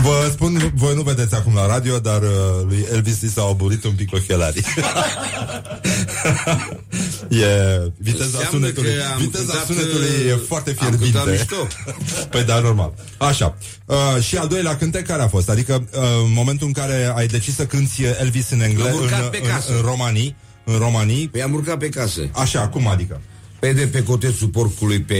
Vă 0.02 0.28
spun, 0.32 0.72
voi 0.74 0.94
nu 0.94 1.02
vedeți 1.02 1.34
acum 1.34 1.54
la 1.54 1.66
radio, 1.66 1.98
dar 1.98 2.22
uh, 2.22 2.28
lui 2.68 2.86
Elvis 2.92 3.20
i 3.20 3.30
s-au 3.30 3.50
oburit 3.50 3.84
un 3.84 3.92
pic 3.92 4.12
ochelarii. 4.12 4.64
e 7.28 7.46
viteza 7.98 8.24
Înseamnă 8.24 8.48
sunetului. 8.50 8.90
că 8.94 9.02
am 9.12 9.18
Viteza 9.18 9.44
cântat, 9.44 9.66
sunetului 9.66 10.26
e 10.28 10.32
uh, 10.32 10.40
foarte 10.48 10.70
am 10.70 10.76
fierbinte. 10.76 11.18
cântat 11.18 11.30
mișto. 11.32 11.66
păi 12.30 12.44
da, 12.44 12.58
normal. 12.58 12.92
Așa. 13.18 13.56
Uh, 13.86 14.22
și 14.22 14.36
al 14.36 14.48
doilea 14.48 14.76
cântec 14.76 15.06
care 15.06 15.22
a 15.22 15.28
fost? 15.28 15.48
Adică 15.50 15.88
uh, 15.92 16.00
în 16.26 16.32
momentul 16.32 16.66
în 16.66 16.72
care 16.72 17.12
ai 17.16 17.26
decis 17.26 17.54
să 17.54 17.66
cânti 17.66 18.02
Elvis 18.20 18.50
în 18.50 18.60
engleză, 18.60 18.88
Am 18.88 18.94
urcat 19.02 19.22
în, 19.22 19.28
pe 19.28 19.40
în, 19.42 19.48
casă. 19.48 19.72
în 19.74 19.80
romanii, 19.80 20.36
în 20.64 20.78
romanii. 20.78 21.28
Păi 21.28 21.42
am 21.42 21.52
urcat 21.52 21.78
pe 21.78 21.88
casă. 21.88 22.20
Așa, 22.32 22.68
cum 22.68 22.86
adică? 22.86 23.20
Pe 23.60 23.72
de 23.72 23.86
pe 23.86 24.02
cotețul 24.02 24.48
porcului 24.48 25.00
pe 25.00 25.14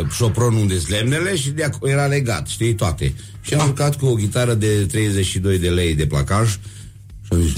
uh, 0.00 0.06
șopron 0.10 0.54
unde 0.54 0.80
lemnele 0.88 1.36
și 1.36 1.50
de 1.50 1.64
acolo 1.64 1.92
era 1.92 2.06
legat, 2.06 2.46
știi, 2.46 2.74
toate. 2.74 3.14
Și 3.40 3.54
am 3.54 3.66
urcat 3.68 3.96
cu 3.96 4.06
o 4.06 4.14
chitară 4.14 4.54
de 4.54 4.86
32 4.86 5.58
de 5.58 5.68
lei 5.68 5.94
de 5.94 6.06
placaj 6.06 6.50
și 7.22 7.28
am 7.30 7.40
zis 7.40 7.52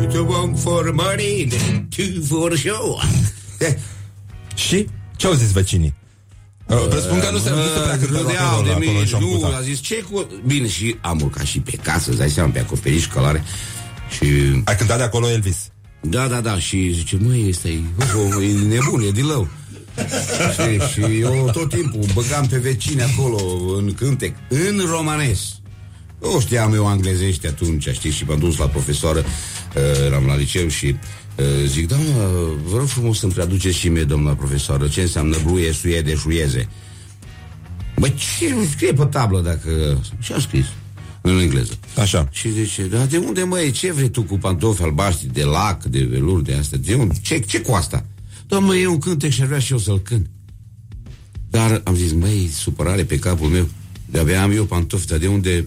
Uite, 0.00 0.18
one 0.18 0.56
for 0.56 0.92
money, 0.92 1.48
two 1.96 2.22
for 2.24 2.56
show. 2.56 3.00
Și? 4.54 4.86
Ce 5.16 5.26
au 5.26 5.32
zis 5.32 5.52
vecinii? 5.52 5.94
Uh, 6.66 6.86
presupun 6.88 7.20
că 7.20 7.30
nu 7.30 7.38
se, 7.38 7.50
nu 7.50 7.56
se 7.56 7.80
prea 7.84 7.98
cântă 7.98 8.12
rock 8.12 8.26
râdeau 8.26 8.46
and 8.46 8.54
roll 8.54 8.64
de 8.64 8.70
acolo 8.70 8.82
în 8.82 8.86
mine, 8.86 8.98
nu, 8.98 9.06
Șomputa. 9.06 9.56
a 9.56 9.60
zis 9.60 9.80
ce 9.80 10.04
cu... 10.10 10.26
Bine, 10.46 10.68
și 10.68 10.96
am 11.00 11.20
urcat 11.20 11.44
și 11.44 11.60
pe 11.60 11.76
casă, 11.82 12.10
îți 12.10 12.18
dai 12.18 12.30
seama, 12.30 12.50
pe 12.50 12.58
acoperiș, 12.58 13.06
călare. 13.06 13.42
Și... 14.10 14.24
Ai 14.64 14.76
cântat 14.76 14.96
de 14.96 15.02
acolo 15.02 15.30
Elvis? 15.30 15.56
Da, 16.00 16.28
da, 16.28 16.40
da, 16.40 16.58
și 16.58 16.92
zice, 16.92 17.18
măi, 17.20 17.46
ăsta 17.48 17.68
e, 17.68 17.80
oh, 18.16 18.44
e 18.44 18.66
nebun, 18.66 19.00
e 19.00 19.10
din 19.10 19.26
lău. 19.26 19.48
și, 20.54 20.92
și 20.92 21.20
eu 21.20 21.50
tot 21.52 21.68
timpul 21.68 22.04
băgam 22.14 22.46
pe 22.46 22.58
vecini 22.58 23.02
acolo 23.02 23.38
în 23.76 23.94
cântec, 23.94 24.34
în 24.48 24.82
romanes. 24.90 25.60
Nu 26.20 26.40
știam 26.40 26.74
eu 26.74 26.86
anglezește 26.86 27.48
atunci, 27.48 27.88
știi, 27.88 28.10
și 28.10 28.24
m-am 28.24 28.38
dus 28.38 28.56
la 28.56 28.66
profesoară, 28.66 29.18
uh, 29.18 30.04
eram 30.06 30.26
la 30.26 30.36
liceu 30.36 30.68
și 30.68 30.86
uh, 31.36 31.44
zic, 31.66 31.88
doamna, 31.88 32.12
vă 32.64 32.76
rog 32.76 32.86
frumos 32.86 33.18
să-mi 33.18 33.32
traduceți 33.32 33.76
și 33.76 33.88
mie, 33.88 34.04
doamna 34.04 34.34
profesoară, 34.34 34.88
ce 34.88 35.00
înseamnă 35.00 35.36
bruie, 35.44 35.72
suiede, 35.72 36.14
șuieze. 36.14 36.68
Băi, 37.96 38.14
ce 38.14 38.54
scrie 38.70 38.92
pe 38.92 39.04
tablă 39.04 39.40
dacă... 39.40 40.00
Și 40.18 40.32
am 40.32 40.40
scris 40.40 40.64
în 41.28 41.40
engleză. 41.40 41.72
Așa. 41.96 42.28
Și 42.30 42.50
zice, 42.52 42.86
dar 42.86 43.06
de 43.06 43.16
unde, 43.16 43.42
măi, 43.42 43.70
ce 43.70 43.92
vrei 43.92 44.08
tu 44.10 44.22
cu 44.22 44.38
pantofi 44.38 44.82
albaștri, 44.82 45.32
de 45.32 45.44
lac, 45.44 45.84
de 45.84 46.04
velur, 46.10 46.40
de 46.42 46.54
astea? 46.54 46.78
De 46.78 46.94
unde? 46.94 47.14
Ce, 47.22 47.38
ce 47.38 47.60
cu 47.60 47.72
asta? 47.72 48.04
Doamne, 48.46 48.78
e 48.78 48.86
un 48.86 48.98
cântec 48.98 49.30
și 49.30 49.40
ar 49.40 49.46
vrea 49.46 49.58
și 49.58 49.72
eu 49.72 49.78
să-l 49.78 50.00
cânt. 50.00 50.26
Dar 51.50 51.80
am 51.84 51.94
zis, 51.94 52.12
măi, 52.12 52.50
supărare 52.52 53.04
pe 53.04 53.18
capul 53.18 53.48
meu. 53.48 53.68
De-abia 54.06 54.42
am 54.42 54.52
eu 54.52 54.64
pantofi, 54.64 55.06
dar 55.06 55.18
de 55.18 55.26
unde 55.26 55.64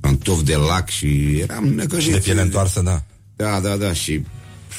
pantofi 0.00 0.44
de 0.44 0.54
lac 0.54 0.88
și 0.88 1.38
eram 1.40 1.64
necăjit. 1.64 2.12
De 2.12 2.18
piele 2.18 2.40
întoarsă, 2.40 2.80
da. 2.80 3.02
Da, 3.36 3.60
da, 3.60 3.76
da, 3.76 3.92
și... 3.92 4.22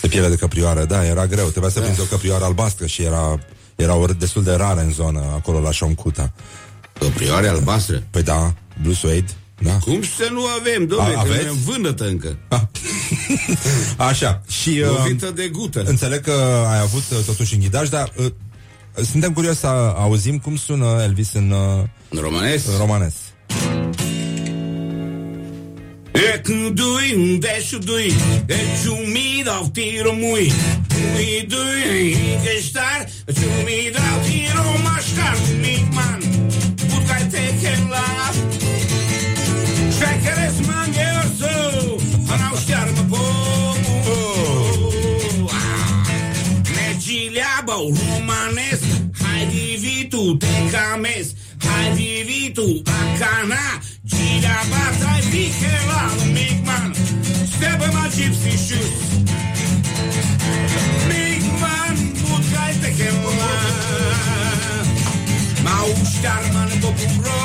De 0.02 0.08
piele 0.08 0.30
de 0.30 0.36
căprioară, 0.36 0.86
da, 0.86 1.06
era 1.06 1.28
greu. 1.28 1.48
Trebuia 1.50 1.72
să 1.72 1.80
Da. 1.80 1.86
prinzi 1.86 2.02
o 2.02 2.04
căprioară 2.04 2.44
albastră 2.44 2.86
și 2.86 3.02
era, 3.02 3.40
erau 3.76 4.08
destul 4.20 4.44
de 4.44 4.52
rare 4.54 4.82
în 4.82 4.92
zonă, 4.92 5.20
acolo 5.20 5.60
la 5.60 5.72
Șomcuta. 5.72 6.34
Căprioare 7.00 7.48
albastră? 7.48 8.04
Păi 8.10 8.24
da, 8.24 8.54
Blue 8.82 8.94
Suede, 8.94 9.32
da. 9.60 9.72
Cum 9.78 10.02
să 10.04 10.30
nu 10.32 10.46
avem, 10.60 10.86
domnule, 10.86 11.16
A- 11.16 11.22
că 11.22 11.28
aveți? 11.30 11.44
ne 11.46 11.52
vândătă 11.66 12.08
încă. 12.08 12.38
Așa, 14.10 14.42
și... 14.62 14.70
Uh, 14.70 14.98
Lovită 14.98 15.32
de 15.36 15.48
gută. 15.48 15.84
Înțeleg 15.86 16.22
că 16.22 16.66
ai 16.70 16.80
avut 16.80 17.04
uh, 17.12 17.18
totuși 17.26 17.54
în 17.54 17.60
ghidaj, 17.60 17.90
dar 17.90 18.12
uh, 18.16 18.26
suntem 19.12 19.34
curioși 19.34 19.58
să 19.58 19.68
auzim 19.96 20.38
cum 20.38 20.56
sună 20.56 21.00
Elvis 21.04 21.34
în, 21.34 21.52
uh, 21.52 21.84
În 22.10 22.20
romanes? 22.20 22.66
în 22.66 22.78
romanes. 22.78 23.14
E 26.14 26.40
când 26.40 26.70
dui 26.70 27.14
un 27.16 27.40
deșu 27.40 27.78
dui 27.78 28.14
E 28.48 28.56
ciumi 28.84 29.42
dau 29.46 29.70
tiro 29.74 30.12
mui 30.14 30.52
Mui 31.14 31.46
dui 31.48 32.18
că 32.44 32.50
star 32.68 33.10
Ciumi 33.34 33.92
dau 33.94 34.20
tiro 34.24 34.82
mașcar 34.84 35.38
Mic 35.62 35.94
man 35.94 36.20
Putai 36.76 37.28
te 37.32 37.54
chela 37.62 38.06
Șecheres 38.42 38.57
mange 40.66 41.06
orso 41.22 41.96
Anau 42.32 42.56
știar 42.60 42.90
mă 42.96 43.04
pomu 43.10 44.00
Negilea 46.76 47.62
bău 47.66 47.94
romanes. 48.00 48.82
Hai 49.22 49.48
divitu 49.52 50.36
te 50.36 50.56
cames 50.72 51.28
Hai 51.66 51.96
divitu 51.96 52.82
acana 52.84 53.66
Gilia 54.04 54.60
batai 54.70 55.22
vichela 55.32 56.04
Mic 56.34 56.66
man 56.66 56.94
Stebe 57.52 57.88
ma 57.94 58.06
gypsy 58.16 58.56
shoes. 58.66 59.00
Mic 61.10 61.44
man 61.62 61.96
Putai 62.22 62.74
te 62.82 62.90
chela 65.78 65.88
Mau 65.88 66.06
știar 66.06 66.44
man 66.54 66.70
bă 66.82 66.88
ro 67.24 67.42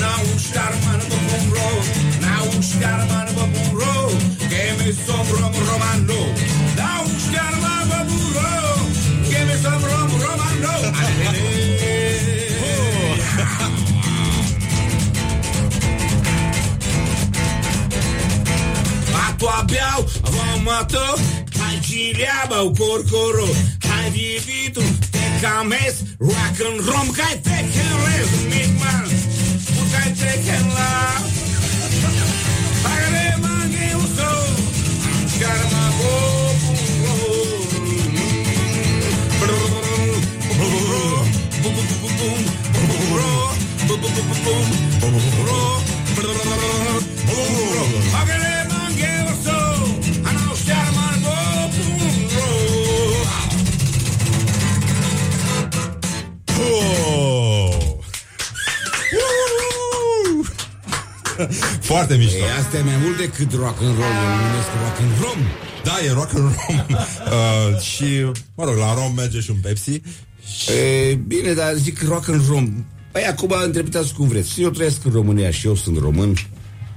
Nau 0.00 0.24
știar 0.38 0.74
man 0.84 1.00
bă 1.08 1.36
ro 1.52 1.70
Nau 2.20 2.60
știar 2.60 3.06
man 3.10 3.28
bă 3.34 3.44
ro 3.72 4.10
Che 4.50 4.74
mi 4.78 4.94
sobrom 5.06 5.54
romano 5.68 6.20
Nau 6.76 7.04
știar 7.24 7.54
man 7.62 7.88
bă 7.88 8.00
ro 8.34 8.50
Che 9.30 9.40
mi 9.46 9.56
sobrom 9.62 10.10
romano 10.24 10.74
Ato 19.28 19.48
abbiau 19.60 20.00
vomato 20.22 21.06
Hai 21.58 21.78
giliaba 21.80 22.62
o 22.62 22.70
corcoro 22.70 23.48
Hai 23.88 24.10
vivitu 24.10 24.82
te 24.98 25.09
Kames, 25.40 26.04
rock 26.20 26.60
and 26.60 26.84
rom, 26.84 27.08
high 27.16 27.38
tech 27.40 27.64
and 27.64 27.96
rhythmic 28.04 28.76
man. 28.76 29.08
Put 29.72 29.88
high 29.96 30.12
tech 30.12 30.44
and 30.44 30.68
love. 30.68 31.24
Pagare 32.84 33.40
mangi 33.40 33.88
uso, 33.96 34.30
karma 35.40 35.84
boom. 35.96 36.50
Pagare 48.12 48.59
Foarte 61.90 62.14
mișto. 62.16 62.36
Ei, 62.36 62.50
asta 62.60 62.76
e 62.76 62.82
mai 62.82 62.98
mult 63.02 63.16
decât 63.16 63.52
rock 63.52 63.78
and 63.82 63.96
roll, 63.98 64.14
eu 64.24 64.30
numesc 64.44 64.70
rock 64.82 64.96
and 65.04 65.12
rom. 65.22 65.40
Da, 65.84 65.94
e 66.04 66.10
rock 66.12 66.30
and 66.34 66.54
rom. 66.56 66.76
uh, 66.96 67.80
și, 67.80 68.04
mă 68.54 68.64
rog, 68.64 68.76
la 68.76 68.94
rom 68.94 69.14
merge 69.14 69.40
și 69.40 69.50
un 69.50 69.56
Pepsi. 69.62 70.02
E, 71.10 71.14
bine, 71.14 71.52
dar 71.52 71.74
zic 71.74 72.02
rock 72.02 72.28
and 72.28 72.48
rom. 72.48 72.84
Păi 73.12 73.22
acum 73.22 73.54
interpretați 73.66 74.14
cum 74.14 74.28
vreți. 74.28 74.62
Eu 74.62 74.70
trăiesc 74.70 75.04
în 75.04 75.12
România 75.12 75.50
și 75.50 75.66
eu 75.66 75.74
sunt 75.74 75.98
român. 75.98 76.34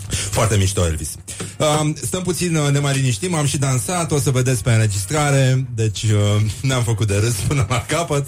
Foarte 0.08 0.58
mișto, 0.58 0.86
Elvis. 0.86 1.16
Uh, 1.58 1.90
stăm 2.02 2.22
puțin, 2.22 2.56
uh, 2.56 2.72
ne 2.72 2.80
mai 2.80 2.94
liniștim, 2.94 3.36
am 3.36 3.46
și 3.46 3.58
dansat, 3.58 4.12
o 4.12 4.20
să 4.20 4.32
vedeți 4.32 4.64
pe 4.64 4.72
înregistrare, 4.72 5.66
deci 5.76 6.04
uh, 6.04 6.42
ne-am 6.62 6.84
făcut 6.84 7.08
de 7.08 7.16
râs 7.16 7.34
până 7.48 7.66
la 7.70 7.86
capăt. 7.88 8.28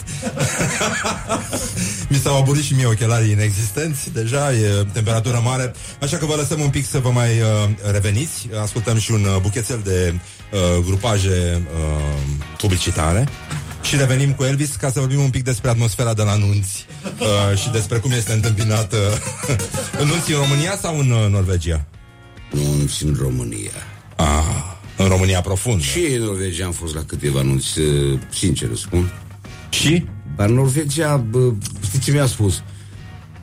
Mi 2.10 2.18
s-au 2.18 2.38
aburit 2.38 2.64
și 2.64 2.73
mie 2.73 2.86
ochelarii 2.86 3.32
inexistenți, 3.32 4.11
deja 4.14 4.53
e 4.53 4.86
temperatură 4.94 5.41
mare, 5.44 5.73
așa 6.02 6.18
că 6.18 6.26
vă 6.26 6.36
lăsăm 6.36 6.60
un 6.60 6.69
pic 6.69 6.86
să 6.86 6.99
vă 6.99 7.10
mai 7.10 7.30
uh, 7.30 7.91
reveniți. 7.91 8.48
Ascultăm 8.61 8.98
și 8.98 9.11
un 9.11 9.23
uh, 9.23 9.41
buchețel 9.41 9.82
de 9.84 10.14
uh, 10.14 10.84
grupaje 10.86 11.61
uh, 11.76 12.14
publicitare. 12.57 13.27
Și 13.82 13.95
revenim 13.95 14.34
cu 14.34 14.44
Elvis 14.44 14.76
ca 14.76 14.91
să 14.91 14.99
vorbim 14.99 15.19
un 15.19 15.30
pic 15.30 15.44
despre 15.44 15.69
atmosfera 15.69 16.14
de 16.14 16.22
la 16.22 16.36
nunți 16.36 16.86
uh, 17.19 17.57
și 17.57 17.69
despre 17.69 17.98
cum 17.98 18.11
este 18.11 18.34
întâmpinat 18.34 18.94
uh, 18.94 18.99
în 20.02 20.07
nunți 20.07 20.32
în 20.32 20.40
România 20.40 20.77
sau 20.82 20.99
în 20.99 21.11
uh, 21.11 21.30
Norvegia? 21.30 21.86
Nunți 22.56 23.03
în 23.03 23.18
România. 23.22 23.72
Ah, 24.15 24.76
în 24.98 25.07
România 25.07 25.41
profund. 25.41 25.82
Și 25.82 26.06
în 26.18 26.23
Norvegia 26.23 26.65
am 26.65 26.72
fost 26.72 26.95
la 26.95 27.03
câteva 27.03 27.40
anunți, 27.40 27.80
uh, 27.80 28.19
sincer 28.34 28.69
îți 28.69 28.82
spun. 28.82 29.14
Și? 29.69 30.06
Dar 30.36 30.49
Norvegia, 30.49 31.18
bă, 31.18 31.52
știi 31.84 31.99
ce 31.99 32.11
mi-a 32.11 32.26
spus? 32.26 32.64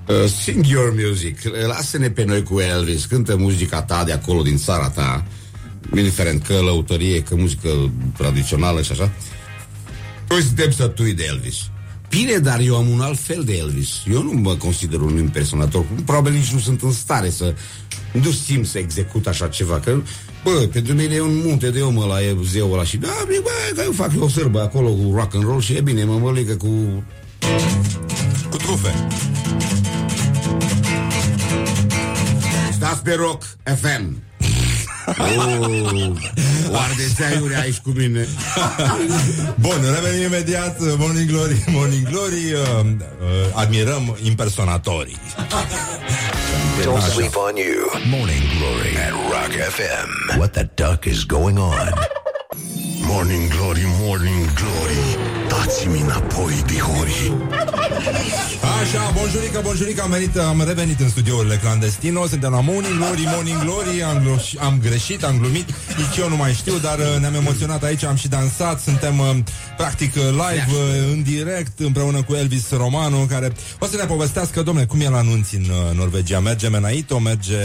Uh, 0.08 0.28
sing 0.42 0.66
your 0.66 0.94
music, 1.06 1.38
lasă-ne 1.66 2.10
pe 2.10 2.24
noi 2.24 2.42
cu 2.42 2.60
Elvis, 2.60 3.04
cântă 3.04 3.36
muzica 3.36 3.82
ta 3.82 4.04
de 4.04 4.12
acolo, 4.12 4.42
din 4.42 4.56
țara 4.56 4.88
ta, 4.88 5.24
indiferent 5.96 6.42
că 6.42 6.54
lăutărie, 6.54 7.22
că 7.22 7.34
muzică 7.36 7.90
tradițională 8.16 8.82
și 8.82 8.92
așa. 8.92 9.10
Noi 10.28 10.42
suntem 10.42 10.70
sătui 10.70 11.12
de 11.12 11.24
Elvis. 11.28 11.56
Bine, 12.08 12.36
dar 12.36 12.60
eu 12.60 12.76
am 12.76 12.88
un 12.88 13.00
alt 13.00 13.18
fel 13.18 13.42
de 13.44 13.56
Elvis. 13.56 13.88
Eu 14.10 14.22
nu 14.22 14.32
mă 14.32 14.54
consider 14.54 15.00
un 15.00 15.16
impersonator. 15.16 15.84
Probabil 16.04 16.32
nici 16.32 16.52
nu 16.52 16.58
sunt 16.58 16.82
în 16.82 16.92
stare 16.92 17.30
să... 17.30 17.54
Nu 18.12 18.30
simt 18.30 18.66
să 18.66 18.78
execut 18.78 19.26
așa 19.26 19.48
ceva. 19.48 19.80
Că, 19.80 20.00
bă, 20.44 20.68
pentru 20.72 20.94
mine 20.94 21.14
e 21.14 21.20
un 21.20 21.40
munte 21.44 21.70
de 21.70 21.80
om 21.80 21.96
ăla, 21.96 22.22
e 22.22 22.36
zeul 22.44 22.72
ăla. 22.72 22.84
Și 22.84 22.96
da, 22.96 23.08
bă, 23.26 23.50
că 23.74 23.82
eu 23.84 23.92
fac 23.92 24.10
o 24.18 24.28
sârbă 24.28 24.60
acolo 24.60 24.88
cu 24.88 25.12
rock 25.14 25.34
and 25.34 25.44
roll 25.44 25.60
și 25.60 25.72
e 25.72 25.80
bine, 25.80 26.04
mă 26.04 26.18
mălică 26.18 26.54
cu... 26.54 26.68
Cu 28.50 28.56
trufe. 28.56 29.06
Stați 32.72 33.02
pe 33.02 33.14
rock 33.14 33.44
FM. 33.64 34.22
Oh, 35.06 36.12
Oardeți 36.70 37.22
aiure 37.22 37.56
aici 37.56 37.78
cu 37.78 37.90
mine 37.90 38.26
Bun, 39.60 39.78
revenim 39.94 40.26
imediat 40.26 40.76
Morning 40.98 41.30
Glory, 41.30 41.64
Morning 41.66 42.08
Glory 42.08 42.52
uh, 42.52 42.84
uh, 42.84 42.96
Admirăm 43.54 44.16
impersonatorii 44.22 45.18
Don't 46.82 47.00
sleep 47.00 47.36
on 47.36 47.56
you. 47.56 47.88
Morning 48.08 48.42
Glory 48.58 48.96
at 48.96 49.12
Rock 49.30 49.52
FM. 49.52 50.38
What 50.38 50.52
the 50.52 50.64
duck 50.64 51.06
is 51.06 51.24
going 51.24 51.56
on? 51.56 51.92
Morning 53.14 53.48
Glory, 53.48 53.84
Morning 54.00 54.52
Glory. 54.52 55.04
Dați-mi 55.48 56.00
înapoi, 56.00 56.62
dihori. 56.66 57.32
Așa, 58.80 59.12
bonjurică, 59.14 59.60
bonjurică 59.62 60.02
Am, 60.02 60.10
venit, 60.10 60.36
am 60.36 60.64
revenit 60.66 61.00
în 61.00 61.08
studiourile 61.08 61.56
clandestino. 61.56 62.26
Suntem 62.26 62.50
la 62.50 62.60
Morning 62.60 62.96
Glory, 62.96 63.22
Morning 63.24 63.58
Glory. 63.58 64.02
Am, 64.02 64.18
glo- 64.18 64.58
am 64.60 64.78
greșit, 64.82 65.24
am 65.24 65.38
glumit. 65.38 65.68
Nici 65.96 66.16
eu 66.18 66.28
nu 66.28 66.36
mai 66.36 66.52
știu, 66.52 66.78
dar 66.78 66.98
uh, 66.98 67.20
ne-am 67.20 67.34
emoționat 67.34 67.82
aici 67.82 68.04
Am 68.04 68.16
și 68.16 68.28
dansat, 68.28 68.80
suntem 68.80 69.18
uh, 69.18 69.36
practic 69.76 70.14
uh, 70.14 70.22
live 70.22 70.66
uh, 70.68 71.12
În 71.12 71.22
direct 71.22 71.78
Împreună 71.80 72.22
cu 72.22 72.34
Elvis 72.34 72.70
Romano 72.70 73.18
Care 73.18 73.52
o 73.78 73.86
să 73.86 73.96
ne 73.96 74.04
povestească, 74.04 74.62
domnule, 74.62 74.86
cum 74.86 75.00
e 75.00 75.08
la 75.08 75.18
anunți 75.18 75.56
în 75.56 75.64
uh, 75.70 75.96
Norvegia. 75.96 76.40
Merge 76.40 76.68
Menaito, 76.68 77.18
merge 77.18 77.56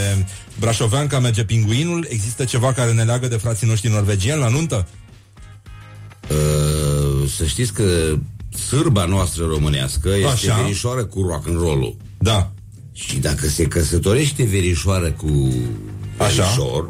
Brașoveanca, 0.59 1.19
merge 1.19 1.43
Pinguinul. 1.43 2.05
Există 2.09 2.43
ceva 2.43 2.73
care 2.73 2.91
ne 2.91 3.03
leagă 3.03 3.27
de 3.27 3.37
frații 3.37 3.67
noștri 3.67 3.89
norvegieni 3.89 4.39
la 4.39 4.47
nuntă? 4.47 4.87
Uh, 6.29 7.29
să 7.37 7.45
știți 7.45 7.73
că 7.73 8.15
sârba 8.67 9.05
noastră 9.05 9.45
românească 9.45 10.09
este 10.15 10.27
Așa. 10.49 10.61
verișoară 10.61 11.05
cu 11.05 11.21
rock 11.21 11.47
and 11.47 11.57
roll 11.57 11.95
Da. 12.17 12.51
Și 12.93 13.17
dacă 13.17 13.47
se 13.47 13.63
căsătorește 13.63 14.43
verișoară 14.43 15.11
cu 15.11 15.53
Așa. 16.17 16.43
verișor, 16.43 16.89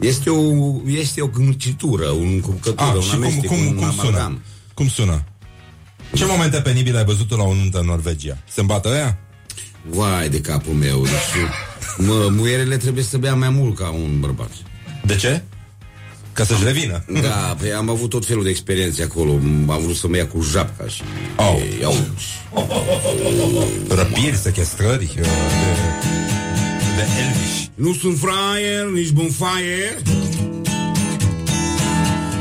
este 0.00 0.30
o, 0.30 0.40
este 0.86 1.20
o 1.22 1.28
câncitură, 1.28 2.08
un 2.08 2.40
cucătură, 2.40 2.88
Ah, 2.88 2.94
un 2.94 3.00
și 3.00 3.08
cum, 3.10 3.16
amestec, 3.22 3.46
cum, 3.50 3.58
un 3.66 3.74
cum 3.74 3.90
sună? 3.90 4.00
amalgam. 4.08 4.40
Cum 4.74 4.88
sună? 4.88 5.24
Ce 6.14 6.24
momente 6.24 6.60
penibile 6.60 6.98
ai 6.98 7.04
văzut 7.04 7.26
tu 7.28 7.36
la 7.36 7.42
o 7.42 7.54
nuntă 7.54 7.78
în 7.78 7.86
Norvegia? 7.86 8.38
Se 8.48 8.60
îmbată 8.60 8.88
ăia? 8.88 9.18
Vai 9.90 10.28
de 10.28 10.40
capul 10.40 10.72
meu, 10.74 11.02
deci 11.02 12.06
mă, 12.06 12.28
muierele 12.30 12.76
trebuie 12.76 13.04
să 13.04 13.18
bea 13.18 13.34
mai 13.34 13.48
mult 13.50 13.76
ca 13.76 13.88
un 13.90 14.20
bărbat. 14.20 14.50
De 15.06 15.16
ce? 15.16 15.42
Ca 16.32 16.44
să-și 16.44 16.64
revină. 16.64 17.04
Da, 17.22 17.56
pe 17.60 17.72
am 17.72 17.90
avut 17.90 18.10
tot 18.10 18.26
felul 18.26 18.42
de 18.42 18.50
experiențe 18.50 19.02
acolo. 19.02 19.30
Am 19.68 19.80
vrut 19.82 19.96
să 19.96 20.08
mă 20.08 20.16
ia 20.16 20.26
cu 20.26 20.40
japca 20.40 20.86
și... 20.86 21.02
Au. 21.36 21.58
Ei, 21.58 21.84
au. 21.84 21.94
Răpiri, 23.88 24.36
sechestrări 24.36 25.04
uh, 25.04 25.26
de, 26.96 27.02
de 27.02 27.02
Elvis. 27.22 27.70
Nu 27.74 27.92
sunt 27.92 28.18
fraier, 28.18 28.84
nici 28.84 29.10
bonfire 29.10 30.02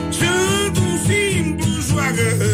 Sunt 0.10 0.78
un 0.78 0.98
simplu 1.08 1.66
șoagăr 1.90 2.51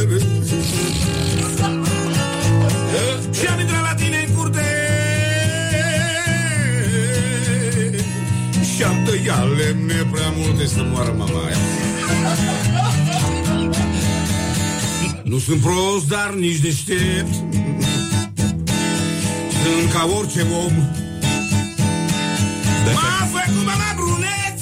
lemne 9.68 10.08
prea 10.12 10.34
multe 10.38 10.66
să 10.68 10.86
moară 10.92 11.14
mama 11.18 11.46
aia. 11.46 11.58
Nu 15.24 15.38
sunt 15.38 15.62
prost, 15.62 16.08
dar 16.08 16.34
nici 16.34 16.60
deștept. 16.60 17.34
Sunt 19.64 19.92
ca 19.94 20.10
orice 20.18 20.42
om. 20.42 20.74
M-a 22.94 23.28
făcut 23.32 23.66
mama 23.66 23.94
brunet 23.96 24.60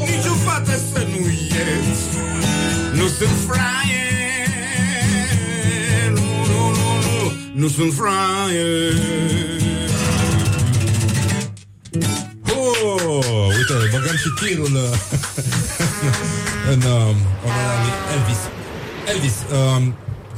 Nici 0.00 0.26
o 0.30 0.34
fată 0.44 0.80
să 0.92 1.06
nu 1.10 1.18
ierți. 1.18 2.04
Nu 2.94 3.06
sunt 3.06 3.36
fraier. 3.46 4.48
Nu, 6.10 6.46
nu, 6.52 6.68
nu, 6.68 6.90
nu. 7.04 7.32
Nu 7.54 7.68
sunt 7.68 7.92
fraier 7.94 9.55
uite, 14.26 14.40
băgăm 14.40 14.44
și 14.44 14.44
tirul 14.44 14.74
uh, 14.74 14.98
în 16.72 16.78
uh, 16.78 17.14
onoarea 17.44 17.80
lui 17.82 17.92
Elvis. 18.16 18.40
Elvis, 19.14 19.34
uh, 19.76 19.92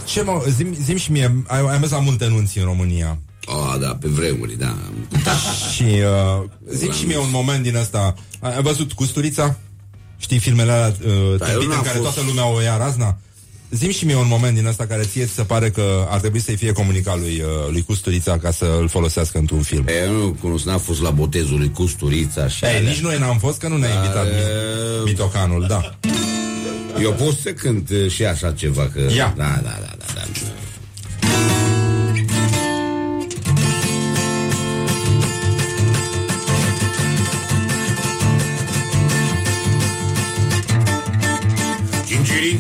ce 0.05 0.23
mă, 0.23 0.44
zim, 0.56 0.74
zim 0.85 0.97
și 0.97 1.12
mie, 1.12 1.43
ai, 1.47 1.60
ai 1.69 1.78
mers 1.78 1.90
la 1.90 1.98
multe 2.01 2.27
nunți 2.28 2.59
în 2.59 2.65
România. 2.65 3.19
Oh, 3.47 3.74
da, 3.81 3.97
pe 4.01 4.09
vremuri, 4.09 4.59
da 4.59 4.77
Și 5.74 5.82
uh, 5.82 6.44
zic 6.74 6.93
și 6.93 7.06
mie 7.06 7.19
un 7.19 7.31
moment 7.32 7.62
din 7.62 7.77
ăsta. 7.77 8.15
Ai, 8.40 8.55
ai 8.55 8.62
văzut 8.62 8.93
Custurița? 8.93 9.56
Știi 10.16 10.39
filmele 10.39 10.73
alea 10.73 10.94
uh, 11.06 11.39
Da, 11.39 11.44
da, 11.47 11.52
eu 11.52 11.60
în 11.60 11.69
n-am 11.69 11.82
care 11.82 11.98
fost. 11.98 12.15
toată 12.15 12.20
lumea 12.28 12.47
o 12.47 12.60
ia 12.60 12.77
razna? 12.77 13.16
Zim 13.70 13.90
și 13.90 14.05
mie 14.05 14.16
un 14.16 14.27
moment 14.28 14.55
din 14.55 14.66
ăsta 14.66 14.86
care 14.86 15.03
ție 15.03 15.24
ți 15.27 15.32
se 15.32 15.43
pare 15.43 15.70
că 15.70 16.07
ar 16.09 16.20
trebui 16.20 16.40
să-i 16.40 16.57
fie 16.57 16.73
comunicat 16.73 17.19
lui, 17.19 17.43
uh, 17.45 17.70
lui 17.70 17.82
Custurița 17.82 18.39
ca 18.39 18.51
să 18.51 18.77
îl 18.81 18.89
folosească 18.89 19.39
într-un 19.39 19.62
film. 19.62 19.85
E, 19.89 20.05
eu 20.07 20.12
nu 20.12 20.36
cunosc, 20.40 20.65
n-am 20.65 20.78
fost 20.78 21.03
la 21.03 21.11
botezul 21.11 21.59
lui 21.59 21.70
Custurița 21.70 22.49
și 22.49 22.65
Ei, 22.65 22.70
alea. 22.77 22.90
nici 22.90 23.01
noi 23.01 23.19
n-am 23.19 23.39
fost, 23.39 23.59
că 23.59 23.69
nu 23.69 23.77
ne-a 23.77 23.89
Dar, 23.89 23.97
invitat 24.05 24.24
mi- 24.24 24.31
uh, 24.31 25.03
mitocanul, 25.05 25.65
da. 25.69 25.99
Eu 27.03 27.12
pot 27.12 27.35
să 27.43 27.51
cânt 27.51 27.90
uh, 27.90 28.11
și 28.11 28.24
așa 28.24 28.53
ceva 28.53 28.90
că... 28.95 29.01
Ia. 29.15 29.35
Da, 29.36 29.45
da, 29.62 29.78
da, 29.82 29.95
da, 29.99 30.05
da. 30.15 30.23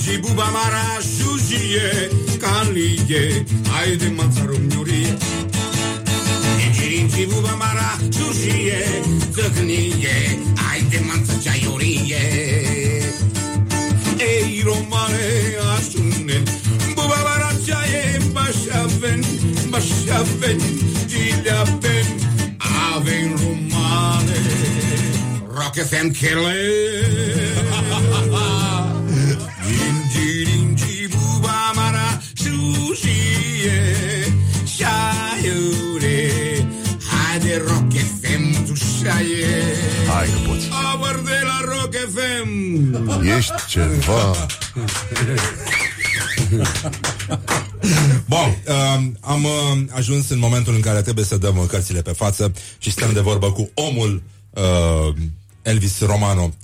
Cingirinci 0.08 0.26
buba 0.28 0.48
mara 0.50 0.86
șușie 1.16 2.08
Calie 2.40 3.44
Ai 3.78 3.96
de 3.96 4.12
mațarum 4.16 4.70
iurie 4.70 5.16
Cingirinci 6.58 7.26
buba 7.32 7.54
mara 7.58 7.98
șușie 8.16 9.02
Țăcnie 9.32 10.38
Ai 10.70 10.86
de 10.90 11.00
mață 11.06 11.40
cea 11.42 11.52
iurie 11.62 12.24
Ei 14.18 14.62
romane 14.64 15.26
așune 15.76 16.42
Buba 16.94 17.18
mara 17.26 17.50
cea 17.66 17.82
e 17.84 18.20
Bașaven 18.32 19.24
Bașaven 19.68 20.60
Gilea 21.06 21.62
ben 21.80 22.06
Avem 22.94 23.38
romane. 23.42 24.40
Rock 25.48 25.74
FM 25.74 26.10
killer 26.10 26.56
șușie 32.88 34.34
Șaiure 34.76 36.30
Haide 37.10 37.62
Rock 37.66 37.92
FM 37.92 38.66
tu 38.66 38.74
șaie 38.74 39.74
Hai 40.08 40.26
că 40.26 40.50
poți 40.50 40.68
Abăr 40.92 41.20
de 41.24 41.40
la 41.42 41.74
Rock 41.74 41.94
FM 42.14 42.50
Ești 43.36 43.52
ceva 43.68 44.46
Bun, 48.26 48.56
uh, 48.66 49.00
am 49.20 49.44
uh, 49.44 49.50
ajuns 49.90 50.28
în 50.28 50.38
momentul 50.38 50.74
în 50.74 50.80
care 50.80 51.02
trebuie 51.02 51.24
să 51.24 51.36
dăm 51.36 51.56
uh, 51.56 51.64
cărțile 51.68 52.02
pe 52.02 52.12
față 52.12 52.52
și 52.78 52.90
stăm 52.90 53.12
de 53.12 53.20
vorbă 53.20 53.52
cu 53.52 53.70
omul 53.74 54.22
uh, 54.50 55.14
Elvis 55.62 56.00
Romano. 56.00 56.54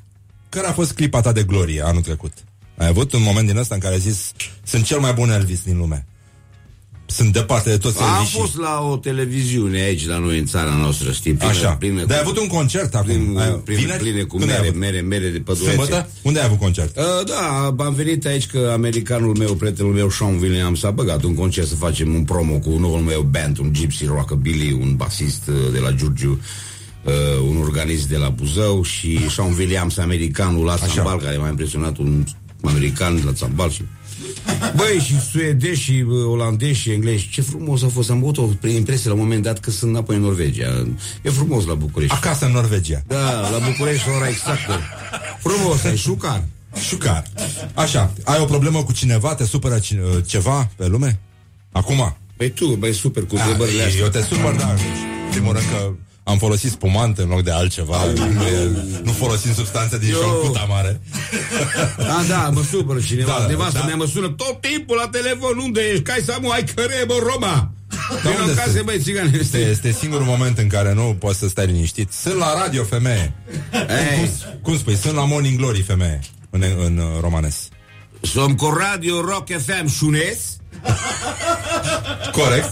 Care 0.48 0.66
a 0.66 0.72
fost 0.72 0.92
clipa 0.92 1.20
ta 1.20 1.32
de 1.32 1.42
glorie 1.42 1.82
anul 1.84 2.02
trecut? 2.02 2.32
Ai 2.76 2.86
avut 2.86 3.12
un 3.12 3.22
moment 3.22 3.46
din 3.46 3.56
ăsta 3.56 3.74
în 3.74 3.80
care 3.80 3.94
ai 3.94 4.00
zis 4.00 4.32
sunt 4.62 4.84
cel 4.84 4.98
mai 4.98 5.12
bun 5.12 5.30
Elvis 5.30 5.62
din 5.62 5.76
lume. 5.76 6.06
Sunt 7.06 7.32
departe 7.32 7.70
de 7.70 7.76
toți 7.78 8.00
Am 8.02 8.14
Elvisii. 8.14 8.38
fost 8.40 8.56
la 8.58 8.80
o 8.90 8.96
televiziune 8.96 9.80
aici 9.80 10.06
la 10.06 10.18
noi 10.18 10.38
în 10.38 10.46
țara 10.46 10.74
noastră, 10.74 11.12
știi? 11.12 11.32
Plină, 11.32 11.50
Așa. 11.52 11.70
Plină, 11.70 12.04
Dar 12.04 12.16
ai 12.16 12.22
avut 12.22 12.38
un 12.38 12.46
concert 12.46 12.94
acum. 12.94 13.14
Plină, 13.14 13.40
Ai- 13.40 13.60
plină, 13.64 13.80
vineri? 13.80 13.98
pline 14.02 14.22
cu 14.22 14.36
Când 14.36 14.50
ai 14.50 14.56
mere, 14.56 14.68
avut? 14.68 14.80
mere, 14.80 15.00
mere 15.00 15.28
de 15.28 15.38
pădurețe. 15.38 15.70
Sâmbătă? 15.76 16.08
Unde 16.22 16.38
ai 16.38 16.44
avut 16.44 16.58
concert? 16.58 16.96
Uh, 16.96 17.02
da, 17.26 17.74
am 17.84 17.94
venit 17.94 18.26
aici 18.26 18.46
că 18.46 18.70
americanul 18.72 19.36
meu, 19.36 19.54
prietenul 19.54 19.92
meu, 19.92 20.10
Sean 20.10 20.38
Williams, 20.40 20.82
a 20.82 20.90
băgat 20.90 21.22
un 21.22 21.34
concert 21.34 21.68
să 21.68 21.74
facem 21.74 22.14
un 22.14 22.24
promo 22.24 22.58
cu 22.58 22.70
noul 22.78 23.00
meu 23.00 23.20
band, 23.30 23.58
un 23.58 23.72
Gypsy 23.72 24.04
Rockabilly, 24.04 24.72
un 24.80 24.94
basist 24.96 25.42
uh, 25.48 25.54
de 25.72 25.78
la 25.78 25.90
Giurgiu, 25.90 26.40
uh, 27.04 27.12
un 27.48 27.56
organist 27.62 28.08
de 28.08 28.16
la 28.16 28.28
Buzău 28.28 28.82
și 28.82 29.30
Sean 29.30 29.52
Williams, 29.58 29.96
americanul 29.96 30.64
la 30.64 30.76
țambal, 30.76 31.18
care 31.18 31.36
m-a 31.36 31.48
impresionat 31.48 31.98
un 31.98 32.24
american 32.62 33.22
la 33.24 33.32
țambal 33.32 33.70
și 33.70 33.82
Băi, 34.76 34.98
și 35.04 35.20
suedezi 35.30 35.80
și 35.80 36.04
uh, 36.08 36.24
olandezi 36.26 36.78
și 36.80 36.90
englezi, 36.90 37.28
ce 37.32 37.40
frumos 37.42 37.82
a 37.82 37.88
fost. 37.88 38.10
Am 38.10 38.16
avut 38.16 38.38
o 38.38 38.48
impresie 38.68 39.08
la 39.08 39.14
un 39.14 39.20
moment 39.22 39.42
dat 39.42 39.58
că 39.60 39.70
sunt 39.70 39.90
înapoi 39.90 40.16
în 40.16 40.22
Norvegia. 40.22 40.86
E 41.22 41.30
frumos 41.30 41.64
la 41.64 41.74
București. 41.74 42.14
Acasă 42.14 42.44
în 42.44 42.52
Norvegia. 42.52 43.02
Da, 43.06 43.40
la 43.50 43.58
București 43.66 44.08
ora 44.16 44.28
exactă. 44.28 44.80
Frumos, 45.38 45.84
ai 45.84 45.96
șucar. 45.96 46.44
Șucar. 46.88 47.24
Așa, 47.74 48.12
ai 48.24 48.38
o 48.40 48.44
problemă 48.44 48.82
cu 48.82 48.92
cineva? 48.92 49.34
Te 49.34 49.44
supără 49.44 49.78
cine, 49.78 50.00
ceva 50.26 50.70
pe 50.76 50.86
lume? 50.86 51.18
Acum? 51.72 52.16
Păi 52.36 52.50
tu, 52.50 52.66
băi, 52.66 52.92
super 52.92 53.24
cu 53.26 53.34
Da, 53.34 53.42
întrebările 53.42 53.82
astea. 53.82 54.00
eu 54.02 54.08
te 54.08 54.20
supăr, 54.22 54.54
da. 54.54 54.74
Primul 55.30 55.52
rând 55.52 55.64
că 55.70 55.92
am 56.26 56.38
folosit 56.38 56.70
spumant 56.70 57.18
în 57.18 57.28
loc 57.28 57.42
de 57.42 57.50
altceva. 57.50 57.96
Nu 59.02 59.12
folosim 59.12 59.54
substanțe 59.54 59.98
din 59.98 60.10
Eu- 60.12 60.20
șorcuta 60.20 60.66
mare. 60.68 61.00
Da, 61.96 62.24
da, 62.28 62.50
mă 62.54 62.62
supără 62.70 63.00
cineva. 63.00 63.26
Da, 63.30 63.34
Da, 63.36 63.42
da, 63.42 63.48
Nevastă 63.48 63.78
da. 63.78 63.84
mea 63.84 63.94
mă 63.96 64.06
sună 64.06 64.28
tot 64.28 64.60
timpul 64.60 64.96
la 64.96 65.08
telefon. 65.08 65.58
Unde 65.58 65.80
ești? 65.80 66.02
Cai 66.02 66.20
să 66.24 66.32
am 66.32 66.50
ai 66.52 66.64
căre, 66.74 67.04
bă, 67.06 67.14
Roma. 67.32 67.70
Da, 68.22 68.30
Vino 68.30 68.40
unde 68.40 68.50
în 68.50 68.56
case, 68.56 68.70
sunt? 68.70 68.84
băi, 68.84 69.00
țigane. 69.00 69.36
Este, 69.40 69.58
este 69.58 69.92
singurul 69.92 70.24
moment 70.26 70.58
în 70.58 70.66
care 70.68 70.94
nu 70.94 71.16
poți 71.18 71.38
să 71.38 71.48
stai 71.48 71.66
liniștit. 71.66 72.12
Sunt 72.12 72.34
la 72.34 72.60
radio, 72.62 72.84
femeie. 72.84 73.32
Cum, 73.70 74.28
cum 74.62 74.78
spui? 74.78 74.96
Sunt 74.96 75.14
la 75.14 75.24
Morning 75.24 75.58
Glory, 75.58 75.82
femeie. 75.82 76.18
În, 76.50 76.62
în 76.84 76.96
uh, 76.98 77.20
romanes. 77.20 77.68
Som 78.20 78.54
cu 78.54 78.76
Radio 78.78 79.20
Rock 79.20 79.48
FM 79.64 79.88
șunes. 79.88 80.38
Corect. 82.40 82.68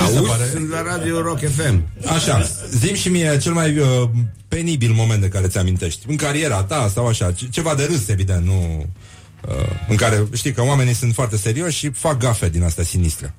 Mi 0.00 0.06
se 0.08 0.16
Auzi? 0.16 0.28
pare. 0.28 0.44
Sunt 0.52 0.70
la 0.70 0.82
Radio 0.82 1.20
Rock 1.20 1.38
FM. 1.38 1.82
Așa, 2.06 2.42
zim 2.70 2.94
și 2.94 3.08
mie 3.08 3.38
cel 3.38 3.52
mai 3.52 3.78
uh, 3.78 3.86
penibil 4.48 4.92
moment 4.92 5.20
de 5.20 5.28
care 5.28 5.46
ți-amintești. 5.46 6.04
În 6.08 6.16
cariera 6.16 6.62
ta 6.62 6.90
sau 6.94 7.06
așa, 7.06 7.32
ce- 7.32 7.48
ceva 7.50 7.74
de 7.74 7.84
râs, 7.84 8.08
evident, 8.08 8.46
nu... 8.46 8.86
Uh, 9.48 9.54
în 9.88 9.96
care 9.96 10.26
știi 10.32 10.52
că 10.52 10.62
oamenii 10.62 10.94
sunt 10.94 11.14
foarte 11.14 11.36
serioși 11.36 11.78
și 11.78 11.90
fac 11.90 12.18
gafe 12.18 12.48
din 12.48 12.62
astea 12.62 12.84
sinistre. 12.84 13.34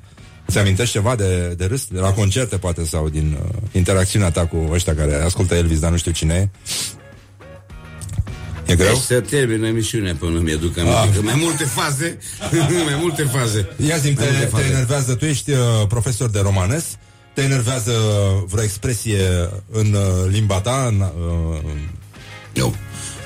Ți 0.49 0.57
amintești 0.57 0.93
ceva 0.93 1.15
de, 1.15 1.47
de 1.57 1.65
râs? 1.65 1.85
De 1.87 1.99
la 1.99 2.11
concerte, 2.11 2.57
poate, 2.57 2.85
sau 2.85 3.09
din 3.09 3.37
uh, 3.43 3.49
interacțiunea 3.71 4.31
ta 4.31 4.45
cu 4.45 4.69
ăștia 4.71 4.95
care 4.95 5.15
ascultă 5.15 5.55
Elvis, 5.55 5.79
dar 5.79 5.91
nu 5.91 5.97
știu 5.97 6.11
cine 6.11 6.33
e? 6.33 6.49
E 8.65 8.75
greu? 8.75 8.87
Deci 8.93 8.97
să 9.01 9.19
termin 9.21 9.63
emisiunea 9.63 10.15
până 10.19 10.39
mi-aduc 10.39 10.77
aminte. 10.77 10.97
Ah. 10.99 11.09
Că 11.15 11.21
mai 11.21 11.33
multe 11.37 11.63
faze, 11.63 12.17
mai 12.85 12.97
multe 12.99 13.23
faze. 13.23 13.67
Ia 13.87 13.97
zi 13.97 14.13
te, 14.13 14.21
Mai 14.21 14.29
multe 14.29 14.43
te 14.45 14.49
faze. 14.49 14.65
enervează, 14.65 15.15
tu 15.15 15.25
ești 15.25 15.51
uh, 15.51 15.57
profesor 15.87 16.29
de 16.29 16.39
romanes, 16.39 16.85
te 17.33 17.41
enervează 17.41 17.91
vreo 18.47 18.63
expresie 18.63 19.49
în 19.71 19.93
uh, 19.93 20.29
limba 20.31 20.61
ta? 20.61 20.85
În, 20.87 20.99
uh, 20.99 21.71
Nu. 22.53 22.75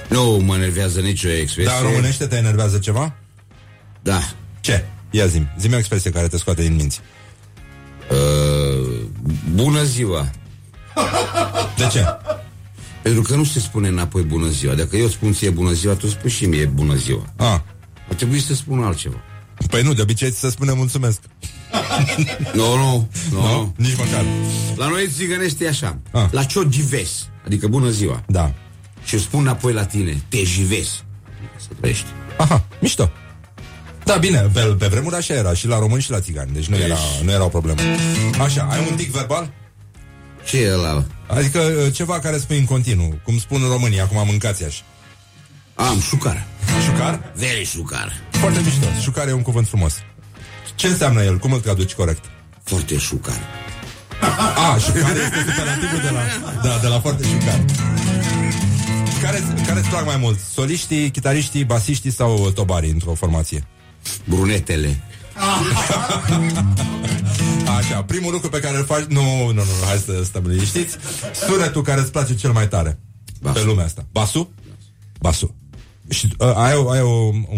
Nu 0.09 0.41
mă 0.45 0.55
enervează 0.55 0.99
nicio 0.99 1.29
expresie. 1.29 1.71
Dar 1.71 1.81
în 1.81 1.87
românește 1.87 2.25
te 2.25 2.35
enervează 2.35 2.77
ceva? 2.77 3.15
Da. 4.01 4.19
Ce? 4.59 4.85
Ia 5.11 5.25
zi 5.25 5.41
zi 5.59 5.73
o 5.73 5.77
expresie 5.77 6.11
care 6.11 6.27
te 6.27 6.37
scoate 6.37 6.61
din 6.61 6.75
minți. 6.75 6.99
Uh, 8.11 9.01
bună 9.53 9.83
ziua. 9.83 10.29
De 11.77 11.87
ce? 11.91 12.05
Pentru 13.07 13.25
că 13.25 13.35
nu 13.35 13.43
se 13.43 13.59
spune 13.59 13.87
înapoi 13.87 14.23
bună 14.23 14.47
ziua. 14.49 14.73
Dacă 14.73 14.97
eu 14.97 15.07
spun 15.07 15.33
ție 15.33 15.49
bună 15.49 15.71
ziua, 15.71 15.93
tu 15.93 16.07
spui 16.07 16.29
și 16.29 16.45
mie 16.45 16.65
bună 16.65 16.95
ziua. 16.95 17.33
Ah. 17.35 17.59
Ar 18.09 18.15
trebui 18.15 18.39
să 18.39 18.53
spun 18.53 18.83
altceva. 18.83 19.15
Păi 19.69 19.81
nu, 19.81 19.93
de 19.93 20.01
obicei 20.01 20.31
ți 20.31 20.39
se 20.39 20.49
spune 20.49 20.71
mulțumesc. 20.73 21.19
Nu, 22.53 22.75
nu, 22.75 23.09
nu. 23.31 23.41
Nu? 23.41 23.73
Nici 23.77 23.95
măcar. 23.95 24.25
La 24.75 24.87
noi 24.87 25.09
țigănește 25.15 25.65
e 25.65 25.67
așa. 25.67 25.99
Ah. 26.11 26.27
La 26.31 26.43
ce 26.43 26.67
jives, 26.69 27.27
adică 27.45 27.67
bună 27.67 27.89
ziua. 27.89 28.23
Da. 28.27 28.53
Și 29.03 29.15
eu 29.15 29.21
spun 29.21 29.39
înapoi 29.39 29.73
la 29.73 29.85
tine, 29.85 30.21
te 30.27 30.43
jives. 30.43 31.03
Adică 31.37 31.53
să 31.57 31.67
trăiești. 31.79 32.05
Aha, 32.37 32.65
mișto. 32.81 33.11
Da, 34.03 34.15
bine, 34.15 34.49
pe, 34.53 34.61
pe 34.61 34.87
vremuri 34.87 35.15
așa 35.15 35.33
era, 35.33 35.53
și 35.53 35.67
la 35.67 35.79
români 35.79 36.01
și 36.01 36.11
la 36.11 36.19
țigani, 36.19 36.51
deci 36.53 36.67
nu 36.67 36.75
era, 36.75 36.97
nu 37.23 37.31
era 37.31 37.43
o 37.43 37.47
problemă. 37.47 37.79
Așa, 38.41 38.67
ai 38.71 38.87
un 38.89 38.95
tic 38.95 39.11
verbal? 39.11 39.51
Ce 40.47 40.57
e 40.57 40.73
ăla? 40.73 41.05
Adică 41.27 41.59
uh, 41.59 41.93
ceva 41.93 42.19
care 42.19 42.37
spui 42.37 42.57
în 42.57 42.65
continuu, 42.65 43.19
cum 43.23 43.39
spun 43.39 43.61
românii, 43.69 44.01
acum 44.01 44.25
mâncați 44.25 44.65
așa. 44.65 44.81
Am 45.75 45.99
șucar. 45.99 46.45
Șucar? 46.85 47.31
Very 47.35 47.65
șucar. 47.65 48.13
Foarte 48.29 48.59
mișto. 48.63 48.85
Șucar 49.01 49.27
e 49.27 49.31
un 49.31 49.41
cuvânt 49.41 49.67
frumos. 49.67 49.93
Ce 50.75 50.87
înseamnă 50.87 51.23
el? 51.23 51.37
Cum 51.37 51.51
îl 51.51 51.59
traduci 51.59 51.93
corect? 51.93 52.25
Foarte 52.63 52.97
șucar. 52.97 53.35
A, 54.55 54.77
șucar 54.77 55.15
este 55.15 55.45
superlativul 55.49 55.99
de 56.01 56.09
la, 56.09 56.21
da, 56.63 56.77
de 56.81 56.87
la 56.87 56.99
foarte 56.99 57.23
șucar. 57.23 57.65
Care, 59.21 59.43
care 59.65 59.79
îți 59.79 59.89
plac 59.89 60.05
mai 60.05 60.17
mult? 60.17 60.39
Soliștii, 60.53 61.11
chitariștii, 61.11 61.63
basiștii 61.63 62.11
sau 62.11 62.51
tobarii 62.51 62.91
într-o 62.91 63.13
formație? 63.13 63.67
Brunetele. 64.23 65.01
Așa, 67.77 68.03
primul 68.03 68.31
lucru 68.31 68.49
pe 68.49 68.59
care 68.59 68.77
îl 68.77 68.85
faci 68.85 69.03
Nu, 69.03 69.45
nu, 69.45 69.53
nu, 69.53 69.61
hai 69.85 69.97
să 70.05 70.21
stăm 70.23 70.43
liniștiți 70.47 70.97
Sunetul 71.47 71.81
care 71.81 72.01
îți 72.01 72.11
place 72.11 72.35
cel 72.35 72.51
mai 72.51 72.67
tare 72.67 72.99
Basul. 73.41 73.61
Pe 73.61 73.67
lumea 73.67 73.85
asta 73.85 74.05
Basu? 74.11 74.53
Basu 75.19 75.55
și 76.09 76.27
uh, 76.37 76.51
ai, 76.55 76.75
o, 76.75 76.89
ai 76.89 77.01
o, 77.01 77.09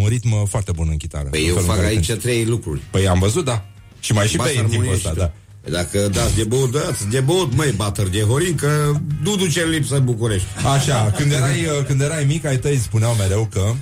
un 0.01 0.07
ritm 0.07 0.45
foarte 0.45 0.71
bun 0.71 0.87
în 0.91 0.97
chitară 0.97 1.29
Păi 1.29 1.41
în 1.41 1.47
eu 1.47 1.53
felul 1.53 1.69
în 1.69 1.75
fac 1.75 1.83
care 1.83 1.95
aici 1.95 2.07
te- 2.07 2.13
trei 2.13 2.45
lucruri. 2.45 2.81
Păi 2.91 3.07
am 3.07 3.19
văzut, 3.19 3.45
da 3.45 3.65
Și 3.99 4.13
mai 4.13 4.27
și 4.27 4.37
Bas, 4.37 4.47
pe 4.47 4.51
ei 4.51 4.57
în 4.59 4.69
timpul 4.69 4.87
armonie 4.87 4.95
ăsta, 4.95 5.09
și 5.09 5.15
da 5.15 5.31
Păi 5.61 5.71
Dacă 5.71 6.07
dați 6.07 6.35
de 6.35 6.43
băut, 6.43 6.71
dați 6.71 7.07
de 7.09 7.19
băut, 7.19 7.55
măi, 7.55 7.71
bater 7.71 8.07
de 8.07 8.21
horin, 8.21 8.55
că 8.55 8.91
nu 9.23 9.35
duce 9.35 9.61
în 9.61 9.69
lipsă 9.69 9.95
în 9.95 10.05
București. 10.05 10.47
Așa, 10.73 11.13
când 11.17 11.31
erai, 11.31 11.65
uh, 11.65 11.85
când 11.85 12.01
erai 12.01 12.23
mic, 12.23 12.45
ai 12.45 12.57
tăi 12.57 12.77
spuneau 12.77 13.13
mereu 13.13 13.47
că 13.51 13.73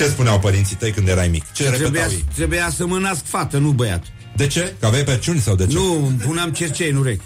Ce 0.00 0.06
spuneau 0.08 0.38
părinții 0.38 0.76
tăi 0.76 0.90
când 0.90 1.08
erai 1.08 1.28
mic? 1.28 1.52
Ce 1.52 1.62
Trebuia, 1.62 1.86
repetau 1.88 2.10
ei? 2.10 2.24
trebuia 2.34 2.70
să 2.70 2.86
mă 2.86 2.98
nasc 2.98 3.24
fată, 3.24 3.58
nu 3.58 3.70
băiat. 3.70 4.04
De 4.36 4.46
ce? 4.46 4.74
Că 4.80 4.86
aveai 4.86 5.04
perciuni 5.04 5.40
sau 5.40 5.54
de 5.54 5.66
ce? 5.66 5.74
Nu, 5.74 6.06
îmi 6.06 6.16
puneam 6.16 6.50
cercei 6.52 6.90
în 6.90 6.96
urechi. 6.96 7.24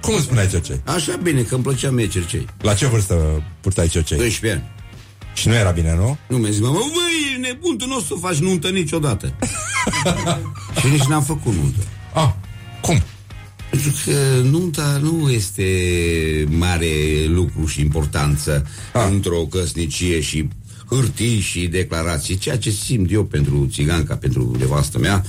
Cum 0.00 0.14
îmi 0.14 0.22
spuneai 0.22 0.48
cercei? 0.48 0.80
Așa 0.84 1.16
bine, 1.22 1.42
că 1.42 1.54
îmi 1.54 1.62
plăcea 1.62 1.90
mie 1.90 2.06
cercei. 2.08 2.46
La 2.60 2.74
ce 2.74 2.86
vârstă 2.86 3.42
purtai 3.60 3.88
cercei? 3.88 4.16
12 4.16 4.60
ani. 4.60 4.70
Și 5.34 5.48
nu 5.48 5.54
era 5.54 5.70
bine, 5.70 5.94
nu? 5.94 6.16
Nu 6.28 6.36
mi-a 6.36 6.50
zis, 6.50 6.60
mă, 6.60 6.68
băi, 6.68 6.80
ești 7.28 7.40
nebun, 7.40 7.76
tu 7.78 7.86
nu 7.86 7.96
o 7.96 8.00
să 8.00 8.14
faci 8.20 8.36
nuntă 8.36 8.68
niciodată. 8.68 9.34
și 10.80 10.86
nici 10.86 11.04
n-am 11.04 11.22
făcut 11.22 11.52
nuntă. 11.54 11.82
Ah, 12.14 12.30
cum? 12.80 13.02
Pentru 13.70 13.90
că 14.04 14.40
nunta 14.42 14.98
nu 15.02 15.30
este 15.30 15.64
mare 16.48 16.88
lucru 17.26 17.66
și 17.66 17.80
importanță 17.80 18.66
Ah. 18.92 19.06
într-o 19.10 19.36
căsnicie 19.38 20.20
și 20.20 20.48
hârtii 20.88 21.40
și 21.40 21.66
declarații. 21.66 22.36
Ceea 22.36 22.58
ce 22.58 22.70
simt 22.70 23.12
eu 23.12 23.24
pentru 23.24 23.68
țiganca, 23.70 24.16
pentru 24.16 24.56
nevastă 24.58 24.98
mea, 24.98 25.24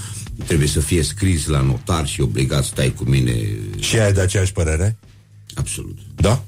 trebuie 0.45 0.67
să 0.67 0.79
fie 0.79 1.03
scris 1.03 1.45
la 1.45 1.61
notar 1.61 2.07
și 2.07 2.21
obligat 2.21 2.63
să 2.63 2.69
stai 2.73 2.93
cu 2.93 3.03
mine. 3.03 3.33
Și 3.79 3.99
ai 3.99 4.13
de 4.13 4.21
aceeași 4.21 4.51
părere? 4.51 4.97
Absolut. 5.53 5.97
Da? 6.15 6.43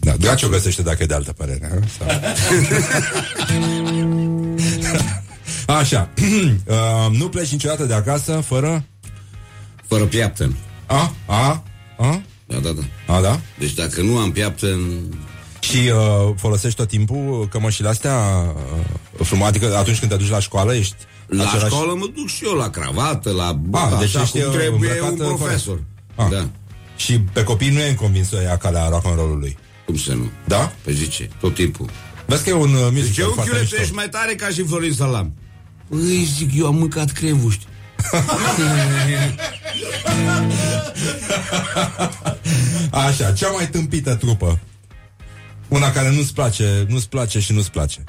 Da, 0.00 0.16
Draci 0.16 0.42
o 0.42 0.48
găsește 0.48 0.82
dacă 0.82 1.02
e 1.02 1.06
de 1.06 1.14
altă 1.14 1.32
părere. 1.32 1.68
ha? 1.70 1.78
Sau... 1.98 2.06
Așa. 5.78 6.10
uh, 6.66 7.16
nu 7.18 7.28
pleci 7.28 7.52
niciodată 7.52 7.84
de 7.84 7.94
acasă 7.94 8.42
fără... 8.46 8.84
Fără 9.86 10.04
piaptă. 10.04 10.52
A? 10.86 11.14
A? 11.26 11.62
A? 11.98 12.22
Da, 12.46 12.58
da, 12.58 12.70
da. 12.70 13.14
A, 13.14 13.20
da? 13.20 13.40
Deci 13.58 13.74
dacă 13.74 14.02
nu 14.02 14.18
am 14.18 14.32
piaptă, 14.32 14.78
Și 15.68 15.76
uh, 15.76 16.34
folosești 16.36 16.76
tot 16.76 16.88
timpul 16.88 17.48
cămășile 17.50 17.88
astea 17.88 18.14
uh, 19.16 19.26
frumoase, 19.26 19.56
adică 19.56 19.76
atunci 19.76 19.98
când 19.98 20.10
te 20.10 20.16
duci 20.16 20.30
la 20.30 20.38
școală 20.38 20.74
ești 20.74 20.94
la 21.26 21.44
același... 21.44 21.74
școală 21.74 21.94
mă 21.94 22.06
duc 22.14 22.28
și 22.28 22.44
eu 22.44 22.52
la 22.52 22.70
cravată, 22.70 23.30
la... 23.30 23.60
A, 23.72 23.96
deci 23.98 24.08
așa 24.08 24.20
ești 24.22 24.40
cum 24.40 24.50
trebuie 24.50 24.68
îmbrăcat 24.68 25.10
un 25.10 25.16
corect. 25.16 25.36
profesor. 25.36 25.82
A. 26.14 26.28
Da. 26.30 26.48
Și 26.96 27.18
pe 27.18 27.42
copii 27.42 27.70
nu 27.70 27.80
e 27.80 27.94
convins 27.94 28.28
să 28.28 28.42
ia 28.42 28.56
calea 28.56 28.88
rock 28.88 29.06
and 29.06 29.16
roll-ului. 29.16 29.56
Cum 29.84 29.96
să 29.96 30.12
nu? 30.12 30.30
Da? 30.44 30.72
Păi 30.82 30.94
zice, 30.94 31.28
tot 31.40 31.54
timpul. 31.54 31.90
Vezi 32.26 32.42
că 32.42 32.48
e 32.50 32.52
un 32.52 32.74
uh, 32.74 32.88
musical 32.92 33.02
Deci 33.02 33.18
eu, 33.18 33.30
foarte 33.30 33.50
Chiule, 33.50 33.58
tu 33.58 33.64
mișto. 33.64 33.80
ești 33.80 33.94
mai 33.94 34.08
tare 34.08 34.34
ca 34.34 34.48
și 34.48 34.62
Florin 34.62 34.92
Salam. 34.92 35.32
Păi, 35.88 36.28
zic, 36.36 36.50
eu 36.56 36.66
am 36.66 36.74
mâncat 36.74 37.10
crevuști. 37.10 37.66
Așa, 42.90 43.32
cea 43.32 43.48
mai 43.48 43.68
tâmpită 43.68 44.14
trupă. 44.14 44.58
Una 45.74 45.90
care 45.90 46.10
nu-ți 46.10 46.34
place, 46.34 46.84
nu-ți 46.88 47.08
place 47.08 47.40
și 47.40 47.52
nu-ți 47.52 47.70
place. 47.70 48.04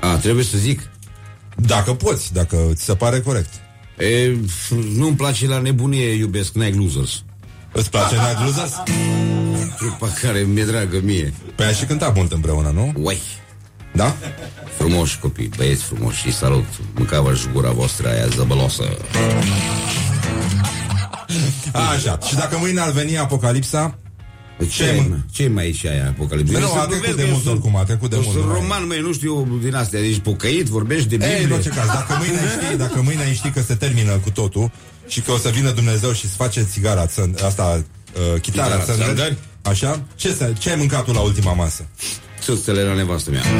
A, 0.00 0.16
trebuie 0.16 0.44
să 0.44 0.58
zic. 0.58 0.90
Dacă 1.56 1.94
poți, 1.94 2.32
dacă 2.32 2.56
ți 2.74 2.84
se 2.84 2.94
pare 2.94 3.20
corect. 3.20 3.50
E, 3.98 4.36
nu-mi 4.94 5.16
place 5.16 5.46
la 5.46 5.58
nebunie, 5.58 6.12
iubesc 6.12 6.52
Night 6.52 6.78
Losers. 6.78 7.24
Îți 7.72 7.90
place 7.90 8.14
Night 8.14 8.44
Losers? 8.44 8.72
Trupa 9.76 10.08
care 10.22 10.40
mi-e 10.40 10.64
dragă 10.64 11.00
mie. 11.02 11.34
Păi 11.54 11.66
ai 11.66 11.74
și 11.74 11.84
cântat 11.84 12.14
mult 12.14 12.32
împreună, 12.32 12.70
nu? 12.70 12.92
Uai. 12.96 13.20
Da? 13.92 14.16
Frumoși 14.76 15.18
copii, 15.18 15.50
băieți 15.56 15.82
frumoși 15.82 16.20
și 16.20 16.32
salut. 16.32 16.66
Mâncava 16.94 17.34
și 17.34 17.46
gura 17.52 17.70
voastră 17.70 18.08
aia 18.08 18.26
zăbălosă. 18.26 18.84
Așa, 21.72 22.18
și 22.26 22.34
dacă 22.34 22.56
mâine 22.58 22.80
ar 22.80 22.90
veni 22.90 23.18
apocalipsa, 23.18 23.98
Ce, 24.68 25.10
ce 25.32 25.48
mai 25.48 25.68
e 25.68 25.72
și 25.72 25.86
aia 25.86 26.06
apocalipsă? 26.08 26.58
Nu, 26.58 26.72
a 26.72 26.86
trecut 26.86 27.16
de 27.16 27.26
mult 27.30 27.46
oricum, 27.46 27.76
a 27.76 27.82
trecut 27.84 28.10
de 28.10 28.16
mult. 28.22 28.36
Sunt 28.36 28.44
roman, 28.52 28.86
măi, 28.86 29.00
nu 29.00 29.12
știu 29.12 29.58
din 29.62 29.74
astea. 29.74 30.00
Deci 30.00 30.18
pocăit, 30.18 30.66
vorbești 30.66 31.08
de 31.08 31.16
Biblie. 31.16 31.36
Ei, 31.36 31.44
în 31.44 31.50
orice 31.52 31.68
caz, 31.68 31.86
dacă 31.86 32.16
mâine 32.18 32.38
ai 32.42 32.64
ști, 32.66 32.76
dacă 32.76 33.02
mâine 33.02 33.22
ai 33.22 33.34
ști 33.34 33.50
că 33.50 33.62
se 33.62 33.74
termină 33.74 34.12
cu 34.12 34.30
totul 34.30 34.70
și 35.06 35.20
că 35.20 35.32
o 35.32 35.36
să 35.36 35.48
vină 35.48 35.70
Dumnezeu 35.70 36.12
și 36.12 36.28
să 36.28 36.34
face 36.36 36.62
țigara, 36.72 37.06
țân- 37.06 37.44
asta, 37.44 37.84
uh, 38.34 38.40
chitara, 38.40 38.64
Chitara, 38.66 38.84
țândări, 38.84 39.06
țândări? 39.08 39.36
așa, 39.62 40.02
ce, 40.14 40.32
să- 40.32 40.52
ce 40.58 40.70
ai 40.70 40.76
mâncat 40.76 41.04
tu 41.04 41.12
la 41.12 41.20
ultima 41.20 41.52
masă? 41.52 41.86
Țâțele 42.42 42.82
la 42.82 42.94
nevastă 42.94 43.30
mea. 43.30 43.42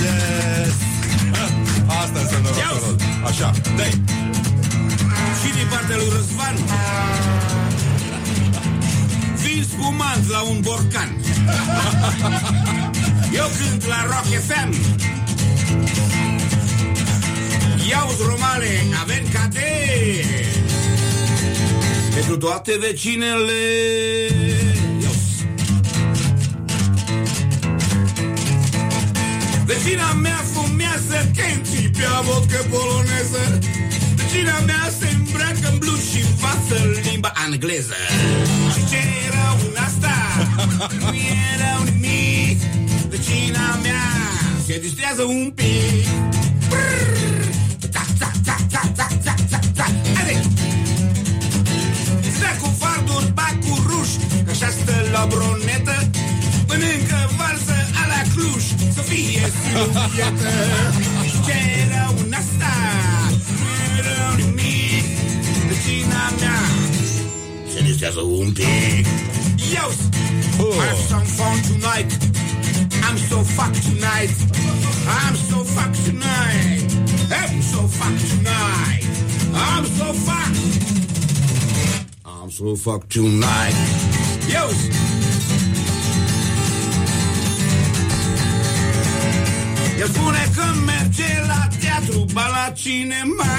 Yes! 0.00 0.74
Asta 2.02 2.18
înseamnă 2.20 2.48
rock'n'roll. 2.48 3.24
Așa, 3.24 3.50
dai. 3.76 4.00
Și 5.80 5.86
din 5.86 5.96
partea 5.96 5.96
lui 5.96 6.08
Răzvan. 6.16 6.56
Vin 9.42 9.64
spumant 9.64 10.28
la 10.28 10.40
un 10.40 10.60
borcan. 10.60 11.10
Eu 13.32 13.50
cânt 13.58 13.86
la 13.86 14.02
Rock 14.02 14.26
FM 14.46 14.74
Iauzi 17.90 18.22
romane, 18.28 18.86
avem 19.02 19.24
cate. 19.32 19.68
Pentru 22.14 22.36
toate 22.36 22.78
vecinele 22.80 23.60
Ios. 25.02 25.22
Vecina 29.64 30.12
mea 30.12 30.44
fumează 30.52 31.30
Kenchi 31.36 31.88
pe 31.88 32.06
vodcă 32.22 32.66
poloneză. 32.70 33.58
Vecina 34.14 34.58
mea 34.58 34.90
se 34.98 35.06
îmbracă 35.06 35.09
în 35.72 35.78
blues 35.78 36.02
și 36.10 36.20
învață 36.30 36.76
limba 37.04 37.32
engleză 37.46 38.00
Și 38.74 38.80
ce 38.90 39.00
era 39.26 39.46
în 39.66 39.76
asta? 39.86 40.14
Nu 41.00 41.10
era 41.52 41.72
nimic 41.84 42.58
Vecina 43.08 43.78
mea 43.82 44.20
se 44.70 44.78
distrează 44.78 45.22
un 45.22 45.52
pic 45.54 46.06
Brrr. 46.68 47.44
Ta, 47.90 48.02
ta, 48.18 48.30
ta, 48.44 48.56
ta, 48.72 48.82
ta, 48.96 49.06
ta, 49.24 49.34
ta, 49.50 49.58
ta. 49.74 49.86
Haide! 50.14 50.40
Stă 52.36 52.50
cu 52.60 52.74
farduri, 52.78 53.32
ba 53.32 53.48
cu 53.62 53.84
ruș 53.86 54.08
Că 54.44 54.50
așa 54.50 54.68
stă 54.68 54.94
la 55.12 55.26
bronetă 55.28 56.10
Mănâncă 56.68 57.30
varză 57.38 57.78
a 58.00 58.02
la 58.12 58.20
Cluj 58.34 58.64
Să 58.94 59.00
fie 59.00 59.44
silvietă 59.60 60.52
Ce 61.46 61.56
era 61.86 62.14
un 62.18 62.32
asta 62.32 62.72
Nu 63.60 63.68
era 63.98 64.34
nimic 64.36 64.89
Se 68.00 68.06
distrează 68.06 68.30
un 68.30 68.52
pic 68.52 69.06
Yo, 69.72 69.84
have 70.80 71.00
some 71.08 71.24
fun 71.24 71.60
tonight. 71.70 72.10
I'm 73.06 73.16
so 73.28 73.38
fucked 73.56 73.82
tonight. 73.88 74.30
I'm 75.18 75.34
so 75.48 75.58
fucked 75.74 76.04
tonight. 76.04 76.82
I'm 77.40 77.60
so 77.72 77.80
fucked 77.98 78.24
tonight. 78.32 79.04
I'm 79.52 79.84
so 79.98 80.06
fucked. 80.26 80.58
I'm 82.24 82.50
so 82.50 82.74
fucked 82.74 83.12
tonight. 83.12 83.76
Yo, 84.52 84.64
El 90.00 90.08
spune 90.08 90.50
că 90.54 90.64
merge 90.84 91.44
la 91.46 91.68
teatru, 91.80 92.24
ba 92.32 92.46
la 92.48 92.72
cinema 92.74 93.52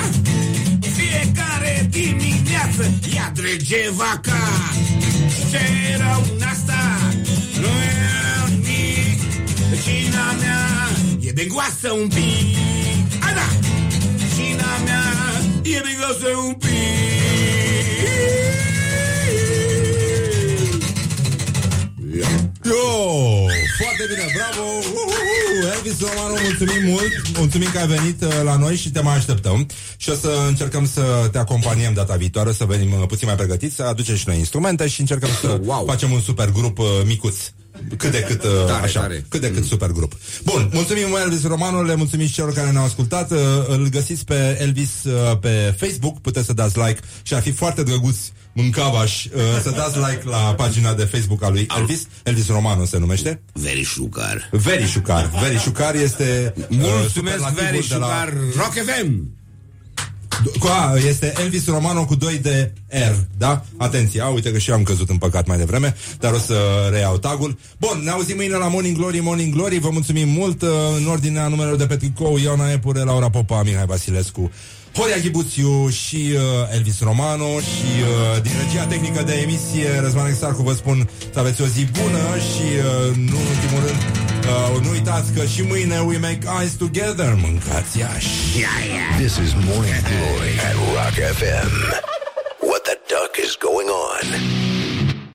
Fiecare 1.02 1.88
dimineață 1.90 2.94
ia 3.14 3.32
drege 3.34 3.90
vaca 3.91 4.48
Ce 5.49 5.60
era 5.94 6.22
un 6.32 6.41
asta? 6.52 6.99
Nu 7.60 7.68
era 7.98 8.48
nimic 8.49 9.22
Vecina 9.69 10.32
mea 10.40 10.90
e 11.22 11.32
bengoasă 11.32 11.91
un 11.91 12.07
pic 12.07 12.57
A, 13.19 13.34
da! 13.34 13.48
Vecina 14.18 14.78
mea 14.86 15.03
e 15.64 15.82
bengoasă 15.86 16.38
un 16.48 16.53
pic 16.53 16.69
Yo! 22.64 23.61
Foarte 23.84 24.06
bine, 24.12 24.26
bravo! 24.36 24.64
Uhuhu! 24.78 25.68
Elvis 25.76 25.99
Romano, 25.99 26.36
mulțumim 26.44 26.84
mult! 26.90 27.38
Mulțumim 27.38 27.70
că 27.72 27.78
ai 27.80 27.88
venit 27.88 28.22
uh, 28.24 28.41
la 28.44 28.58
noi 28.58 28.76
și 28.76 28.90
te 28.91 29.02
mai 29.02 29.16
așteptăm. 29.16 29.68
Și 29.98 30.10
o 30.10 30.14
să 30.14 30.32
încercăm 30.48 30.88
să 30.88 31.30
te 31.32 31.38
acompaniem 31.38 31.94
data 31.94 32.16
viitoare, 32.16 32.52
să 32.53 32.66
venim 32.66 32.91
uh, 32.91 33.03
puțin 33.08 33.28
mai 33.28 33.36
pregătiți, 33.36 33.76
să 33.76 33.84
aducem 33.84 34.16
și 34.16 34.24
noi 34.28 34.38
instrumente 34.38 34.88
și 34.88 34.99
încercăm 34.99 35.30
să 35.41 35.60
wow. 35.66 35.86
facem 35.86 36.12
un 36.12 36.22
super 36.22 36.49
grup 36.52 36.78
uh, 36.80 36.86
micuț. 37.06 37.36
Cât 37.98 38.12
de 38.12 38.20
cât, 38.28 38.44
uh, 38.44 38.49
Tare, 38.68 38.84
așa, 38.84 38.99
tare. 38.99 39.26
cât 39.30 39.41
de 39.41 39.52
cât 39.52 39.66
super 39.66 39.90
grup. 39.90 40.14
Bun, 40.44 40.70
mulțumim 40.74 41.10
lui 41.10 41.22
Elvis 41.22 41.44
Romano, 41.44 41.82
le 41.82 41.95
mulțumim 41.95 42.28
și 42.28 42.34
celor 42.34 42.53
care 42.53 42.72
ne-au 42.72 42.84
ascultat. 42.86 43.32
Uh, 43.32 43.38
Îl 43.68 43.90
găsiți 43.90 44.26
pe 44.26 44.58
Elvis 44.62 45.03
uh, 45.03 45.38
pe 45.40 45.76
Facebook, 45.80 46.20
puteți 46.22 46.45
să 46.45 46.53
dați 46.53 46.78
like 46.78 46.99
și 47.22 47.34
ar 47.34 47.41
fi 47.41 47.52
foarte 47.52 47.84
drăguț 47.84 48.18
mâncavaș 48.53 49.26
uh, 49.26 49.41
să 49.61 49.69
dați 49.69 49.98
like 49.98 50.22
la 50.23 50.38
pagina 50.38 50.94
de 50.94 51.03
Facebook 51.03 51.44
a 51.44 51.49
lui 51.49 51.68
Elvis. 51.78 52.07
Elvis 52.23 52.48
Romano 52.48 52.86
se 52.86 52.98
numește. 52.98 53.41
Verișucar. 53.53 54.49
Verișucar. 54.52 55.32
Verișucar 55.41 55.95
este 55.95 56.53
uh, 56.57 56.65
Mulțumesc, 56.69 57.14
superlativul 57.14 57.64
Verișucar 57.64 58.30
de 58.30 58.36
la... 58.56 58.61
Rock 58.64 58.73
FM 58.73 59.40
Cu 60.60 60.68
A, 60.68 60.98
este 61.07 61.34
Elvis 61.40 61.68
Romano 61.68 62.06
cu 62.06 62.15
2 62.15 62.38
de 62.38 62.73
R, 62.88 63.15
da? 63.38 63.64
Atenție, 63.78 64.22
a, 64.22 64.28
uite 64.28 64.52
că 64.52 64.57
și 64.57 64.69
eu 64.69 64.76
am 64.76 64.84
căzut 64.84 65.10
în 65.10 65.18
păcat 65.18 65.48
mai 65.48 65.57
devreme, 65.57 65.95
dar 66.19 66.34
o 66.34 66.38
să 66.38 66.56
reiau 66.91 67.18
tagul. 67.18 67.57
Bun, 67.78 68.02
ne 68.03 68.10
auzim 68.10 68.36
mâine 68.36 68.56
la 68.56 68.68
Morning 68.68 68.98
Glory, 68.98 69.19
Morning 69.19 69.53
Glory, 69.53 69.80
vă 69.80 69.90
mulțumim 69.90 70.30
mult, 70.30 70.61
uh, 70.61 70.69
în 70.98 71.07
ordinea 71.07 71.48
numelor 71.48 71.76
de 71.76 71.86
pe 71.86 71.95
tricou, 71.95 72.38
Iona 72.38 72.72
Epure, 72.72 72.99
Laura 72.99 73.30
Popa, 73.30 73.64
Mihai 73.64 73.86
Vasilescu, 73.86 74.52
Horia 74.95 75.18
Ghibuțiu 75.18 75.89
și 75.89 76.31
uh, 76.35 76.41
Elvis 76.76 76.99
Romano 77.01 77.59
și 77.59 77.89
uh, 78.01 78.41
din 78.41 78.51
regia 78.65 78.85
tehnică 78.85 79.23
de 79.23 79.34
emisie 79.34 79.99
Răzvan 79.99 80.27
Exarcu 80.27 80.61
vă 80.61 80.73
spun 80.73 81.09
să 81.34 81.39
aveți 81.39 81.61
o 81.61 81.65
zi 81.65 81.85
bună 81.85 82.23
și 82.49 82.68
uh, 82.77 83.15
nu 83.15 83.38
în 83.38 83.47
ultimul 83.53 83.81
rând 83.85 84.01
uh, 84.76 84.81
nu 84.84 84.89
uitați 84.89 85.31
că 85.31 85.45
și 85.45 85.61
mâine 85.61 85.99
we 85.99 86.18
make 86.18 86.39
eyes 86.59 86.72
together, 86.73 87.38
mâncați 87.41 87.97
Iași. 87.99 88.30
This 89.18 89.35
is 89.45 89.51
Morning 89.53 90.01
Glory 90.11 90.53
at 90.68 90.76
Rock 90.95 91.15
FM. 91.39 91.72
What 92.69 92.81
the 92.89 92.97
duck 93.11 93.34
is 93.45 93.51
going 93.68 93.89
on? 94.09 94.70